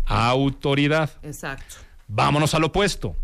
autoridad. 0.09 1.11
Exacto. 1.23 1.75
Vámonos 2.07 2.53
al 2.53 2.63
opuesto. 2.63 3.15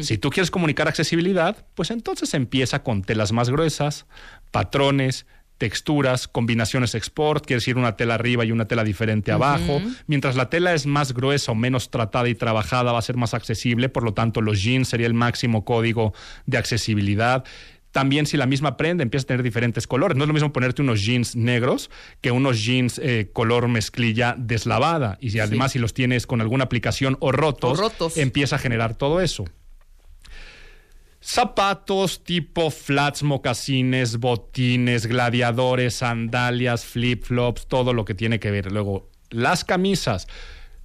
Si 0.00 0.16
tú 0.16 0.30
quieres 0.30 0.50
comunicar 0.50 0.88
accesibilidad, 0.88 1.66
pues 1.74 1.90
entonces 1.90 2.32
empieza 2.34 2.82
con 2.82 3.02
telas 3.02 3.32
más 3.32 3.50
gruesas, 3.50 4.06
patrones, 4.50 5.26
texturas, 5.58 6.28
combinaciones 6.28 6.94
export, 6.94 7.44
quiere 7.44 7.58
decir 7.58 7.76
una 7.76 7.96
tela 7.96 8.14
arriba 8.14 8.44
y 8.44 8.52
una 8.52 8.66
tela 8.66 8.84
diferente 8.84 9.32
abajo. 9.32 9.80
Mientras 10.06 10.36
la 10.36 10.50
tela 10.50 10.74
es 10.74 10.86
más 10.86 11.12
gruesa 11.12 11.52
o 11.52 11.54
menos 11.54 11.90
tratada 11.90 12.28
y 12.28 12.34
trabajada, 12.34 12.92
va 12.92 12.98
a 12.98 13.02
ser 13.02 13.16
más 13.16 13.34
accesible, 13.34 13.88
por 13.88 14.02
lo 14.02 14.14
tanto 14.14 14.40
los 14.40 14.62
jeans 14.62 14.88
sería 14.88 15.06
el 15.06 15.14
máximo 15.14 15.64
código 15.64 16.14
de 16.46 16.58
accesibilidad. 16.58 17.44
También 17.96 18.26
si 18.26 18.36
la 18.36 18.44
misma 18.44 18.76
prenda 18.76 19.02
empieza 19.02 19.24
a 19.24 19.28
tener 19.28 19.42
diferentes 19.42 19.86
colores, 19.86 20.18
no 20.18 20.24
es 20.24 20.28
lo 20.28 20.34
mismo 20.34 20.52
ponerte 20.52 20.82
unos 20.82 21.02
jeans 21.02 21.34
negros 21.34 21.90
que 22.20 22.30
unos 22.30 22.62
jeans 22.62 22.98
eh, 23.02 23.30
color 23.32 23.68
mezclilla 23.68 24.34
deslavada. 24.36 25.16
Y 25.18 25.30
si 25.30 25.40
además 25.40 25.72
si 25.72 25.78
los 25.78 25.94
tienes 25.94 26.26
con 26.26 26.42
alguna 26.42 26.64
aplicación 26.64 27.16
o 27.20 27.32
rotos, 27.32 27.78
O 27.78 27.82
rotos. 27.82 28.18
empieza 28.18 28.56
a 28.56 28.58
generar 28.58 28.96
todo 28.98 29.22
eso. 29.22 29.46
Zapatos 31.20 32.22
tipo 32.22 32.70
flats, 32.70 33.22
mocasines, 33.22 34.18
botines, 34.18 35.06
gladiadores, 35.06 35.94
sandalias, 35.94 36.84
flip-flops, 36.84 37.66
todo 37.66 37.94
lo 37.94 38.04
que 38.04 38.14
tiene 38.14 38.38
que 38.38 38.50
ver. 38.50 38.70
Luego, 38.70 39.08
las 39.30 39.64
camisas. 39.64 40.28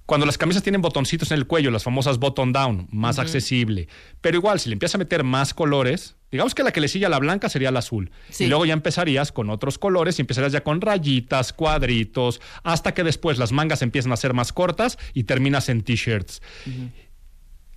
Cuando 0.06 0.24
las 0.24 0.38
camisas 0.38 0.62
tienen 0.62 0.80
botoncitos 0.80 1.30
en 1.30 1.36
el 1.38 1.46
cuello, 1.46 1.70
las 1.70 1.84
famosas 1.84 2.18
button 2.18 2.54
down, 2.54 2.88
más 2.90 3.16
Ujú. 3.16 3.22
accesible. 3.22 3.88
Pero 4.22 4.38
igual, 4.38 4.58
si 4.60 4.70
le 4.70 4.72
empiezas 4.72 4.94
a 4.94 4.98
meter 4.98 5.22
más 5.24 5.52
colores, 5.52 6.16
digamos 6.32 6.54
que 6.54 6.62
la 6.62 6.72
que 6.72 6.80
le 6.80 6.88
sigue 6.88 7.06
a 7.06 7.08
la 7.08 7.18
blanca 7.18 7.48
sería 7.48 7.70
la 7.70 7.80
azul. 7.80 8.10
Sí. 8.30 8.44
Y 8.44 8.46
luego 8.48 8.64
ya 8.64 8.72
empezarías 8.72 9.30
con 9.30 9.50
otros 9.50 9.78
colores 9.78 10.18
y 10.18 10.22
empezarías 10.22 10.52
ya 10.52 10.62
con 10.62 10.80
rayitas, 10.80 11.52
cuadritos, 11.52 12.40
hasta 12.64 12.94
que 12.94 13.04
después 13.04 13.38
las 13.38 13.52
mangas 13.52 13.82
empiezan 13.82 14.12
a 14.12 14.16
ser 14.16 14.34
más 14.34 14.52
cortas 14.52 14.98
y 15.14 15.24
terminas 15.24 15.68
en 15.68 15.82
t-shirts. 15.82 16.40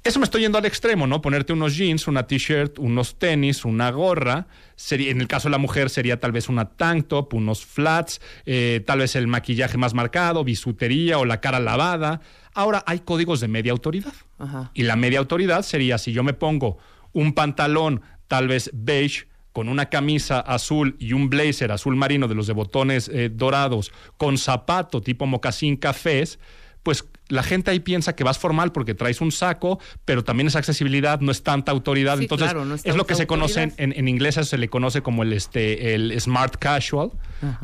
Eso 0.06 0.20
me 0.20 0.26
estoy 0.26 0.42
yendo 0.42 0.60
al 0.60 0.66
extremo, 0.66 1.08
¿no? 1.08 1.20
Ponerte 1.20 1.52
unos 1.52 1.76
jeans, 1.76 2.08
una 2.08 2.28
t-shirt, 2.28 2.78
unos 2.78 3.18
tenis, 3.18 3.66
una 3.66 3.90
gorra. 3.90 4.46
Sería, 4.76 5.10
en 5.10 5.20
el 5.20 5.28
caso 5.28 5.48
de 5.48 5.54
la 5.54 5.58
mujer 5.58 5.90
sería 5.90 6.20
tal 6.20 6.32
vez 6.32 6.48
una 6.48 6.66
tank 6.78 7.08
top, 7.08 7.34
unos 7.34 7.66
flats, 7.66 8.22
eh, 8.46 8.84
tal 8.86 9.00
vez 9.00 9.16
el 9.16 9.26
maquillaje 9.26 9.80
más 9.80 9.96
marcado, 9.96 10.44
bisutería 10.44 11.18
o 11.18 11.26
la 11.26 11.42
cara 11.42 11.60
lavada. 11.60 12.22
Ahora 12.54 12.84
hay 12.86 13.00
códigos 13.00 13.40
de 13.40 13.48
media 13.48 13.72
autoridad. 13.72 14.14
Ajá. 14.38 14.70
Y 14.76 14.84
la 14.84 14.96
media 14.96 15.18
autoridad 15.18 15.64
sería 15.64 15.98
si 15.98 16.14
yo 16.14 16.24
me 16.24 16.34
pongo 16.34 16.78
un 17.12 17.34
pantalón 17.34 18.02
tal 18.36 18.48
vez 18.50 18.70
beige 18.74 19.28
con 19.54 19.70
una 19.70 19.86
camisa 19.86 20.42
azul 20.42 20.98
y 21.00 21.14
un 21.14 21.30
blazer 21.30 21.72
azul 21.72 21.96
marino 21.96 22.28
de 22.28 22.36
los 22.36 22.48
de 22.48 22.52
botones 22.54 23.08
eh, 23.14 23.30
dorados 23.34 23.94
con 24.18 24.38
zapato 24.38 25.00
tipo 25.02 25.26
mocasín 25.26 25.78
cafés, 25.78 26.38
pues 26.84 27.06
la 27.30 27.42
gente 27.44 27.72
ahí 27.72 27.80
piensa 27.80 28.14
que 28.14 28.26
vas 28.26 28.38
formal 28.38 28.74
porque 28.74 28.94
traes 28.94 29.22
un 29.22 29.32
saco, 29.32 29.80
pero 30.04 30.26
también 30.26 30.48
es 30.48 30.58
accesibilidad, 30.58 31.22
no 31.22 31.32
es 31.32 31.42
tanta 31.44 31.72
autoridad. 31.72 32.18
Sí, 32.18 32.24
Entonces, 32.26 32.46
claro, 32.48 32.66
no 32.66 32.76
es 32.76 32.86
es 32.86 32.96
lo 32.98 33.06
que 33.08 33.16
se 33.16 33.26
conoce 33.26 33.64
en, 33.78 33.94
en- 33.98 34.08
inglés, 34.10 34.36
se 34.36 34.58
le 34.58 34.68
conoce 34.68 35.02
como 35.02 35.24
el, 35.24 35.32
este, 35.32 35.96
el 35.96 36.20
smart 36.20 36.58
casual, 36.58 37.12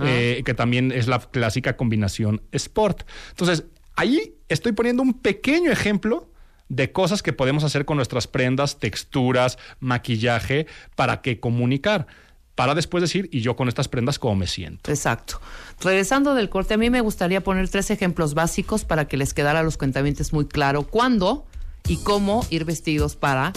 eh, 0.01 0.41
que 0.45 0.53
también 0.53 0.93
es 0.93 1.07
la 1.07 1.19
clásica 1.19 1.75
combinación 1.75 2.41
sport. 2.53 3.01
Entonces, 3.31 3.65
ahí 3.97 4.33
estoy 4.47 4.71
poniendo 4.71 5.03
un 5.03 5.13
pequeño 5.15 5.69
ejemplo 5.71 6.30
de 6.71 6.93
cosas 6.93 7.21
que 7.21 7.33
podemos 7.33 7.65
hacer 7.65 7.83
con 7.83 7.97
nuestras 7.97 8.27
prendas, 8.27 8.79
texturas, 8.79 9.57
maquillaje, 9.81 10.67
para 10.95 11.21
que 11.21 11.37
comunicar. 11.37 12.07
Para 12.55 12.75
después 12.75 13.01
decir, 13.01 13.27
y 13.33 13.41
yo 13.41 13.57
con 13.57 13.67
estas 13.67 13.89
prendas, 13.89 14.19
¿cómo 14.19 14.35
me 14.35 14.47
siento? 14.47 14.89
Exacto. 14.89 15.41
Regresando 15.81 16.33
del 16.33 16.49
corte, 16.49 16.75
a 16.75 16.77
mí 16.77 16.89
me 16.89 17.01
gustaría 17.01 17.43
poner 17.43 17.67
tres 17.67 17.91
ejemplos 17.91 18.35
básicos 18.35 18.85
para 18.85 19.05
que 19.05 19.17
les 19.17 19.33
quedara 19.33 19.59
a 19.59 19.63
los 19.63 19.77
cuentavientes 19.77 20.31
muy 20.31 20.45
claro 20.45 20.83
cuándo 20.83 21.45
y 21.89 21.97
cómo 21.97 22.45
ir 22.49 22.63
vestidos 22.63 23.17
para 23.17 23.51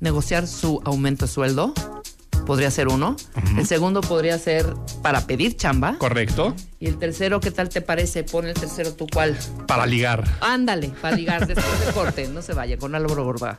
negociar 0.00 0.48
su 0.48 0.82
aumento 0.84 1.26
de 1.26 1.32
sueldo. 1.32 1.72
Podría 2.46 2.70
ser 2.70 2.88
uno. 2.88 3.16
El 3.58 3.66
segundo 3.66 4.00
podría 4.00 4.38
ser 4.38 4.72
para 5.02 5.26
pedir 5.26 5.56
chamba. 5.56 5.96
¿Correcto? 5.98 6.54
Y 6.78 6.86
el 6.86 6.98
tercero, 6.98 7.40
¿qué 7.40 7.50
tal 7.50 7.68
te 7.68 7.80
parece? 7.80 8.22
Pon 8.22 8.46
el 8.46 8.54
tercero 8.54 8.94
tú 8.94 9.06
cuál. 9.12 9.36
Para 9.66 9.84
ligar. 9.84 10.24
Ándale, 10.40 10.92
para 11.02 11.16
ligar 11.16 11.46
después 11.46 11.80
del 11.84 11.92
corte. 11.92 12.28
No 12.28 12.42
se 12.42 12.54
vaya 12.54 12.78
con 12.78 12.94
Álvaro 12.94 13.24
Borda. 13.24 13.58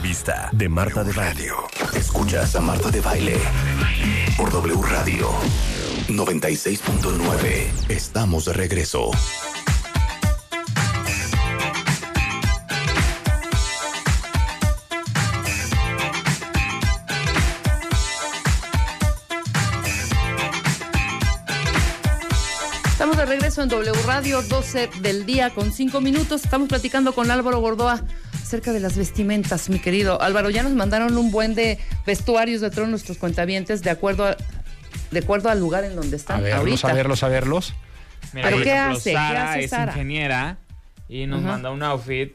Una 0.00 0.06
revista 0.06 0.48
de 0.52 0.66
Marta 0.66 1.04
de 1.04 1.12
Radio. 1.12 1.56
Escuchas 1.92 2.56
a 2.56 2.60
Marta 2.62 2.90
de 2.90 3.02
Baile 3.02 3.36
por 4.34 4.50
W 4.50 4.80
Radio 4.80 5.28
96.9. 6.08 7.90
Estamos 7.90 8.46
de 8.46 8.54
regreso. 8.54 9.10
Estamos 22.86 23.18
de 23.18 23.26
regreso 23.26 23.62
en 23.62 23.68
W 23.68 24.02
Radio, 24.06 24.40
12 24.40 24.88
del 25.02 25.26
día 25.26 25.50
con 25.50 25.70
5 25.70 26.00
minutos. 26.00 26.42
Estamos 26.42 26.70
platicando 26.70 27.12
con 27.12 27.30
Álvaro 27.30 27.60
Gordoa. 27.60 28.02
Acerca 28.50 28.72
de 28.72 28.80
las 28.80 28.96
vestimentas, 28.96 29.68
mi 29.70 29.78
querido 29.78 30.20
Álvaro. 30.20 30.50
Ya 30.50 30.64
nos 30.64 30.72
mandaron 30.72 31.16
un 31.16 31.30
buen 31.30 31.54
de 31.54 31.78
vestuarios 32.04 32.60
de 32.60 32.70
todos 32.70 32.88
nuestros 32.88 33.16
cuentavientes 33.16 33.80
de 33.82 33.90
acuerdo 33.90 34.26
a- 34.26 34.36
de 35.12 35.18
acuerdo 35.20 35.50
al 35.50 35.60
lugar 35.60 35.84
en 35.84 35.94
donde 35.94 36.16
A 36.16 36.18
están 36.18 36.42
verlos, 36.42 36.58
ahorita. 36.58 36.88
a 36.88 36.92
verlos, 36.92 37.22
a 37.22 37.28
verlos. 37.28 37.74
¿Pero 38.32 38.56
qué 38.60 38.72
ejemplo, 38.72 38.96
hace? 38.96 39.10
¿Qué 39.10 39.16
Sara 39.16 39.50
hace 39.52 39.64
es 39.64 39.70
Sara? 39.70 39.92
ingeniera 39.92 40.56
y 41.08 41.26
nos 41.28 41.38
Ajá. 41.44 41.48
manda 41.52 41.70
un 41.70 41.80
outfit 41.84 42.32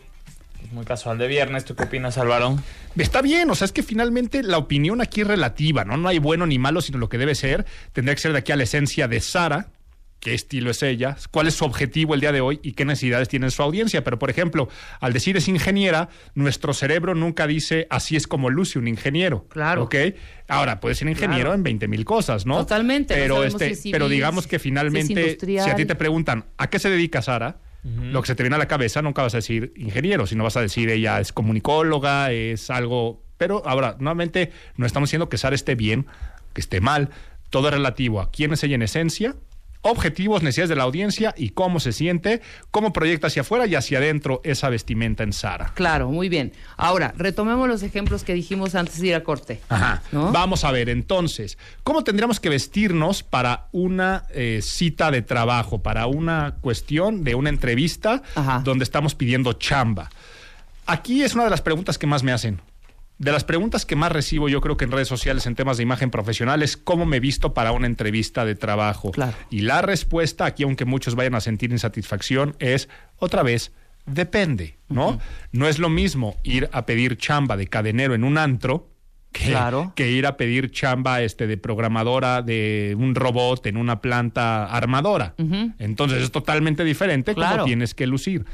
muy 0.71 0.85
casual 0.85 1.17
de 1.17 1.27
viernes. 1.27 1.65
¿Tú 1.65 1.75
qué 1.75 1.83
opinas, 1.83 2.17
Álvaro? 2.17 2.57
Está 2.95 3.21
bien, 3.21 3.49
o 3.49 3.55
sea, 3.55 3.65
es 3.65 3.73
que 3.73 3.83
finalmente 3.83 4.41
la 4.41 4.57
opinión 4.57 5.01
aquí 5.01 5.19
es 5.21 5.27
relativa, 5.27 5.83
¿no? 5.83 5.97
No 5.97 6.07
hay 6.07 6.19
bueno 6.19 6.45
ni 6.47 6.57
malo, 6.59 6.79
sino 6.79 6.97
lo 6.97 7.09
que 7.09 7.17
debe 7.17 7.35
ser. 7.35 7.65
Tendría 7.91 8.15
que 8.15 8.21
ser 8.21 8.31
de 8.31 8.37
aquí 8.39 8.53
a 8.53 8.55
la 8.55 8.63
esencia 8.63 9.09
de 9.09 9.19
Sara, 9.19 9.67
qué 10.26 10.34
estilo 10.34 10.72
es 10.72 10.81
ella, 10.81 11.15
cuál 11.30 11.45
es 11.45 11.53
su 11.53 11.65
objetivo 11.65 12.15
el 12.15 12.19
día 12.19 12.31
de 12.31 12.41
hoy 12.41 12.60
y 12.64 12.72
qué 12.72 12.84
necesidades 12.84 13.30
tiene 13.30 13.52
su 13.52 13.61
audiencia. 13.61 14.03
Pero, 14.03 14.18
por 14.18 14.31
ejemplo, 14.31 14.68
al 14.99 15.14
decir 15.14 15.38
es 15.38 15.47
ingeniera, 15.47 16.10
nuestro 16.34 16.73
cerebro 16.73 17.14
nunca 17.14 17.45
dice 17.45 17.85
así 17.91 18.15
es 18.15 18.26
como 18.26 18.49
luce 18.49 18.80
un 18.80 18.88
ingeniero. 18.88 19.47
Claro. 19.49 19.84
¿Ok? 19.84 19.93
Ahora, 20.47 20.80
puede 20.80 20.95
ser 20.95 21.10
ingeniero 21.10 21.43
Claro. 21.43 21.53
en 21.53 21.61
20 21.61 21.88
mil 21.88 22.06
cosas, 22.06 22.47
¿no? 22.47 22.57
Totalmente, 22.57 23.14
Pero, 23.14 23.43
este, 23.43 23.68
si 23.68 23.72
es 23.73 23.81
civil, 23.84 23.91
pero 23.91 24.10
digamos 24.10 24.47
que 24.47 24.57
finalmente, 24.57 25.38
si 25.39 25.60
a 25.60 25.76
ti 25.76 25.85
te 25.85 25.93
preguntan 25.93 26.45
¿a 26.57 26.72
qué 26.72 26.80
se 26.80 26.89
dedica 26.89 27.22
Sara? 27.22 27.60
Lo 27.84 28.23
que 28.23 28.27
se 28.27 28.34
te 28.34 28.41
viene 28.41 28.56
a 28.56 28.60
la 28.60 28.68
cabeza, 28.68 29.03
nunca 29.03 29.22
vas 29.22 29.35
a 29.35 29.38
decir 29.38 29.73
ingeniero, 29.76 30.26
sino 30.26 30.43
vas 30.43 30.57
a 30.57 30.61
decir 30.61 30.89
ella 30.89 31.19
es 31.19 31.31
comunicóloga, 31.31 32.31
es 32.31 32.72
algo. 32.72 33.22
Pero 33.38 33.61
ahora, 33.64 33.95
nuevamente, 33.99 34.52
no 34.76 34.88
estamos 34.88 35.07
diciendo 35.10 35.30
que 35.30 35.38
Sara 35.38 35.53
esté 35.53 35.76
bien, 35.76 36.07
que 36.53 36.61
esté 36.61 36.81
mal. 36.81 37.11
Todo 37.52 37.68
es 37.68 37.76
relativo 37.76 38.22
a 38.22 38.31
quién 38.31 38.53
es 38.53 38.64
ella 38.64 38.73
en 38.73 38.81
esencia, 38.81 39.35
objetivos, 39.85 40.41
necesidades 40.41 40.69
de 40.69 40.75
la 40.75 40.83
audiencia 40.83 41.35
y 41.37 41.49
cómo 41.49 41.79
se 41.79 41.91
siente, 41.91 42.41
cómo 42.71 42.91
proyecta 42.91 43.27
hacia 43.27 43.43
afuera 43.43 43.67
y 43.67 43.75
hacia 43.75 43.99
adentro 43.99 44.41
esa 44.43 44.69
vestimenta 44.69 45.21
en 45.23 45.31
Sara. 45.31 45.73
Claro, 45.75 46.09
muy 46.09 46.27
bien. 46.27 46.53
Ahora, 46.75 47.13
retomemos 47.15 47.67
los 47.67 47.83
ejemplos 47.83 48.23
que 48.23 48.33
dijimos 48.33 48.73
antes 48.73 48.99
de 48.99 49.07
ir 49.07 49.15
a 49.15 49.23
corte. 49.23 49.61
Ajá. 49.69 50.01
¿No? 50.11 50.31
Vamos 50.31 50.63
a 50.63 50.71
ver, 50.71 50.89
entonces, 50.89 51.59
¿cómo 51.83 52.03
tendríamos 52.03 52.39
que 52.39 52.49
vestirnos 52.49 53.21
para 53.21 53.67
una 53.71 54.25
eh, 54.33 54.61
cita 54.63 55.11
de 55.11 55.21
trabajo, 55.21 55.83
para 55.83 56.07
una 56.07 56.55
cuestión 56.61 57.23
de 57.23 57.35
una 57.35 57.49
entrevista 57.49 58.23
donde 58.63 58.83
estamos 58.83 59.13
pidiendo 59.13 59.53
chamba? 59.53 60.09
Aquí 60.87 61.21
es 61.21 61.35
una 61.35 61.43
de 61.43 61.51
las 61.51 61.61
preguntas 61.61 61.99
que 61.99 62.07
más 62.07 62.23
me 62.23 62.31
hacen. 62.31 62.59
De 63.17 63.31
las 63.31 63.45
preguntas 63.45 63.85
que 63.85 63.95
más 63.95 64.11
recibo 64.11 64.49
yo 64.49 64.59
creo 64.59 64.75
que 64.75 64.83
en 64.85 64.91
redes 64.91 65.07
sociales 65.07 65.45
en 65.45 65.55
temas 65.55 65.77
de 65.77 65.83
imagen 65.83 66.11
profesional 66.11 66.61
es 66.63 66.75
cómo 66.75 67.05
me 67.05 67.19
visto 67.21 67.53
para 67.53 67.71
una 67.71 67.87
entrevista 67.87 68.43
de 68.43 68.55
trabajo. 68.55 69.11
Y 69.49 69.61
la 69.61 69.81
respuesta 69.81 70.45
aquí, 70.45 70.63
aunque 70.63 70.83
muchos 70.85 71.15
vayan 71.15 71.35
a 71.35 71.39
sentir 71.41 71.71
insatisfacción, 71.71 72.55
es 72.59 72.89
otra 73.17 73.41
vez, 73.41 73.71
depende, 74.05 74.77
¿no? 74.89 75.19
No 75.53 75.67
es 75.67 75.79
lo 75.79 75.87
mismo 75.89 76.35
ir 76.43 76.69
a 76.73 76.85
pedir 76.85 77.17
chamba 77.17 77.55
de 77.55 77.67
cadenero 77.67 78.15
en 78.15 78.23
un 78.25 78.37
antro 78.37 78.89
que, 79.31 79.45
Claro. 79.47 79.93
que 79.95 80.11
ir 80.11 80.27
a 80.27 80.35
pedir 80.37 80.71
chamba 80.71 81.21
este, 81.21 81.47
de 81.47 81.57
programadora 81.57 82.41
de 82.41 82.95
un 82.97 83.15
robot 83.15 83.65
en 83.65 83.77
una 83.77 84.01
planta 84.01 84.65
armadora. 84.65 85.35
Entonces 85.79 86.21
es 86.21 86.31
totalmente 86.31 86.83
diferente 86.83 87.33
Claro. 87.33 87.55
cómo 87.57 87.65
tienes 87.65 87.93
que 87.93 88.07
lucir. 88.07 88.45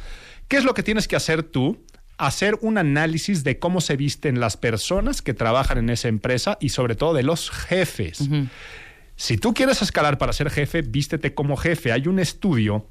¿Qué 0.48 0.58
es 0.58 0.66
lo 0.66 0.74
que 0.74 0.84
tienes 0.84 1.08
que 1.08 1.16
hacer 1.16 1.44
tú? 1.44 1.84
Hacer 2.22 2.60
un 2.62 2.78
análisis 2.78 3.44
de 3.44 3.58
cómo 3.58 3.82
se 3.82 3.96
visten 3.98 4.40
las 4.40 4.56
personas 4.56 5.24
que 5.24 5.34
trabajan 5.34 5.80
en 5.80 5.90
esa 5.90 6.08
empresa 6.08 6.58
y 6.62 6.70
sobre 6.70 6.96
todo 6.96 7.16
de 7.16 7.24
los 7.24 7.50
jefes. 7.50 8.30
Si 9.16 9.38
tú 9.38 9.56
quieres 9.56 9.82
escalar 9.82 10.20
para 10.20 10.32
ser 10.32 10.52
jefe, 10.52 10.84
vístete 10.84 11.34
como 11.34 11.58
jefe. 11.58 11.92
Hay 11.92 12.08
un 12.08 12.20
estudio 12.20 12.88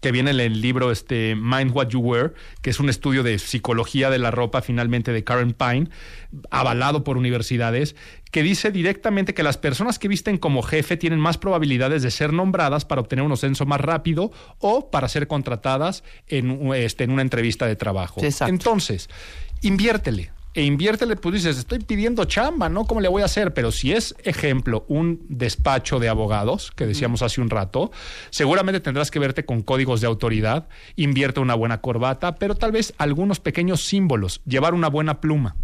que 0.00 0.12
viene 0.12 0.30
en 0.30 0.40
el 0.40 0.60
libro 0.60 0.90
este 0.90 1.34
Mind 1.34 1.72
What 1.74 1.88
You 1.88 2.00
Wear, 2.00 2.34
que 2.62 2.70
es 2.70 2.80
un 2.80 2.88
estudio 2.88 3.22
de 3.22 3.38
psicología 3.38 4.08
de 4.10 4.18
la 4.18 4.30
ropa 4.30 4.62
finalmente 4.62 5.12
de 5.12 5.24
Karen 5.24 5.52
Pine, 5.52 5.88
avalado 6.50 7.04
por 7.04 7.16
universidades, 7.16 7.96
que 8.30 8.42
dice 8.42 8.70
directamente 8.70 9.34
que 9.34 9.42
las 9.42 9.58
personas 9.58 9.98
que 9.98 10.08
visten 10.08 10.38
como 10.38 10.62
jefe 10.62 10.96
tienen 10.96 11.18
más 11.18 11.38
probabilidades 11.38 12.02
de 12.02 12.10
ser 12.10 12.32
nombradas 12.32 12.84
para 12.84 13.00
obtener 13.00 13.24
un 13.24 13.32
ascenso 13.32 13.66
más 13.66 13.80
rápido 13.80 14.30
o 14.58 14.90
para 14.90 15.08
ser 15.08 15.26
contratadas 15.26 16.04
en, 16.28 16.72
este, 16.74 17.04
en 17.04 17.10
una 17.10 17.22
entrevista 17.22 17.66
de 17.66 17.76
trabajo. 17.76 18.22
Exacto. 18.22 18.52
Entonces, 18.52 19.08
inviértele. 19.62 20.32
E 20.52 20.64
inviértele, 20.64 21.14
pues 21.14 21.36
dices, 21.36 21.58
estoy 21.58 21.78
pidiendo 21.78 22.24
chamba, 22.24 22.68
¿no? 22.68 22.84
¿Cómo 22.84 23.00
le 23.00 23.08
voy 23.08 23.22
a 23.22 23.26
hacer? 23.26 23.54
Pero 23.54 23.70
si 23.70 23.92
es, 23.92 24.16
ejemplo, 24.24 24.84
un 24.88 25.24
despacho 25.28 26.00
de 26.00 26.08
abogados, 26.08 26.72
que 26.74 26.86
decíamos 26.86 27.22
hace 27.22 27.40
un 27.40 27.50
rato, 27.50 27.92
seguramente 28.30 28.80
tendrás 28.80 29.12
que 29.12 29.20
verte 29.20 29.44
con 29.44 29.62
códigos 29.62 30.00
de 30.00 30.08
autoridad, 30.08 30.68
invierte 30.96 31.38
una 31.38 31.54
buena 31.54 31.80
corbata, 31.80 32.34
pero 32.34 32.56
tal 32.56 32.72
vez 32.72 32.94
algunos 32.98 33.38
pequeños 33.38 33.84
símbolos, 33.84 34.40
llevar 34.44 34.74
una 34.74 34.88
buena 34.88 35.20
pluma, 35.20 35.54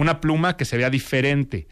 una 0.00 0.20
pluma 0.20 0.56
que 0.56 0.64
se 0.64 0.76
vea 0.76 0.90
diferente, 0.90 1.68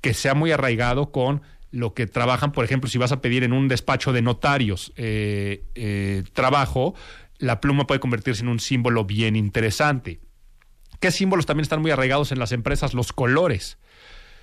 que 0.00 0.14
sea 0.14 0.34
muy 0.34 0.50
arraigado 0.50 1.12
con 1.12 1.42
lo 1.70 1.94
que 1.94 2.06
trabajan, 2.06 2.50
por 2.50 2.64
ejemplo, 2.64 2.90
si 2.90 2.98
vas 2.98 3.12
a 3.12 3.20
pedir 3.20 3.44
en 3.44 3.52
un 3.52 3.68
despacho 3.68 4.12
de 4.12 4.22
notarios 4.22 4.92
eh, 4.96 5.62
eh, 5.76 6.24
trabajo, 6.32 6.94
la 7.38 7.60
pluma 7.60 7.86
puede 7.86 8.00
convertirse 8.00 8.42
en 8.42 8.48
un 8.48 8.58
símbolo 8.58 9.04
bien 9.04 9.36
interesante. 9.36 10.20
¿Qué 10.98 11.12
símbolos 11.12 11.46
también 11.46 11.62
están 11.62 11.80
muy 11.80 11.92
arraigados 11.92 12.32
en 12.32 12.40
las 12.40 12.50
empresas? 12.50 12.92
Los 12.92 13.12
colores. 13.12 13.78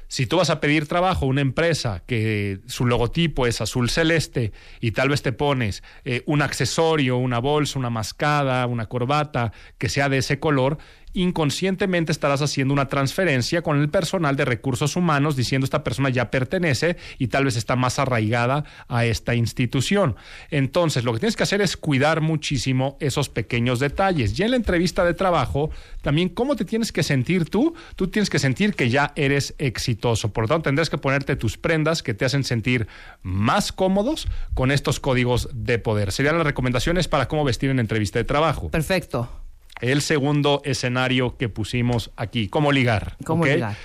Si 0.10 0.26
tú 0.26 0.38
vas 0.38 0.50
a 0.50 0.62
pedir 0.62 0.88
trabajo 0.88 1.26
a 1.26 1.28
una 1.28 1.42
empresa 1.42 2.02
que 2.08 2.62
su 2.68 2.86
logotipo 2.86 3.46
es 3.46 3.60
azul 3.60 3.90
celeste 3.90 4.54
y 4.80 4.92
tal 4.92 5.10
vez 5.10 5.22
te 5.22 5.34
pones 5.34 5.84
eh, 6.06 6.24
un 6.26 6.42
accesorio, 6.42 7.18
una 7.18 7.40
bolsa, 7.40 7.78
una 7.78 7.90
mascada, 7.90 8.66
una 8.68 8.86
corbata 8.86 9.52
que 9.78 9.90
sea 9.90 10.08
de 10.08 10.20
ese 10.20 10.40
color, 10.40 10.78
inconscientemente 11.18 12.12
estarás 12.12 12.42
haciendo 12.42 12.74
una 12.74 12.88
transferencia 12.88 13.62
con 13.62 13.80
el 13.80 13.90
personal 13.90 14.36
de 14.36 14.46
recursos 14.46 14.96
humanos 14.96 15.36
diciendo 15.36 15.66
esta 15.66 15.84
persona 15.84 16.10
ya 16.10 16.30
pertenece 16.30 16.98
y 17.18 17.28
tal 17.28 17.46
vez 17.46 17.56
está 17.56 17.76
más 17.76 18.00
arraigada 18.00 18.66
a 18.88 19.06
esta 19.06 19.34
institución. 19.34 20.16
Entonces, 20.52 21.04
lo 21.04 21.14
que 21.14 21.20
tienes 21.20 21.36
que 21.36 21.44
hacer 21.44 21.62
es 21.62 21.76
cuidar 21.76 22.22
muchísimo 22.22 22.98
esos 23.00 23.30
pequeños 23.30 23.80
detalles. 23.80 24.36
Ya 24.36 24.46
en 24.46 24.52
la 24.52 24.58
entrevista 24.58 25.04
de 25.04 25.14
trabajo, 25.14 25.72
también 26.02 26.30
cómo 26.30 26.56
te 26.56 26.66
tienes 26.66 26.92
que 26.92 27.04
sentir 27.04 27.50
tú. 27.50 27.74
Tú 27.96 28.08
tienes 28.08 28.30
que 28.30 28.40
sentir 28.40 28.76
que 28.76 28.90
ya 28.90 29.14
eres 29.16 29.56
exitoso. 29.58 30.32
Por 30.32 30.44
lo 30.44 30.48
tanto, 30.48 30.64
tendrás 30.64 30.90
que 30.90 30.98
ponerte 30.98 31.36
tus 31.36 31.58
prendas 31.58 32.04
que 32.04 32.14
te 32.14 32.26
hacen 32.26 32.44
sentir 32.44 32.88
más 33.24 33.72
cómodos 33.72 34.28
con 34.54 34.72
estos 34.72 35.00
códigos 35.00 35.50
de 35.54 35.80
poder. 35.80 36.12
Serían 36.12 36.38
las 36.38 36.46
recomendaciones 36.46 37.08
para 37.08 37.28
cómo 37.28 37.44
vestir 37.44 37.70
en 37.70 37.80
entrevista 37.80 38.20
de 38.20 38.26
trabajo. 38.26 38.70
Perfecto. 38.70 39.47
El 39.82 40.02
segundo 40.02 40.62
escenario 40.66 41.38
que 41.38 41.50
pusimos 41.50 42.12
aquí, 42.16 42.48
cómo 42.48 42.72
ligar. 42.72 43.16
¿Cómo 43.26 43.46
ligar? 43.46 43.76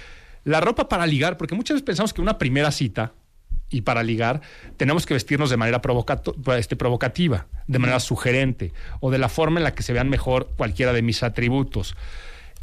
La 0.45 0.61
ropa 0.61 0.89
para 0.89 1.07
ligar, 1.07 1.37
porque 1.37 1.55
muchas 1.55 1.75
veces 1.77 1.85
pensamos 1.85 2.13
que 2.13 2.21
una 2.21 2.39
primera 2.39 2.73
cita 2.73 3.13
y 3.71 3.83
para 3.83 4.03
ligar 4.03 4.41
tenemos 4.77 5.07
que 5.07 5.15
vestirnos 5.15 5.51
de 5.51 5.57
manera 5.57 5.81
provocato- 5.81 6.35
este, 6.59 6.77
provocativa, 6.77 7.47
de 7.67 7.79
manera 7.79 8.01
sugerente 8.01 8.73
o 9.01 9.11
de 9.11 9.19
la 9.19 9.29
forma 9.29 9.61
en 9.61 9.65
la 9.65 9.75
que 9.75 9.83
se 9.83 9.93
vean 9.93 10.09
mejor 10.09 10.51
cualquiera 10.57 10.93
de 10.93 11.03
mis 11.03 11.23
atributos. 11.23 11.95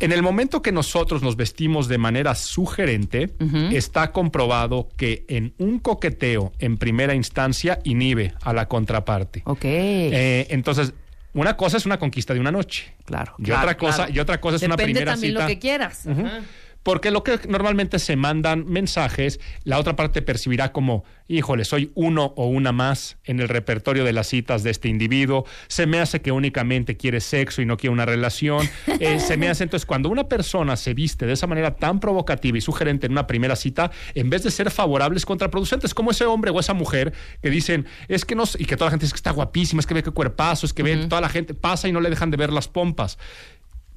En 0.01 0.11
el 0.13 0.21
momento 0.21 0.61
que 0.61 0.71
nosotros 0.71 1.21
nos 1.23 1.35
vestimos 1.35 1.87
de 1.89 1.97
manera 1.97 2.33
sugerente, 2.35 3.31
está 3.73 4.11
comprobado 4.13 4.87
que 4.95 5.25
en 5.27 5.53
un 5.57 5.79
coqueteo 5.79 6.53
en 6.59 6.77
primera 6.77 7.15
instancia 7.15 7.79
inhibe 7.83 8.33
a 8.41 8.53
la 8.53 8.67
contraparte. 8.67 9.41
Ok. 9.45 9.65
Eh, 9.65 10.47
entonces, 10.51 10.93
una 11.33 11.55
cosa 11.57 11.77
es 11.77 11.85
una 11.85 11.99
conquista 11.99 12.33
de 12.33 12.39
una 12.39 12.51
noche. 12.51 12.93
Claro. 13.05 13.35
Y 13.37 13.43
claro, 13.43 13.61
otra 13.61 13.77
cosa, 13.77 13.95
claro. 13.97 14.11
y 14.13 14.19
otra 14.19 14.41
cosa 14.41 14.55
es 14.57 14.63
una 14.63 14.75
Depende 14.75 14.93
primera 14.99 15.11
también 15.13 15.33
cita. 15.33 15.41
lo 15.43 15.47
que 15.47 15.59
quieras. 15.59 16.05
Ujú. 16.05 16.25
Ajá. 16.25 16.39
Porque 16.83 17.11
lo 17.11 17.23
que 17.23 17.39
normalmente 17.47 17.99
se 17.99 18.15
mandan 18.15 18.65
mensajes, 18.65 19.39
la 19.63 19.79
otra 19.79 19.95
parte 19.95 20.21
percibirá 20.21 20.71
como, 20.71 21.03
híjole, 21.27 21.65
soy 21.65 21.91
uno 21.93 22.33
o 22.37 22.47
una 22.47 22.71
más 22.71 23.17
en 23.25 23.39
el 23.39 23.49
repertorio 23.49 24.03
de 24.03 24.13
las 24.13 24.27
citas 24.27 24.63
de 24.63 24.69
este 24.69 24.87
individuo, 24.87 25.45
se 25.67 25.85
me 25.87 25.99
hace 25.99 26.21
que 26.21 26.31
únicamente 26.31 26.95
quiere 26.97 27.19
sexo 27.19 27.61
y 27.61 27.65
no 27.65 27.77
quiere 27.77 27.93
una 27.93 28.05
relación, 28.05 28.69
Eh, 28.99 29.19
se 29.19 29.37
me 29.37 29.49
hace 29.49 29.63
entonces 29.63 29.85
cuando 29.85 30.09
una 30.09 30.27
persona 30.27 30.75
se 30.75 30.93
viste 30.93 31.25
de 31.25 31.33
esa 31.33 31.47
manera 31.47 31.75
tan 31.75 31.99
provocativa 31.99 32.57
y 32.57 32.61
sugerente 32.61 33.05
en 33.05 33.11
una 33.11 33.27
primera 33.27 33.55
cita, 33.55 33.91
en 34.15 34.29
vez 34.29 34.43
de 34.43 34.51
ser 34.51 34.71
favorables, 34.71 35.25
contraproducentes, 35.25 35.93
como 35.93 36.11
ese 36.11 36.25
hombre 36.25 36.51
o 36.51 36.59
esa 36.59 36.73
mujer 36.73 37.13
que 37.41 37.49
dicen, 37.49 37.85
es 38.07 38.25
que 38.25 38.35
no, 38.35 38.43
y 38.57 38.65
que 38.65 38.77
toda 38.77 38.87
la 38.87 38.91
gente 38.91 39.05
dice 39.05 39.13
que 39.13 39.17
está 39.17 39.31
guapísima, 39.31 39.79
es 39.79 39.85
que 39.85 39.93
ve 39.93 40.03
qué 40.03 40.11
cuerpazo, 40.11 40.65
es 40.65 40.73
que 40.73 40.83
ve, 40.83 40.97
toda 41.07 41.21
la 41.21 41.29
gente 41.29 41.53
pasa 41.53 41.87
y 41.87 41.91
no 41.91 42.01
le 42.01 42.09
dejan 42.09 42.31
de 42.31 42.37
ver 42.37 42.51
las 42.51 42.67
pompas. 42.67 43.17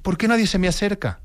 ¿Por 0.01 0.17
qué 0.17 0.27
nadie 0.27 0.47
se 0.47 0.59
me 0.59 0.67
acerca? 0.67 1.22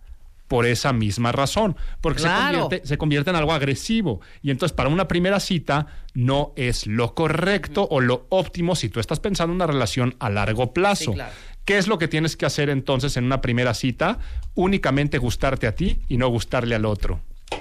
Por 0.49 0.67
esa 0.67 0.93
misma 0.93 1.31
razón, 1.31 1.77
porque 2.01 2.23
Claro. 2.23 2.55
se, 2.55 2.61
convierte, 2.61 2.89
se 2.89 2.99
convierte 2.99 3.31
en 3.31 3.37
algo 3.37 3.53
agresivo. 3.53 4.21
Y 4.43 4.51
entonces 4.51 4.75
para 4.75 4.89
una 4.89 5.07
primera 5.07 5.41
cita 5.41 5.87
no 6.15 6.53
es 6.57 6.87
lo 6.87 7.15
correcto 7.15 7.87
o 7.91 8.01
lo 8.01 8.27
óptimo 8.31 8.75
si 8.75 8.89
tú 8.89 8.99
estás 8.99 9.21
pensando 9.21 9.53
en 9.53 9.57
una 9.57 9.67
relación 9.67 10.17
a 10.19 10.31
largo 10.31 10.73
plazo. 10.73 11.05
Sí, 11.05 11.13
claro. 11.13 11.33
¿Qué 11.67 11.77
es 11.77 11.87
lo 11.87 11.99
que 11.99 12.09
tienes 12.09 12.35
que 12.37 12.47
hacer 12.47 12.71
entonces 12.71 13.19
en 13.19 13.25
una 13.25 13.43
primera 13.43 13.75
cita? 13.75 14.19
Únicamente 14.55 15.19
gustarte 15.19 15.67
a 15.67 15.75
ti 15.75 16.01
y 16.09 16.17
no 16.17 16.29
gustarle 16.29 16.75
al 16.75 16.87
otro. 16.87 17.21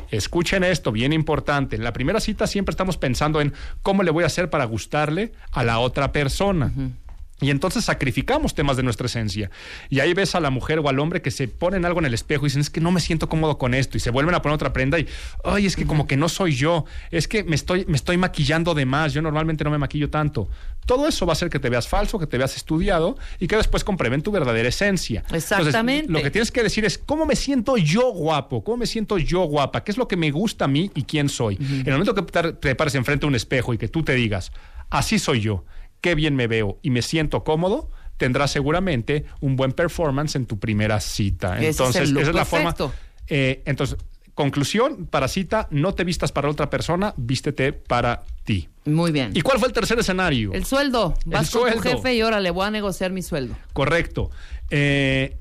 Escuchen 0.09 0.63
esto, 0.63 0.93
bien 0.93 1.11
importante. 1.11 1.75
En 1.75 1.83
la 1.83 1.91
primera 1.91 2.21
cita 2.21 2.47
siempre 2.47 2.71
estamos 2.71 2.97
pensando 2.97 3.41
en 3.41 3.53
cómo 3.81 4.03
le 4.03 4.11
voy 4.11 4.23
a 4.23 4.27
hacer 4.27 4.49
para 4.49 4.63
gustarle 4.63 5.33
a 5.51 5.63
la 5.65 5.79
otra 5.79 6.13
persona. 6.13 6.71
Y 7.39 7.51
entonces 7.51 7.85
sacrificamos 7.85 8.55
temas 8.55 8.77
de 8.77 8.83
nuestra 8.83 9.05
esencia. 9.05 9.51
Y 9.89 9.99
ahí 9.99 10.13
ves 10.13 10.33
a 10.33 10.39
la 10.39 10.49
mujer 10.49 10.79
o 10.79 10.89
al 10.89 10.99
hombre 10.99 11.21
que 11.21 11.29
se 11.29 11.47
ponen 11.47 11.85
algo 11.85 11.99
en 11.99 12.05
el 12.05 12.13
espejo 12.15 12.45
y 12.45 12.49
dicen, 12.49 12.61
es 12.61 12.71
que 12.71 12.81
no 12.81 12.91
me 12.91 12.99
siento 12.99 13.29
cómodo 13.29 13.59
con 13.59 13.75
esto. 13.75 13.95
Y 13.97 13.99
se 13.99 14.09
vuelven 14.09 14.33
a 14.33 14.41
poner 14.41 14.55
otra 14.55 14.73
prenda 14.73 14.97
y, 14.97 15.07
ay, 15.43 15.67
es 15.67 15.75
que 15.75 15.85
como 15.85 16.07
que 16.07 16.17
no 16.17 16.29
soy 16.29 16.55
yo. 16.55 16.85
Es 17.11 17.27
que 17.27 17.43
me 17.43 17.55
estoy, 17.55 17.85
me 17.85 17.95
estoy 17.95 18.17
maquillando 18.17 18.73
de 18.73 18.85
más. 18.85 19.13
Yo 19.13 19.21
normalmente 19.21 19.63
no 19.63 19.69
me 19.69 19.77
maquillo 19.77 20.09
tanto. 20.09 20.49
Todo 20.87 21.07
eso 21.07 21.25
va 21.25 21.33
a 21.33 21.33
hacer 21.33 21.49
que 21.49 21.59
te 21.59 21.69
veas 21.69 21.87
falso, 21.87 22.17
que 22.17 22.27
te 22.27 22.37
veas 22.37 22.55
estudiado 22.55 23.17
y 23.39 23.47
que 23.47 23.57
después 23.57 23.83
comprueben 23.83 24.23
tu 24.23 24.31
verdadera 24.31 24.69
esencia. 24.69 25.19
Entonces, 25.19 25.51
Exactamente. 25.51 26.11
lo 26.11 26.23
que 26.23 26.31
tienes 26.31 26.51
que 26.51 26.63
decir 26.63 26.85
es, 26.85 26.97
¿cómo 26.97 27.25
me 27.25 27.35
siento 27.35 27.77
yo 27.77 28.11
guapo? 28.13 28.63
¿Cómo 28.63 28.77
me 28.77 28.87
siento 28.87 29.17
yo 29.17 29.41
guapa? 29.43 29.83
¿Qué 29.83 29.91
es 29.91 29.97
lo 29.97 30.07
que 30.07 30.15
me 30.15 30.31
gusta 30.31 30.65
a 30.65 30.67
mí 30.67 30.89
y 30.95 31.03
quién 31.03 31.29
soy? 31.29 31.57
En 31.59 31.87
el 31.87 31.91
momento 31.99 32.15
que 32.15 32.53
te 32.53 32.73
pares 32.73 32.95
enfrente 32.95 33.25
a 33.25 33.29
un 33.29 33.35
espejo 33.35 33.73
y 33.73 33.77
que 33.77 33.89
tú 33.89 34.01
te 34.01 34.13
digas, 34.15 34.51
así 34.89 35.19
soy 35.19 35.41
yo, 35.41 35.65
qué 36.01 36.15
bien 36.15 36.35
me 36.35 36.47
veo 36.47 36.79
y 36.81 36.89
me 36.89 37.01
siento 37.01 37.43
cómodo, 37.43 37.89
tendrás 38.17 38.51
seguramente 38.51 39.25
un 39.39 39.55
buen 39.55 39.71
performance 39.71 40.35
en 40.35 40.45
tu 40.45 40.59
primera 40.59 40.99
cita. 40.99 41.59
Es 41.59 41.79
Entonces, 41.79 42.09
look 42.09 42.21
esa 42.21 42.31
es 42.31 42.35
la 42.35 42.45
forma. 42.45 42.75
Eh, 43.27 43.61
entonces, 43.65 43.97
conclusión, 44.33 45.07
para 45.07 45.27
cita, 45.27 45.67
no 45.71 45.93
te 45.93 46.03
vistas 46.03 46.31
para 46.31 46.49
otra 46.49 46.69
persona, 46.69 47.13
vístete 47.17 47.73
para 47.73 48.23
ti. 48.43 48.69
Muy 48.85 49.11
bien. 49.11 49.31
¿Y 49.33 49.41
cuál 49.41 49.59
fue 49.59 49.67
el 49.67 49.73
tercer 49.73 49.99
escenario? 49.99 50.53
El 50.53 50.65
sueldo. 50.65 51.15
Vas 51.25 51.49
con 51.51 51.63
tu 51.63 51.67
sueldo. 51.69 51.81
jefe 51.81 52.15
y 52.15 52.21
ahora 52.21 52.39
le 52.39 52.51
voy 52.51 52.65
a 52.65 52.71
negociar 52.71 53.11
mi 53.11 53.21
sueldo. 53.21 53.55
Correcto. 53.73 54.29
Eh, 54.69 55.37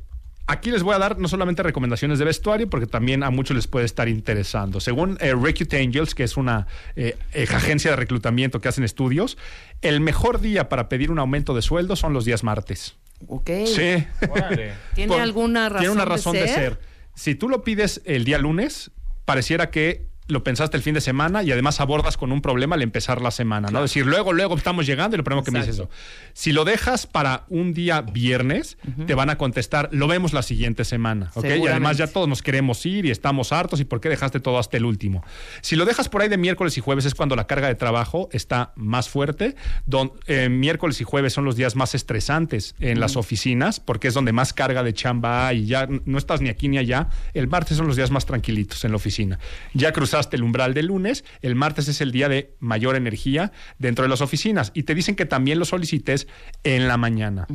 aquí 0.47 0.71
les 0.71 0.83
voy 0.83 0.95
a 0.95 0.99
dar 0.99 1.19
no 1.19 1.29
solamente 1.29 1.63
recomendaciones 1.63 2.19
de 2.19 2.25
vestuario, 2.25 2.69
porque 2.71 2.87
también 2.87 3.23
a 3.23 3.31
muchos 3.31 3.57
les 3.57 3.67
puede 3.67 3.85
estar 3.87 4.09
interesando. 4.09 4.81
Según 4.81 5.19
eh, 5.21 5.35
Recruit 5.35 5.73
Angels, 5.75 6.15
que 6.15 6.25
es 6.25 6.37
una 6.37 6.67
eh, 6.95 7.17
agencia 7.55 7.91
de 7.91 7.97
reclutamiento 7.97 8.61
que 8.61 8.69
hacen 8.69 8.85
estudios, 8.85 9.37
el 9.83 10.01
mejor 10.01 10.41
día 10.41 10.69
para 10.69 10.89
pedir 10.89 11.11
un 11.11 11.19
aumento 11.19 11.55
de 11.55 11.63
sueldo 11.63 11.97
son 11.97 12.13
los 12.13 12.25
días 12.25 12.43
martes. 12.45 12.97
Ok. 13.29 13.51
Sí. 13.67 14.05
¿Tiene 14.95 15.13
Por- 15.13 15.21
alguna 15.21 15.69
razón 15.69 15.81
Tiene 15.81 15.93
una 15.95 16.05
de 16.05 16.11
razón 16.11 16.33
de 16.35 16.49
ser? 16.49 16.55
ser. 16.55 16.81
Si 17.15 17.35
tú 17.35 17.49
lo 17.49 17.65
pides 17.65 18.03
el 18.05 18.25
día 18.25 18.39
lunes, 18.39 18.91
pareciera 19.25 19.71
que 19.71 20.07
lo 20.29 20.45
pensaste 20.45 20.77
el 20.77 20.83
fin 20.83 20.95
de 20.95 21.01
semana 21.01 21.43
y 21.43 21.53
además 21.53 21.81
abordas 21.81 22.17
con 22.17 22.33
un 22.33 22.41
problema 22.41 22.77
al 22.77 22.83
empezar 22.83 23.21
la 23.21 23.31
semana, 23.31 23.69
¿no? 23.71 23.83
Decir, 23.83 24.07
luego, 24.07 24.33
luego 24.33 24.57
estamos 24.57 24.87
llegando 24.87 25.17
y 25.17 25.19
lo 25.19 25.25
primero 25.25 25.45
que 25.45 25.51
me 25.51 25.61
dices 25.61 25.77
eso. 25.77 25.91
Si 26.33 26.53
lo 26.53 26.65
dejas 26.65 27.07
para 27.07 27.45
un 27.49 27.75
día 27.75 28.01
viernes, 28.01 28.79
te 29.07 29.15
van 29.15 29.31
a 29.31 29.39
contestar, 29.39 29.89
lo 29.93 30.07
vemos 30.07 30.33
la 30.33 30.43
siguiente 30.43 30.85
semana, 30.85 31.31
¿ok? 31.35 31.47
Y 31.63 31.67
además 31.67 31.97
ya 31.97 32.07
todos 32.07 32.29
nos 32.29 32.43
queremos 32.43 32.85
ir 32.87 33.07
y 33.07 33.11
estamos 33.11 33.53
hartos 33.53 33.81
y 33.81 33.85
por 33.85 34.01
qué 34.01 34.09
dejaste 34.09 34.41
todo 34.41 34.59
hasta 34.59 34.77
el 34.77 34.85
último. 34.85 35.25
Si 35.61 35.77
lo 35.77 35.85
dejas 35.85 36.09
por 36.09 36.23
ahí 36.23 36.29
de 36.29 36.39
miércoles 36.39 36.77
y 36.79 36.81
jueves 36.81 37.05
es 37.05 37.15
cuando 37.15 37.37
la 37.37 37.47
carga 37.47 37.69
de 37.69 37.75
trabajo 37.75 38.29
está 38.33 38.73
más 38.77 39.09
fuerte. 39.09 39.57
Don, 39.87 40.13
eh, 40.27 40.49
miércoles 40.49 41.01
y 41.01 41.05
jueves 41.05 41.33
son 41.33 41.45
los 41.45 41.57
días 41.57 41.77
más 41.77 41.95
estresantes 41.95 42.75
en 42.81 43.01
las 43.01 43.17
oficinas 43.17 43.81
porque 43.81 44.09
es 44.09 44.15
donde 44.15 44.33
más 44.33 44.53
carga 44.53 44.83
de 44.83 44.93
chamba 44.93 45.49
hay 45.49 45.57
y 45.57 45.67
ya 45.67 45.89
no 46.05 46.19
estás 46.19 46.41
ni 46.41 46.49
aquí 46.49 46.69
ni 46.69 46.79
allá. 46.79 47.09
El 47.35 47.49
martes 47.49 47.77
son 47.77 47.87
los 47.87 47.97
días 47.97 48.11
más 48.11 48.27
tranquilitos 48.27 48.85
en 48.85 48.93
la 48.93 48.97
oficina. 48.97 49.39
Ya 49.73 49.93
cruzaste 50.17 50.37
el 50.37 50.45
umbral 50.45 50.73
del 50.73 50.87
lunes, 50.87 51.25
el 51.43 51.55
martes 51.55 51.89
es 51.89 52.01
el 52.01 52.11
día 52.11 52.31
de 52.31 52.57
mayor 52.59 52.97
energía 52.97 53.53
dentro 53.79 54.03
de 54.03 54.09
las 54.09 54.23
oficinas 54.23 54.73
y 54.75 54.85
te 54.85 54.95
dicen 54.95 55.15
que 55.15 55.27
también 55.27 55.59
lo 55.59 55.67
solicites 55.67 56.27
en 56.65 56.89
la 56.89 56.97
mañana 56.97 57.47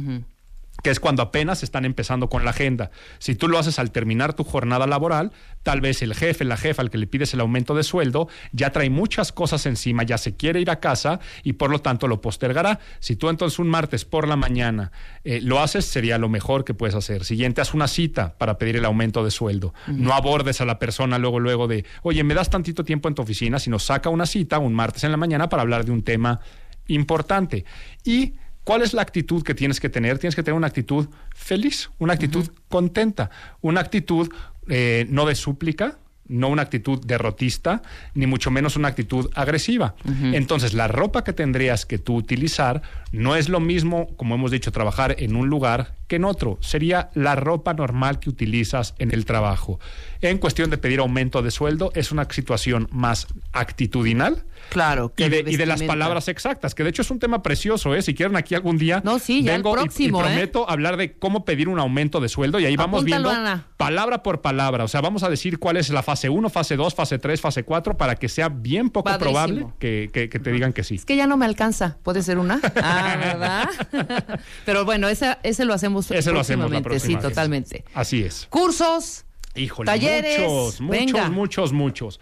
que 0.84 0.90
es 0.90 1.00
cuando 1.00 1.22
apenas 1.22 1.64
están 1.64 1.86
empezando 1.86 2.30
con 2.30 2.44
la 2.44 2.52
agenda. 2.52 2.92
Si 3.20 3.36
tú 3.36 3.48
lo 3.48 3.60
haces 3.60 3.78
al 3.80 3.92
terminar 3.92 4.34
tu 4.34 4.44
jornada 4.44 4.88
laboral, 4.88 5.32
tal 5.64 5.82
vez 5.82 6.02
el 6.02 6.16
jefe, 6.16 6.44
la 6.44 6.58
jefa 6.58 6.82
al 6.82 6.90
que 6.90 6.98
le 6.98 7.08
pides 7.08 7.34
el 7.34 7.40
aumento 7.40 7.76
de 7.76 7.84
sueldo, 7.84 8.28
ya 8.52 8.72
trae 8.72 8.90
muchas 8.90 9.32
cosas 9.32 9.66
encima, 9.66 10.04
ya 10.04 10.18
se 10.18 10.36
quiere 10.36 10.60
ir 10.60 10.72
a 10.72 10.80
casa 10.80 11.20
y 11.44 11.54
por 11.54 11.70
lo 11.70 11.80
tanto 11.80 12.08
lo 12.08 12.22
postergará. 12.22 12.80
Si 13.00 13.16
tú 13.16 13.30
entonces 13.30 13.60
un 13.60 13.70
martes 13.70 14.06
por 14.06 14.28
la 14.28 14.36
mañana 14.36 14.92
eh, 15.24 15.40
lo 15.42 15.60
haces, 15.60 15.86
sería 15.86 16.18
lo 16.18 16.30
mejor 16.30 16.64
que 16.64 16.74
puedes 16.74 16.96
hacer. 16.96 17.26
Siguiente, 17.26 17.62
haz 17.62 17.74
una 17.74 17.88
cita 17.88 18.36
para 18.38 18.58
pedir 18.58 18.78
el 18.78 18.86
aumento 18.86 19.24
de 19.24 19.32
sueldo. 19.32 19.74
No 19.88 20.14
abordes 20.14 20.62
a 20.62 20.66
la 20.66 20.80
persona 20.80 21.20
luego, 21.20 21.40
luego 21.40 21.68
de, 21.68 21.86
oye, 22.02 22.24
me 22.24 22.34
das 22.34 22.50
tantito 22.50 22.84
tiempo 22.84 23.08
en 23.08 23.16
tu 23.16 23.22
oficina, 23.22 23.60
sino 23.60 23.78
saca 23.78 24.10
una 24.10 24.26
cita 24.26 24.58
un 24.58 24.74
martes 24.74 25.04
en 25.04 25.12
la 25.12 25.18
mañana 25.18 25.50
para 25.50 25.62
hablar 25.62 25.86
de 25.86 25.92
un 25.92 26.04
tema 26.04 26.40
importante. 26.88 27.66
Y 28.04 28.36
¿Cuál 28.64 28.82
es 28.82 28.94
la 28.94 29.02
actitud 29.02 29.44
que 29.44 29.56
tienes 29.56 29.80
que 29.80 29.90
tener? 29.90 30.20
Tienes 30.20 30.36
que 30.36 30.44
tener 30.44 30.58
una 30.58 30.68
actitud 30.68 31.08
feliz, 31.36 31.90
una 31.98 32.14
actitud 32.14 32.48
contenta, 32.70 33.30
una 33.62 33.82
actitud 33.82 34.30
eh, 34.68 35.06
no 35.10 35.26
de 35.26 35.36
súplica, 35.36 35.98
no 36.28 36.48
una 36.48 36.62
actitud 36.62 37.04
derrotista, 37.06 37.82
ni 38.14 38.26
mucho 38.26 38.52
menos 38.52 38.78
una 38.78 38.88
actitud 38.88 39.30
agresiva. 39.36 39.96
Entonces, 40.06 40.74
la 40.74 40.88
ropa 40.88 41.24
que 41.24 41.34
tendrías 41.34 41.86
que 41.86 41.98
tú 41.98 42.16
utilizar 42.16 42.82
no 43.12 43.36
es 43.36 43.50
lo 43.50 43.60
mismo, 43.60 44.08
como 44.16 44.36
hemos 44.36 44.52
dicho, 44.52 44.72
trabajar 44.72 45.16
en 45.20 45.36
un 45.36 45.50
lugar 45.50 45.96
que 46.12 46.18
en 46.18 46.26
otro. 46.26 46.58
Sería 46.60 47.10
la 47.14 47.36
ropa 47.38 47.74
normal 47.74 48.20
que 48.20 48.30
utilizas 48.30 48.96
en 49.00 49.14
el 49.14 49.24
trabajo. 49.24 49.80
En 50.20 50.40
cuestión 50.40 50.70
de 50.70 50.78
pedir 50.78 51.00
aumento 51.00 51.42
de 51.42 51.52
sueldo, 51.52 51.92
es 51.96 52.12
una 52.12 52.28
situación 52.30 52.90
más 52.92 53.28
actitudinal. 53.54 54.44
Claro. 54.70 55.12
que 55.16 55.26
Y 55.26 55.30
de, 55.30 55.44
y 55.48 55.56
de 55.58 55.66
las 55.66 55.82
palabras 55.84 56.28
exactas, 56.28 56.76
que 56.76 56.84
de 56.84 56.90
hecho 56.92 57.02
es 57.02 57.10
un 57.12 57.18
tema 57.20 57.42
precioso, 57.42 57.96
¿eh? 57.96 58.02
Si 58.02 58.14
quieren 58.14 58.36
aquí 58.36 58.54
algún 58.56 58.78
día, 58.78 59.02
No, 59.04 59.18
sí, 59.20 59.42
ya 59.42 59.54
vengo 59.54 59.72
próximo, 59.74 60.20
y, 60.20 60.22
¿eh? 60.22 60.26
prometo 60.26 60.70
hablar 60.70 60.98
de 60.98 61.14
cómo 61.18 61.44
pedir 61.46 61.68
un 61.68 61.80
aumento 61.80 62.20
de 62.20 62.30
sueldo 62.30 62.60
y 62.60 62.66
ahí 62.66 62.76
vamos 62.76 63.02
Apúntalo, 63.02 63.30
viendo 63.30 63.42
Ana. 63.50 63.66
palabra 63.78 64.22
por 64.22 64.42
palabra. 64.42 64.84
O 64.84 64.88
sea, 64.88 65.02
vamos 65.02 65.24
a 65.24 65.30
decir 65.30 65.58
cuál 65.60 65.78
es 65.78 65.90
la 65.90 66.04
fase 66.04 66.30
1, 66.30 66.50
fase 66.50 66.76
2, 66.76 66.94
fase 66.94 67.18
3, 67.18 67.42
fase 67.42 67.64
4, 67.64 67.98
para 67.98 68.16
que 68.16 68.30
sea 68.30 68.50
bien 68.50 68.90
poco 68.92 69.06
Padrísimo. 69.10 69.32
probable 69.32 69.68
que, 69.80 70.10
que- 70.14 70.30
que 70.30 70.40
te 70.40 70.52
digan 70.52 70.74
que 70.74 70.84
sí. 70.84 70.96
Es 70.96 71.06
que 71.06 71.16
ya 71.16 71.26
no 71.26 71.38
me 71.38 71.46
alcanza. 71.46 71.98
¿Puede 72.04 72.22
ser 72.22 72.38
una? 72.38 72.60
Ah, 72.84 73.16
¿verdad? 73.20 73.70
Pero 74.66 74.86
bueno, 74.86 75.08
ese, 75.08 75.38
ese 75.44 75.66
lo 75.66 75.74
hacemos 75.74 76.01
Ese 76.10 76.32
lo 76.32 76.40
hacemos 76.40 76.72
la 76.72 76.82
próxima 76.82 77.08
Sí, 77.08 77.14
vez. 77.16 77.24
totalmente. 77.24 77.84
Así 77.94 78.24
es. 78.24 78.48
Cursos, 78.50 79.26
Híjole, 79.56 79.86
talleres. 79.86 80.40
muchos, 80.40 80.82
muchos, 80.82 80.90
venga. 80.90 81.30
muchos, 81.30 81.74
muchos. 81.74 82.20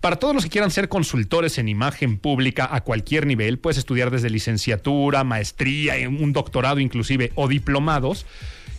Para 0.00 0.16
todos 0.16 0.34
los 0.34 0.42
que 0.44 0.50
quieran 0.50 0.72
ser 0.72 0.88
consultores 0.88 1.58
en 1.58 1.68
imagen 1.68 2.18
pública 2.18 2.68
a 2.72 2.80
cualquier 2.82 3.24
nivel, 3.26 3.60
puedes 3.60 3.78
estudiar 3.78 4.10
desde 4.10 4.30
licenciatura, 4.30 5.22
maestría, 5.22 5.94
un 6.08 6.32
doctorado 6.32 6.80
inclusive 6.80 7.30
o 7.36 7.46
diplomados. 7.46 8.26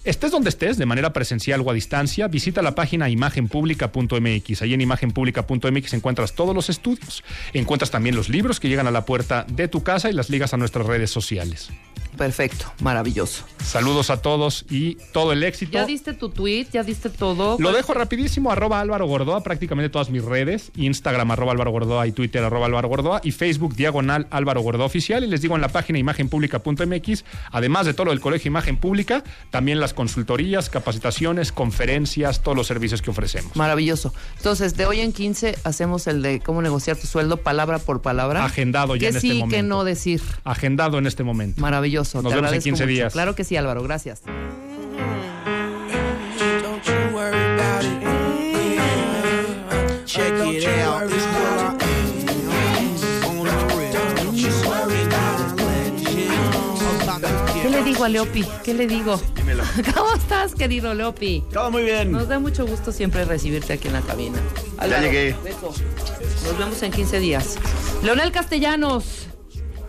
Estés 0.03 0.31
donde 0.31 0.49
estés, 0.49 0.77
de 0.77 0.85
manera 0.85 1.13
presencial 1.13 1.61
o 1.61 1.71
a 1.71 1.73
distancia, 1.73 2.27
visita 2.27 2.61
la 2.61 2.75
página 2.75 3.07
imagenpublica.mx. 3.09 4.61
Ahí 4.61 4.73
en 4.73 4.81
imagenpublica.mx 4.81 5.93
encuentras 5.93 6.33
todos 6.33 6.53
los 6.53 6.69
estudios. 6.69 7.23
Encuentras 7.53 7.89
también 7.89 8.15
los 8.17 8.27
libros 8.27 8.59
que 8.59 8.67
llegan 8.67 8.87
a 8.87 8.91
la 8.91 9.05
puerta 9.05 9.45
de 9.49 9.69
tu 9.69 9.81
casa 9.81 10.09
y 10.09 10.13
las 10.13 10.29
ligas 10.29 10.53
a 10.53 10.57
nuestras 10.57 10.85
redes 10.85 11.09
sociales. 11.09 11.69
Perfecto, 12.17 12.71
maravilloso. 12.81 13.45
Saludos 13.63 14.09
a 14.09 14.21
todos 14.21 14.65
y 14.69 14.95
todo 15.13 15.31
el 15.31 15.43
éxito. 15.43 15.71
¿Ya 15.71 15.85
diste 15.85 16.13
tu 16.13 16.29
tweet? 16.29 16.67
¿Ya 16.71 16.83
diste 16.83 17.09
todo? 17.09 17.57
Lo 17.59 17.71
dejo 17.71 17.93
rapidísimo, 17.93 18.51
arroba 18.51 18.79
Álvaro 18.79 19.07
Gordoa, 19.07 19.41
prácticamente 19.41 19.89
todas 19.89 20.09
mis 20.09 20.23
redes, 20.23 20.71
Instagram 20.75 21.31
arroba 21.31 21.53
Álvaro 21.53 21.71
Gordoa 21.71 22.05
y 22.05 22.11
Twitter 22.11 22.43
arroba 22.43 22.67
Álvaro 22.67 22.87
Gordoa 22.87 23.21
y 23.23 23.31
Facebook 23.31 23.75
diagonal 23.75 24.27
Álvaro 24.29 24.61
Gordoa 24.61 24.85
Oficial. 24.85 25.23
Y 25.23 25.27
les 25.27 25.41
digo 25.41 25.55
en 25.55 25.61
la 25.61 25.69
página 25.69 25.97
imagenpublica.mx, 25.97 27.25
además 27.51 27.85
de 27.85 27.93
todo 27.93 28.05
lo 28.05 28.11
del 28.11 28.19
Colegio 28.19 28.49
Imagen 28.49 28.77
Pública, 28.77 29.23
también 29.49 29.79
las 29.79 29.93
consultorías, 29.93 30.69
capacitaciones, 30.69 31.51
conferencias, 31.51 32.41
todos 32.43 32.57
los 32.57 32.67
servicios 32.67 33.01
que 33.01 33.09
ofrecemos. 33.09 33.55
Maravilloso. 33.55 34.13
Entonces, 34.37 34.77
de 34.77 34.85
hoy 34.85 34.99
en 34.99 35.13
15 35.13 35.57
hacemos 35.63 36.07
el 36.07 36.21
de 36.21 36.41
cómo 36.41 36.61
negociar 36.61 36.97
tu 36.97 37.07
sueldo 37.07 37.37
palabra 37.37 37.79
por 37.79 38.01
palabra. 38.01 38.45
Agendado 38.45 38.95
ya 38.95 38.99
que 38.99 39.07
en 39.07 39.15
este 39.15 39.27
sí, 39.27 39.33
momento. 39.39 39.55
que 39.55 39.63
no 39.63 39.83
decir. 39.83 40.21
Agendado 40.43 40.97
en 40.99 41.07
este 41.07 41.23
momento. 41.23 41.61
Maravilloso. 41.61 42.02
Nos 42.03 42.11
Te 42.11 42.17
vemos 42.17 42.31
en 42.33 42.37
agradezco 42.45 42.63
15 42.63 42.83
mucho. 42.83 42.89
días. 42.91 43.13
Claro 43.13 43.35
que 43.35 43.43
sí, 43.43 43.55
Álvaro. 43.55 43.83
Gracias. 43.83 44.21
¿Qué 57.61 57.69
le 57.69 57.83
digo 57.83 58.03
a 58.03 58.09
Leopi? 58.09 58.45
¿Qué 58.63 58.73
le 58.73 58.87
digo? 58.87 59.19
¿Cómo 59.95 60.13
estás, 60.15 60.55
querido 60.55 60.93
Leopi? 60.93 61.43
Todo 61.53 61.69
muy 61.71 61.83
bien. 61.83 62.11
Nos 62.11 62.27
da 62.27 62.39
mucho 62.39 62.65
gusto 62.65 62.91
siempre 62.91 63.25
recibirte 63.25 63.73
aquí 63.73 63.87
en 63.87 63.93
la 63.93 64.01
cabina. 64.01 64.39
Ya 64.81 64.99
llegué. 64.99 65.35
beso. 65.43 65.73
Nos 66.43 66.57
vemos 66.57 66.81
en 66.83 66.91
15 66.91 67.19
días. 67.19 67.57
Leonel 68.03 68.31
Castellanos, 68.31 69.27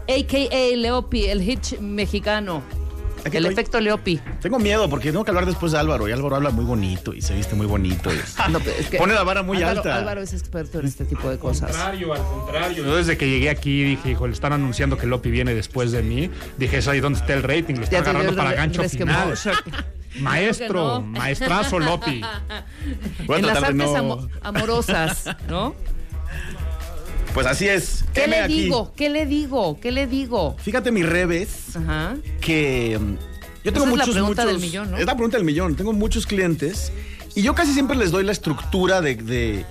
a.k.a. 0.08 0.76
Leopi, 0.76 1.24
el 1.26 1.42
hitch 1.48 1.78
mexicano. 1.80 2.62
Aquí 3.26 3.38
el 3.38 3.46
estoy. 3.46 3.52
efecto 3.54 3.80
Leopi. 3.80 4.20
Tengo 4.42 4.58
miedo 4.58 4.90
porque 4.90 5.10
tengo 5.10 5.24
que 5.24 5.30
hablar 5.30 5.46
después 5.46 5.72
de 5.72 5.78
Álvaro 5.78 6.06
y 6.06 6.12
Álvaro 6.12 6.36
habla 6.36 6.50
muy 6.50 6.66
bonito 6.66 7.14
y 7.14 7.22
se 7.22 7.34
viste 7.34 7.54
muy 7.54 7.64
bonito. 7.64 8.12
y- 8.12 8.18
No, 8.50 8.60
pero 8.60 8.72
es 8.78 8.88
que 8.90 8.98
Pone 8.98 9.14
la 9.14 9.22
vara 9.22 9.42
muy 9.42 9.56
Álvaro- 9.62 9.78
alta. 9.78 9.96
Álvaro 9.96 10.20
es 10.20 10.34
experto 10.34 10.78
en 10.80 10.86
este 10.86 11.06
tipo 11.06 11.30
de 11.30 11.38
cosas. 11.38 11.70
contrario, 11.70 12.12
al 12.12 12.20
contrario. 12.22 12.84
Yo 12.84 12.96
desde 12.96 13.16
que 13.16 13.26
llegué 13.26 13.48
aquí 13.48 13.82
dije, 13.82 14.10
hijo, 14.10 14.26
le 14.26 14.34
están 14.34 14.52
anunciando 14.52 14.98
que 14.98 15.06
Lopi 15.06 15.30
viene 15.30 15.54
después 15.54 15.90
de 15.90 16.02
mí. 16.02 16.28
Dije, 16.58 16.76
es 16.78 16.86
ahí 16.88 17.00
donde 17.00 17.18
está 17.20 17.32
el 17.32 17.42
rating, 17.42 17.76
le 17.76 17.86
Ya 17.86 17.98
están 18.00 18.04
te 18.04 18.10
dio 18.10 18.10
agarrando 18.10 18.36
para 18.36 18.52
gancho 18.52 18.82
final. 18.90 19.34
Maestro, 20.20 21.00
no. 21.00 21.00
maestrazo 21.00 21.78
Lopi. 21.78 22.20
A 23.28 23.36
en 23.38 23.46
las 23.46 23.56
artes 23.56 23.68
de 23.78 23.84
no- 23.84 23.96
amo- 23.96 24.28
amorosas, 24.42 25.34
¿no? 25.48 25.74
Pues 27.34 27.46
así 27.46 27.66
es. 27.68 28.04
¿Qué 28.14 28.26
le 28.28 28.40
aquí. 28.40 28.62
digo? 28.62 28.92
¿Qué 28.96 29.10
le 29.10 29.26
digo? 29.26 29.78
¿Qué 29.80 29.90
le 29.90 30.06
digo? 30.06 30.56
Fíjate 30.58 30.92
mi 30.92 31.02
revés 31.02 31.76
Ajá. 31.76 32.14
que 32.40 32.96
mm, 32.98 33.14
yo 33.64 33.72
tengo 33.72 33.86
Esa 33.86 33.92
es 33.92 33.98
la 33.98 34.04
muchos 34.04 34.14
pregunta 34.14 34.42
muchos- 34.44 34.46
del 34.46 34.58
millón, 34.70 34.90
¿no? 34.92 34.98
Es 34.98 35.06
la 35.06 35.14
pregunta 35.14 35.36
del 35.36 35.44
millón. 35.44 35.74
Tengo 35.74 35.92
muchos 35.92 36.26
clientes 36.26 36.92
y 37.34 37.42
yo 37.42 37.54
casi 37.54 37.72
siempre 37.72 37.96
les 37.96 38.12
doy 38.12 38.22
la 38.24 38.32
estructura 38.32 39.00
de, 39.00 39.16
de- 39.16 39.64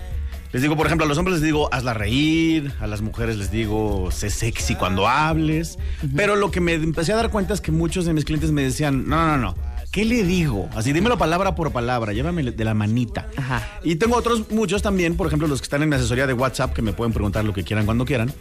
les 0.52 0.62
digo, 0.62 0.76
por 0.76 0.86
ejemplo, 0.86 1.06
a 1.06 1.08
los 1.10 1.18
hombres 1.18 1.36
les 1.38 1.44
digo, 1.44 1.74
hazla 1.74 1.94
reír, 1.96 2.74
a 2.80 2.86
las 2.86 3.02
mujeres 3.02 3.38
les 3.38 3.50
digo, 3.50 4.12
sé 4.12 4.30
sexy 4.30 4.76
cuando 4.76 5.08
hables. 5.08 5.80
Pero 6.16 6.36
lo 6.36 6.52
que 6.52 6.60
me 6.60 6.74
empecé 6.74 7.14
a 7.14 7.16
dar 7.16 7.32
cuenta 7.32 7.54
es 7.56 7.62
que 7.62 7.72
muchos 7.72 8.06
de 8.06 8.14
mis 8.14 8.24
clientes 8.26 8.52
me 8.52 8.62
decían, 8.62 9.08
no, 9.08 9.26
no, 9.26 9.38
no, 9.38 9.56
¿qué 9.94 10.06
le 10.06 10.24
digo? 10.24 10.68
Así, 10.76 10.92
dímelo 10.92 11.20
palabra 11.20 11.54
por 11.54 11.72
palabra, 11.72 12.14
llévame 12.14 12.42
de 12.44 12.66
la 12.66 12.74
manita. 12.74 13.28
Y 13.84 13.96
tengo 13.96 14.18
otros 14.18 14.50
muchos 14.50 14.82
también, 14.82 15.16
por 15.16 15.28
ejemplo, 15.28 15.48
los 15.48 15.62
que 15.62 15.66
están 15.66 15.84
en 15.84 15.90
mi 15.90 15.96
asesoría 15.96 16.26
de 16.26 16.34
WhatsApp, 16.34 16.74
que 16.74 16.82
me 16.82 16.94
pueden 16.94 17.14
preguntar 17.14 17.46
lo 17.46 17.54
que 17.54 17.64
quieran 17.64 17.86
cuando 17.86 18.04
quieran, 18.04 18.34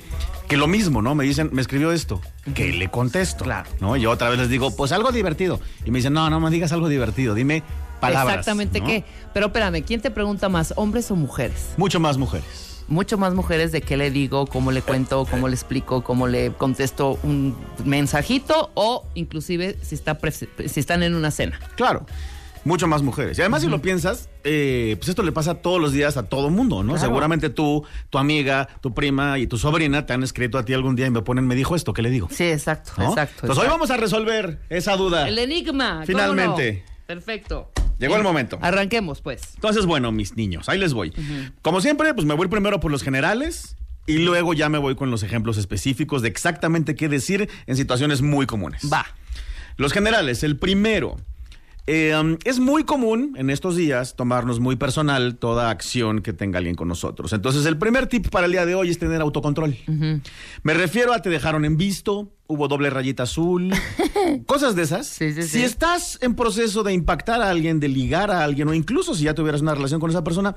que 0.48 0.56
lo 0.56 0.66
mismo, 0.66 1.02
¿no? 1.02 1.14
Me 1.14 1.24
dicen, 1.24 1.50
me 1.52 1.60
escribió 1.60 1.92
esto, 1.92 2.22
que 2.54 2.72
le 2.72 2.88
contesto, 2.88 3.44
¿no? 3.80 3.96
Y 3.96 4.00
yo 4.00 4.10
otra 4.10 4.30
vez 4.30 4.38
les 4.38 4.48
digo, 4.48 4.74
pues 4.74 4.92
algo 4.92 5.12
divertido. 5.12 5.60
Y 5.84 5.90
me 5.90 5.98
dicen, 5.98 6.14
no, 6.14 6.30
no 6.30 6.40
me 6.40 6.48
digas 6.48 6.72
algo 6.72 6.88
divertido, 6.88 7.34
dime 7.34 7.62
palabras. 8.00 8.38
Exactamente 8.38 8.80
¿no? 8.80 8.86
qué. 8.86 9.04
Pero 9.34 9.46
espérame, 9.46 9.84
¿quién 9.84 10.00
te 10.00 10.10
pregunta 10.10 10.48
más, 10.48 10.72
hombres 10.76 11.10
o 11.10 11.16
mujeres? 11.16 11.74
Mucho 11.76 12.00
más 12.00 12.16
mujeres. 12.16 12.71
Mucho 12.92 13.16
más 13.16 13.32
mujeres 13.32 13.72
de 13.72 13.80
qué 13.80 13.96
le 13.96 14.10
digo, 14.10 14.46
cómo 14.46 14.70
le 14.70 14.82
cuento, 14.82 15.24
cómo 15.24 15.48
le 15.48 15.54
explico, 15.54 16.04
cómo 16.04 16.26
le 16.26 16.52
contesto 16.52 17.18
un 17.22 17.56
mensajito 17.86 18.70
o 18.74 19.06
inclusive 19.14 19.78
si, 19.80 19.94
está 19.94 20.18
si 20.66 20.78
están 20.78 21.02
en 21.02 21.14
una 21.14 21.30
cena. 21.30 21.58
Claro. 21.74 22.04
Mucho 22.66 22.86
más 22.88 23.00
mujeres. 23.00 23.38
Y 23.38 23.40
además, 23.40 23.62
si 23.62 23.68
lo 23.68 23.80
piensas, 23.80 24.28
eh, 24.44 24.96
pues 24.98 25.08
esto 25.08 25.22
le 25.22 25.32
pasa 25.32 25.54
todos 25.54 25.80
los 25.80 25.94
días 25.94 26.18
a 26.18 26.24
todo 26.24 26.50
mundo, 26.50 26.82
¿no? 26.82 26.92
Claro. 26.92 27.08
Seguramente 27.08 27.48
tú, 27.48 27.82
tu 28.10 28.18
amiga, 28.18 28.68
tu 28.82 28.92
prima 28.92 29.38
y 29.38 29.46
tu 29.46 29.56
sobrina 29.56 30.04
te 30.04 30.12
han 30.12 30.22
escrito 30.22 30.58
a 30.58 30.64
ti 30.66 30.74
algún 30.74 30.94
día 30.94 31.06
y 31.06 31.10
me 31.10 31.22
ponen, 31.22 31.46
me 31.46 31.54
dijo 31.54 31.74
esto, 31.74 31.94
¿qué 31.94 32.02
le 32.02 32.10
digo? 32.10 32.28
Sí, 32.30 32.44
exacto, 32.44 32.92
¿No? 32.98 33.08
exacto. 33.08 33.38
Entonces 33.40 33.64
hoy 33.64 33.70
vamos 33.70 33.90
a 33.90 33.96
resolver 33.96 34.60
esa 34.68 34.98
duda. 34.98 35.26
El 35.26 35.38
enigma. 35.38 35.92
¿cómo 35.92 36.06
Finalmente. 36.06 36.84
no? 36.86 37.06
Perfecto. 37.06 37.72
Llegó 38.02 38.16
el 38.16 38.24
momento. 38.24 38.58
Arranquemos, 38.60 39.20
pues. 39.20 39.40
Entonces, 39.54 39.86
bueno, 39.86 40.10
mis 40.10 40.36
niños, 40.36 40.68
ahí 40.68 40.76
les 40.76 40.92
voy. 40.92 41.12
Como 41.62 41.80
siempre, 41.80 42.12
pues 42.14 42.26
me 42.26 42.34
voy 42.34 42.48
primero 42.48 42.80
por 42.80 42.90
los 42.90 43.04
generales 43.04 43.76
y 44.06 44.18
luego 44.18 44.54
ya 44.54 44.68
me 44.68 44.78
voy 44.78 44.96
con 44.96 45.12
los 45.12 45.22
ejemplos 45.22 45.56
específicos 45.56 46.20
de 46.20 46.28
exactamente 46.28 46.96
qué 46.96 47.08
decir 47.08 47.48
en 47.66 47.76
situaciones 47.76 48.20
muy 48.20 48.46
comunes. 48.46 48.90
Va. 48.92 49.06
Los 49.76 49.92
generales, 49.92 50.42
el 50.42 50.58
primero. 50.58 51.16
Eh, 51.86 52.16
um, 52.16 52.36
es 52.44 52.60
muy 52.60 52.84
común 52.84 53.34
en 53.36 53.50
estos 53.50 53.76
días 53.76 54.14
tomarnos 54.14 54.60
muy 54.60 54.76
personal 54.76 55.36
toda 55.36 55.70
acción 55.70 56.22
que 56.22 56.32
tenga 56.32 56.58
alguien 56.58 56.76
con 56.76 56.86
nosotros. 56.88 57.32
Entonces, 57.32 57.66
el 57.66 57.76
primer 57.76 58.06
tip 58.06 58.28
para 58.28 58.46
el 58.46 58.52
día 58.52 58.64
de 58.66 58.74
hoy 58.74 58.90
es 58.90 58.98
tener 58.98 59.20
autocontrol. 59.20 59.76
Me 60.62 60.74
refiero 60.74 61.12
a 61.12 61.20
te 61.20 61.30
dejaron 61.30 61.64
en 61.64 61.76
visto, 61.76 62.30
hubo 62.46 62.68
doble 62.68 62.88
rayita 62.90 63.24
azul, 63.24 63.72
cosas 64.46 64.76
de 64.76 64.82
esas. 64.82 65.06
sí. 65.06 65.32
Si 65.42 65.62
estás 65.62 66.18
en 66.22 66.34
proceso 66.34 66.82
de 66.82 66.92
impactar 66.92 67.42
a 67.42 67.50
alguien, 67.50 67.80
de 67.80 67.88
ligar 67.88 68.30
a 68.30 68.44
alguien, 68.44 68.68
o 68.68 68.74
incluso 68.74 69.14
si 69.14 69.24
ya 69.24 69.34
tuvieras 69.34 69.60
una 69.60 69.74
relación 69.74 70.00
con 70.00 70.10
esa 70.10 70.22
persona, 70.22 70.54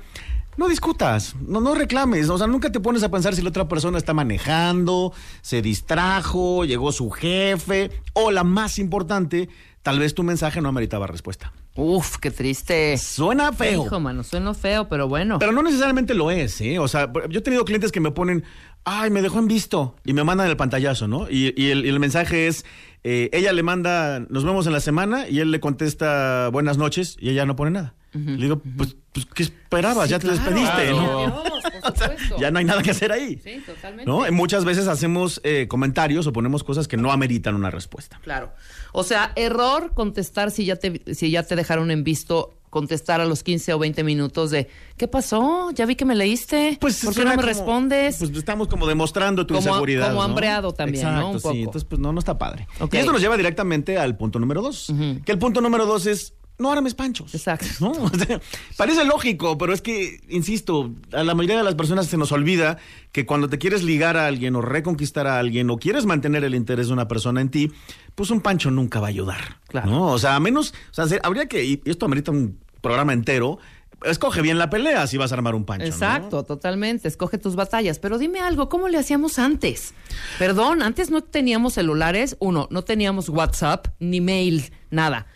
no 0.56 0.68
discutas, 0.68 1.36
no, 1.46 1.60
no 1.60 1.74
reclames. 1.74 2.30
O 2.30 2.38
sea, 2.38 2.46
nunca 2.46 2.72
te 2.72 2.80
pones 2.80 3.02
a 3.02 3.10
pensar 3.10 3.34
si 3.34 3.42
la 3.42 3.50
otra 3.50 3.68
persona 3.68 3.98
está 3.98 4.14
manejando, 4.14 5.12
se 5.42 5.60
distrajo, 5.60 6.64
llegó 6.64 6.92
su 6.92 7.10
jefe, 7.10 7.90
o 8.14 8.30
la 8.30 8.44
más 8.44 8.78
importante, 8.78 9.48
tal 9.86 10.00
vez 10.00 10.14
tu 10.14 10.24
mensaje 10.24 10.60
no 10.60 10.68
ameritaba 10.68 11.06
respuesta. 11.06 11.52
Uf, 11.76 12.16
qué 12.16 12.32
triste. 12.32 12.98
Suena 12.98 13.52
feo. 13.52 13.86
Hijo, 13.86 14.00
mano, 14.00 14.24
suena 14.24 14.52
feo, 14.52 14.88
pero 14.88 15.06
bueno. 15.06 15.38
Pero 15.38 15.52
no 15.52 15.62
necesariamente 15.62 16.12
lo 16.12 16.32
es, 16.32 16.60
¿eh? 16.60 16.80
O 16.80 16.88
sea, 16.88 17.08
yo 17.30 17.38
he 17.38 17.42
tenido 17.42 17.64
clientes 17.64 17.92
que 17.92 18.00
me 18.00 18.10
ponen, 18.10 18.42
ay, 18.82 19.10
me 19.10 19.22
dejó 19.22 19.38
en 19.38 19.46
visto, 19.46 19.94
y 20.04 20.12
me 20.12 20.24
mandan 20.24 20.48
el 20.48 20.56
pantallazo, 20.56 21.06
¿no? 21.06 21.30
Y, 21.30 21.54
y 21.56 21.70
el, 21.70 21.86
y 21.86 21.88
el 21.90 22.00
mensaje 22.00 22.48
es, 22.48 22.64
eh, 23.04 23.30
ella 23.32 23.52
le 23.52 23.62
manda, 23.62 24.18
nos 24.28 24.44
vemos 24.44 24.66
en 24.66 24.72
la 24.72 24.80
semana, 24.80 25.28
y 25.28 25.38
él 25.38 25.52
le 25.52 25.60
contesta, 25.60 26.48
buenas 26.48 26.78
noches, 26.78 27.16
y 27.20 27.30
ella 27.30 27.46
no 27.46 27.54
pone 27.54 27.70
nada. 27.70 27.94
Le 28.16 28.36
digo, 28.36 28.62
pues, 28.78 28.96
pues, 29.12 29.26
¿qué 29.26 29.42
esperabas? 29.42 30.06
Sí, 30.06 30.10
ya 30.12 30.18
te 30.18 30.26
claro. 30.26 30.38
despediste, 30.38 30.90
¿no? 30.90 31.20
Dios, 31.20 31.32
por 31.82 31.96
supuesto. 31.98 32.36
Ya 32.38 32.50
no 32.50 32.58
hay 32.58 32.64
nada 32.64 32.82
que 32.82 32.90
hacer 32.90 33.12
ahí. 33.12 33.38
Sí, 33.44 33.62
totalmente. 33.66 34.10
¿No? 34.10 34.26
Y 34.26 34.30
muchas 34.30 34.64
veces 34.64 34.88
hacemos 34.88 35.40
eh, 35.44 35.66
comentarios 35.68 36.26
o 36.26 36.32
ponemos 36.32 36.64
cosas 36.64 36.88
que 36.88 36.96
no 36.96 37.12
ameritan 37.12 37.54
una 37.54 37.70
respuesta. 37.70 38.18
Claro. 38.22 38.52
O 38.98 39.04
sea, 39.04 39.32
error 39.36 39.92
contestar 39.92 40.50
si 40.50 40.64
ya 40.64 40.76
te, 40.76 41.02
si 41.14 41.30
ya 41.30 41.42
te 41.42 41.54
dejaron 41.54 41.90
en 41.90 42.02
visto, 42.02 42.54
contestar 42.70 43.20
a 43.20 43.26
los 43.26 43.42
15 43.42 43.74
o 43.74 43.78
20 43.78 44.02
minutos 44.04 44.50
de 44.50 44.68
¿qué 44.96 45.06
pasó? 45.06 45.70
Ya 45.72 45.84
vi 45.84 45.96
que 45.96 46.06
me 46.06 46.14
leíste. 46.14 46.78
¿Por 46.80 46.90
qué 46.92 47.24
no 47.24 47.30
me 47.30 47.36
como- 47.36 47.42
respondes? 47.42 48.16
Pues 48.18 48.30
estamos 48.30 48.68
como 48.68 48.86
demostrando 48.86 49.46
tu 49.46 49.52
Como- 49.54 49.68
inseguridad. 49.68 50.06
como 50.08 50.20
¿no? 50.20 50.22
hambreado 50.22 50.72
también, 50.72 51.04
¿no? 51.14 51.30
Un 51.32 51.38
sí. 51.40 51.42
poco. 51.42 51.54
Entonces, 51.56 51.84
pues 51.84 52.00
no, 52.00 52.10
no 52.12 52.18
está 52.18 52.38
padre. 52.38 52.66
Y 52.90 52.96
esto 52.96 53.12
nos 53.12 53.20
lleva 53.20 53.36
directamente 53.36 53.98
al 53.98 54.16
punto 54.16 54.38
número 54.38 54.62
dos. 54.62 54.90
Que 55.26 55.32
el 55.32 55.38
punto 55.38 55.60
número 55.60 55.84
dos 55.84 56.06
es 56.06 56.32
no 56.58 56.72
armes 56.72 56.94
panchos. 56.94 57.34
Exacto. 57.34 57.66
¿no? 57.80 57.90
O 57.92 58.10
sea, 58.10 58.40
parece 58.76 59.04
lógico, 59.04 59.58
pero 59.58 59.72
es 59.72 59.82
que, 59.82 60.20
insisto, 60.28 60.90
a 61.12 61.22
la 61.24 61.34
mayoría 61.34 61.58
de 61.58 61.64
las 61.64 61.74
personas 61.74 62.06
se 62.06 62.16
nos 62.16 62.32
olvida 62.32 62.78
que 63.12 63.26
cuando 63.26 63.48
te 63.48 63.58
quieres 63.58 63.82
ligar 63.82 64.16
a 64.16 64.26
alguien 64.26 64.56
o 64.56 64.62
reconquistar 64.62 65.26
a 65.26 65.38
alguien 65.38 65.68
o 65.70 65.76
quieres 65.78 66.06
mantener 66.06 66.44
el 66.44 66.54
interés 66.54 66.88
de 66.88 66.92
una 66.92 67.08
persona 67.08 67.40
en 67.40 67.50
ti, 67.50 67.72
pues 68.14 68.30
un 68.30 68.40
pancho 68.40 68.70
nunca 68.70 69.00
va 69.00 69.06
a 69.06 69.10
ayudar. 69.10 69.58
¿no? 69.84 70.06
O 70.12 70.18
sea, 70.18 70.36
a 70.36 70.40
menos, 70.40 70.72
o 70.90 70.94
sea, 70.94 71.06
se- 71.06 71.20
habría 71.22 71.46
que, 71.46 71.64
y 71.64 71.82
esto 71.84 72.06
amerita 72.06 72.30
un 72.30 72.58
programa 72.80 73.12
entero, 73.12 73.58
escoge 74.04 74.42
bien 74.42 74.58
la 74.58 74.68
pelea 74.70 75.06
si 75.06 75.16
vas 75.16 75.32
a 75.32 75.34
armar 75.34 75.54
un 75.54 75.64
pancho. 75.64 75.84
¿no? 75.86 75.88
Exacto, 75.92 76.44
totalmente. 76.44 77.08
Escoge 77.08 77.38
tus 77.38 77.56
batallas. 77.56 77.98
Pero 77.98 78.18
dime 78.18 78.40
algo, 78.40 78.68
¿cómo 78.68 78.88
le 78.88 78.98
hacíamos 78.98 79.38
antes? 79.38 79.94
Perdón, 80.38 80.82
antes 80.82 81.10
no 81.10 81.22
teníamos 81.22 81.74
celulares. 81.74 82.36
Uno, 82.38 82.68
no 82.70 82.82
teníamos 82.82 83.28
WhatsApp, 83.28 83.88
ni 83.98 84.20
mail, 84.20 84.70
nada. 84.90 85.26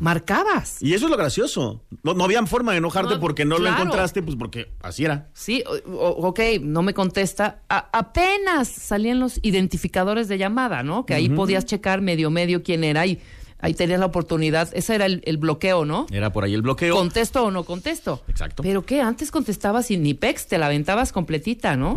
Marcabas. 0.00 0.76
Y 0.82 0.94
eso 0.94 1.06
es 1.06 1.10
lo 1.10 1.16
gracioso. 1.16 1.82
No, 2.02 2.14
no 2.14 2.24
había 2.24 2.44
forma 2.46 2.72
de 2.72 2.78
enojarte 2.78 3.14
No, 3.14 3.20
porque 3.20 3.44
no 3.44 3.58
lo 3.58 3.68
encontraste, 3.68 4.22
pues 4.22 4.36
porque 4.36 4.70
así 4.82 5.04
era. 5.04 5.28
Sí, 5.34 5.62
o- 5.66 5.92
o- 5.92 6.28
ok, 6.28 6.40
no 6.60 6.82
me 6.82 6.94
contesta. 6.94 7.62
A- 7.68 7.88
apenas 7.92 8.68
salían 8.68 9.20
los 9.20 9.38
identificadores 9.42 10.28
de 10.28 10.38
llamada, 10.38 10.82
¿no? 10.82 11.06
Que 11.06 11.14
ahí 11.14 11.28
podías 11.28 11.64
checar 11.64 12.00
medio 12.00 12.30
medio 12.30 12.62
quién 12.62 12.84
era 12.84 13.06
y 13.06 13.20
ahí 13.58 13.74
tenías 13.74 14.00
la 14.00 14.06
oportunidad. 14.06 14.68
Ese 14.72 14.94
era 14.96 15.06
el, 15.06 15.22
el 15.24 15.36
bloqueo, 15.38 15.84
¿no? 15.84 16.06
Era 16.10 16.32
por 16.32 16.42
ahí 16.44 16.52
el 16.54 16.62
bloqueo. 16.62 16.96
¿Contesto 16.96 17.44
o 17.44 17.50
no 17.52 17.62
contesto? 17.64 18.22
Exacto. 18.28 18.62
Pero 18.64 18.84
qué, 18.84 19.00
antes 19.00 19.30
contestabas 19.30 19.86
sin 19.86 20.02
ni 20.02 20.14
pex, 20.14 20.48
te 20.48 20.58
la 20.58 20.66
aventabas 20.66 21.12
completita, 21.12 21.76
¿no? 21.76 21.96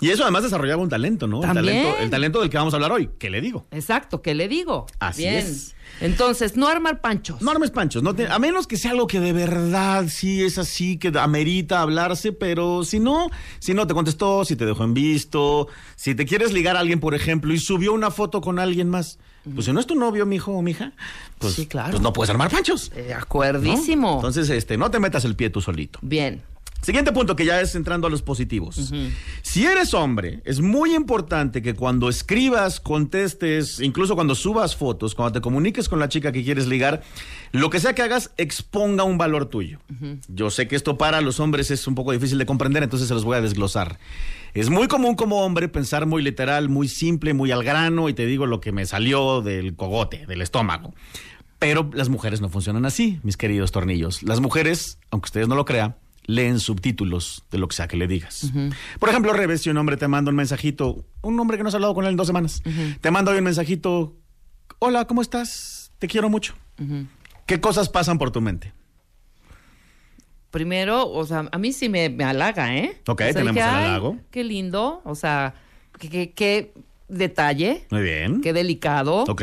Y 0.00 0.10
eso 0.10 0.22
además 0.24 0.42
desarrollaba 0.42 0.82
un 0.82 0.88
talento, 0.90 1.26
¿no? 1.26 1.42
El 1.42 1.52
talento, 1.54 1.96
el 2.00 2.10
talento 2.10 2.40
del 2.40 2.50
que 2.50 2.58
vamos 2.58 2.74
a 2.74 2.76
hablar 2.76 2.92
hoy. 2.92 3.08
¿Qué 3.18 3.30
le 3.30 3.40
digo? 3.40 3.66
Exacto, 3.70 4.20
¿qué 4.22 4.34
le 4.34 4.46
digo? 4.48 4.86
Así 4.98 5.22
Bien. 5.22 5.36
es. 5.36 5.74
Entonces, 6.00 6.56
no 6.56 6.66
armar 6.68 7.00
panchos. 7.00 7.42
No 7.42 7.50
armes 7.50 7.70
panchos, 7.70 8.02
no 8.02 8.14
te- 8.14 8.26
a 8.28 8.38
menos 8.38 8.66
que 8.66 8.76
sea 8.76 8.92
algo 8.92 9.06
que 9.06 9.20
de 9.20 9.32
verdad 9.32 10.06
sí 10.08 10.42
es 10.42 10.58
así, 10.58 10.96
que 10.98 11.08
amerita 11.18 11.80
hablarse, 11.82 12.32
pero 12.32 12.84
si 12.84 13.00
no, 13.00 13.28
si 13.58 13.74
no 13.74 13.86
te 13.86 13.94
contestó, 13.94 14.44
si 14.44 14.56
te 14.56 14.64
dejó 14.66 14.84
en 14.84 14.94
visto, 14.94 15.68
si 15.96 16.14
te 16.14 16.24
quieres 16.26 16.52
ligar 16.52 16.76
a 16.76 16.80
alguien, 16.80 17.00
por 17.00 17.14
ejemplo, 17.14 17.52
y 17.52 17.58
subió 17.58 17.92
una 17.92 18.10
foto 18.10 18.40
con 18.40 18.58
alguien 18.58 18.88
más, 18.88 19.18
pues 19.54 19.66
si 19.66 19.72
no 19.72 19.80
es 19.80 19.86
tu 19.86 19.94
novio, 19.94 20.26
mijo 20.26 20.52
o 20.52 20.62
mija, 20.62 20.92
pues, 21.38 21.54
pues 21.90 22.00
no 22.02 22.12
puedes 22.12 22.30
armar 22.30 22.50
panchos. 22.50 22.90
De 22.90 23.14
acuerdísimo. 23.14 24.08
¿no? 24.08 24.14
Entonces, 24.16 24.50
este, 24.50 24.76
no 24.76 24.90
te 24.90 24.98
metas 25.00 25.24
el 25.24 25.36
pie 25.36 25.50
tú 25.50 25.60
solito. 25.60 25.98
Bien. 26.02 26.42
Siguiente 26.82 27.12
punto 27.12 27.36
que 27.36 27.44
ya 27.44 27.60
es 27.60 27.74
entrando 27.74 28.06
a 28.06 28.10
los 28.10 28.22
positivos. 28.22 28.92
Si 29.42 29.66
eres 29.66 29.92
hombre, 29.94 30.40
es 30.44 30.60
muy 30.60 30.94
importante 30.94 31.62
que 31.62 31.74
cuando 31.74 32.08
escribas, 32.08 32.80
contestes, 32.80 33.80
incluso 33.80 34.14
cuando 34.14 34.34
subas 34.34 34.76
fotos, 34.76 35.14
cuando 35.14 35.32
te 35.32 35.40
comuniques 35.40 35.88
con 35.88 35.98
la 35.98 36.08
chica 36.08 36.32
que 36.32 36.42
quieres 36.42 36.66
ligar, 36.66 37.02
lo 37.52 37.68
que 37.68 37.80
sea 37.80 37.94
que 37.94 38.02
hagas 38.02 38.30
exponga 38.38 39.04
un 39.04 39.18
valor 39.18 39.46
tuyo. 39.46 39.78
Yo 40.28 40.50
sé 40.50 40.68
que 40.68 40.76
esto 40.76 40.96
para 40.96 41.20
los 41.20 41.38
hombres 41.38 41.70
es 41.70 41.86
un 41.86 41.94
poco 41.94 42.12
difícil 42.12 42.38
de 42.38 42.46
comprender, 42.46 42.82
entonces 42.82 43.08
se 43.08 43.14
los 43.14 43.24
voy 43.24 43.36
a 43.36 43.40
desglosar. 43.40 43.98
Es 44.54 44.68
muy 44.68 44.88
común 44.88 45.14
como 45.14 45.44
hombre 45.44 45.68
pensar 45.68 46.06
muy 46.06 46.22
literal, 46.22 46.68
muy 46.68 46.88
simple, 46.88 47.34
muy 47.34 47.52
al 47.52 47.62
grano 47.62 48.08
y 48.08 48.14
te 48.14 48.26
digo 48.26 48.46
lo 48.46 48.60
que 48.60 48.72
me 48.72 48.86
salió 48.86 49.42
del 49.42 49.76
cogote, 49.76 50.26
del 50.26 50.42
estómago. 50.42 50.94
Pero 51.58 51.90
las 51.92 52.08
mujeres 52.08 52.40
no 52.40 52.48
funcionan 52.48 52.86
así, 52.86 53.20
mis 53.22 53.36
queridos 53.36 53.70
tornillos. 53.70 54.22
Las 54.22 54.40
mujeres, 54.40 54.98
aunque 55.10 55.26
ustedes 55.26 55.46
no 55.46 55.54
lo 55.54 55.66
crean, 55.66 55.94
leen 56.34 56.60
subtítulos 56.60 57.44
de 57.50 57.58
lo 57.58 57.68
que 57.68 57.76
sea 57.76 57.88
que 57.88 57.96
le 57.96 58.06
digas. 58.06 58.52
Por 58.98 59.08
ejemplo, 59.08 59.32
Reves, 59.32 59.62
si 59.62 59.70
un 59.70 59.76
hombre 59.76 59.96
te 59.96 60.08
manda 60.08 60.30
un 60.30 60.36
mensajito, 60.36 61.04
un 61.22 61.38
hombre 61.40 61.56
que 61.56 61.62
no 61.62 61.68
has 61.68 61.74
hablado 61.74 61.94
con 61.94 62.04
él 62.04 62.10
en 62.12 62.16
dos 62.16 62.26
semanas, 62.26 62.62
te 63.00 63.10
manda 63.10 63.32
hoy 63.32 63.38
un 63.38 63.44
mensajito, 63.44 64.16
hola, 64.78 65.06
¿cómo 65.06 65.22
estás? 65.22 65.92
Te 65.98 66.06
quiero 66.08 66.28
mucho. 66.28 66.54
¿Qué 67.46 67.60
cosas 67.60 67.88
pasan 67.88 68.18
por 68.18 68.30
tu 68.30 68.40
mente? 68.40 68.72
Primero, 70.50 71.08
o 71.08 71.24
sea, 71.26 71.48
a 71.52 71.58
mí 71.58 71.72
sí 71.72 71.88
me, 71.88 72.08
me 72.08 72.24
halaga, 72.24 72.76
¿eh? 72.76 73.00
Ok, 73.06 73.20
O 73.20 73.24
sea, 73.24 73.32
tenemos 73.34 73.54
dije, 73.54 73.68
el 73.68 73.74
"Ay, 73.74 73.84
halago. 73.86 74.18
Qué 74.32 74.42
lindo, 74.42 75.00
o 75.04 75.14
sea, 75.14 75.54
que, 75.98 76.08
que- 76.08 76.32
que 76.32 76.74
detalle, 77.10 77.86
Muy 77.90 78.02
bien. 78.02 78.40
qué 78.40 78.52
delicado, 78.52 79.24
Ok. 79.24 79.38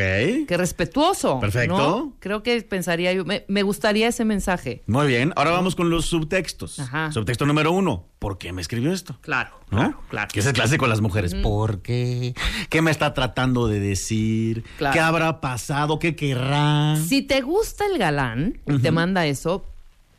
qué 0.48 0.56
respetuoso. 0.58 1.40
Perfecto. 1.40 1.78
¿no? 1.78 2.14
Creo 2.20 2.44
que 2.44 2.62
pensaría 2.62 3.14
yo, 3.14 3.26
me, 3.26 3.44
me 3.48 3.64
gustaría 3.64 4.08
ese 4.08 4.26
mensaje. 4.26 4.84
Muy 4.88 5.08
bien. 5.08 5.34
Ahora 5.36 5.52
vamos 5.52 5.76
con 5.76 5.90
los 5.90 6.06
subtextos. 6.06 6.80
Ajá. 6.80 7.12
Subtexto 7.12 7.46
número 7.46 7.72
uno. 7.72 8.06
¿Por 8.20 8.38
qué 8.38 8.52
me 8.54 8.62
escribió 8.62 8.92
esto? 8.92 9.18
Claro, 9.22 9.52
¿No? 9.70 9.78
claro, 9.78 10.00
claro. 10.10 10.28
Que 10.34 10.40
es 10.40 10.52
clásico 10.54 10.86
de 10.86 10.90
las 10.90 11.02
mujeres. 11.02 11.36
¿Por 11.36 11.82
qué? 11.82 12.34
¿Qué 12.70 12.82
me 12.82 12.90
está 12.90 13.14
tratando 13.14 13.68
de 13.68 13.80
decir? 13.80 14.64
Claro. 14.78 14.94
¿Qué 14.94 15.00
habrá 15.00 15.40
pasado? 15.42 16.00
¿Qué 16.00 16.16
querrá? 16.16 16.96
Si 17.08 17.22
te 17.22 17.42
gusta 17.42 17.86
el 17.86 17.98
galán 18.00 18.60
y 18.66 18.80
te 18.80 18.92
manda 18.92 19.28
eso, 19.28 19.64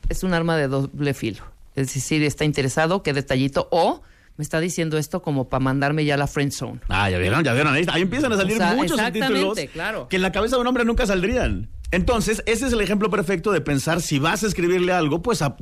es 0.08 0.22
un 0.22 0.32
arma 0.34 0.56
de 0.56 0.68
doble 0.68 1.12
filo. 1.14 1.42
Es 1.74 1.92
decir, 1.94 2.22
está 2.22 2.44
interesado, 2.44 3.02
qué 3.02 3.12
detallito, 3.12 3.68
o 3.70 4.02
me 4.38 4.42
está 4.42 4.58
diciendo 4.60 4.96
esto 4.96 5.20
como 5.20 5.48
para 5.50 5.60
mandarme 5.62 6.04
ya 6.06 6.14
a 6.14 6.16
la 6.16 6.26
friend 6.26 6.52
zone. 6.52 6.80
Ah, 6.88 7.10
ya 7.10 7.18
vieron, 7.18 7.44
ya 7.44 7.52
vieron. 7.52 7.74
Ahí, 7.74 7.84
ahí 7.90 8.02
empiezan 8.02 8.32
a 8.32 8.36
salir 8.36 8.54
O 8.54 8.58
sea, 8.58 8.74
muchos 8.74 8.98
subtítulos 8.98 9.58
claro. 9.72 10.08
que 10.08 10.16
en 10.16 10.22
la 10.22 10.32
cabeza 10.32 10.56
de 10.56 10.62
un 10.62 10.66
hombre 10.68 10.84
nunca 10.86 11.04
saldrían. 11.06 11.68
Entonces, 11.90 12.42
ese 12.46 12.66
es 12.66 12.72
el 12.72 12.80
ejemplo 12.80 13.10
perfecto 13.10 13.50
de 13.52 13.60
pensar 13.60 14.00
si 14.00 14.18
vas 14.18 14.44
a 14.44 14.46
escribirle 14.46 14.92
algo, 14.92 15.20
pues 15.22 15.42
a- 15.42 15.56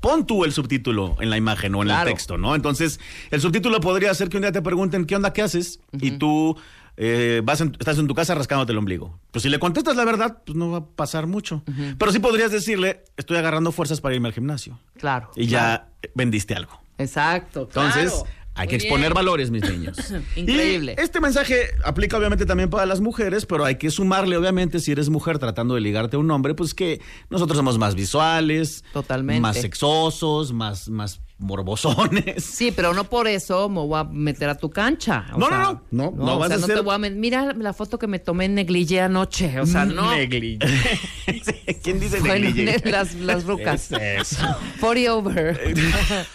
pon 0.00 0.26
tú 0.26 0.44
el 0.44 0.52
subtítulo 0.52 1.16
en 1.20 1.30
la 1.30 1.36
imagen 1.36 1.74
o 1.74 1.82
en 1.82 1.88
Claro. 1.88 2.08
el 2.08 2.14
texto, 2.14 2.38
¿no? 2.38 2.54
Entonces, 2.54 2.98
el 3.30 3.40
subtítulo 3.40 3.80
podría 3.80 4.12
ser 4.14 4.28
que 4.28 4.36
un 4.36 4.42
día 4.42 4.52
te 4.52 4.62
pregunten, 4.62 5.04
¿qué 5.04 5.16
onda, 5.16 5.32
qué 5.32 5.42
haces? 5.42 5.80
Y 5.92 6.12
tú 6.12 6.56
eh, 6.98 7.40
vas 7.42 7.58
en- 7.62 7.74
estás 7.80 7.96
en 7.98 8.06
tu 8.06 8.14
casa 8.14 8.34
rascándote 8.34 8.72
el 8.72 8.76
ombligo. 8.78 9.18
Pues 9.30 9.42
si 9.44 9.48
le 9.48 9.58
contestas 9.58 9.96
la 9.96 10.04
verdad, 10.04 10.42
pues 10.44 10.54
no 10.56 10.70
va 10.72 10.78
a 10.78 10.84
pasar 10.84 11.26
mucho. 11.26 11.62
Pero 11.98 12.12
sí 12.12 12.18
podrías 12.18 12.52
decirle, 12.52 13.02
estoy 13.16 13.38
agarrando 13.38 13.72
fuerzas 13.72 14.02
para 14.02 14.14
irme 14.14 14.28
al 14.28 14.34
gimnasio. 14.34 14.78
Claro. 14.98 15.30
Y 15.34 15.46
ya 15.46 15.88
vendiste 16.14 16.54
algo. 16.54 16.81
Exacto. 17.02 17.62
Entonces, 17.62 18.10
claro. 18.12 18.26
hay 18.54 18.66
Muy 18.66 18.70
que 18.70 18.76
exponer 18.76 19.00
bien. 19.10 19.14
valores, 19.14 19.50
mis 19.50 19.62
niños. 19.62 19.96
Increíble. 20.36 20.94
Y 20.98 21.00
este 21.00 21.20
mensaje 21.20 21.68
aplica 21.84 22.16
obviamente 22.16 22.46
también 22.46 22.70
para 22.70 22.86
las 22.86 23.00
mujeres, 23.00 23.46
pero 23.46 23.64
hay 23.64 23.76
que 23.76 23.90
sumarle, 23.90 24.36
obviamente, 24.36 24.80
si 24.80 24.92
eres 24.92 25.08
mujer 25.08 25.38
tratando 25.38 25.74
de 25.74 25.80
ligarte 25.80 26.16
a 26.16 26.18
un 26.18 26.30
hombre, 26.30 26.54
pues 26.54 26.74
que 26.74 27.00
nosotros 27.30 27.56
somos 27.56 27.78
más 27.78 27.94
visuales, 27.94 28.84
Totalmente. 28.92 29.40
más 29.40 29.56
sexosos, 29.56 30.52
más, 30.52 30.88
más 30.88 31.20
morbosones. 31.42 32.42
Sí, 32.44 32.72
pero 32.74 32.94
no 32.94 33.04
por 33.04 33.26
eso 33.28 33.68
me 33.68 33.80
voy 33.80 33.98
a 33.98 34.04
meter 34.04 34.48
a 34.48 34.54
tu 34.56 34.70
cancha. 34.70 35.26
o 35.34 35.38
No, 35.38 35.48
sea, 35.48 35.58
no, 35.58 35.72
no, 35.90 36.10
no, 36.16 36.24
no 36.24 36.34
o 36.34 36.38
vas 36.38 36.48
sea, 36.48 36.56
a 36.56 36.60
no 36.60 36.66
ser- 36.66 36.76
te 36.76 36.82
voy 36.82 36.94
a 36.94 36.98
met- 36.98 37.14
Mira 37.14 37.52
la 37.54 37.72
foto 37.72 37.98
que 37.98 38.06
me 38.06 38.18
tomé 38.18 38.46
en 38.46 38.54
negligé 38.54 39.00
anoche. 39.00 39.60
O 39.60 39.66
sea, 39.66 39.84
no. 39.84 40.10
¿Quién 41.82 42.00
dice 42.00 42.20
negligé? 42.20 42.80
las, 42.90 43.14
las 43.14 43.44
rucas. 43.44 43.88
¿Qué 43.88 44.16
es 44.16 44.32
eso? 44.32 44.46
40 44.80 45.14
over. 45.14 45.74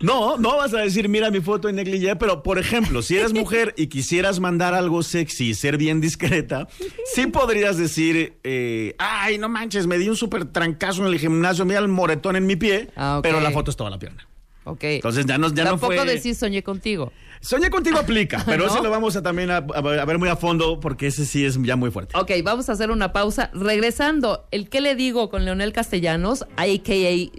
No, 0.00 0.36
no 0.36 0.56
vas 0.58 0.74
a 0.74 0.78
decir, 0.78 1.08
mira 1.08 1.30
mi 1.30 1.40
foto 1.40 1.68
en 1.70 1.76
negligé, 1.76 2.16
pero 2.16 2.42
por 2.42 2.58
ejemplo, 2.58 3.00
si 3.00 3.16
eres 3.16 3.32
mujer 3.32 3.72
y 3.78 3.86
quisieras 3.86 4.40
mandar 4.40 4.74
algo 4.74 5.02
sexy 5.02 5.48
y 5.50 5.54
ser 5.54 5.78
bien 5.78 6.00
discreta, 6.02 6.68
sí 7.14 7.26
podrías 7.26 7.78
decir, 7.78 8.36
eh, 8.44 8.94
ay, 8.98 9.38
no 9.38 9.48
manches, 9.48 9.86
me 9.86 9.96
di 9.98 10.08
un 10.10 10.16
súper 10.16 10.44
trancazo 10.44 11.00
en 11.06 11.12
el 11.12 11.18
gimnasio, 11.18 11.64
mira 11.64 11.78
el 11.80 11.88
moretón 11.88 12.36
en 12.36 12.46
mi 12.46 12.56
pie, 12.56 12.90
Ah, 12.94 13.20
pero 13.22 13.40
la 13.40 13.50
foto 13.50 13.70
es 13.70 13.76
toda 13.76 13.88
la 13.88 13.95
pierna. 13.98 14.26
Ok. 14.64 14.82
Entonces 14.82 15.26
ya 15.26 15.38
no, 15.38 15.48
ya 15.54 15.62
no 15.62 15.70
Tampoco 15.70 15.94
fue... 15.94 16.04
decir 16.04 16.34
soñé 16.34 16.62
contigo. 16.64 17.12
Soñé 17.40 17.70
contigo 17.70 17.98
aplica, 17.98 18.42
pero 18.44 18.66
¿No? 18.66 18.72
ese 18.72 18.82
lo 18.82 18.90
vamos 18.90 19.14
a 19.14 19.22
también 19.22 19.50
a, 19.50 19.58
a 19.58 20.04
ver 20.04 20.18
muy 20.18 20.28
a 20.28 20.34
fondo 20.34 20.80
porque 20.80 21.06
ese 21.06 21.24
sí 21.24 21.44
es 21.44 21.56
ya 21.62 21.76
muy 21.76 21.92
fuerte. 21.92 22.18
Ok, 22.18 22.32
vamos 22.42 22.68
a 22.68 22.72
hacer 22.72 22.90
una 22.90 23.12
pausa. 23.12 23.50
Regresando, 23.54 24.48
el 24.50 24.68
qué 24.68 24.80
le 24.80 24.96
digo 24.96 25.30
con 25.30 25.44
Leonel 25.44 25.72
Castellanos, 25.72 26.42
a.k.a. 26.56 26.68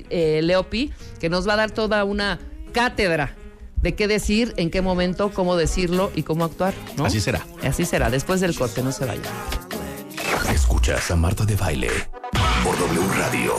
eh, 0.09 0.39
Leopi, 0.41 0.93
que 1.19 1.29
nos 1.29 1.47
va 1.47 1.53
a 1.53 1.57
dar 1.57 1.71
toda 1.71 2.05
una 2.05 2.39
cátedra 2.71 3.35
de 3.81 3.93
qué 3.93 4.07
decir, 4.07 4.53
en 4.55 4.71
qué 4.71 4.81
momento, 4.81 5.31
cómo 5.34 5.57
decirlo 5.57 6.11
y 6.15 6.23
cómo 6.23 6.45
actuar. 6.45 6.73
¿no? 6.95 7.05
Así 7.05 7.19
será. 7.19 7.45
Así 7.61 7.84
será. 7.84 8.09
Después 8.09 8.39
del 8.39 8.55
corte, 8.55 8.81
no 8.81 8.93
se 8.93 9.03
vaya. 9.05 9.21
Escuchas 10.49 11.11
a 11.11 11.15
Marta 11.17 11.43
de 11.45 11.55
Baile 11.55 11.89
por 12.63 12.77
W 12.79 13.01
Radio 13.17 13.55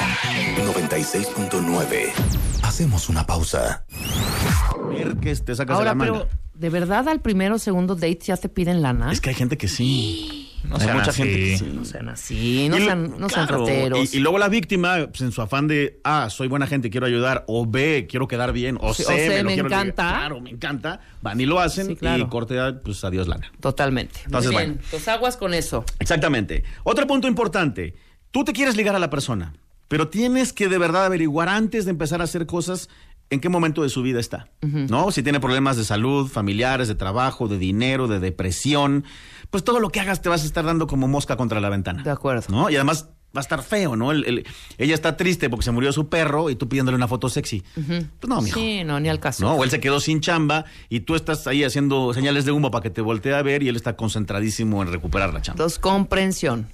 96.9. 0.57 2.48
Hacemos 2.69 3.09
una 3.09 3.27
pausa. 3.27 3.85
A 3.91 4.89
ver 4.89 5.17
que 5.17 5.35
te 5.35 5.55
sacas 5.55 5.69
de 5.69 5.73
Ahora, 5.79 5.91
la 5.91 5.95
manga. 5.95 6.13
pero, 6.13 6.29
¿de 6.53 6.69
verdad 6.69 7.09
al 7.09 7.21
primero 7.23 7.55
o 7.55 7.59
segundo 7.59 7.95
date 7.95 8.19
ya 8.25 8.37
te 8.37 8.51
piden 8.51 8.83
lana? 8.83 9.11
Es 9.11 9.23
que 9.23 9.31
hay 9.31 9.35
gente 9.35 9.57
que 9.57 9.69
sí. 9.69 10.53
No 10.65 10.77
hay 10.77 10.83
sean 10.83 10.99
mucha 10.99 11.11
así. 11.11 11.23
gente 11.23 11.39
que 11.39 11.59
sí. 11.59 11.73
No 11.75 11.85
sean 11.87 12.09
así, 12.11 12.69
no 12.69 12.77
Y 12.77 12.85
sean, 12.85 13.15
no 13.19 13.29
sean 13.31 13.49
rateros. 13.49 14.13
Y, 14.13 14.19
y 14.19 14.21
luego 14.21 14.37
la 14.39 14.49
víctima, 14.51 15.07
pues, 15.09 15.23
en 15.23 15.33
su 15.33 15.41
afán 15.41 15.67
de, 15.67 15.99
ah, 16.05 16.29
soy 16.31 16.49
buena 16.49 16.67
gente, 16.67 16.91
quiero 16.91 17.07
ayudar, 17.07 17.45
o 17.49 17.65
B, 17.65 18.07
quiero 18.09 18.29
quedar 18.29 18.53
bien, 18.53 18.77
o 18.83 18.93
Sí, 18.93 19.03
C, 19.03 19.15
o 19.15 19.17
C, 19.17 19.45
me, 19.45 19.55
quiero 19.55 19.69
encanta. 19.69 20.09
Claro, 20.19 20.41
me 20.43 20.51
encanta. 20.51 21.01
Van 21.23 21.41
y 21.41 21.47
lo 21.47 21.61
hacen 21.61 21.87
Sí, 21.87 21.97
claro. 21.97 22.23
y 22.23 22.29
corte, 22.29 22.55
pues 22.85 23.03
adiós 23.03 23.29
lana. 23.29 23.51
Totalmente. 23.61 24.21
Entonces, 24.27 24.53
Muy 24.53 24.61
bien. 24.61 24.73
bueno. 24.75 24.89
Pues 24.91 25.09
aguas 25.09 25.39
con 25.39 25.55
eso. 25.55 25.87
Exactamente. 26.01 26.65
Otro 26.85 27.07
punto 27.07 27.29
importante. 27.29 27.95
Tú 28.31 28.45
te 28.45 28.53
quieres 28.53 28.77
ligar 28.77 28.95
a 28.95 28.99
la 28.99 29.09
persona, 29.09 29.55
pero 29.89 30.09
tienes 30.09 30.53
que 30.53 30.69
de 30.69 30.79
verdad 30.79 31.07
averiguar 31.07 31.49
antes 31.49 31.85
de 31.85 31.91
empezar 31.91 32.21
a 32.21 32.25
hacer 32.25 32.47
cosas 32.47 32.89
en 33.31 33.41
qué 33.41 33.49
momento 33.49 33.83
de 33.83 33.89
su 33.89 34.03
vida 34.03 34.21
está. 34.21 34.49
¿No? 34.63 35.11
Si 35.11 35.23
tiene 35.23 35.41
problemas 35.41 35.77
de 35.77 35.85
salud, 35.85 36.29
familiares, 36.29 36.89
de 36.89 36.95
trabajo, 36.95 37.49
de 37.49 37.59
dinero, 37.59 38.09
de 38.09 38.21
depresión, 38.21 39.05
pues 39.51 39.65
todo 39.65 39.81
lo 39.81 39.91
que 39.91 40.01
hagas 40.01 40.23
te 40.23 40.29
vas 40.29 40.43
a 40.43 40.47
estar 40.47 40.65
dando 40.65 40.87
como 40.87 41.09
mosca 41.09 41.37
contra 41.37 41.61
la 41.61 41.69
ventana. 41.69 42.03
De 42.03 42.11
acuerdo. 42.11 42.47
¿No? 42.49 42.71
Y 42.71 42.77
además 42.77 43.11
va 43.37 43.41
a 43.41 43.43
estar 43.43 43.63
feo, 43.63 43.95
¿no? 43.95 44.11
El- 44.11 44.25
el- 44.25 44.47
ella 44.79 44.95
está 44.95 45.17
triste 45.17 45.51
porque 45.51 45.65
se 45.65 45.71
murió 45.71 45.93
su 45.93 46.09
perro 46.09 46.49
y 46.51 46.57
tú 46.57 46.69
pidiéndole 46.69 46.97
una 46.97 47.07
foto 47.09 47.29
sexy. 47.29 47.63
Pues 47.75 48.29
no, 48.29 48.41
mijo. 48.41 48.59
Sí, 48.59 48.83
no, 48.85 48.99
ni 49.01 49.09
al 49.09 49.21
caso. 49.21 49.45
No, 49.45 49.55
o 49.55 49.65
él 49.65 49.71
se 49.71 49.81
quedó 49.81 50.01
sin 50.01 50.21
chamba 50.21 50.65
y 50.89 51.01
tú 51.01 51.15
estás 51.15 51.47
ahí 51.47 51.63
haciendo 51.63 52.15
señales 52.15 52.45
de 52.47 52.53
humo 52.53 52.71
para 52.71 52.83
que 52.83 52.91
te 52.91 53.01
voltee 53.01 53.35
a 53.35 53.43
ver 53.43 53.63
y 53.63 53.69
él 53.69 53.77
está 53.77 53.97
concentradísimo 53.97 54.83
en 54.83 54.91
recuperar 54.93 55.33
la 55.35 55.43
chamba. 55.43 55.57
Entonces, 55.57 55.79
comprensión. 55.79 56.69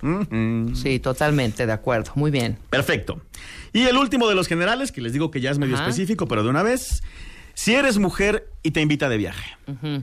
Sí, 0.74 0.98
totalmente, 1.00 1.66
de 1.66 1.72
acuerdo. 1.72 2.12
Muy 2.14 2.30
bien. 2.30 2.58
Perfecto. 2.70 3.20
Y 3.72 3.82
el 3.82 3.96
último 3.96 4.28
de 4.28 4.34
los 4.36 4.46
generales, 4.46 4.92
que 4.92 5.00
les 5.00 5.12
digo 5.12 5.30
que 5.30 5.40
ya 5.40 5.50
es 5.50 5.58
medio 5.58 5.74
Ajá. 5.74 5.84
específico, 5.84 6.28
pero 6.28 6.42
de 6.44 6.50
una 6.50 6.62
vez. 6.62 7.02
Si 7.56 7.72
eres 7.74 7.98
mujer 7.98 8.48
y 8.64 8.72
te 8.72 8.80
invita 8.80 9.08
de 9.08 9.16
viaje, 9.16 9.56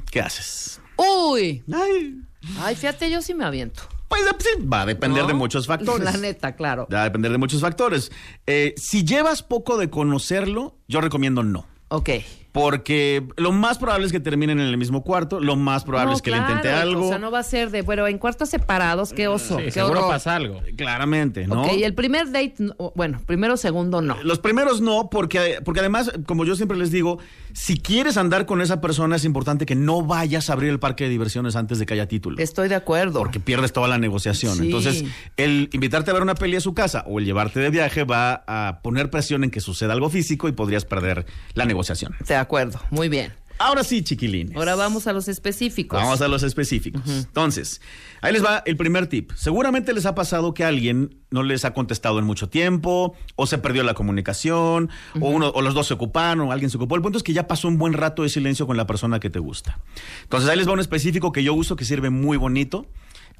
¿qué 0.10 0.22
haces? 0.22 0.80
Uy. 0.98 1.64
Ay, 1.74 2.16
Ay, 2.60 2.76
fíjate, 2.76 3.12
yo 3.12 3.22
sí 3.22 3.34
me 3.34 3.44
aviento. 3.46 3.84
Pues 4.12 4.24
sí, 4.40 4.66
va 4.66 4.82
a 4.82 4.86
depender 4.86 5.24
¿No? 5.24 5.28
de 5.28 5.34
muchos 5.34 5.68
factores. 5.68 6.04
La 6.04 6.18
neta, 6.18 6.56
claro. 6.56 6.88
Va 6.94 7.02
a 7.02 7.04
depender 7.06 7.32
de 7.32 7.38
muchos 7.38 7.62
factores. 7.62 8.12
Eh, 8.46 8.74
si 8.78 9.04
llevas 9.04 9.42
poco 9.44 9.78
de 9.78 9.90
conocerlo, 9.90 10.78
yo 10.88 11.02
recomiendo 11.02 11.44
no. 11.44 11.66
Ok. 11.90 12.10
Porque 12.52 13.26
lo 13.38 13.52
más 13.52 13.78
probable 13.78 14.06
es 14.06 14.12
que 14.12 14.20
terminen 14.20 14.60
en 14.60 14.68
el 14.68 14.78
mismo 14.78 15.04
cuarto, 15.04 15.40
lo 15.40 15.56
más 15.56 15.84
probable 15.86 16.10
No, 16.12 16.16
es 16.16 16.22
que 16.22 16.32
claro, 16.32 16.48
le 16.48 16.54
intente 16.56 16.70
algo. 16.70 17.06
O 17.06 17.10
sea, 17.10 17.18
no 17.18 17.32
va 17.32 17.40
a 17.40 17.44
ser 17.44 17.72
de, 17.72 17.82
bueno, 17.82 18.08
en 18.08 18.18
cuartos 18.18 18.50
separados, 18.50 19.14
qué 19.14 19.28
oso. 19.30 19.58
Sí, 19.58 19.66
qué 19.66 19.72
seguro 19.72 20.08
pasa 20.08 20.36
algo. 20.36 20.62
Claramente, 20.76 21.48
¿no? 21.48 21.64
Ok, 21.64 21.74
y 21.78 21.84
el 21.84 21.94
primer 21.94 22.28
date, 22.32 22.56
no- 22.60 22.76
bueno, 22.96 23.22
primero, 23.26 23.56
segundo, 23.56 24.02
no. 24.02 24.22
Los 24.24 24.40
primeros 24.40 24.82
no, 24.82 25.10
porque, 25.10 25.60
porque 25.64 25.80
además, 25.80 26.12
como 26.26 26.44
yo 26.44 26.56
siempre 26.56 26.78
les 26.78 26.92
digo, 26.92 27.20
si 27.54 27.78
quieres 27.78 28.18
andar 28.18 28.46
con 28.46 28.62
esa 28.62 28.82
persona 28.82 29.16
es 29.16 29.24
importante 29.24 29.66
que 29.66 29.76
no 29.76 30.02
vayas 30.02 30.50
a 30.50 30.54
abrir 30.54 30.72
el 30.72 30.80
parque 30.80 31.06
de 31.06 31.10
diversiones 31.10 31.56
antes 31.56 31.80
de 31.80 31.86
que 31.86 31.94
haya 31.94 32.08
título. 32.08 32.38
Estoy 32.40 32.68
de 32.68 32.76
acuerdo. 32.76 33.20
Porque 33.20 33.40
pierdes 33.40 33.72
toda 33.72 33.88
la 33.88 33.98
negociación. 33.98 34.56
Sí. 34.58 34.66
Entonces, 34.66 35.06
el 35.38 35.70
invitarte 35.72 36.12
a 36.12 36.14
ver 36.14 36.24
una 36.24 36.36
peli 36.36 36.58
a 36.58 36.62
su 36.62 36.74
casa 36.74 37.04
o 37.08 37.20
el 37.20 37.26
llevarte 37.26 37.60
de 37.62 37.70
viaje 37.70 38.04
va 38.04 38.44
a 38.48 38.82
poner 38.82 39.10
presión 39.10 39.44
en 39.46 39.52
que 39.52 39.62
suceda 39.62 39.94
algo 39.94 40.10
físico 40.10 40.48
y 40.50 40.52
podrías 40.52 40.84
perder 40.86 41.26
la 41.54 41.66
negociación. 41.66 42.14
De 42.28 42.36
acuerdo, 42.42 42.80
muy 42.90 43.10
bien. 43.10 43.32
Ahora 43.62 43.84
sí, 43.84 44.02
chiquilines. 44.02 44.56
Ahora 44.56 44.74
vamos 44.74 45.06
a 45.06 45.14
los 45.14 45.28
específicos. 45.28 46.02
Vamos 46.02 46.20
a 46.22 46.28
los 46.28 46.42
específicos. 46.42 47.04
Entonces, 47.08 47.80
ahí 48.22 48.34
les 48.34 48.44
va 48.44 48.64
el 48.66 48.76
primer 48.76 49.06
tip. 49.06 49.32
Seguramente 49.36 49.94
les 49.94 50.08
ha 50.08 50.16
pasado 50.16 50.56
que 50.56 50.64
alguien 50.64 51.20
no 51.30 51.44
les 51.44 51.64
ha 51.64 51.74
contestado 51.74 52.18
en 52.18 52.26
mucho 52.26 52.50
tiempo, 52.50 53.16
o 53.36 53.46
se 53.46 53.60
perdió 53.60 53.84
la 53.84 53.94
comunicación, 53.94 54.90
o 55.20 55.30
uno, 55.30 55.52
o 55.54 55.62
los 55.62 55.76
dos 55.76 55.86
se 55.86 55.94
ocuparon, 55.94 56.48
o 56.48 56.52
alguien 56.52 56.72
se 56.72 56.78
ocupó. 56.78 56.96
El 56.96 57.04
punto 57.04 57.20
es 57.20 57.24
que 57.24 57.34
ya 57.34 57.48
pasó 57.48 57.68
un 57.68 57.78
buen 57.78 57.94
rato 57.94 58.24
de 58.24 58.30
silencio 58.30 58.66
con 58.66 58.78
la 58.78 58.88
persona 58.88 59.20
que 59.20 59.30
te 59.30 59.38
gusta. 59.38 59.80
Entonces, 60.24 60.50
ahí 60.50 60.58
les 60.58 60.68
va 60.68 60.72
un 60.72 60.80
específico 60.80 61.32
que 61.32 61.44
yo 61.44 61.54
uso 61.54 61.76
que 61.76 61.86
sirve 61.86 62.10
muy 62.10 62.38
bonito. 62.38 62.88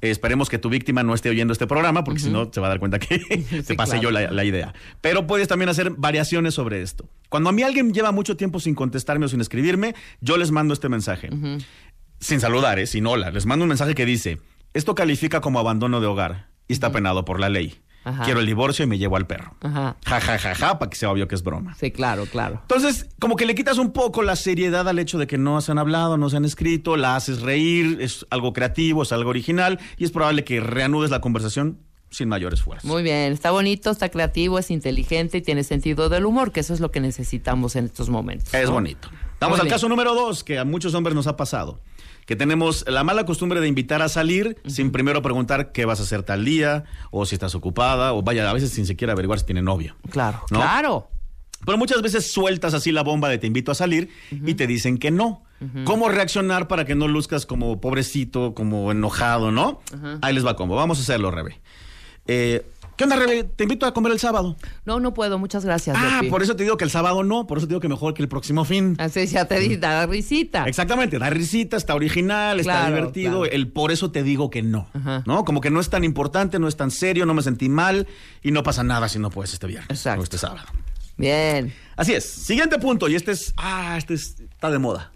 Esperemos 0.02 0.48
que 0.48 0.58
tu 0.58 0.68
víctima 0.68 1.04
no 1.04 1.14
esté 1.14 1.30
oyendo 1.30 1.52
este 1.52 1.68
programa, 1.68 2.02
porque 2.02 2.20
si 2.20 2.28
no, 2.28 2.52
se 2.52 2.60
va 2.60 2.66
a 2.66 2.70
dar 2.70 2.80
cuenta 2.80 2.98
que 2.98 3.18
te 3.66 3.74
pasé 3.74 3.92
claro. 3.92 4.02
yo 4.02 4.10
la, 4.10 4.32
la 4.32 4.44
idea. 4.44 4.74
Pero 5.00 5.28
puedes 5.28 5.46
también 5.46 5.68
hacer 5.68 5.90
variaciones 5.90 6.54
sobre 6.54 6.82
esto. 6.82 7.08
Cuando 7.28 7.50
a 7.50 7.52
mí 7.52 7.62
alguien 7.62 7.94
lleva 7.94 8.10
mucho 8.10 8.36
tiempo 8.36 8.58
sin 8.58 8.74
contestarme 8.74 9.26
o 9.26 9.28
sin 9.28 9.40
escribirme, 9.40 9.94
yo 10.20 10.36
les 10.36 10.50
mando 10.50 10.74
este 10.74 10.88
mensaje. 10.88 11.30
Sin 12.18 12.40
saludar, 12.40 12.80
¿eh? 12.80 12.86
sin 12.86 13.06
hola. 13.06 13.30
Les 13.30 13.46
mando 13.46 13.64
un 13.64 13.68
mensaje 13.68 13.94
que 13.94 14.04
dice, 14.04 14.38
esto 14.74 14.94
califica 14.94 15.40
como 15.40 15.60
abandono 15.60 16.00
de 16.00 16.08
hogar 16.08 16.48
y 16.66 16.72
está 16.72 16.90
penado 16.90 17.24
por 17.24 17.38
la 17.38 17.48
ley. 17.48 17.80
Ajá. 18.04 18.24
Quiero 18.24 18.40
el 18.40 18.46
divorcio 18.46 18.84
y 18.84 18.88
me 18.88 18.98
llevo 18.98 19.16
al 19.16 19.26
perro. 19.26 19.54
Ajá. 19.60 19.96
Ja, 20.04 20.20
ja, 20.20 20.38
ja, 20.38 20.54
ja, 20.54 20.78
para 20.78 20.90
que 20.90 20.96
sea 20.96 21.10
obvio 21.10 21.28
que 21.28 21.34
es 21.34 21.42
broma. 21.42 21.74
Sí, 21.78 21.90
claro, 21.90 22.26
claro. 22.26 22.58
Entonces, 22.62 23.08
como 23.20 23.36
que 23.36 23.46
le 23.46 23.54
quitas 23.54 23.78
un 23.78 23.92
poco 23.92 24.22
la 24.22 24.36
seriedad 24.36 24.88
al 24.88 24.98
hecho 24.98 25.18
de 25.18 25.26
que 25.26 25.38
no 25.38 25.60
se 25.60 25.72
han 25.72 25.78
hablado, 25.78 26.16
no 26.16 26.28
se 26.28 26.36
han 26.36 26.44
escrito, 26.44 26.96
la 26.96 27.16
haces 27.16 27.42
reír, 27.42 27.98
es 28.00 28.26
algo 28.30 28.52
creativo, 28.52 29.02
es 29.02 29.12
algo 29.12 29.30
original 29.30 29.78
y 29.96 30.04
es 30.04 30.10
probable 30.10 30.44
que 30.44 30.60
reanudes 30.60 31.10
la 31.10 31.20
conversación 31.20 31.78
sin 32.10 32.28
mayor 32.28 32.52
esfuerzo. 32.52 32.86
Muy 32.86 33.02
bien, 33.02 33.32
está 33.32 33.50
bonito, 33.52 33.90
está 33.90 34.10
creativo, 34.10 34.58
es 34.58 34.70
inteligente 34.70 35.38
y 35.38 35.40
tiene 35.42 35.64
sentido 35.64 36.08
del 36.08 36.26
humor, 36.26 36.52
que 36.52 36.60
eso 36.60 36.74
es 36.74 36.80
lo 36.80 36.90
que 36.90 37.00
necesitamos 37.00 37.74
en 37.76 37.86
estos 37.86 38.10
momentos. 38.10 38.52
Es 38.52 38.68
bonito. 38.68 39.08
Vamos 39.40 39.56
Muy 39.56 39.60
al 39.62 39.66
bien. 39.66 39.74
caso 39.74 39.88
número 39.88 40.14
dos, 40.14 40.44
que 40.44 40.58
a 40.58 40.64
muchos 40.64 40.94
hombres 40.94 41.14
nos 41.14 41.26
ha 41.26 41.36
pasado. 41.36 41.80
Que 42.26 42.36
tenemos 42.36 42.84
la 42.88 43.04
mala 43.04 43.24
costumbre 43.24 43.60
de 43.60 43.68
invitar 43.68 44.02
a 44.02 44.08
salir 44.08 44.56
sin 44.66 44.92
primero 44.92 45.22
preguntar 45.22 45.72
qué 45.72 45.84
vas 45.84 46.00
a 46.00 46.04
hacer 46.04 46.22
tal 46.22 46.44
día, 46.44 46.84
o 47.10 47.26
si 47.26 47.34
estás 47.34 47.54
ocupada, 47.54 48.12
o 48.12 48.22
vaya, 48.22 48.48
a 48.48 48.52
veces 48.52 48.70
sin 48.70 48.86
siquiera 48.86 49.12
averiguar 49.12 49.38
si 49.38 49.46
tiene 49.46 49.62
novio. 49.62 49.96
Claro, 50.10 50.42
¿no? 50.50 50.58
claro. 50.58 51.08
Pero 51.64 51.78
muchas 51.78 52.02
veces 52.02 52.32
sueltas 52.32 52.74
así 52.74 52.90
la 52.90 53.02
bomba 53.02 53.28
de 53.28 53.38
te 53.38 53.46
invito 53.46 53.70
a 53.70 53.74
salir 53.74 54.10
y 54.30 54.54
te 54.54 54.66
dicen 54.66 54.98
que 54.98 55.10
no. 55.10 55.44
¿Cómo 55.84 56.08
reaccionar 56.08 56.66
para 56.66 56.84
que 56.84 56.96
no 56.96 57.06
luzcas 57.06 57.46
como 57.46 57.80
pobrecito, 57.80 58.52
como 58.52 58.90
enojado, 58.90 59.52
no? 59.52 59.80
Ahí 60.22 60.34
les 60.34 60.44
va 60.44 60.56
como. 60.56 60.74
Vamos 60.74 60.98
a 60.98 61.02
hacerlo, 61.02 61.30
Rebe. 61.30 61.60
Eh, 62.26 62.66
¿Qué 63.02 63.04
onda, 63.14 63.16
Rebe? 63.16 63.42
Te 63.44 63.64
invito 63.64 63.84
a 63.84 63.92
comer 63.92 64.12
el 64.12 64.20
sábado. 64.20 64.56
No, 64.84 65.00
no 65.00 65.12
puedo, 65.12 65.36
muchas 65.38 65.64
gracias. 65.64 65.96
Ah, 65.98 66.18
Lepi. 66.20 66.30
por 66.30 66.42
eso 66.42 66.54
te 66.54 66.62
digo 66.62 66.76
que 66.76 66.84
el 66.84 66.90
sábado 66.90 67.24
no, 67.24 67.48
por 67.48 67.58
eso 67.58 67.66
te 67.66 67.70
digo 67.72 67.80
que 67.80 67.88
mejor 67.88 68.14
que 68.14 68.22
el 68.22 68.28
próximo 68.28 68.64
fin. 68.64 68.94
Así 68.98 69.26
ya 69.26 69.46
te 69.46 69.58
di, 69.58 69.76
da 69.76 70.06
risita. 70.06 70.64
Exactamente, 70.66 71.18
da 71.18 71.28
risita, 71.28 71.76
está 71.76 71.94
original, 71.96 72.60
está 72.60 72.86
divertido. 72.86 73.40
claro. 73.40 73.52
El 73.52 73.68
por 73.72 73.90
eso 73.90 74.12
te 74.12 74.22
digo 74.22 74.50
que 74.50 74.62
no. 74.62 74.88
Ajá. 74.94 75.24
¿No? 75.26 75.44
Como 75.44 75.60
que 75.60 75.70
no 75.70 75.80
es 75.80 75.90
tan 75.90 76.04
importante, 76.04 76.58
no 76.60 76.68
es 76.68 76.76
tan 76.76 76.92
serio, 76.92 77.26
no 77.26 77.34
me 77.34 77.42
sentí 77.42 77.68
mal 77.68 78.06
y 78.42 78.52
no 78.52 78.62
pasa 78.62 78.84
nada 78.84 79.08
si 79.08 79.18
no 79.18 79.30
puedes 79.30 79.52
este 79.52 79.66
viernes 79.66 80.06
o 80.06 80.22
este 80.22 80.38
sábado. 80.38 80.66
Bien. 81.16 81.72
Así 81.96 82.14
es. 82.14 82.24
Siguiente 82.24 82.78
punto, 82.78 83.08
y 83.08 83.14
este 83.16 83.32
es. 83.32 83.52
Ah, 83.56 83.96
este 83.98 84.14
es- 84.14 84.36
está 84.40 84.70
de 84.70 84.78
moda. 84.78 85.12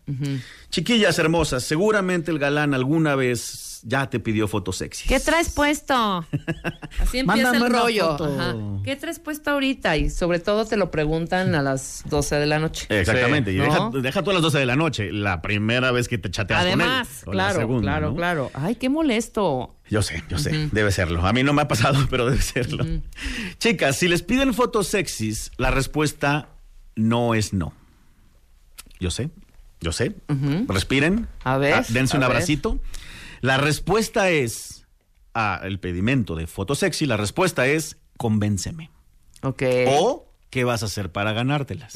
Chiquillas 0.71 1.19
hermosas, 1.19 1.63
seguramente 1.65 2.31
el 2.31 2.39
galán 2.39 2.75
alguna 2.75 3.15
vez 3.15 3.41
ya 3.89 4.11
te 4.11 4.19
pidió 4.19 4.49
fotos 4.49 4.79
sexy. 4.79 5.09
¿Qué 5.09 5.21
traes 5.21 5.49
puesto? 5.51 5.95
Así 6.99 7.19
empieza 7.21 7.53
Mándame 7.53 7.67
el 7.67 7.73
rollo. 7.73 8.07
foto. 8.11 8.25
Ajá. 8.35 8.55
¿Qué 8.83 8.97
traes 8.97 9.21
puesto 9.21 9.51
ahorita? 9.53 9.97
Y 9.97 10.11
sobre 10.11 10.41
todo 10.41 10.65
te 10.67 10.77
lo 10.77 10.91
preguntan 10.91 11.55
a 11.55 11.63
las 11.63 12.03
12 12.09 12.35
de 12.37 12.47
la 12.47 12.59
noche. 12.59 12.87
Exactamente. 12.91 13.53
Y 13.53 13.59
¿No? 13.59 13.65
deja, 13.65 13.91
deja 14.03 14.23
tú 14.25 14.31
a 14.31 14.35
las 14.35 14.43
12 14.43 14.59
de 14.59 14.67
la 14.67 14.75
noche, 14.75 15.13
la 15.13 15.41
primera 15.41 15.93
vez 15.93 16.09
que 16.09 16.19
te 16.19 16.31
chateas 16.31 16.63
Además, 16.63 17.23
con 17.25 17.33
él. 17.35 17.37
claro, 17.37 17.61
segunda, 17.61 17.83
claro, 17.93 18.09
¿no? 18.11 18.17
claro. 18.17 18.51
Ay, 18.55 18.75
qué 18.75 18.89
molesto. 18.89 19.77
Yo 19.89 20.03
sé, 20.03 20.25
yo 20.29 20.37
sé, 20.39 20.69
debe 20.73 20.91
serlo. 20.91 21.25
A 21.25 21.33
mí 21.33 21.45
no 21.45 21.53
me 21.53 21.63
ha 21.63 21.69
pasado, 21.69 22.07
pero 22.11 22.27
debe 22.27 22.43
serlo. 22.43 22.85
Chicas, 23.59 23.97
si 23.97 24.09
les 24.09 24.23
piden 24.23 24.53
fotos 24.53 24.89
sexys, 24.89 25.53
la 25.59 25.71
respuesta 25.71 26.49
no 26.97 27.35
es 27.35 27.53
no. 27.53 27.73
Yo 28.99 29.11
sé, 29.13 29.31
yo 29.81 29.93
sé. 29.93 30.17
Respiren. 30.67 31.29
A 31.45 31.57
ver, 31.59 31.87
dense 31.89 32.17
un 32.17 32.23
ver. 32.23 32.31
abracito. 32.31 32.81
La 33.41 33.57
respuesta 33.59 34.31
es 34.31 34.87
a 35.35 35.61
el 35.65 35.79
pedimento 35.81 36.35
de 36.35 36.47
fotos 36.47 36.79
sexy, 36.79 37.07
la 37.07 37.17
respuesta 37.17 37.67
es 37.67 37.97
convénceme. 38.17 38.91
Ok. 39.43 39.63
O 39.99 40.33
qué 40.51 40.65
vas 40.65 40.83
a 40.83 40.87
hacer 40.87 41.13
para 41.13 41.33
ganártelas. 41.33 41.95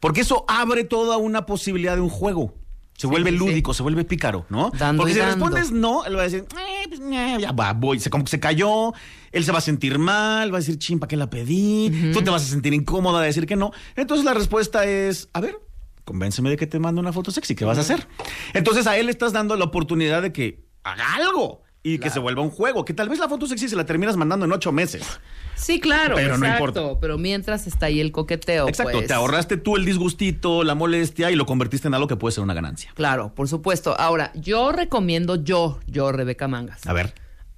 Porque 0.00 0.20
eso 0.20 0.44
abre 0.48 0.84
toda 0.84 1.16
una 1.16 1.46
posibilidad 1.46 1.94
de 1.96 2.00
un 2.02 2.08
juego. 2.08 2.54
Se 2.96 3.06
vuelve 3.06 3.30
sí. 3.30 3.36
lúdico, 3.36 3.74
se 3.74 3.82
vuelve 3.82 4.04
pícaro, 4.04 4.46
¿no? 4.48 4.70
Dando 4.78 5.02
Porque 5.02 5.12
si 5.12 5.18
dando. 5.18 5.34
respondes 5.34 5.70
no, 5.70 6.06
él 6.06 6.16
va 6.16 6.20
a 6.20 6.24
decir, 6.24 6.46
"Eh, 6.58 6.86
pues, 6.88 6.98
eh, 7.00 7.36
ya 7.40 7.52
va, 7.52 7.74
voy. 7.74 8.00
Se, 8.00 8.08
como 8.08 8.24
que 8.24 8.30
se 8.30 8.40
cayó, 8.40 8.94
él 9.32 9.44
se 9.44 9.52
va 9.52 9.58
a 9.58 9.60
sentir 9.60 9.98
mal, 9.98 10.50
va 10.50 10.56
a 10.56 10.60
decir, 10.60 10.78
chimpa, 10.78 11.06
¿qué 11.06 11.16
la 11.16 11.28
pedí? 11.28 12.10
Tú 12.14 12.22
te 12.22 12.30
vas 12.30 12.42
a 12.42 12.46
sentir 12.46 12.72
incómoda 12.72 13.20
de 13.20 13.26
decir 13.26 13.46
que 13.46 13.54
no. 13.56 13.70
Entonces 13.96 14.24
la 14.24 14.32
respuesta 14.32 14.86
es, 14.86 15.28
a 15.34 15.40
ver, 15.42 15.58
convénceme 16.04 16.48
de 16.48 16.56
que 16.56 16.66
te 16.66 16.78
mando 16.78 17.00
una 17.02 17.12
foto 17.12 17.30
sexy, 17.30 17.54
¿qué 17.54 17.66
vas 17.66 17.76
a 17.76 17.82
hacer? 17.82 18.06
Entonces 18.54 18.86
a 18.86 18.96
él 18.96 19.06
le 19.06 19.12
estás 19.12 19.32
dando 19.34 19.56
la 19.56 19.64
oportunidad 19.66 20.22
de 20.22 20.32
que 20.32 20.64
haga 20.86 21.14
algo 21.14 21.62
y 21.82 21.98
que 21.98 22.10
se 22.10 22.18
vuelva 22.18 22.42
un 22.42 22.50
juego, 22.50 22.84
que 22.84 22.92
tal 22.94 23.08
vez 23.08 23.20
la 23.20 23.28
foto 23.28 23.46
sexy 23.46 23.68
se 23.68 23.76
la 23.76 23.86
terminas 23.86 24.16
mandando 24.16 24.44
en 24.44 24.50
ocho 24.50 24.72
meses. 24.72 25.06
Sí, 25.54 25.78
claro. 25.78 26.16
Pero 26.16 26.36
no 26.36 26.44
exacto. 26.44 26.80
importa. 26.80 27.00
Pero 27.00 27.16
mientras 27.16 27.68
está 27.68 27.86
ahí 27.86 28.00
el 28.00 28.10
coqueteo. 28.10 28.68
Exacto, 28.68 28.92
pues. 28.92 29.06
te 29.06 29.14
ahorraste 29.14 29.56
tú 29.56 29.76
el 29.76 29.84
disgustito, 29.84 30.64
la 30.64 30.74
molestia 30.74 31.30
y 31.30 31.36
lo 31.36 31.46
convertiste 31.46 31.86
en 31.86 31.94
algo 31.94 32.08
que 32.08 32.16
puede 32.16 32.32
ser 32.32 32.42
una 32.42 32.54
ganancia. 32.54 32.90
Claro, 32.96 33.32
por 33.36 33.48
supuesto. 33.48 33.94
Ahora, 34.00 34.32
yo 34.34 34.72
recomiendo, 34.72 35.36
yo, 35.36 35.78
yo, 35.86 36.10
Rebeca 36.10 36.48
Mangas. 36.48 36.84
A 36.88 36.92
ver. 36.92 37.14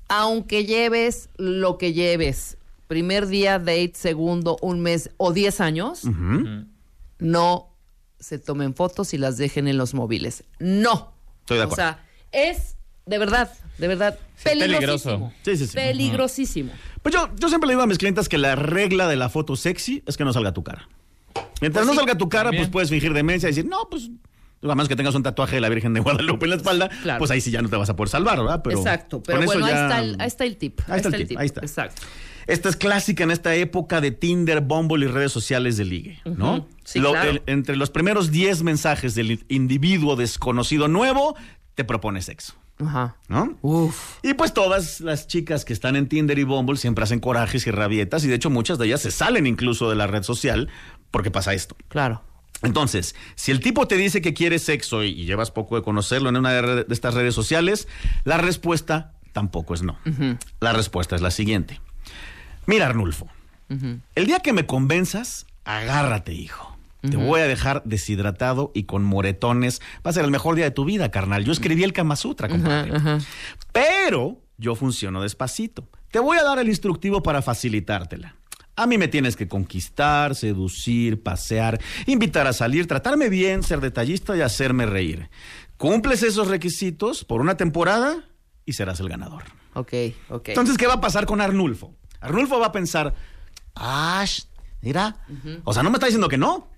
Aunque 0.08 0.66
lleves 0.66 1.30
lo 1.38 1.78
que 1.78 1.94
lleves, 1.94 2.58
primer 2.86 3.28
día, 3.28 3.58
date, 3.58 3.92
segundo, 3.94 4.58
un 4.60 4.80
mes 4.80 5.10
o 5.16 5.32
diez 5.32 5.60
años, 5.62 6.02
no 7.18 7.74
se 8.20 8.38
tomen 8.38 8.74
fotos 8.74 9.14
y 9.14 9.18
las 9.18 9.38
dejen 9.38 9.68
en 9.68 9.78
los 9.78 9.94
móviles. 9.94 10.44
No. 10.58 11.12
Estoy 11.40 11.58
de 11.58 11.62
O 11.64 11.66
acuerdo. 11.66 11.76
sea, 11.76 12.04
es 12.32 12.76
de 13.08 13.18
verdad, 13.18 13.50
de 13.78 13.88
verdad, 13.88 14.18
peligrosísimo. 14.42 15.32
Sí, 15.42 15.56
sí, 15.56 15.66
sí. 15.66 15.74
Peligrosísimo. 15.74 16.72
Pues 17.02 17.14
yo, 17.14 17.28
yo 17.36 17.48
siempre 17.48 17.66
le 17.68 17.72
digo 17.74 17.82
a 17.82 17.86
mis 17.86 17.98
clientes 17.98 18.28
que 18.28 18.38
la 18.38 18.56
regla 18.56 19.08
de 19.08 19.16
la 19.16 19.28
foto 19.28 19.56
sexy 19.56 20.02
es 20.06 20.16
que 20.16 20.24
no 20.24 20.32
salga 20.32 20.52
tu 20.52 20.62
cara. 20.62 20.88
Mientras 21.60 21.84
Pues 21.84 21.94
no 21.96 22.00
salga 22.00 22.16
tu 22.18 22.28
cara, 22.28 22.44
también. 22.44 22.64
pues 22.64 22.70
puedes 22.72 22.90
fingir 22.90 23.12
demencia 23.14 23.48
y 23.48 23.52
decir, 23.52 23.66
no, 23.66 23.88
pues. 23.90 24.10
A 24.60 24.66
menos 24.74 24.88
que 24.88 24.96
tengas 24.96 25.14
un 25.14 25.22
tatuaje 25.22 25.54
de 25.54 25.60
la 25.60 25.68
Virgen 25.68 25.94
de 25.94 26.00
Guadalupe 26.00 26.46
en 26.46 26.50
la 26.50 26.56
espalda, 26.56 26.88
Claro. 27.02 27.18
pues 27.20 27.30
ahí 27.30 27.40
sí 27.40 27.52
ya 27.52 27.62
no 27.62 27.68
te 27.68 27.76
vas 27.76 27.88
a 27.90 27.94
poder 27.94 28.08
salvar, 28.08 28.38
¿verdad? 28.38 28.60
Pero 28.64 28.78
Exacto. 28.78 29.22
Pero 29.24 29.42
bueno, 29.42 29.64
ahí, 29.64 29.70
ya- 29.72 29.82
está 29.84 30.00
el, 30.00 30.16
ahí 30.20 30.26
está 30.26 30.44
el 30.44 30.56
tip. 30.56 30.80
Ahí 30.88 30.96
está 31.00 31.16
el 31.16 31.26
tip, 31.28 31.38
ahí 31.38 31.46
está. 31.46 31.60
Exacto. 31.60 32.02
Esta 32.48 32.68
es 32.70 32.74
clásica 32.76 33.22
en 33.22 33.30
esta 33.30 33.54
época 33.54 34.00
de 34.00 34.10
Tinder, 34.10 34.60
Bumble 34.62 35.04
y 35.04 35.08
redes 35.08 35.30
sociales 35.30 35.76
de 35.76 35.84
ligue, 35.84 36.20
¿no? 36.24 36.66
Sí, 36.82 36.98
Lo- 36.98 37.12
claro. 37.12 37.30
el- 37.30 37.42
entre 37.46 37.76
los 37.76 37.90
primeros 37.90 38.32
10 38.32 38.64
mensajes 38.64 39.14
del 39.14 39.44
individuo 39.48 40.16
desconocido 40.16 40.88
nuevo, 40.88 41.36
te 41.76 41.84
propone 41.84 42.20
sexo. 42.22 42.54
Ajá. 42.80 43.16
¿No? 43.28 43.56
Y 44.22 44.34
pues 44.34 44.54
todas 44.54 45.00
las 45.00 45.26
chicas 45.26 45.64
que 45.64 45.72
están 45.72 45.96
en 45.96 46.08
Tinder 46.08 46.38
y 46.38 46.44
Bumble 46.44 46.76
siempre 46.76 47.04
hacen 47.04 47.20
corajes 47.20 47.66
y 47.66 47.70
rabietas 47.70 48.24
y 48.24 48.28
de 48.28 48.34
hecho 48.34 48.50
muchas 48.50 48.78
de 48.78 48.86
ellas 48.86 49.00
se 49.02 49.10
salen 49.10 49.46
incluso 49.46 49.90
de 49.90 49.96
la 49.96 50.06
red 50.06 50.22
social 50.22 50.68
porque 51.10 51.30
pasa 51.30 51.54
esto. 51.54 51.76
Claro. 51.88 52.22
Entonces, 52.62 53.14
si 53.36 53.52
el 53.52 53.60
tipo 53.60 53.86
te 53.86 53.96
dice 53.96 54.20
que 54.20 54.34
quiere 54.34 54.58
sexo 54.58 55.04
y, 55.04 55.08
y 55.08 55.26
llevas 55.26 55.50
poco 55.50 55.76
de 55.76 55.82
conocerlo 55.82 56.28
en 56.28 56.36
una 56.36 56.50
de 56.52 56.86
estas 56.90 57.14
redes 57.14 57.34
sociales, 57.34 57.86
la 58.24 58.36
respuesta 58.36 59.12
tampoco 59.32 59.74
es 59.74 59.82
no. 59.82 59.96
La 60.60 60.72
respuesta 60.72 61.14
es 61.14 61.22
la 61.22 61.30
siguiente. 61.30 61.80
Mira, 62.66 62.86
Arnulfo, 62.86 63.28
el 64.14 64.26
día 64.26 64.40
que 64.40 64.52
me 64.52 64.66
convenzas, 64.66 65.46
agárrate, 65.64 66.32
hijo. 66.32 66.77
Te 67.00 67.16
voy 67.16 67.40
a 67.40 67.46
dejar 67.46 67.82
deshidratado 67.84 68.72
y 68.74 68.84
con 68.84 69.04
moretones. 69.04 69.80
Va 70.04 70.10
a 70.10 70.12
ser 70.12 70.24
el 70.24 70.30
mejor 70.30 70.56
día 70.56 70.64
de 70.64 70.70
tu 70.72 70.84
vida, 70.84 71.10
carnal. 71.10 71.44
Yo 71.44 71.52
escribí 71.52 71.84
el 71.84 71.92
Kama 71.92 72.16
Sutra, 72.16 72.48
compadre. 72.48 72.92
Pero 73.72 74.40
yo 74.56 74.74
funciono 74.74 75.22
despacito. 75.22 75.88
Te 76.10 76.18
voy 76.18 76.38
a 76.38 76.42
dar 76.42 76.58
el 76.58 76.68
instructivo 76.68 77.22
para 77.22 77.42
facilitártela. 77.42 78.34
A 78.74 78.86
mí 78.86 78.96
me 78.96 79.08
tienes 79.08 79.36
que 79.36 79.48
conquistar, 79.48 80.34
seducir, 80.34 81.22
pasear, 81.22 81.80
invitar 82.06 82.46
a 82.46 82.52
salir, 82.52 82.86
tratarme 82.86 83.28
bien, 83.28 83.62
ser 83.62 83.80
detallista 83.80 84.36
y 84.36 84.40
hacerme 84.40 84.86
reír. 84.86 85.30
Cumples 85.76 86.22
esos 86.22 86.48
requisitos 86.48 87.24
por 87.24 87.40
una 87.40 87.56
temporada 87.56 88.24
y 88.64 88.72
serás 88.74 89.00
el 89.00 89.08
ganador. 89.08 89.44
Ok, 89.74 89.92
ok. 90.30 90.48
Entonces, 90.50 90.76
¿qué 90.76 90.86
va 90.86 90.94
a 90.94 91.00
pasar 91.00 91.26
con 91.26 91.40
Arnulfo? 91.40 91.94
Arnulfo 92.20 92.58
va 92.58 92.66
a 92.66 92.72
pensar, 92.72 93.14
ah, 93.74 94.24
mira, 94.80 95.24
o 95.64 95.72
sea, 95.72 95.82
no 95.82 95.90
me 95.90 95.96
está 95.96 96.06
diciendo 96.06 96.28
que 96.28 96.38
no. 96.38 96.70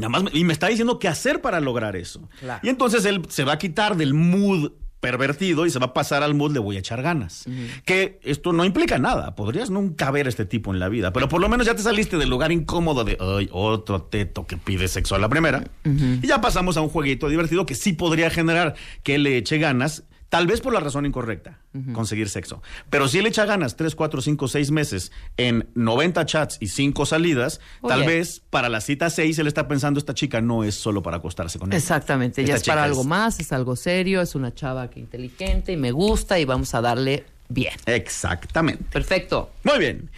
Nada 0.00 0.08
más, 0.08 0.22
me- 0.24 0.30
y 0.32 0.44
me 0.44 0.52
está 0.52 0.68
diciendo 0.68 0.98
qué 0.98 1.08
hacer 1.08 1.40
para 1.40 1.60
lograr 1.60 1.96
eso. 1.96 2.28
Claro. 2.40 2.60
Y 2.62 2.68
entonces 2.68 3.04
él 3.04 3.22
se 3.28 3.44
va 3.44 3.52
a 3.52 3.58
quitar 3.58 3.96
del 3.96 4.14
mood 4.14 4.72
pervertido 5.00 5.64
y 5.64 5.70
se 5.70 5.78
va 5.78 5.86
a 5.86 5.94
pasar 5.94 6.22
al 6.22 6.34
mood 6.34 6.52
le 6.52 6.58
voy 6.58 6.76
a 6.76 6.80
echar 6.80 7.00
ganas. 7.00 7.46
Que 7.86 8.20
esto 8.22 8.52
no 8.52 8.66
implica 8.66 8.98
nada. 8.98 9.34
Podrías 9.34 9.70
nunca 9.70 10.10
ver 10.10 10.26
a 10.26 10.28
este 10.28 10.44
tipo 10.44 10.74
en 10.74 10.78
la 10.78 10.90
vida, 10.90 11.10
pero 11.12 11.26
por 11.26 11.40
lo 11.40 11.48
menos 11.48 11.66
ya 11.66 11.74
te 11.74 11.82
saliste 11.82 12.18
del 12.18 12.28
lugar 12.28 12.52
incómodo 12.52 13.02
de, 13.04 13.16
ay, 13.18 13.48
otro 13.50 14.02
teto 14.02 14.46
que 14.46 14.58
pide 14.58 14.88
sexo 14.88 15.14
a 15.14 15.18
la 15.18 15.30
primera. 15.30 15.64
Y 15.84 16.26
ya 16.26 16.42
pasamos 16.42 16.76
a 16.76 16.82
un 16.82 16.90
jueguito 16.90 17.30
divertido 17.30 17.64
que 17.64 17.74
sí 17.74 17.94
podría 17.94 18.28
generar 18.28 18.74
que 19.02 19.14
él 19.14 19.22
le 19.22 19.38
eche 19.38 19.56
ganas, 19.56 20.04
tal 20.30 20.46
vez 20.46 20.60
por 20.60 20.72
la 20.72 20.80
razón 20.80 21.04
incorrecta, 21.04 21.58
conseguir 21.92 22.30
sexo. 22.30 22.62
Pero 22.88 23.08
si 23.08 23.18
él 23.18 23.26
echa 23.26 23.44
ganas 23.44 23.76
3, 23.76 23.94
4, 23.94 24.22
5, 24.22 24.48
6 24.48 24.70
meses 24.70 25.12
en 25.36 25.68
90 25.74 26.24
chats 26.24 26.56
y 26.60 26.68
5 26.68 27.04
salidas, 27.04 27.60
tal 27.86 28.04
vez 28.04 28.40
para 28.48 28.68
la 28.70 28.80
cita 28.80 29.10
6 29.10 29.38
él 29.40 29.46
está 29.48 29.68
pensando, 29.68 29.98
esta 29.98 30.14
chica 30.14 30.40
no 30.40 30.64
es 30.64 30.76
solo 30.76 31.02
para 31.02 31.18
acostarse 31.18 31.58
con 31.58 31.72
él. 31.72 31.76
Exactamente, 31.76 32.42
ya 32.44 32.54
Esta 32.54 32.70
es 32.70 32.76
para 32.76 32.84
algo 32.84 33.04
más, 33.04 33.40
es 33.40 33.52
algo 33.52 33.76
serio, 33.76 34.22
es 34.22 34.34
una 34.34 34.54
chava 34.54 34.88
que 34.88 35.00
inteligente 35.00 35.72
y 35.72 35.76
me 35.76 35.90
gusta 35.90 36.38
y 36.38 36.44
vamos 36.44 36.74
a 36.74 36.80
darle 36.80 37.26
bien. 37.48 37.74
Exactamente. 37.86 38.84
Perfecto. 38.90 39.50
Muy 39.64 39.78
bien. 39.78 40.08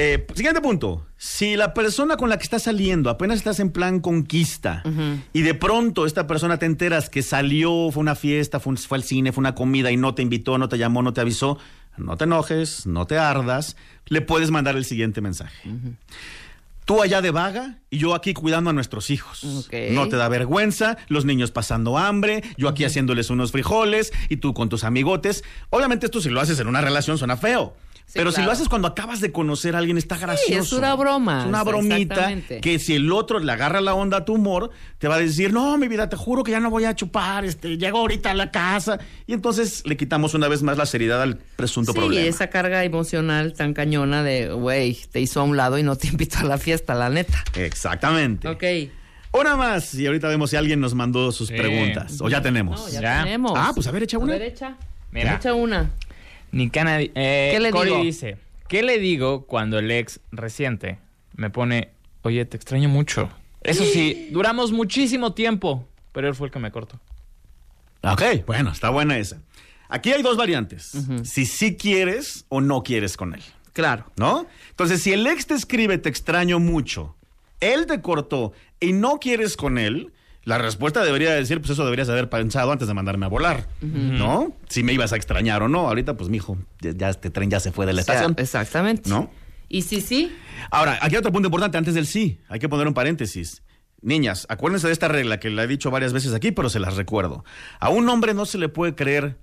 Eh, 0.00 0.24
siguiente 0.34 0.60
punto. 0.60 1.04
Si 1.16 1.56
la 1.56 1.74
persona 1.74 2.16
con 2.16 2.28
la 2.28 2.36
que 2.38 2.44
estás 2.44 2.62
saliendo 2.62 3.10
apenas 3.10 3.38
estás 3.38 3.58
en 3.58 3.70
plan 3.70 3.98
conquista 3.98 4.82
y 5.32 5.42
de 5.42 5.54
pronto 5.54 6.06
esta 6.06 6.28
persona 6.28 6.56
te 6.58 6.66
enteras 6.66 7.10
que 7.10 7.22
salió, 7.22 7.90
fue 7.90 8.00
una 8.00 8.14
fiesta, 8.14 8.60
fue, 8.60 8.70
un- 8.70 8.76
fue 8.76 8.98
al 8.98 9.02
cine, 9.02 9.32
fue 9.32 9.40
una 9.42 9.56
comida 9.56 9.90
y 9.90 9.96
no 9.96 10.14
te 10.14 10.22
invitó, 10.22 10.56
no 10.56 10.68
te 10.68 10.78
llamó, 10.78 11.02
no 11.02 11.12
te 11.12 11.20
avisó, 11.20 11.58
no 11.96 12.16
te 12.16 12.24
enojes, 12.24 12.86
no 12.86 13.06
te 13.08 13.18
ardas, 13.18 13.76
le 14.06 14.20
puedes 14.20 14.52
mandar 14.52 14.76
el 14.76 14.84
siguiente 14.84 15.20
mensaje. 15.20 15.68
Tú 16.84 17.02
allá 17.02 17.20
de 17.20 17.32
vaga 17.32 17.78
y 17.90 17.98
yo 17.98 18.14
aquí 18.14 18.32
cuidando 18.34 18.70
a 18.70 18.72
nuestros 18.72 19.10
hijos. 19.10 19.42
No 19.90 20.08
te 20.08 20.16
da 20.16 20.28
vergüenza, 20.28 20.96
los 21.08 21.24
niños 21.24 21.50
pasando 21.50 21.98
hambre, 21.98 22.42
yo 22.56 22.68
aquí 22.68 22.84
haciéndoles 22.84 23.30
unos 23.30 23.50
frijoles 23.50 24.12
y 24.28 24.36
tú 24.36 24.54
con 24.54 24.68
tus 24.68 24.84
amigotes. 24.84 25.42
Obviamente 25.70 26.06
esto 26.06 26.20
si 26.20 26.30
lo 26.30 26.40
haces 26.40 26.60
en 26.60 26.68
una 26.68 26.80
relación 26.80 27.18
suena 27.18 27.36
feo. 27.36 27.74
Pero 28.18 28.32
si 28.32 28.42
lo 28.42 28.50
haces 28.50 28.68
cuando 28.68 28.88
acabas 28.88 29.20
de 29.20 29.30
conocer 29.32 29.74
a 29.74 29.78
alguien, 29.78 29.96
está 29.96 30.18
gracioso. 30.18 30.60
es 30.60 30.72
una 30.72 30.94
broma, 30.94 31.40
Es 31.42 31.46
una 31.46 31.62
bromita 31.62 32.32
que 32.60 32.78
si 32.78 32.94
el 32.96 33.10
otro 33.12 33.38
le 33.38 33.50
agarra 33.52 33.80
la 33.80 33.94
onda 33.94 34.18
a 34.18 34.24
tu 34.24 34.34
humor, 34.34 34.70
te 34.98 35.06
va 35.08 35.14
a 35.14 35.18
decir, 35.18 35.52
no, 35.52 35.78
mi 35.78 35.86
vida, 35.88 36.08
te 36.08 36.16
juro 36.16 36.42
que 36.42 36.50
ya 36.50 36.60
no 36.60 36.68
voy 36.68 36.84
a 36.84 36.94
chupar, 36.96 37.44
este, 37.44 37.78
llego 37.78 37.98
ahorita 37.98 38.32
a 38.32 38.34
la 38.34 38.50
casa. 38.50 38.98
Y 39.26 39.32
entonces 39.32 39.82
le 39.86 39.96
quitamos 39.96 40.34
una 40.34 40.48
vez 40.48 40.62
más 40.62 40.76
la 40.76 40.84
seriedad 40.86 41.22
al 41.22 41.36
presunto 41.56 41.92
Sí, 41.92 41.98
problema. 41.98 42.26
esa 42.26 42.48
carga 42.50 42.82
emocional 42.84 43.52
tan 43.54 43.72
cañona 43.72 44.22
de, 44.22 44.48
güey, 44.52 44.98
te 45.12 45.20
hizo 45.20 45.40
a 45.40 45.44
un 45.44 45.56
lado 45.56 45.78
y 45.78 45.82
no 45.84 45.96
te 45.96 46.08
invitó 46.12 46.38
a 46.40 46.42
la 46.44 46.58
fiesta, 46.58 46.94
la 46.94 47.08
neta. 47.10 47.44
Exactamente. 47.54 48.48
Ok. 48.48 48.64
Una 49.30 49.56
más, 49.56 49.94
y 49.94 50.06
ahorita 50.06 50.26
vemos 50.28 50.50
si 50.50 50.56
alguien 50.56 50.80
nos 50.80 50.94
mandó 50.94 51.30
sus 51.32 51.50
preguntas. 51.50 52.20
O 52.20 52.28
ya 52.28 52.40
tenemos. 52.42 52.80
No, 52.80 52.88
ya, 53.00 53.22
tenemos. 53.24 53.52
Ah, 53.54 53.72
pues 53.74 53.86
a 53.86 53.90
ver, 53.90 54.02
echa 54.02 54.18
una. 54.18 54.34
A 54.34 54.38
ver, 54.38 54.48
echa. 54.48 54.74
Mira. 55.12 55.36
Echa 55.36 55.54
una. 55.54 55.90
Nicana, 56.52 57.00
eh, 57.00 57.50
¿Qué 57.52 57.60
le 57.60 57.72
digo? 57.72 58.02
dice, 58.02 58.38
¿qué 58.68 58.82
le 58.82 58.98
digo 58.98 59.46
cuando 59.46 59.78
el 59.78 59.90
ex 59.90 60.20
reciente 60.32 60.98
me 61.36 61.50
pone, 61.50 61.90
oye, 62.22 62.44
te 62.44 62.56
extraño 62.56 62.88
mucho? 62.88 63.30
Eso 63.62 63.84
sí, 63.84 64.28
duramos 64.32 64.72
muchísimo 64.72 65.34
tiempo, 65.34 65.86
pero 66.12 66.28
él 66.28 66.34
fue 66.34 66.48
el 66.48 66.52
que 66.52 66.58
me 66.58 66.70
cortó. 66.70 67.00
Ok, 68.02 68.22
bueno, 68.46 68.70
está 68.70 68.90
buena 68.90 69.18
esa. 69.18 69.40
Aquí 69.88 70.12
hay 70.12 70.22
dos 70.22 70.36
variantes. 70.36 70.92
Si 71.24 71.46
sí 71.46 71.76
quieres 71.76 72.44
o 72.48 72.60
no 72.60 72.82
quieres 72.82 73.16
con 73.16 73.34
él. 73.34 73.42
Claro. 73.72 74.04
¿No? 74.16 74.46
Entonces, 74.70 75.02
si 75.02 75.12
el 75.12 75.26
ex 75.26 75.46
te 75.46 75.54
escribe, 75.54 75.98
te 75.98 76.08
extraño 76.08 76.58
mucho, 76.58 77.16
él 77.60 77.86
te 77.86 78.00
cortó 78.00 78.52
y 78.80 78.92
no 78.92 79.18
quieres 79.18 79.56
con 79.56 79.78
él, 79.78 80.12
la 80.48 80.58
respuesta 80.58 81.04
debería 81.04 81.32
decir, 81.32 81.58
pues 81.60 81.70
eso 81.70 81.84
deberías 81.84 82.08
haber 82.08 82.30
pensado 82.30 82.72
antes 82.72 82.88
de 82.88 82.94
mandarme 82.94 83.26
a 83.26 83.28
volar, 83.28 83.68
¿no? 83.82 84.56
Si 84.68 84.82
me 84.82 84.92
ibas 84.94 85.12
a 85.12 85.16
extrañar 85.16 85.62
o 85.62 85.68
no. 85.68 85.88
Ahorita, 85.88 86.16
pues, 86.16 86.30
mijo, 86.30 86.56
ya, 86.80 86.92
ya 86.92 87.10
este 87.10 87.30
tren 87.30 87.50
ya 87.50 87.60
se 87.60 87.70
fue 87.70 87.84
de 87.84 87.92
la 87.92 88.00
O 88.00 88.04
sea, 88.04 88.14
estación. 88.14 88.34
exactamente. 88.38 89.10
¿No? 89.10 89.30
Y 89.68 89.82
sí, 89.82 90.00
sí. 90.00 90.34
Ahora, 90.70 90.98
aquí 91.02 91.14
hay 91.14 91.18
otro 91.18 91.32
punto 91.32 91.48
importante 91.48 91.76
antes 91.76 91.94
del 91.94 92.06
sí. 92.06 92.40
Hay 92.48 92.58
que 92.58 92.68
poner 92.68 92.88
un 92.88 92.94
paréntesis. 92.94 93.62
Niñas, 94.00 94.46
acuérdense 94.48 94.86
de 94.86 94.92
esta 94.94 95.08
regla 95.08 95.38
que 95.38 95.50
la 95.50 95.64
he 95.64 95.66
dicho 95.66 95.90
varias 95.90 96.12
veces 96.14 96.32
aquí, 96.32 96.50
pero 96.52 96.70
se 96.70 96.80
las 96.80 96.96
recuerdo. 96.96 97.44
A 97.78 97.90
un 97.90 98.08
hombre 98.08 98.32
no 98.32 98.46
se 98.46 98.56
le 98.56 98.68
puede 98.70 98.94
creer 98.94 99.36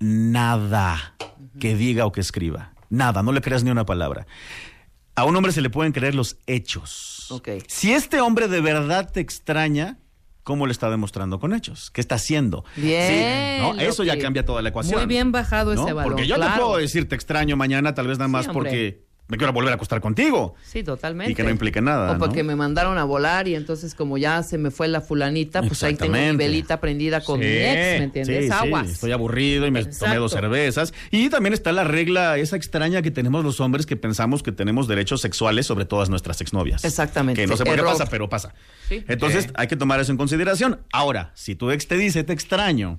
nada 0.00 1.14
que 1.60 1.76
diga 1.76 2.06
o 2.06 2.12
que 2.12 2.20
escriba. 2.20 2.72
Nada, 2.90 3.22
no 3.22 3.32
le 3.32 3.40
creas 3.40 3.62
ni 3.64 3.70
una 3.70 3.86
palabra. 3.86 4.26
A 5.14 5.24
un 5.24 5.36
hombre 5.36 5.52
se 5.52 5.60
le 5.60 5.70
pueden 5.70 5.92
creer 5.92 6.14
los 6.14 6.36
hechos. 6.46 7.32
Si 7.66 7.92
este 7.92 8.20
hombre 8.20 8.48
de 8.48 8.60
verdad 8.60 9.10
te 9.12 9.20
extraña, 9.20 9.98
¿cómo 10.48 10.66
le 10.66 10.72
está 10.72 10.88
demostrando 10.88 11.38
con 11.38 11.52
hechos? 11.52 11.90
¿Qué 11.90 12.00
está 12.00 12.14
haciendo? 12.14 12.64
Bien, 12.74 13.06
Sí, 13.06 13.60
¿no? 13.60 13.74
Eso 13.78 14.02
ya 14.02 14.18
cambia 14.18 14.46
toda 14.46 14.62
la 14.62 14.70
ecuación. 14.70 14.98
Muy 14.98 15.06
bien 15.06 15.30
bajado 15.30 15.74
¿no? 15.74 15.82
ese 15.84 15.92
valor. 15.92 16.12
Porque 16.12 16.26
yo 16.26 16.36
claro. 16.36 16.54
te 16.54 16.58
puedo 16.58 16.76
decir 16.78 17.06
te 17.06 17.14
extraño 17.14 17.54
mañana, 17.58 17.94
tal 17.94 18.06
vez 18.06 18.16
nada 18.16 18.28
más 18.28 18.48
porque 18.48 19.07
me 19.28 19.36
quiero 19.36 19.52
volver 19.52 19.72
a 19.72 19.74
acostar 19.76 20.00
contigo. 20.00 20.54
Sí, 20.64 20.82
totalmente. 20.82 21.32
Y 21.32 21.34
que 21.34 21.42
no 21.42 21.50
implique 21.50 21.80
nada, 21.82 22.12
O 22.12 22.18
porque 22.18 22.42
¿no? 22.42 22.48
me 22.48 22.56
mandaron 22.56 22.96
a 22.96 23.04
volar 23.04 23.46
y 23.46 23.54
entonces 23.54 23.94
como 23.94 24.16
ya 24.18 24.42
se 24.42 24.56
me 24.58 24.70
fue 24.70 24.88
la 24.88 25.00
fulanita, 25.02 25.62
pues 25.62 25.82
ahí 25.82 25.94
tengo 25.96 26.14
mi 26.14 26.36
velita 26.36 26.80
prendida 26.80 27.20
con 27.22 27.38
mi 27.40 27.44
Sí, 27.46 27.52
ex, 27.52 27.98
¿me 27.98 28.04
entiendes? 28.04 28.44
sí, 28.44 28.50
sí, 28.50 28.52
Aguas. 28.52 28.88
estoy 28.90 29.12
aburrido 29.12 29.66
y 29.66 29.70
me 29.70 29.80
tomé 29.80 29.90
Exacto. 29.92 30.20
dos 30.20 30.32
cervezas. 30.32 30.94
Y 31.10 31.28
también 31.28 31.52
está 31.52 31.72
la 31.72 31.84
regla 31.84 32.38
esa 32.38 32.56
extraña 32.56 33.02
que 33.02 33.10
tenemos 33.10 33.44
los 33.44 33.60
hombres 33.60 33.84
que 33.84 33.96
pensamos 33.96 34.42
que 34.42 34.50
tenemos 34.52 34.88
derechos 34.88 35.20
sexuales 35.20 35.66
sobre 35.66 35.84
todas 35.84 36.08
nuestras 36.08 36.40
exnovias. 36.40 36.84
Exactamente. 36.84 37.40
Que 37.42 37.46
no 37.46 37.56
sé 37.56 37.64
por 37.64 37.74
qué 37.74 37.80
Error. 37.80 37.92
pasa, 37.92 38.06
pero 38.10 38.28
pasa. 38.30 38.54
Sí. 38.88 39.04
Entonces 39.08 39.44
Sí. 39.44 39.50
hay 39.56 39.66
que 39.68 39.76
tomar 39.76 40.00
eso 40.00 40.10
en 40.10 40.16
consideración. 40.18 40.80
Ahora, 40.92 41.32
si 41.34 41.54
tu 41.54 41.70
ex 41.70 41.86
te 41.86 41.96
dice 41.98 42.24
te 42.24 42.32
extraño, 42.32 42.98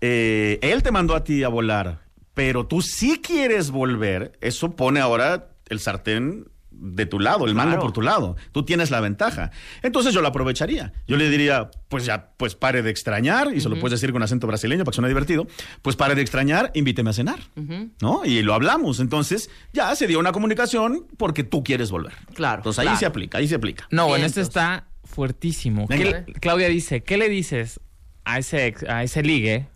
eh, 0.00 0.58
él 0.62 0.82
te 0.82 0.90
mandó 0.92 1.14
a 1.16 1.24
ti 1.24 1.42
a 1.42 1.48
volar, 1.48 2.00
pero 2.34 2.66
tú 2.66 2.82
sí 2.82 3.20
quieres 3.22 3.70
volver, 3.70 4.32
eso 4.40 4.76
pone 4.76 5.00
ahora 5.00 5.48
el 5.68 5.80
sartén 5.80 6.46
de 6.78 7.06
tu 7.06 7.18
lado, 7.20 7.46
el 7.46 7.54
mango 7.54 7.70
Claro. 7.70 7.82
por 7.82 7.92
tu 7.92 8.02
lado. 8.02 8.36
Tú 8.52 8.62
tienes 8.64 8.90
la 8.90 9.00
ventaja. 9.00 9.50
Entonces 9.82 10.12
yo 10.12 10.20
lo 10.20 10.28
aprovecharía. 10.28 10.92
Yo 11.08 11.16
le 11.16 11.30
diría, 11.30 11.70
pues 11.88 12.04
ya, 12.04 12.32
pues 12.36 12.54
pare 12.54 12.82
de 12.82 12.90
extrañar, 12.90 13.48
y 13.54 13.62
se 13.62 13.70
lo 13.70 13.78
puedes 13.80 13.98
decir 13.98 14.12
con 14.12 14.22
acento 14.22 14.46
brasileño 14.46 14.84
para 14.84 14.92
que 14.92 14.96
suene 14.96 15.08
divertido, 15.08 15.46
pues 15.80 15.96
pare 15.96 16.14
de 16.14 16.20
extrañar, 16.20 16.72
invíteme 16.74 17.10
a 17.10 17.12
cenar, 17.14 17.38
¿no? 18.02 18.26
Y 18.26 18.42
lo 18.42 18.52
hablamos. 18.52 19.00
Entonces 19.00 19.48
ya 19.72 19.94
se 19.96 20.06
dio 20.06 20.18
una 20.18 20.32
comunicación 20.32 21.06
porque 21.16 21.44
tú 21.44 21.64
quieres 21.64 21.90
volver. 21.90 22.12
Claro. 22.34 22.58
Entonces 22.58 22.80
ahí 22.80 22.86
claro. 22.86 22.98
se 23.00 23.06
aplica, 23.06 23.38
ahí 23.38 23.48
se 23.48 23.54
aplica. 23.54 23.86
No, 23.90 24.08
bueno, 24.08 24.26
este 24.26 24.42
está 24.42 24.86
fuertísimo. 25.04 25.88
¿Qué 25.88 25.96
Venga. 25.96 26.24
le- 26.26 26.32
Claudia 26.34 26.68
dice, 26.68 27.02
¿qué 27.02 27.16
le 27.16 27.30
dices 27.30 27.80
a 28.24 28.38
ese, 28.38 28.66
ex- 28.66 28.84
a 28.86 29.02
ese 29.02 29.22
ligue 29.22 29.68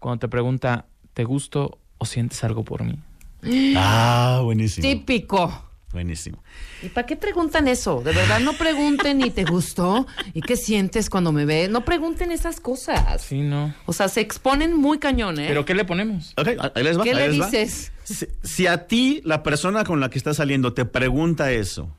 cuando 0.00 0.18
te 0.18 0.28
pregunta, 0.28 0.86
¿te 1.14 1.22
gusto 1.22 1.78
o 1.98 2.04
sientes 2.04 2.42
algo 2.42 2.64
por 2.64 2.82
mí? 2.82 2.98
Ah, 3.76 4.40
buenísimo. 4.42 4.82
Típico. 4.82 5.62
Buenísimo. 5.92 6.42
¿Y 6.82 6.88
para 6.90 7.06
qué 7.06 7.16
preguntan 7.16 7.68
eso? 7.68 8.02
De 8.02 8.12
verdad, 8.12 8.40
no 8.40 8.52
pregunten 8.52 9.18
ni 9.18 9.30
te 9.30 9.44
gustó 9.44 10.06
y 10.34 10.42
qué 10.42 10.56
sientes 10.56 11.08
cuando 11.08 11.32
me 11.32 11.46
ves. 11.46 11.70
No 11.70 11.86
pregunten 11.86 12.32
esas 12.32 12.60
cosas. 12.60 13.22
Sí, 13.22 13.40
no. 13.40 13.74
O 13.86 13.94
sea, 13.94 14.08
se 14.08 14.20
exponen 14.20 14.76
muy 14.76 14.98
cañón, 14.98 15.40
¿eh? 15.40 15.46
¿Pero 15.48 15.64
qué 15.64 15.74
le 15.74 15.86
ponemos? 15.86 16.34
Ok, 16.36 16.48
ahí 16.74 16.82
les 16.84 16.98
va. 16.98 17.04
¿Qué 17.04 17.10
ahí 17.10 17.16
le 17.16 17.28
les 17.28 17.40
va. 17.40 17.46
dices? 17.46 17.92
Si, 18.04 18.26
si 18.42 18.66
a 18.66 18.86
ti, 18.86 19.22
la 19.24 19.42
persona 19.42 19.84
con 19.84 20.00
la 20.00 20.10
que 20.10 20.18
estás 20.18 20.36
saliendo, 20.36 20.74
te 20.74 20.84
pregunta 20.84 21.50
eso, 21.50 21.96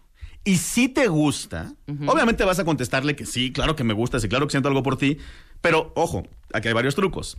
y 0.48 0.56
si 0.56 0.88
te 0.88 1.08
gusta, 1.08 1.74
obviamente 2.06 2.46
vas 2.46 2.58
a 2.58 2.64
contestarle 2.64 3.18
que 3.18 3.26
sí, 3.26 3.52
claro 3.52 3.76
que 3.76 3.84
me 3.84 3.94
gusta, 3.94 4.18
sí, 4.22 4.30
claro 4.30 4.48
que 4.48 4.52
siento 4.52 4.70
algo 4.70 4.82
por 4.82 4.98
ti, 4.98 5.18
pero 5.60 5.92
ojo, 5.94 6.24
aquí 6.54 6.70
hay 6.70 6.74
varios 6.74 6.96
trucos. 6.96 7.38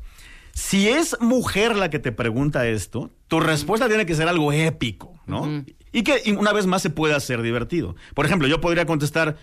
Si 0.58 0.88
es 0.88 1.16
mujer 1.20 1.76
la 1.76 1.88
que 1.88 2.00
te 2.00 2.10
pregunta 2.10 2.66
esto, 2.66 3.12
tu 3.28 3.38
respuesta 3.38 3.86
tiene 3.86 4.06
que 4.06 4.16
ser 4.16 4.26
algo 4.26 4.52
épico, 4.52 5.14
¿no? 5.24 5.64
Y 5.92 6.02
que 6.02 6.34
una 6.36 6.52
vez 6.52 6.66
más 6.66 6.82
se 6.82 6.90
puede 6.90 7.14
hacer 7.14 7.42
divertido. 7.42 7.94
Por 8.12 8.26
ejemplo, 8.26 8.48
yo 8.48 8.60
podría 8.60 8.84
contestar, 8.84 9.36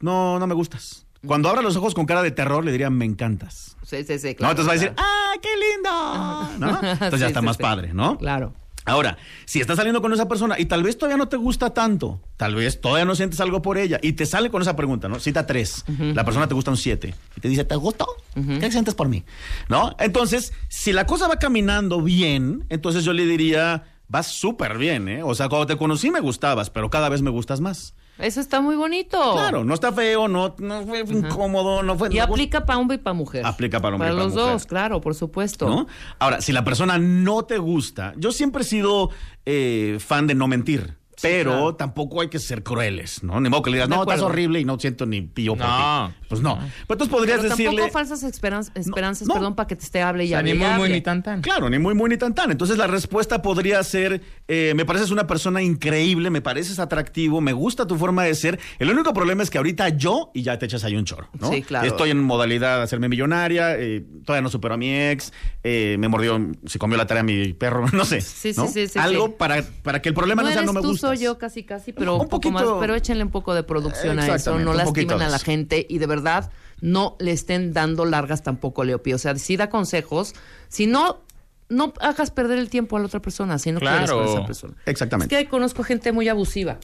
no, 0.00 0.40
no 0.40 0.46
me 0.48 0.54
gustas. 0.54 1.06
Cuando 1.24 1.48
abra 1.48 1.62
los 1.62 1.76
ojos 1.76 1.94
con 1.94 2.06
cara 2.06 2.24
de 2.24 2.32
terror, 2.32 2.64
le 2.64 2.72
diría, 2.72 2.90
me 2.90 3.04
encantas. 3.04 3.76
Sí, 3.84 4.02
sí, 4.02 4.18
sí, 4.18 4.30
¿No? 4.30 4.34
claro. 4.36 4.50
Entonces 4.50 4.68
va 4.68 4.72
a 4.72 4.74
decir. 4.74 4.94
¡ah, 4.96 5.32
qué 5.40 5.48
lindo! 5.56 6.66
¿No? 6.66 6.90
Entonces 6.92 7.12
Sí, 7.14 7.20
ya 7.20 7.26
está 7.28 7.40
sí, 7.40 7.46
más 7.46 7.56
sí. 7.56 7.62
padre, 7.62 7.94
¿no? 7.94 8.18
Claro. 8.18 8.52
Ahora, 8.86 9.18
si 9.44 9.60
estás 9.60 9.76
saliendo 9.76 10.00
con 10.00 10.12
esa 10.12 10.28
persona 10.28 10.58
y 10.58 10.66
tal 10.66 10.84
vez 10.84 10.96
todavía 10.96 11.16
no 11.16 11.28
te 11.28 11.36
gusta 11.36 11.74
tanto, 11.74 12.20
tal 12.36 12.54
vez 12.54 12.80
todavía 12.80 13.04
no 13.04 13.16
sientes 13.16 13.40
algo 13.40 13.60
por 13.60 13.78
ella 13.78 13.98
y 14.00 14.12
te 14.12 14.26
sale 14.26 14.48
con 14.48 14.62
esa 14.62 14.76
pregunta, 14.76 15.08
¿no? 15.08 15.18
Cita 15.18 15.44
tres, 15.44 15.84
la 15.98 16.24
persona 16.24 16.46
te 16.46 16.54
gusta 16.54 16.70
un 16.70 16.76
siete 16.76 17.14
y 17.36 17.40
te 17.40 17.48
dice, 17.48 17.64
¿te 17.64 17.74
gustó? 17.74 18.06
¿Qué 18.34 18.70
sientes 18.70 18.94
por 18.94 19.08
mí? 19.08 19.24
¿No? 19.68 19.96
Entonces, 19.98 20.52
si 20.68 20.92
la 20.92 21.04
cosa 21.04 21.26
va 21.26 21.36
caminando 21.36 22.00
bien, 22.00 22.64
entonces 22.68 23.04
yo 23.04 23.12
le 23.12 23.26
diría, 23.26 23.84
vas 24.08 24.26
súper 24.28 24.78
bien, 24.78 25.08
¿eh? 25.08 25.22
O 25.22 25.34
sea, 25.34 25.48
cuando 25.48 25.66
te 25.66 25.76
conocí 25.76 26.10
me 26.10 26.20
gustabas, 26.20 26.70
pero 26.70 26.90
cada 26.90 27.08
vez 27.08 27.22
me 27.22 27.30
gustas 27.30 27.60
más. 27.60 27.94
Eso 28.18 28.40
está 28.40 28.62
muy 28.62 28.76
bonito. 28.76 29.18
Claro, 29.34 29.62
no 29.62 29.74
está 29.74 29.92
feo, 29.92 30.26
no, 30.26 30.54
no 30.58 30.84
fue 30.86 31.00
incómodo, 31.00 31.82
no 31.82 31.98
fue... 31.98 32.08
Y 32.10 32.16
no- 32.16 32.22
aplica 32.24 32.64
para 32.64 32.78
hombre 32.78 32.94
y 32.94 32.98
para 32.98 33.12
mujer. 33.12 33.44
Aplica 33.44 33.78
para 33.80 33.96
hombre 33.96 34.08
y 34.08 34.10
Para 34.12 34.16
para 34.20 34.24
los 34.24 34.34
mujer. 34.34 34.52
dos, 34.54 34.64
claro, 34.66 35.00
por 35.02 35.14
supuesto. 35.14 35.68
¿no? 35.68 35.86
Ahora, 36.18 36.40
si 36.40 36.52
la 36.52 36.64
persona 36.64 36.96
no 36.98 37.44
te 37.44 37.58
gusta, 37.58 38.14
yo 38.16 38.32
siempre 38.32 38.62
he 38.62 38.64
sido 38.64 39.10
eh, 39.44 39.98
fan 40.00 40.26
de 40.26 40.34
no 40.34 40.48
mentir. 40.48 40.96
Pero 41.22 41.50
claro. 41.50 41.74
tampoco 41.76 42.20
hay 42.20 42.28
que 42.28 42.38
ser 42.38 42.62
crueles, 42.62 43.22
¿no? 43.22 43.40
Ni 43.40 43.48
modo 43.48 43.62
que 43.62 43.70
le 43.70 43.76
digas, 43.76 43.88
no, 43.88 44.02
estás 44.02 44.20
horrible 44.20 44.60
y 44.60 44.64
no 44.64 44.78
siento 44.78 45.06
ni 45.06 45.22
pío 45.22 45.56
por 45.56 45.66
No. 45.66 46.08
ti. 46.08 46.14
Pues 46.28 46.40
no. 46.40 46.56
Pero 46.56 46.68
entonces 46.90 47.08
podrías 47.08 47.38
Pero 47.38 47.50
decirle. 47.50 47.76
tampoco 47.76 47.92
falsas 47.92 48.22
esperanzas, 48.24 48.72
esperanzas 48.76 49.28
no. 49.28 49.34
perdón, 49.34 49.54
para 49.54 49.66
que 49.68 49.76
te 49.76 49.84
esté 49.84 50.02
hable 50.02 50.24
y 50.24 50.28
O 50.28 50.30
sea, 50.30 50.38
hable 50.40 50.52
ni 50.54 50.58
muy, 50.58 50.68
muy, 50.76 50.88
ni 50.90 51.00
tan, 51.00 51.22
tan. 51.22 51.40
Claro, 51.40 51.70
ni 51.70 51.78
muy, 51.78 51.94
muy, 51.94 52.10
ni 52.10 52.16
tan, 52.16 52.34
tan. 52.34 52.50
Entonces 52.50 52.76
la 52.78 52.86
respuesta 52.86 53.42
podría 53.42 53.82
ser, 53.84 54.20
eh, 54.48 54.72
me 54.76 54.84
pareces 54.84 55.10
una 55.10 55.26
persona 55.26 55.62
increíble, 55.62 56.30
me 56.30 56.40
pareces 56.42 56.78
atractivo, 56.78 57.40
me 57.40 57.52
gusta 57.52 57.86
tu 57.86 57.96
forma 57.96 58.24
de 58.24 58.34
ser. 58.34 58.58
El 58.78 58.90
único 58.90 59.12
problema 59.14 59.42
es 59.42 59.50
que 59.50 59.58
ahorita 59.58 59.88
yo, 59.90 60.30
y 60.34 60.42
ya 60.42 60.58
te 60.58 60.66
echas 60.66 60.82
ahí 60.84 60.96
un 60.96 61.04
choro, 61.04 61.28
¿no? 61.38 61.50
Sí, 61.50 61.62
claro. 61.62 61.86
Estoy 61.86 62.10
en 62.10 62.22
modalidad 62.22 62.78
de 62.78 62.82
hacerme 62.82 63.08
millonaria, 63.08 63.76
eh, 63.78 64.04
todavía 64.24 64.42
no 64.42 64.50
supero 64.50 64.74
a 64.74 64.76
mi 64.76 64.92
ex, 64.92 65.32
eh, 65.62 65.96
me 65.98 66.08
mordió, 66.08 66.38
se 66.66 66.78
comió 66.78 66.98
la 66.98 67.06
tarea 67.06 67.20
a 67.20 67.24
mi 67.24 67.52
perro, 67.52 67.86
no 67.92 68.04
sé. 68.04 68.20
Sí, 68.20 68.52
sí, 68.52 68.60
¿no? 68.60 68.66
sí, 68.66 68.88
sí, 68.88 68.98
Algo 68.98 69.26
sí. 69.28 69.34
Para, 69.38 69.62
para 69.82 70.02
que 70.02 70.08
el 70.08 70.14
problema 70.14 70.42
no, 70.42 70.48
no 70.48 70.54
sea 70.54 70.62
no 70.62 70.72
me 70.72 70.80
gusta. 70.80 71.05
Soy 71.08 71.18
yo 71.18 71.38
casi, 71.38 71.64
casi, 71.64 71.92
pero 71.92 72.14
Un 72.16 72.20
un, 72.22 72.26
poco 72.28 72.40
poquito- 72.50 72.52
más. 72.52 72.80
Pero 72.80 72.94
échenle 72.94 73.24
un 73.24 73.30
poco 73.30 73.54
de 73.54 73.62
producción 73.62 74.18
a 74.18 74.26
eso. 74.34 74.58
No 74.58 74.72
lastimen 74.74 75.22
a 75.22 75.28
la 75.28 75.38
gente 75.38 75.86
y 75.88 75.98
de 75.98 76.06
verdad 76.06 76.50
no 76.80 77.16
le 77.18 77.32
estén 77.32 77.72
dando 77.72 78.04
largas 78.04 78.42
tampoco, 78.42 78.84
Leopi. 78.84 79.12
O 79.14 79.18
sea, 79.18 79.34
sí 79.36 79.56
da 79.56 79.70
consejos. 79.70 80.34
Si 80.68 80.86
no, 80.86 81.20
no 81.68 81.92
hagas 82.00 82.30
perder 82.30 82.58
el 82.58 82.68
tiempo 82.70 82.96
a 82.96 83.00
la 83.00 83.06
otra 83.06 83.20
persona 83.20 83.58
si 83.58 83.72
no 83.72 83.80
quieres 83.80 83.98
Claro. 84.10 84.18
con 84.24 84.28
esa 84.28 84.46
persona. 84.46 84.74
Exactamente. 84.86 85.34
Es 85.34 85.42
que 85.44 85.48
conozco 85.48 85.82
gente 85.82 86.12
muy 86.12 86.28
abusiva. 86.28 86.78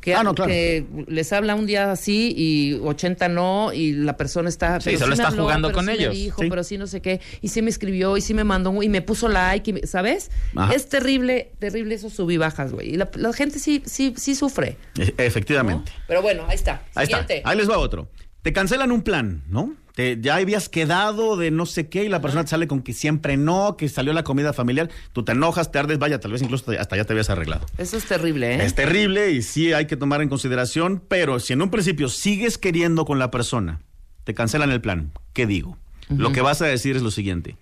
Que, 0.00 0.14
Ah, 0.14 0.22
no, 0.22 0.34
claro. 0.34 0.50
que 0.50 0.84
les 1.08 1.32
habla 1.32 1.54
un 1.54 1.66
día 1.66 1.92
así 1.92 2.32
y 2.36 2.74
80 2.82 3.28
no, 3.28 3.72
y 3.72 3.92
la 3.92 4.16
persona 4.16 4.48
está. 4.48 4.80
Sí, 4.80 4.90
me 4.90 4.94
está 4.94 5.28
habló, 5.28 5.42
jugando 5.44 5.68
pero 5.68 5.76
con 5.76 5.84
sí 5.84 5.90
me 5.90 5.96
ellos. 5.98 6.14
dijo, 6.14 6.42
Sí. 6.42 6.48
pero 6.48 6.64
sí 6.64 6.78
no 6.78 6.86
sé 6.86 7.00
qué, 7.02 7.20
y 7.42 7.48
sí 7.48 7.60
me 7.62 7.70
escribió, 7.70 8.16
y 8.16 8.20
sí 8.22 8.32
me 8.34 8.44
mandó, 8.44 8.70
un- 8.70 8.82
y 8.82 8.88
me 8.88 9.02
puso 9.02 9.28
like, 9.28 9.70
y 9.70 9.74
me- 9.74 9.86
¿sabes? 9.86 10.30
Ajá. 10.56 10.72
Es 10.74 10.88
terrible, 10.88 11.52
terrible 11.58 11.94
esos 11.94 12.12
subibajas, 12.14 12.72
güey. 12.72 12.94
Y 12.94 12.96
la, 12.96 13.10
la 13.14 13.32
gente 13.32 13.58
sí, 13.58 13.82
sí, 13.84 14.14
sí 14.16 14.34
sufre. 14.34 14.76
E- 14.98 15.14
Efectivamente. 15.18 15.92
Pero 16.08 16.22
bueno, 16.22 16.44
ahí 16.48 16.54
está. 16.54 16.82
Ahí 16.94 17.06
Siguiente. 17.06 17.38
está. 17.38 17.50
Ahí 17.50 17.56
les 17.56 17.68
va 17.68 17.78
otro. 17.78 18.08
Te 18.42 18.52
cancelan 18.54 18.90
un 18.92 19.02
plan, 19.02 19.42
¿no? 19.48 19.74
Te- 19.94 20.18
ya 20.20 20.36
habías 20.36 20.68
quedado 20.68 21.36
de 21.36 21.50
no 21.50 21.66
sé 21.66 21.88
qué 21.88 22.04
y 22.04 22.08
la 22.08 22.20
persona 22.20 22.44
te 22.44 22.50
sale 22.50 22.66
con 22.68 22.82
que 22.82 22.92
siempre 22.92 23.36
no, 23.36 23.76
que 23.76 23.88
salió 23.88 24.12
la 24.12 24.22
comida 24.24 24.52
familiar, 24.52 24.88
tú 25.12 25.24
te 25.24 25.32
enojas, 25.32 25.72
te 25.72 25.78
ardes, 25.78 25.98
vaya, 25.98 26.20
tal 26.20 26.32
vez 26.32 26.42
incluso 26.42 26.70
hasta 26.78 26.96
ya 26.96 27.04
te 27.04 27.12
habías 27.12 27.30
arreglado. 27.30 27.66
Eso 27.78 27.96
es 27.96 28.04
terrible, 28.04 28.54
¿eh? 28.54 28.64
Es 28.64 28.74
terrible 28.74 29.30
y 29.32 29.42
sí 29.42 29.72
hay 29.72 29.86
que 29.86 29.96
tomar 29.96 30.22
en 30.22 30.28
consideración, 30.28 31.02
pero 31.08 31.40
si 31.40 31.52
en 31.52 31.62
un 31.62 31.70
principio 31.70 32.08
sigues 32.08 32.56
queriendo 32.58 33.04
con 33.04 33.18
la 33.18 33.30
persona, 33.30 33.80
te 34.24 34.34
cancelan 34.34 34.70
el 34.70 34.80
plan, 34.80 35.10
¿qué 35.32 35.46
digo? 35.46 35.76
Lo 36.08 36.32
que 36.32 36.40
vas 36.40 36.60
a 36.62 36.66
decir 36.66 36.96
es 36.96 37.02
lo 37.02 37.10
siguiente. 37.10 37.56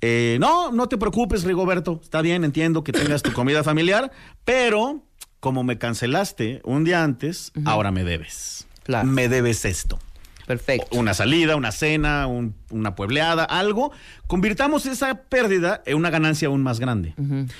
Eh, 0.00 0.36
no, 0.40 0.70
no 0.72 0.88
te 0.88 0.96
preocupes, 0.98 1.42
Rigoberto. 1.44 2.00
Está 2.02 2.22
bien, 2.22 2.44
entiendo 2.44 2.84
que 2.84 2.92
tengas 2.92 3.22
tu 3.22 3.32
comida 3.32 3.64
familiar, 3.64 4.12
pero 4.44 5.02
como 5.40 5.64
me 5.64 5.78
cancelaste 5.78 6.60
un 6.64 6.84
día 6.84 7.02
antes, 7.02 7.52
ahora 7.64 7.90
me 7.90 8.04
debes. 8.04 8.66
Me 9.04 9.28
debes 9.28 9.64
esto. 9.64 9.98
Perfecto. 10.48 10.98
Una 10.98 11.14
salida, 11.14 11.54
una 11.54 11.70
cena, 11.70 12.26
un- 12.26 12.54
una 12.70 12.94
puebleada, 12.96 13.44
algo. 13.44 13.92
Convirtamos 14.26 14.84
esa 14.86 15.14
pérdida 15.22 15.82
en 15.86 15.96
una 15.96 16.10
ganancia 16.10 16.48
aún 16.48 16.62
más 16.62 16.80
grande. 16.80 17.14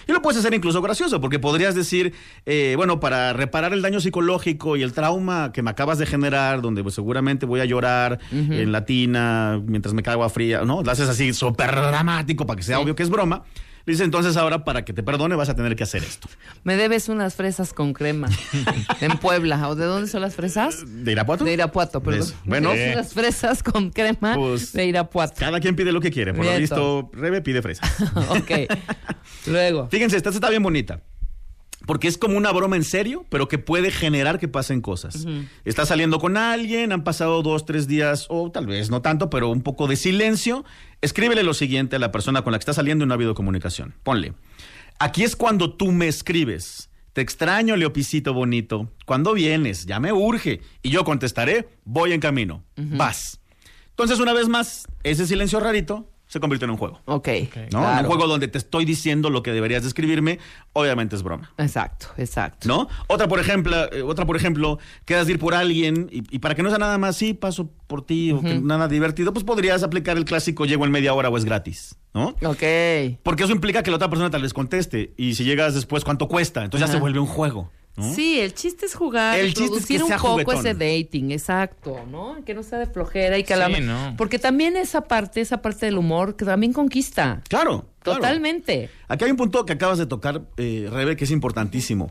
Y 0.09 0.13
lo 0.13 0.21
puedes 0.23 0.39
hacer 0.41 0.53
incluso 0.55 0.83
gracioso, 0.83 1.21
porque 1.21 1.39
podrías 1.39 1.75
decir, 1.77 2.13
eh, 2.47 2.75
bueno, 2.77 2.99
para 2.99 3.33
reparar 3.33 3.73
el 3.73 3.81
daño 3.83 4.01
psicológico 4.01 4.77
y 4.77 4.83
el 4.83 4.93
trauma 4.93 5.53
que 5.53 5.63
me 5.63 5.71
acabas 5.71 5.99
de 5.99 6.07
generar, 6.07 6.61
donde 6.63 6.83
pues, 6.83 6.95
seguramente 6.97 7.47
voy 7.47 7.61
a 7.61 7.65
llorar 7.65 8.19
en 8.33 8.73
latina 8.73 9.61
mientras 9.65 9.95
me 9.95 10.03
cago 10.03 10.25
a 10.25 10.29
fría, 10.31 10.63
¿no? 10.65 10.83
Lo 10.83 10.91
haces 10.91 11.09
así 11.09 11.33
súper 11.33 11.71
dramático 11.75 12.45
para 12.47 12.57
que 12.57 12.63
sea 12.65 12.81
obvio 12.81 12.95
que 12.97 13.03
es 13.03 13.11
broma. 13.11 13.45
Dice, 13.89 14.05
entonces 14.05 14.37
ahora 14.37 14.65
para 14.65 14.85
que 14.85 14.93
te 14.93 15.03
perdone 15.03 15.35
vas 15.35 15.49
a 15.49 15.57
tener 15.57 15.75
que 15.75 15.83
hacer 15.83 16.05
esto. 16.05 16.29
Me 16.63 16.77
debes 16.77 17.09
unas 17.09 17.35
fresas 17.35 17.73
con 17.73 17.95
crema 17.95 18.29
en 19.01 19.17
Puebla. 19.17 19.67
¿O 19.67 19.75
de 19.77 19.87
dónde 19.87 20.11
son 20.11 20.21
las 20.21 20.35
fresas? 20.35 20.85
¿De 20.87 21.13
Irapuato? 21.13 21.43
De 21.43 21.55
Irapuato, 21.55 22.03
perdón. 22.03 22.21
Eso. 22.21 22.35
Bueno. 22.45 22.73
Unas 22.73 23.15
fresas 23.15 23.63
con 23.63 23.89
crema 23.89 24.35
Pues, 24.35 24.75
de 24.75 24.85
Irapuato. 24.85 25.37
Cada 25.39 25.59
quien 25.61 25.75
pide 25.75 25.91
lo 25.91 26.03
que 26.03 26.11
quiere. 26.11 26.35
Por 26.35 26.45
lo 26.45 26.59
visto, 26.59 27.11
Rebe 27.15 27.41
pide 27.41 27.63
fresas. 27.63 27.91
ok. 28.29 28.71
Luego. 29.47 29.89
Fíjense, 29.91 30.19
esta 30.19 30.29
está 30.29 30.51
bien 30.51 30.63
bonita. 30.63 31.01
Porque 31.89 32.07
es 32.07 32.19
como 32.19 32.37
una 32.37 32.53
broma 32.53 32.77
en 32.77 32.85
serio, 32.85 33.25
pero 33.31 33.49
que 33.49 33.57
puede 33.57 33.91
generar 33.91 34.39
que 34.39 34.47
pasen 34.47 34.83
cosas. 34.83 35.25
Estás 35.65 35.89
saliendo 35.89 36.19
con 36.19 36.37
alguien, 36.37 36.93
han 36.93 37.03
pasado 37.03 37.43
dos, 37.43 37.65
tres 37.65 37.89
días, 37.89 38.27
o 38.29 38.51
tal 38.51 38.67
vez 38.67 38.91
no 38.91 39.01
tanto, 39.01 39.31
pero 39.31 39.49
un 39.49 39.63
poco 39.63 39.87
de 39.87 39.97
silencio. 39.97 40.67
Escríbele 41.01 41.43
lo 41.43 41.55
siguiente 41.55 41.97
a 41.97 41.99
la 41.99 42.13
persona 42.13 42.43
con 42.43 42.53
la 42.53 42.59
que 42.59 42.65
está 42.65 42.75
saliendo 42.75 43.07
y 43.07 43.09
no 43.09 43.15
ha 43.15 43.17
habido 43.17 43.35
comunicación. 43.35 43.95
Ponle. 44.03 44.35
Aquí 44.99 45.25
es 45.25 45.35
cuando 45.35 45.73
tú 45.73 45.91
me 45.91 46.09
escribes. 46.09 46.91
Te 47.15 47.23
extraño, 47.23 47.75
Leopisito 47.75 48.35
bonito. 48.35 48.93
¿Cuándo 49.07 49.33
vienes? 49.33 49.87
Ya 49.87 49.99
me 49.99 50.13
urge. 50.13 50.61
Y 50.83 50.91
yo 50.91 51.05
contestaré, 51.05 51.71
voy 51.87 52.13
en 52.13 52.21
camino. 52.21 52.65
Vas. 52.77 53.41
Entonces, 53.89 54.21
una 54.21 54.35
vez 54.35 54.47
más, 54.47 54.87
ese 55.05 55.27
silencio 55.27 55.59
rarito 55.59 56.07
se 56.29 56.41
convirtió 56.41 56.67
en 56.67 56.73
un 56.73 56.77
juego. 56.77 57.01
Ok. 57.07 57.29
¿no? 57.73 57.81
claro. 57.81 58.01
Un 58.01 58.07
juego 58.07 58.27
donde 58.27 58.49
te 58.49 58.59
estoy 58.59 58.85
diciendo 58.85 59.31
lo 59.31 59.43
que 59.43 59.51
deberías 59.51 59.83
de 59.83 59.89
escribirme, 59.89 60.39
obviamente 60.75 61.17
es 61.17 61.23
broma. 61.23 61.53
Exacto, 61.59 62.09
exacto. 62.19 62.69
¿No? 62.69 62.89
Otra, 63.09 63.27
por 63.27 63.41
ejemplo, 63.41 63.93
eh, 63.93 64.03
otra, 64.03 64.27
por 64.27 64.37
ejemplo, 64.37 64.79
quedas 65.05 65.27
de 65.27 65.33
ir 65.33 65.39
por 65.39 65.55
alguien 65.55 66.09
y, 66.13 66.23
y 66.35 66.39
para 66.39 66.55
que 66.55 66.63
no 66.63 66.69
sea 66.69 66.79
nada 66.79 66.99
más, 66.99 67.17
sí, 67.17 67.35
paso 67.35 67.71
por 67.87 68.05
ti 68.05 68.31
o 68.33 68.41
que 68.43 68.61
nada 68.61 68.87
divertido, 68.87 69.33
pues 69.33 69.45
podrías 69.45 69.83
aplicar 69.83 70.17
el 70.17 70.27
clásico 70.27 70.67
llego 70.67 70.85
en 70.85 70.93
media 70.93 71.15
hora 71.15 71.31
o 71.31 71.37
es 71.37 71.45
gratis, 71.45 71.97
¿no? 72.13 72.37
Ok. 72.45 73.19
Porque 73.23 73.45
eso 73.45 73.53
implica 73.53 73.83
que 73.83 73.91
la 73.91 73.97
otra 73.97 74.11
persona 74.11 74.31
tal 74.31 74.43
vez 74.43 74.53
conteste 74.53 75.15
y 75.17 75.35
si 75.35 75.45
llegas 75.45 75.75
después, 75.75 76.05
¿cuánto 76.05 76.29
cuesta? 76.29 76.63
Entonces 76.65 76.87
ya 76.87 76.93
se 76.93 77.01
vuelve 77.01 77.19
un 77.19 77.27
juego, 77.27 77.71
¿no? 77.99 78.15
Sí, 78.15 78.41
el 78.41 78.55
chiste 78.55 78.87
es 78.87 78.95
jugar, 78.95 79.39
El 79.39 79.47
el 79.47 79.55
chiste 79.55 79.65
es 79.65 79.87
que 79.87 79.99
producir 79.99 80.03
un 80.03 80.09
sea 80.09 80.17
poco 80.19 80.31
juguetón. 80.33 80.67
ese 80.67 80.75
dating, 80.75 81.31
exacto, 81.33 82.07
¿no? 82.11 82.37
Que 82.47 82.55
no 82.55 82.63
sea 82.63 82.79
de 82.79 82.87
flojera 82.87 83.37
y 83.39 83.45
que 83.45 83.55
a 83.55 83.57
la 83.57 83.67
Sí, 83.75 83.83
no. 83.83 84.15
porque 84.17 84.39
también 84.39 84.77
esa 84.77 85.03
parte, 85.03 85.41
esa 85.41 85.61
parte 85.61 85.87
del 85.87 85.99
humor 85.99 86.37
que 86.37 86.45
también 86.45 86.73
conquista. 86.73 87.43
Claro. 87.49 87.87
claro. 88.01 88.21
Totalmente. 88.21 88.89
Aquí 89.09 89.25
hay 89.25 89.31
un 89.31 89.37
punto 89.37 89.67
que 89.67 89.75
acabas 89.75 89.99
de 89.99 90.07
tocar, 90.07 90.43
eh, 90.57 90.89
Rebe, 90.91 91.17
que 91.17 91.25
es 91.25 91.31
importantísimo. 91.31 92.11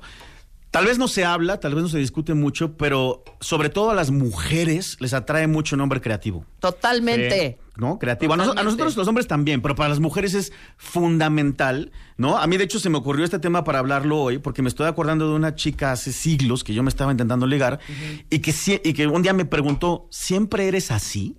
Tal 0.70 0.86
vez 0.86 0.98
no 0.98 1.08
se 1.08 1.24
habla, 1.24 1.60
tal 1.62 1.74
vez 1.74 1.82
no 1.84 1.90
se 1.90 1.98
discute 1.98 2.34
mucho, 2.34 2.76
pero 2.76 3.24
sobre 3.40 3.70
todo 3.70 3.90
a 3.90 3.96
las 3.96 4.12
mujeres 4.12 4.98
les 5.00 5.14
atrae 5.14 5.48
mucho 5.48 5.76
un 5.76 5.82
hombre 5.82 6.02
creativo. 6.02 6.46
Totalmente. 6.60 7.58
¿No? 7.78 8.00
Creativo. 8.00 8.34
A, 8.34 8.38
nos- 8.38 8.58
a 8.58 8.64
nosotros 8.64 8.98
los 8.98 9.08
hombres 9.08 9.28
también, 9.28 9.62
pero 9.62 9.76
para 9.76 9.90
las 9.90 10.00
mujeres 10.00 10.34
es 10.34 10.52
fundamental, 11.02 11.92
¿no? 12.18 12.38
A 12.38 12.48
mí 12.48 12.58
de 12.58 12.64
hecho 12.64 12.80
se 12.80 12.90
me 12.90 12.98
ocurrió 12.98 13.24
este 13.24 13.40
tema 13.40 13.64
para 13.64 13.80
hablarlo 13.80 14.18
hoy 14.20 14.40
porque 14.40 14.62
me 14.62 14.68
estoy 14.70 14.88
acordando 14.88 15.30
de 15.30 15.36
una 15.36 15.56
chica 15.56 15.92
hace 15.92 16.12
siglos 16.12 16.64
que 16.64 16.74
yo 16.74 16.84
me 16.84 16.90
estaba 16.90 17.12
intentando 17.12 17.46
ligar 17.48 17.80
y, 18.30 18.40
que, 18.40 18.54
y 18.84 18.94
que 18.94 19.08
un 19.08 19.22
día 19.22 19.34
me 19.34 19.46
preguntó, 19.46 20.08
¿siempre 20.12 20.68
eres 20.68 20.92
así? 20.92 21.38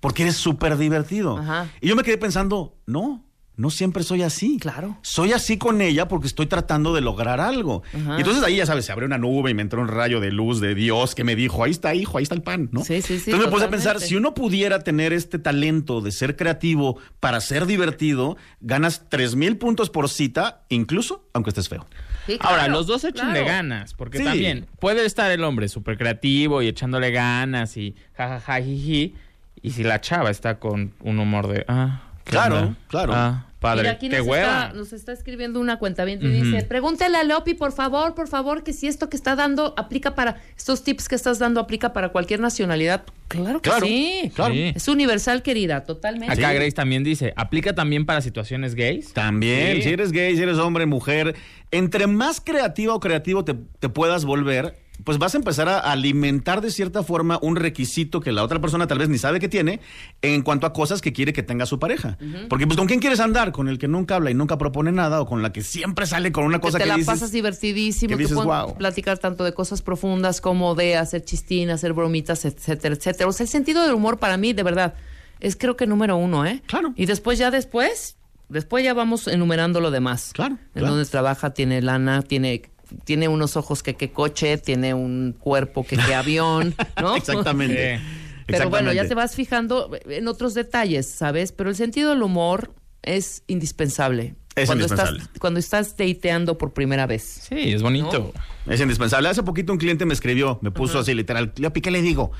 Porque 0.00 0.22
eres 0.22 0.36
súper 0.36 0.76
divertido. 0.78 1.36
Ajá. 1.38 1.68
Y 1.80 1.88
yo 1.88 1.96
me 1.96 2.02
quedé 2.02 2.18
pensando, 2.18 2.76
no. 2.86 3.24
No 3.62 3.70
siempre 3.70 4.02
soy 4.02 4.22
así. 4.22 4.58
Claro. 4.60 4.98
Soy 5.02 5.32
así 5.32 5.56
con 5.56 5.80
ella 5.80 6.08
porque 6.08 6.26
estoy 6.26 6.46
tratando 6.46 6.92
de 6.92 7.00
lograr 7.00 7.40
algo. 7.40 7.84
Ajá. 7.94 8.16
Y 8.16 8.18
entonces 8.18 8.42
ahí, 8.42 8.56
ya 8.56 8.66
sabes, 8.66 8.84
se 8.86 8.90
abrió 8.90 9.06
una 9.06 9.18
nube 9.18 9.52
y 9.52 9.54
me 9.54 9.62
entró 9.62 9.80
un 9.80 9.86
rayo 9.86 10.18
de 10.18 10.32
luz 10.32 10.60
de 10.60 10.74
Dios 10.74 11.14
que 11.14 11.22
me 11.22 11.36
dijo, 11.36 11.62
ahí 11.62 11.70
está, 11.70 11.94
hijo, 11.94 12.18
ahí 12.18 12.24
está 12.24 12.34
el 12.34 12.42
pan, 12.42 12.68
¿no? 12.72 12.82
Sí, 12.84 13.00
sí, 13.02 13.20
sí, 13.20 13.30
Entonces 13.30 13.46
me 13.46 13.52
puse 13.52 13.64
a 13.66 13.70
pensar, 13.70 14.00
si 14.00 14.16
uno 14.16 14.34
pudiera 14.34 14.80
tener 14.80 15.12
este 15.12 15.38
talento 15.38 16.00
de 16.00 16.10
ser 16.10 16.34
creativo 16.34 16.98
para 17.20 17.40
ser 17.40 17.66
divertido, 17.66 18.36
ganas 18.60 19.04
tres 19.08 19.36
mil 19.36 19.56
puntos 19.58 19.90
por 19.90 20.08
cita, 20.08 20.62
incluso 20.68 21.28
aunque 21.32 21.50
estés 21.50 21.68
feo. 21.68 21.86
Sí, 22.26 22.38
Ahora, 22.40 22.64
claro, 22.64 22.72
los 22.72 22.86
dos 22.88 23.04
échenle 23.04 23.32
claro. 23.42 23.46
ganas, 23.46 23.94
porque 23.94 24.18
Sí. 24.18 24.24
también 24.24 24.66
puede 24.80 25.04
estar 25.06 25.30
el 25.30 25.44
hombre 25.44 25.68
súper 25.68 25.96
creativo 25.98 26.62
y 26.62 26.66
echándole 26.68 27.12
ganas 27.12 27.76
y 27.76 27.94
jajaja, 28.16 28.60
jiji, 28.60 29.14
y 29.62 29.70
si 29.70 29.84
la 29.84 30.00
chava 30.00 30.30
está 30.30 30.58
con 30.58 30.92
un 31.00 31.18
humor 31.20 31.46
de, 31.46 31.64
ah, 31.68 32.02
¿qué 32.24 32.30
Claro, 32.32 32.58
onda? 32.58 32.74
claro. 32.88 33.12
Ah, 33.14 33.46
padre, 33.62 33.82
Mira, 33.84 33.92
aquí 33.92 34.10
qué 34.10 34.18
nos 34.18 34.26
hueva. 34.26 34.64
está, 34.64 34.72
nos 34.74 34.92
está 34.92 35.12
escribiendo 35.12 35.58
una 35.60 35.78
cuenta 35.78 36.04
bien 36.04 36.18
y 36.20 36.28
dice, 36.28 36.62
pregúntale 36.64 37.16
a 37.16 37.24
Leopi, 37.24 37.54
por 37.54 37.72
favor, 37.72 38.14
por 38.14 38.28
favor, 38.28 38.62
que 38.62 38.74
si 38.74 38.88
esto 38.88 39.08
que 39.08 39.16
está 39.16 39.34
dando 39.36 39.72
aplica 39.78 40.14
para, 40.14 40.42
estos 40.58 40.84
tips 40.84 41.08
que 41.08 41.14
estás 41.14 41.38
dando 41.38 41.60
aplica 41.60 41.94
para 41.94 42.10
cualquier 42.10 42.40
nacionalidad. 42.40 43.04
Claro 43.28 43.62
que 43.62 43.70
Claro, 43.70 43.86
sí. 43.86 44.30
claro. 44.34 44.52
Sí. 44.52 44.72
Es 44.74 44.88
universal, 44.88 45.42
querida, 45.42 45.84
totalmente. 45.84 46.34
Acá 46.34 46.52
Grace 46.52 46.72
también 46.72 47.02
dice, 47.04 47.32
¿aplica 47.36 47.74
también 47.74 48.04
para 48.04 48.20
situaciones 48.20 48.74
gays? 48.74 49.14
También, 49.14 49.76
Sí. 49.76 49.82
si 49.84 49.88
eres 49.90 50.12
gay, 50.12 50.36
si 50.36 50.42
eres 50.42 50.58
hombre, 50.58 50.84
mujer, 50.84 51.34
entre 51.70 52.06
más 52.06 52.42
creativa 52.42 52.94
o 52.94 53.00
creativo 53.00 53.44
te, 53.44 53.54
te 53.78 53.88
puedas 53.88 54.26
volver, 54.26 54.74
pues 55.04 55.18
vas 55.18 55.34
a 55.34 55.38
empezar 55.38 55.68
a 55.68 55.78
alimentar 55.78 56.60
de 56.60 56.70
cierta 56.70 57.02
forma 57.02 57.38
un 57.42 57.56
requisito 57.56 58.20
que 58.20 58.30
la 58.30 58.42
otra 58.42 58.60
persona 58.60 58.86
tal 58.86 58.98
vez 58.98 59.08
ni 59.08 59.18
sabe 59.18 59.40
que 59.40 59.48
tiene 59.48 59.80
en 60.20 60.42
cuanto 60.42 60.66
a 60.66 60.72
cosas 60.72 61.00
que 61.00 61.12
quiere 61.12 61.32
que 61.32 61.42
tenga 61.42 61.66
su 61.66 61.78
pareja. 61.78 62.18
Porque 62.48 62.66
pues 62.66 62.76
con 62.78 62.86
quién 62.86 63.00
quieres 63.00 63.20
andar, 63.20 63.52
con 63.52 63.68
el 63.68 63.78
que 63.78 63.88
nunca 63.88 64.16
habla 64.16 64.30
y 64.30 64.34
nunca 64.34 64.58
propone 64.58 64.92
nada 64.92 65.20
o 65.20 65.26
con 65.26 65.42
la 65.42 65.52
que 65.52 65.62
siempre 65.62 66.06
sale 66.06 66.30
con 66.30 66.44
una 66.44 66.58
Que 66.58 66.62
cosa 66.66 66.78
te 66.78 66.84
que, 66.84 66.88
la 66.88 66.94
dices, 66.96 67.06
pasas 67.06 67.32
divertidísimo, 67.32 68.16
que 68.16 68.22
dices, 68.22 68.38
platicar 68.78 69.18
tanto 69.18 69.44
de 69.44 69.54
cosas 69.54 69.82
profundas 69.82 70.40
como 70.40 70.74
de 70.74 70.96
hacer 70.96 71.24
chistín, 71.24 71.70
hacer 71.70 71.92
bromitas, 71.92 72.44
etcétera, 72.44 72.94
etcétera. 72.94 73.28
O 73.28 73.32
sea, 73.32 73.44
el 73.44 73.50
sentido 73.50 73.82
del 73.82 73.94
humor 73.94 74.18
para 74.18 74.36
mí, 74.36 74.52
de 74.52 74.62
verdad, 74.62 74.94
es 75.40 75.56
creo 75.56 75.76
que 75.76 75.86
número 75.86 76.16
uno, 76.16 76.46
¿eh? 76.46 76.62
Claro. 76.66 76.92
Y 76.96 77.06
después 77.06 77.38
ya 77.38 77.50
después, 77.50 78.16
después 78.48 78.84
ya 78.84 78.94
vamos 78.94 79.26
enumerando 79.26 79.80
lo 79.80 79.90
demás. 79.90 80.30
Claro, 80.32 80.54
En 80.54 80.80
claro. 80.80 80.94
donde 80.94 81.10
trabaja, 81.10 81.50
tiene 81.50 81.82
lana, 81.82 82.22
tiene 82.22 82.70
tiene 83.04 83.28
unos 83.28 83.56
ojos 83.56 83.82
que 83.82 83.94
qué 83.94 84.10
coche, 84.10 84.58
tiene 84.58 84.94
un 84.94 85.34
cuerpo 85.38 85.84
que 85.84 85.96
qué 85.96 86.14
avión, 86.14 86.74
¿no? 87.00 87.16
Exactamente. 87.16 88.00
Pero 88.46 88.70
bueno, 88.70 88.92
ya 88.92 89.06
te 89.06 89.14
vas 89.14 89.34
fijando 89.34 89.90
en 90.06 90.28
otros 90.28 90.54
detalles, 90.54 91.06
¿sabes? 91.06 91.52
Pero 91.52 91.70
el 91.70 91.76
sentido 91.76 92.10
del 92.10 92.22
humor 92.22 92.74
es 93.02 93.42
indispensable. 93.46 94.34
Es 94.54 94.66
cuando 94.66 94.84
indispensable. 94.84 95.22
Estás, 95.22 95.38
cuando 95.38 95.60
estás 95.60 95.96
dateando 95.96 96.58
por 96.58 96.72
primera 96.72 97.06
vez. 97.06 97.22
Sí, 97.22 97.72
es 97.72 97.82
bonito. 97.82 98.32
Es 98.66 98.80
indispensable. 98.80 99.28
Hace 99.28 99.42
poquito 99.42 99.72
un 99.72 99.78
cliente 99.78 100.06
me 100.06 100.14
escribió, 100.14 100.58
me 100.62 100.70
puso 100.70 100.98
así 100.98 101.14
literal, 101.14 101.52
Leopi, 101.56 101.80
¿qué 101.80 101.90
le 101.90 102.02
digo? 102.02 102.30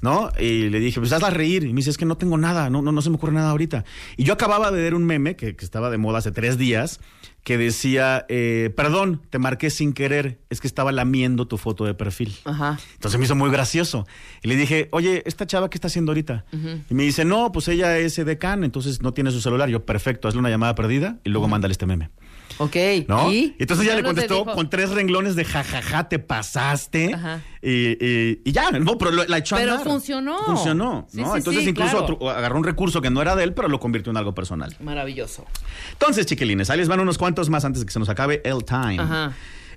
¿No? 0.00 0.30
Y 0.38 0.68
le 0.70 0.78
dije, 0.78 1.00
pues 1.00 1.12
hazla 1.12 1.30
reír. 1.30 1.64
Y 1.64 1.72
me 1.72 1.78
dice, 1.78 1.90
es 1.90 1.98
que 1.98 2.04
no 2.04 2.16
tengo 2.16 2.38
nada, 2.38 2.70
no, 2.70 2.82
no, 2.82 2.92
no 2.92 3.02
se 3.02 3.10
me 3.10 3.16
ocurre 3.16 3.32
nada 3.32 3.50
ahorita. 3.50 3.84
Y 4.16 4.24
yo 4.24 4.32
acababa 4.32 4.70
de 4.70 4.80
ver 4.80 4.94
un 4.94 5.04
meme 5.04 5.34
que, 5.34 5.56
que 5.56 5.64
estaba 5.64 5.90
de 5.90 5.98
moda 5.98 6.18
hace 6.18 6.30
tres 6.30 6.56
días, 6.56 7.00
que 7.42 7.58
decía, 7.58 8.26
eh, 8.28 8.72
perdón, 8.76 9.22
te 9.30 9.38
marqué 9.38 9.70
sin 9.70 9.92
querer, 9.92 10.38
es 10.50 10.60
que 10.60 10.66
estaba 10.66 10.92
lamiendo 10.92 11.48
tu 11.48 11.58
foto 11.58 11.84
de 11.84 11.94
perfil. 11.94 12.36
Ajá. 12.44 12.78
Entonces 12.94 13.18
me 13.18 13.24
hizo 13.24 13.34
muy 13.34 13.50
gracioso. 13.50 14.06
Y 14.42 14.48
le 14.48 14.56
dije, 14.56 14.88
oye, 14.92 15.22
¿esta 15.26 15.46
chava 15.46 15.70
qué 15.70 15.76
está 15.76 15.88
haciendo 15.88 16.12
ahorita? 16.12 16.44
Y 16.90 16.94
me 16.94 17.02
dice, 17.04 17.24
no, 17.24 17.50
pues 17.50 17.66
ella 17.68 17.98
es 17.98 18.16
decán, 18.16 18.64
entonces 18.64 19.02
no 19.02 19.14
tiene 19.14 19.30
su 19.30 19.40
celular. 19.40 19.68
Yo, 19.68 19.84
perfecto, 19.84 20.28
hazle 20.28 20.40
una 20.40 20.50
llamada 20.50 20.74
perdida 20.74 21.18
y 21.24 21.30
luego 21.30 21.48
mándale 21.48 21.72
este 21.72 21.86
meme. 21.86 22.10
Ok. 22.58 22.76
¿No? 23.06 23.32
¿Y? 23.32 23.54
entonces 23.58 23.86
ya 23.86 23.94
le 23.94 24.02
contestó 24.02 24.44
con 24.44 24.68
tres 24.68 24.90
renglones 24.90 25.36
de 25.36 25.44
jajaja, 25.44 26.08
te 26.08 26.18
pasaste. 26.18 27.14
Ajá. 27.14 27.40
Y, 27.62 27.70
y- 28.04 28.42
y 28.44 28.52
ya, 28.52 28.70
no, 28.72 28.98
pero 28.98 29.10
lo- 29.12 29.24
la 29.26 29.38
echó 29.38 29.56
a 29.56 29.58
Pero 29.58 29.72
andar. 29.72 29.86
funcionó. 29.86 30.38
Funcionó, 30.44 31.06
Sí, 31.10 31.20
¿no? 31.20 31.30
sí, 31.32 31.38
entonces 31.38 31.62
sí, 31.64 31.70
incluso 31.70 31.98
claro. 31.98 32.14
otro- 32.14 32.30
agarró 32.30 32.58
un 32.58 32.64
recurso 32.64 33.00
que 33.00 33.10
no 33.10 33.22
era 33.22 33.36
de 33.36 33.44
él, 33.44 33.54
pero 33.54 33.68
lo 33.68 33.78
convirtió 33.80 34.10
en 34.10 34.16
algo 34.16 34.34
personal. 34.34 34.76
Maravilloso. 34.80 35.46
Entonces, 35.92 36.26
chiquilines, 36.26 36.68
ahí 36.70 36.78
les 36.78 36.88
van 36.88 37.00
unos 37.00 37.16
cuantos 37.18 37.48
más 37.50 37.64
antes 37.64 37.80
de 37.80 37.86
que 37.86 37.92
se 37.92 37.98
nos 37.98 38.08
acabe 38.08 38.42
el 38.44 38.64
time. 38.64 38.98
Ajá. 39.00 39.32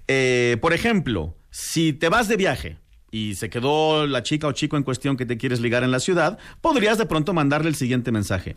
Eh, 0.07 0.57
por 0.61 0.73
ejemplo, 0.73 1.35
si 1.51 1.93
te 1.93 2.09
vas 2.09 2.27
de 2.27 2.35
viaje 2.37 2.77
y 3.11 3.35
se 3.35 3.49
quedó 3.49 4.07
la 4.07 4.23
chica 4.23 4.47
o 4.47 4.51
chico 4.53 4.77
en 4.77 4.83
cuestión 4.83 5.17
que 5.17 5.25
te 5.25 5.37
quieres 5.37 5.59
ligar 5.59 5.83
en 5.83 5.91
la 5.91 5.99
ciudad, 5.99 6.37
podrías 6.61 6.97
de 6.97 7.05
pronto 7.05 7.33
mandarle 7.33 7.69
el 7.69 7.75
siguiente 7.75 8.11
mensaje. 8.11 8.55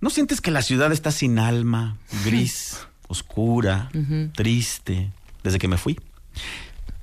¿No 0.00 0.10
sientes 0.10 0.40
que 0.42 0.50
la 0.50 0.60
ciudad 0.62 0.92
está 0.92 1.10
sin 1.10 1.38
alma, 1.38 1.96
gris, 2.24 2.86
oscura, 3.08 3.90
triste, 4.34 5.10
desde 5.42 5.58
que 5.58 5.68
me 5.68 5.76
fui? 5.78 5.98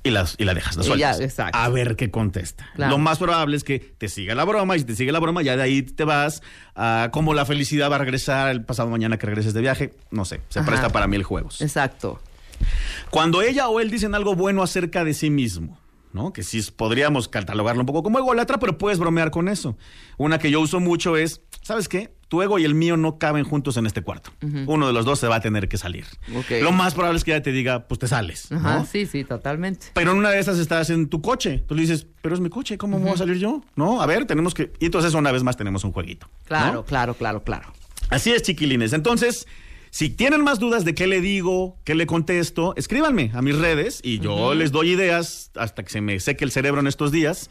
Y, 0.06 0.10
las, 0.10 0.34
y 0.38 0.44
la 0.44 0.52
dejas, 0.52 0.76
la 0.76 0.96
ya, 0.96 1.14
sueltas. 1.14 1.50
A 1.54 1.68
ver 1.70 1.96
qué 1.96 2.10
contesta. 2.10 2.68
Claro. 2.74 2.92
Lo 2.92 2.98
más 2.98 3.18
probable 3.18 3.56
es 3.56 3.64
que 3.64 3.78
te 3.78 4.08
siga 4.08 4.34
la 4.34 4.44
broma 4.44 4.76
y 4.76 4.80
si 4.80 4.84
te 4.84 4.94
sigue 4.94 5.12
la 5.12 5.18
broma, 5.18 5.40
ya 5.40 5.56
de 5.56 5.62
ahí 5.62 5.80
te 5.80 6.04
vas 6.04 6.42
a 6.74 7.08
cómo 7.10 7.32
la 7.32 7.46
felicidad 7.46 7.90
va 7.90 7.96
a 7.96 8.00
regresar 8.00 8.50
el 8.50 8.62
pasado 8.62 8.90
mañana 8.90 9.16
que 9.16 9.24
regreses 9.26 9.54
de 9.54 9.62
viaje. 9.62 9.94
No 10.10 10.26
sé, 10.26 10.42
se 10.50 10.58
Ajá. 10.58 10.68
presta 10.68 10.88
para 10.90 11.06
mil 11.06 11.22
juegos. 11.22 11.62
Exacto. 11.62 12.20
Cuando 13.08 13.40
ella 13.40 13.68
o 13.68 13.80
él 13.80 13.90
dicen 13.90 14.14
algo 14.14 14.34
bueno 14.34 14.62
acerca 14.62 15.04
de 15.04 15.14
sí 15.14 15.30
mismo, 15.30 15.78
¿no? 16.12 16.34
Que 16.34 16.42
sí 16.42 16.60
podríamos 16.76 17.28
catalogarlo 17.28 17.80
un 17.80 17.86
poco 17.86 18.02
como 18.02 18.18
ególatra, 18.18 18.58
pero 18.58 18.76
puedes 18.76 18.98
bromear 18.98 19.30
con 19.30 19.48
eso. 19.48 19.78
Una 20.18 20.38
que 20.38 20.50
yo 20.50 20.60
uso 20.60 20.80
mucho 20.80 21.16
es, 21.16 21.40
¿sabes 21.62 21.88
qué? 21.88 22.12
Tu 22.34 22.42
ego 22.42 22.58
y 22.58 22.64
el 22.64 22.74
mío 22.74 22.96
no 22.96 23.16
caben 23.16 23.44
juntos 23.44 23.76
en 23.76 23.86
este 23.86 24.02
cuarto. 24.02 24.32
Uno 24.66 24.88
de 24.88 24.92
los 24.92 25.04
dos 25.04 25.20
se 25.20 25.28
va 25.28 25.36
a 25.36 25.40
tener 25.40 25.68
que 25.68 25.78
salir. 25.78 26.04
Lo 26.60 26.72
más 26.72 26.92
probable 26.92 27.16
es 27.16 27.22
que 27.22 27.30
ella 27.30 27.44
te 27.44 27.52
diga, 27.52 27.86
pues 27.86 28.00
te 28.00 28.08
sales, 28.08 28.50
¿no? 28.50 28.58
Ajá, 28.58 28.84
sí, 28.84 29.06
sí, 29.06 29.22
totalmente. 29.22 29.86
Pero 29.94 30.10
en 30.10 30.18
una 30.18 30.30
de 30.30 30.40
esas 30.40 30.58
estás 30.58 30.90
en 30.90 31.08
tu 31.08 31.22
coche. 31.22 31.62
Tú 31.68 31.76
le 31.76 31.82
dices, 31.82 32.08
pero 32.22 32.34
es 32.34 32.40
mi 32.40 32.48
coche, 32.50 32.76
¿cómo 32.76 32.98
voy 32.98 33.10
a 33.10 33.16
salir 33.16 33.36
yo? 33.36 33.62
No, 33.76 34.02
a 34.02 34.06
ver, 34.06 34.24
tenemos 34.24 34.52
que... 34.52 34.72
Y 34.80 34.86
entonces 34.86 35.14
una 35.14 35.30
vez 35.30 35.44
más 35.44 35.56
tenemos 35.56 35.84
un 35.84 35.92
jueguito. 35.92 36.26
¿no? 36.28 36.44
Claro, 36.48 36.84
claro, 36.84 37.14
claro, 37.14 37.44
claro. 37.44 37.72
Así 38.10 38.32
es, 38.32 38.42
chiquilines. 38.42 38.92
Entonces, 38.94 39.46
si 39.94 40.10
tienen 40.10 40.42
más 40.42 40.58
dudas 40.58 40.84
de 40.84 40.92
qué 40.92 41.06
le 41.06 41.20
digo, 41.20 41.76
qué 41.84 41.94
le 41.94 42.04
contesto, 42.04 42.74
escríbanme 42.76 43.30
a 43.32 43.42
mis 43.42 43.56
redes 43.56 44.00
y 44.02 44.18
yo 44.18 44.52
les 44.52 44.72
doy 44.72 44.90
ideas 44.90 45.52
hasta 45.54 45.84
que 45.84 45.90
se 45.92 46.00
me 46.00 46.18
seque 46.18 46.44
el 46.44 46.50
cerebro 46.50 46.80
en 46.80 46.88
estos 46.88 47.12
días. 47.12 47.48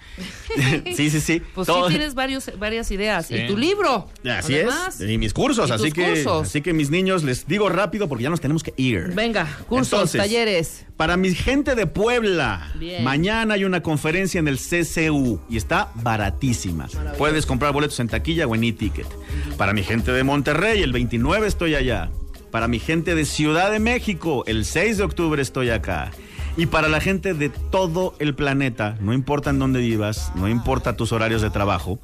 sí, 0.93 1.09
sí, 1.09 1.21
sí. 1.21 1.41
Pues 1.55 1.67
Todo- 1.67 1.87
sí 1.87 1.93
tienes 1.93 2.15
varios, 2.15 2.51
varias 2.59 2.91
ideas. 2.91 3.27
Sí. 3.27 3.35
Y 3.35 3.47
tu 3.47 3.55
libro. 3.55 4.09
Así 4.29 4.55
además. 4.55 4.99
es. 4.99 5.09
Y 5.09 5.17
mis 5.17 5.33
cursos, 5.33 5.69
Y 5.69 5.71
así 5.71 5.93
que, 5.93 6.05
cursos. 6.05 6.49
así 6.49 6.59
que 6.59 6.73
mis 6.73 6.89
niños 6.89 7.23
les 7.23 7.47
digo 7.47 7.69
rápido 7.69 8.09
porque 8.09 8.25
ya 8.25 8.29
nos 8.29 8.41
tenemos 8.41 8.61
que 8.61 8.73
ir. 8.75 9.13
Venga, 9.15 9.47
cursos, 9.69 9.93
Entonces, 9.93 10.19
talleres. 10.19 10.85
Para 10.97 11.15
mi 11.15 11.33
gente 11.33 11.75
de 11.75 11.87
Puebla, 11.87 12.73
Bien. 12.77 13.05
mañana 13.05 13.53
hay 13.53 13.63
una 13.63 13.81
conferencia 13.81 14.39
en 14.39 14.49
el 14.49 14.57
CCU 14.59 15.39
y 15.49 15.55
está 15.55 15.93
baratísima. 15.95 16.89
Puedes 17.17 17.45
comprar 17.45 17.71
boletos 17.71 18.01
en 18.01 18.09
taquilla 18.09 18.47
o 18.47 18.53
en 18.53 18.65
e-ticket. 18.65 19.07
Para 19.55 19.71
mi 19.71 19.81
gente 19.81 20.11
de 20.11 20.25
Monterrey, 20.25 20.83
el 20.83 20.91
29 20.91 21.47
estoy 21.47 21.75
allá. 21.75 22.11
Para 22.53 22.67
mi 22.67 22.77
gente 22.77 23.15
de 23.15 23.25
Ciudad 23.25 23.71
de 23.71 23.79
México, 23.79 24.43
el 24.45 24.65
6 24.65 24.99
de 24.99 25.03
octubre 25.03 25.41
estoy 25.41 25.71
acá. 25.71 26.11
Y 26.55 26.67
para 26.67 26.87
la 26.87 27.01
gente 27.01 27.33
de 27.33 27.49
todo 27.49 28.13
el 28.19 28.35
planeta, 28.35 28.95
no 29.01 29.11
importa 29.11 29.49
en 29.49 29.57
dónde 29.57 29.79
vivas, 29.79 30.31
no 30.35 30.47
importa 30.47 30.95
tus 30.95 31.11
horarios 31.13 31.41
de 31.41 31.49
trabajo, 31.49 31.97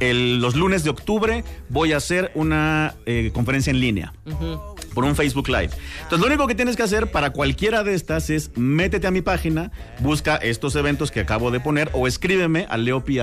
los 0.00 0.56
lunes 0.56 0.84
de 0.84 0.90
octubre 0.90 1.44
voy 1.68 1.92
a 1.92 1.98
hacer 1.98 2.32
una 2.34 2.94
eh, 3.04 3.30
conferencia 3.34 3.72
en 3.72 3.80
línea 3.80 4.14
por 4.94 5.04
un 5.04 5.16
Facebook 5.16 5.48
Live. 5.48 5.70
Entonces, 6.02 6.20
lo 6.20 6.26
único 6.26 6.46
que 6.46 6.54
tienes 6.54 6.76
que 6.76 6.82
hacer 6.82 7.10
para 7.10 7.30
cualquiera 7.30 7.82
de 7.82 7.94
estas 7.94 8.30
es 8.30 8.50
métete 8.56 9.06
a 9.06 9.10
mi 9.10 9.22
página, 9.22 9.70
busca 10.00 10.36
estos 10.36 10.76
eventos 10.76 11.10
que 11.10 11.20
acabo 11.20 11.50
de 11.50 11.60
poner 11.60 11.90
o 11.92 12.06
escríbeme 12.06 12.66
a 12.68 12.76
leopi.com 12.76 13.16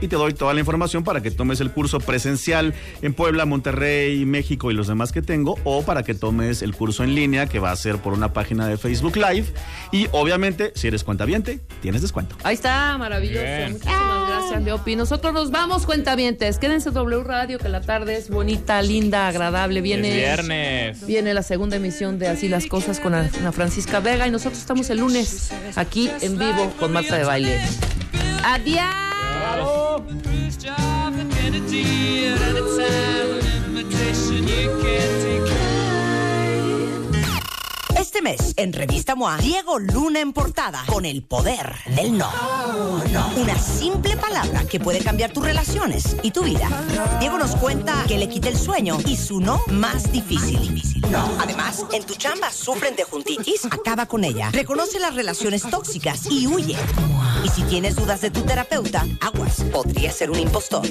y 0.00 0.08
te 0.08 0.16
doy 0.16 0.34
toda 0.34 0.54
la 0.54 0.60
información 0.60 1.04
para 1.04 1.20
que 1.20 1.30
tomes 1.30 1.60
el 1.60 1.70
curso 1.70 2.00
presencial 2.00 2.74
en 3.02 3.14
Puebla, 3.14 3.46
Monterrey, 3.46 4.24
México 4.24 4.70
y 4.70 4.74
los 4.74 4.86
demás 4.86 5.12
que 5.12 5.22
tengo 5.22 5.56
o 5.64 5.82
para 5.82 6.02
que 6.02 6.14
tomes 6.14 6.62
el 6.62 6.74
curso 6.74 7.04
en 7.04 7.14
línea 7.14 7.46
que 7.46 7.58
va 7.58 7.70
a 7.70 7.76
ser 7.76 7.98
por 7.98 8.12
una 8.12 8.32
página 8.32 8.66
de 8.66 8.76
Facebook 8.76 9.16
Live 9.16 9.46
y 9.92 10.08
obviamente 10.12 10.72
si 10.74 10.88
eres 10.88 11.04
cuentaviente 11.04 11.60
tienes 11.80 12.02
descuento. 12.02 12.36
Ahí 12.42 12.54
está, 12.54 12.96
maravilloso. 12.98 13.42
Bien. 13.42 13.72
Muchísimas 13.72 14.28
gracias, 14.28 14.62
Leopi. 14.62 14.96
Nosotros 14.96 15.32
nos 15.32 15.50
vamos, 15.50 15.86
cuentavientes. 15.86 16.58
Quédense 16.58 16.88
en 16.88 16.94
W 16.94 17.22
Radio, 17.24 17.58
que 17.58 17.68
la 17.68 17.80
tarde 17.80 18.16
es 18.16 18.30
bonita, 18.30 18.82
linda, 18.82 19.28
agradable. 19.28 19.77
Viene, 19.80 20.08
Es 20.08 20.16
viernes. 20.16 21.06
Viene 21.06 21.34
la 21.34 21.42
segunda 21.42 21.76
emisión 21.76 22.18
de 22.18 22.28
Así 22.28 22.48
las 22.48 22.66
Cosas 22.66 23.00
con 23.00 23.14
Ana 23.14 23.52
Francisca 23.52 24.00
Vega 24.00 24.26
y 24.26 24.30
nosotros 24.30 24.60
estamos 24.60 24.90
el 24.90 24.98
lunes 24.98 25.50
aquí 25.76 26.10
en 26.20 26.38
vivo 26.38 26.72
con 26.78 26.92
Marta 26.92 27.16
de 27.16 27.24
Baile. 27.24 27.60
Adiós. 28.44 29.08
Este 38.18 38.30
mes, 38.30 38.54
en 38.56 38.72
Revista 38.72 39.14
MOA, 39.14 39.36
Diego 39.36 39.78
Luna 39.78 40.18
en 40.18 40.32
portada 40.32 40.82
con 40.86 41.04
el 41.04 41.22
poder 41.22 41.72
del 41.94 42.18
no. 42.18 42.28
Una 43.36 43.56
simple 43.56 44.16
palabra 44.16 44.64
que 44.64 44.80
puede 44.80 44.98
cambiar 44.98 45.32
tus 45.32 45.44
relaciones 45.44 46.16
y 46.24 46.32
tu 46.32 46.42
vida. 46.42 46.68
Diego 47.20 47.38
nos 47.38 47.54
cuenta 47.54 48.02
que 48.08 48.18
le 48.18 48.28
quita 48.28 48.48
el 48.48 48.58
sueño 48.58 48.98
y 49.06 49.16
su 49.16 49.38
no 49.38 49.62
más 49.68 50.10
difícil. 50.10 50.82
No. 51.12 51.30
Además, 51.40 51.84
en 51.92 52.02
tu 52.02 52.16
chamba 52.16 52.50
sufren 52.50 52.96
de 52.96 53.04
juntitis, 53.04 53.66
acaba 53.66 54.06
con 54.06 54.24
ella. 54.24 54.50
Reconoce 54.50 54.98
las 54.98 55.14
relaciones 55.14 55.62
tóxicas 55.62 56.26
y 56.28 56.48
huye. 56.48 56.76
Y 57.44 57.48
si 57.50 57.62
tienes 57.62 57.94
dudas 57.94 58.20
de 58.20 58.32
tu 58.32 58.42
terapeuta, 58.42 59.06
aguas, 59.20 59.62
podría 59.70 60.10
ser 60.10 60.32
un 60.32 60.40
impostor. 60.40 60.82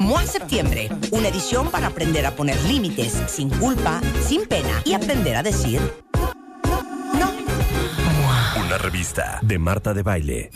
MOA 0.00 0.26
Septiembre, 0.26 0.88
una 1.10 1.28
edición 1.28 1.70
para 1.70 1.88
aprender 1.88 2.24
a 2.26 2.32
poner 2.32 2.60
límites 2.64 3.22
sin 3.26 3.50
culpa, 3.50 4.00
sin 4.26 4.46
pena 4.46 4.82
y 4.84 4.94
aprender 4.94 5.36
a 5.36 5.42
decir 5.42 5.80
Una 8.64 8.78
revista 8.78 9.38
de 9.42 9.58
Marta 9.58 9.94
de 9.94 10.02
Baile. 10.02 10.50